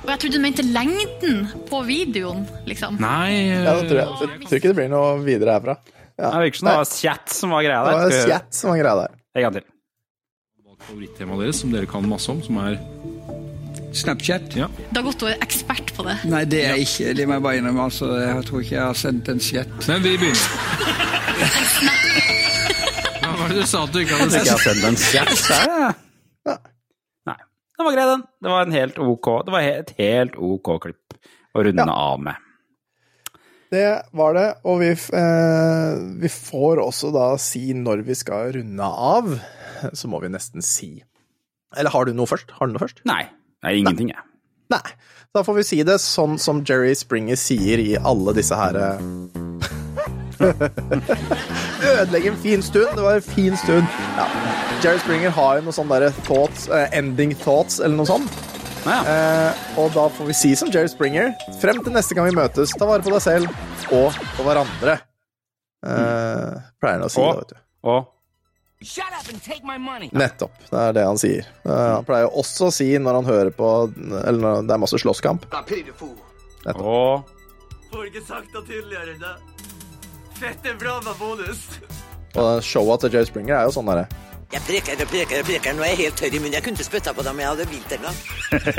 Og 0.05 0.09
jeg 0.13 0.19
trodde 0.21 0.37
du 0.37 0.43
mente 0.43 0.63
lengden 0.67 1.49
på 1.71 1.81
videoen, 1.87 2.45
liksom. 2.69 2.99
Nei 3.01 3.49
Ja, 3.65 3.75
det 3.81 3.89
tror 3.91 4.01
jeg. 4.01 4.09
Jeg 4.21 4.47
tror 4.49 4.59
ikke 4.61 4.71
det 4.73 4.77
blir 4.77 4.89
noe 4.93 5.11
videre 5.25 5.57
herfra. 5.59 5.77
Ja. 6.21 6.31
Det 6.35 6.41
virker 6.51 6.59
som 6.61 6.69
det 6.69 6.77
var 6.77 6.89
chat 6.93 7.33
som 7.33 7.51
var 7.57 7.63
greia 7.65 7.83
der. 7.85 7.91
Det 7.91 8.21
var 8.21 8.29
chat 8.29 8.55
som 8.55 8.71
var 8.75 8.79
greia 8.83 8.95
der. 9.01 9.15
En 9.35 9.43
gang 9.47 9.55
til. 9.59 9.67
Favorittemaet 10.81 11.43
deres, 11.45 11.59
som 11.61 11.73
dere 11.73 11.87
kan 11.89 12.07
masse 12.09 12.29
om, 12.33 12.39
som 12.43 12.57
er 12.63 12.79
Snapchat? 13.93 14.55
Ja. 14.57 14.69
Dag 14.95 15.07
Otto 15.11 15.27
er 15.27 15.41
ekspert 15.43 15.91
på 15.97 16.05
det. 16.07 16.17
Nei, 16.31 16.45
det 16.49 16.61
er 16.65 16.77
jeg 16.79 16.87
ikke. 16.87 17.15
Det 17.19 17.27
må 17.27 17.39
jeg 17.39 17.43
bare 17.47 17.61
innrømme. 17.61 17.87
Altså, 17.89 18.11
jeg 18.21 18.45
tror 18.47 18.61
ikke 18.65 18.77
jeg 18.77 18.85
har 18.85 18.99
sendt 18.99 19.31
en 19.33 19.41
chat. 19.43 19.73
Men 19.89 20.05
vi 20.05 20.13
begynner. 20.21 20.45
Hva 23.21 23.33
var 23.39 23.51
det 23.51 23.63
du 23.63 23.67
sa 23.67 23.83
at 23.87 23.95
du 23.95 23.99
ikke 24.03 24.19
hadde 24.19 24.37
Ikke 24.37 24.45
jeg 24.45 24.53
har 24.53 24.63
sendt 24.63 24.85
en 24.85 24.99
chat 25.01 25.31
ja. 25.49 25.89
Nei. 27.31 27.37
Den 27.79 27.87
var 27.87 27.95
grei, 27.97 28.07
den. 28.11 28.23
Det 28.45 28.53
var 28.53 28.67
en 28.67 28.77
helt 28.77 29.01
ok 29.01 29.29
Det 29.47 29.55
var 29.55 29.67
et 29.71 29.93
helt 29.99 30.37
ok 30.37 30.71
klipp 30.85 31.19
å 31.51 31.65
runde 31.67 31.87
av 31.91 32.21
med. 32.23 32.47
Det 33.75 33.87
var 34.15 34.37
det, 34.37 34.47
og 34.67 34.77
vi, 34.83 34.91
eh, 34.95 35.97
vi 36.23 36.31
får 36.31 36.79
også 36.83 37.11
da 37.15 37.27
si 37.43 37.73
når 37.75 38.05
vi 38.07 38.15
skal 38.19 38.53
runde 38.55 38.87
av. 38.87 39.33
Så 39.95 40.11
må 40.11 40.21
vi 40.23 40.31
nesten 40.31 40.63
si 40.63 40.93
Eller 41.75 41.91
har 41.91 42.07
du 42.07 42.15
noe 42.15 42.31
først? 42.31 42.55
Har 42.59 42.71
du 42.71 42.75
noe 42.77 42.83
først? 42.85 43.03
Nei. 43.09 43.25
Nei, 43.65 43.75
ingenting, 43.81 44.13
jeg. 44.15 44.23
Nei. 44.73 44.85
Da 45.35 45.45
får 45.47 45.55
vi 45.61 45.63
si 45.67 45.77
det 45.87 46.01
sånn 46.03 46.39
som 46.43 46.65
Jerry 46.67 46.95
Springer 46.99 47.39
sier 47.39 47.79
i 47.79 47.93
alle 47.97 48.33
disse 48.35 48.57
her 48.59 48.75
eh, 48.81 49.03
Ødelegge 51.91 52.33
en 52.33 52.39
fin 52.43 52.63
stund. 52.65 52.97
Det 52.97 53.05
var 53.05 53.19
en 53.21 53.27
fin 53.27 53.57
stund. 53.61 53.87
Ja. 54.17 54.27
Jerry 54.83 54.99
Springer 55.03 55.31
har 55.37 55.59
jo 55.59 55.67
noe 55.69 55.77
sånn 55.77 55.91
derre 55.93 56.09
thoughts, 56.25 56.67
uh, 56.73 56.87
ending 56.97 57.35
thoughts, 57.45 57.79
eller 57.81 58.01
noe 58.01 58.09
sånt. 58.09 58.39
Eh, 58.89 59.53
og 59.77 59.91
da 59.93 60.07
får 60.09 60.31
vi 60.31 60.35
si 60.39 60.55
som 60.57 60.71
Jerry 60.73 60.89
Springer, 60.89 61.35
frem 61.61 61.83
til 61.85 61.93
neste 61.93 62.17
gang 62.17 62.31
vi 62.31 62.37
møtes, 62.39 62.73
ta 62.81 62.89
vare 62.89 63.05
på 63.05 63.13
deg 63.13 63.21
selv 63.23 63.93
og 63.93 64.17
på 64.39 64.47
hverandre. 64.47 64.97
Uh, 65.85 66.57
pleier 66.81 66.97
han 66.99 67.05
å 67.07 67.13
si 67.13 67.21
Og- 67.21 67.37
det, 67.37 67.45
vet 67.45 67.53
du. 67.53 67.61
Og 67.91 68.09
Nettopp. 70.17 70.55
Det 70.71 70.79
er 70.81 70.95
det 70.97 71.03
han 71.05 71.19
sier. 71.21 71.49
Eh, 71.69 71.89
han 71.99 72.07
pleier 72.09 72.31
også 72.33 72.71
å 72.71 72.73
si 72.73 72.87
når 72.97 73.19
han 73.21 73.27
hører 73.29 73.51
på 73.53 73.69
Eller 74.25 74.41
når 74.41 74.63
det 74.69 74.73
er 74.77 74.81
masse 74.81 75.01
slåsskamp. 75.03 75.45
Nettopp. 76.65 76.81
Og 76.87 77.37
Får 77.91 78.07
ikke 78.09 78.23
sagt 78.25 78.53
det 78.55 78.63
tydeligere 78.71 79.17
enn 79.17 79.21
det. 79.21 79.35
Fette 80.41 80.73
bra 80.81 80.97
med 81.05 81.15
bonus. 81.21 81.67
Og 82.39 82.61
showa 82.65 82.97
til 83.03 83.13
Jay 83.19 83.27
Springer 83.29 83.57
er 83.59 83.67
jo 83.67 83.73
sånn 83.75 83.89
derre 83.91 84.05
Jeg 84.55 84.63
preker 84.69 85.01
og 85.03 85.11
preker 85.11 85.43
og 85.43 85.49
preker. 85.51 85.75
Nå 85.77 85.83
er 85.85 85.91
jeg 85.93 85.99
helt 86.05 86.17
tørr 86.23 86.37
i 86.37 86.41
munnen. 86.41 86.55
Jeg 86.57 86.65
kunne 86.65 86.79
ikke 86.79 86.87
spytta 86.89 87.13
på 87.15 87.25
dem 87.27 87.43
jeg 87.43 87.51
hadde 87.51 87.67
vilt 87.71 87.93
en 87.97 88.07
gang. 88.07 88.17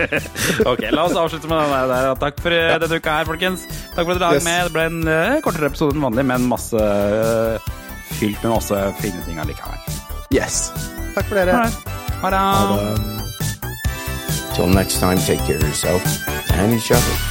Ok, 0.72 0.82
la 0.91 1.03
oss 1.07 1.15
avslutte 1.19 1.48
med 1.52 1.61
den 1.61 1.91
der. 1.94 2.10
Takk 2.23 2.41
for 2.44 2.56
eh, 2.56 2.73
denne 2.82 2.98
uka 3.03 3.19
her, 3.19 3.28
folkens. 3.30 3.68
Takk 3.94 4.02
for 4.07 4.15
at 4.15 4.19
dere 4.23 4.32
har 4.34 4.40
Yes. 4.40 4.48
med. 4.49 4.65
Det 4.68 4.73
ble 4.76 4.88
en 4.90 4.99
eh, 5.14 5.38
kortere 5.45 5.69
episode 5.72 5.95
enn 5.95 6.03
vanlig, 6.07 6.26
men 6.32 6.48
masse 6.52 6.82
eh, 6.82 7.69
fylt 8.22 8.43
med 8.43 8.52
masse 8.53 8.93
fine 9.02 9.23
ting 9.26 9.39
allikevel. 9.41 9.98
Yes. 10.30 10.69
Takk 11.15 11.26
for 11.26 11.35
dere. 11.41 11.65
Ha 12.22 12.30
det. 12.30 13.02
Till 14.56 14.69
next 14.69 14.99
time, 14.99 15.18
take 15.18 15.41
care 15.48 15.57
of 15.57 15.64
yourself 15.64 16.03
and 16.53 16.73
each 16.73 16.91
other. 16.91 17.30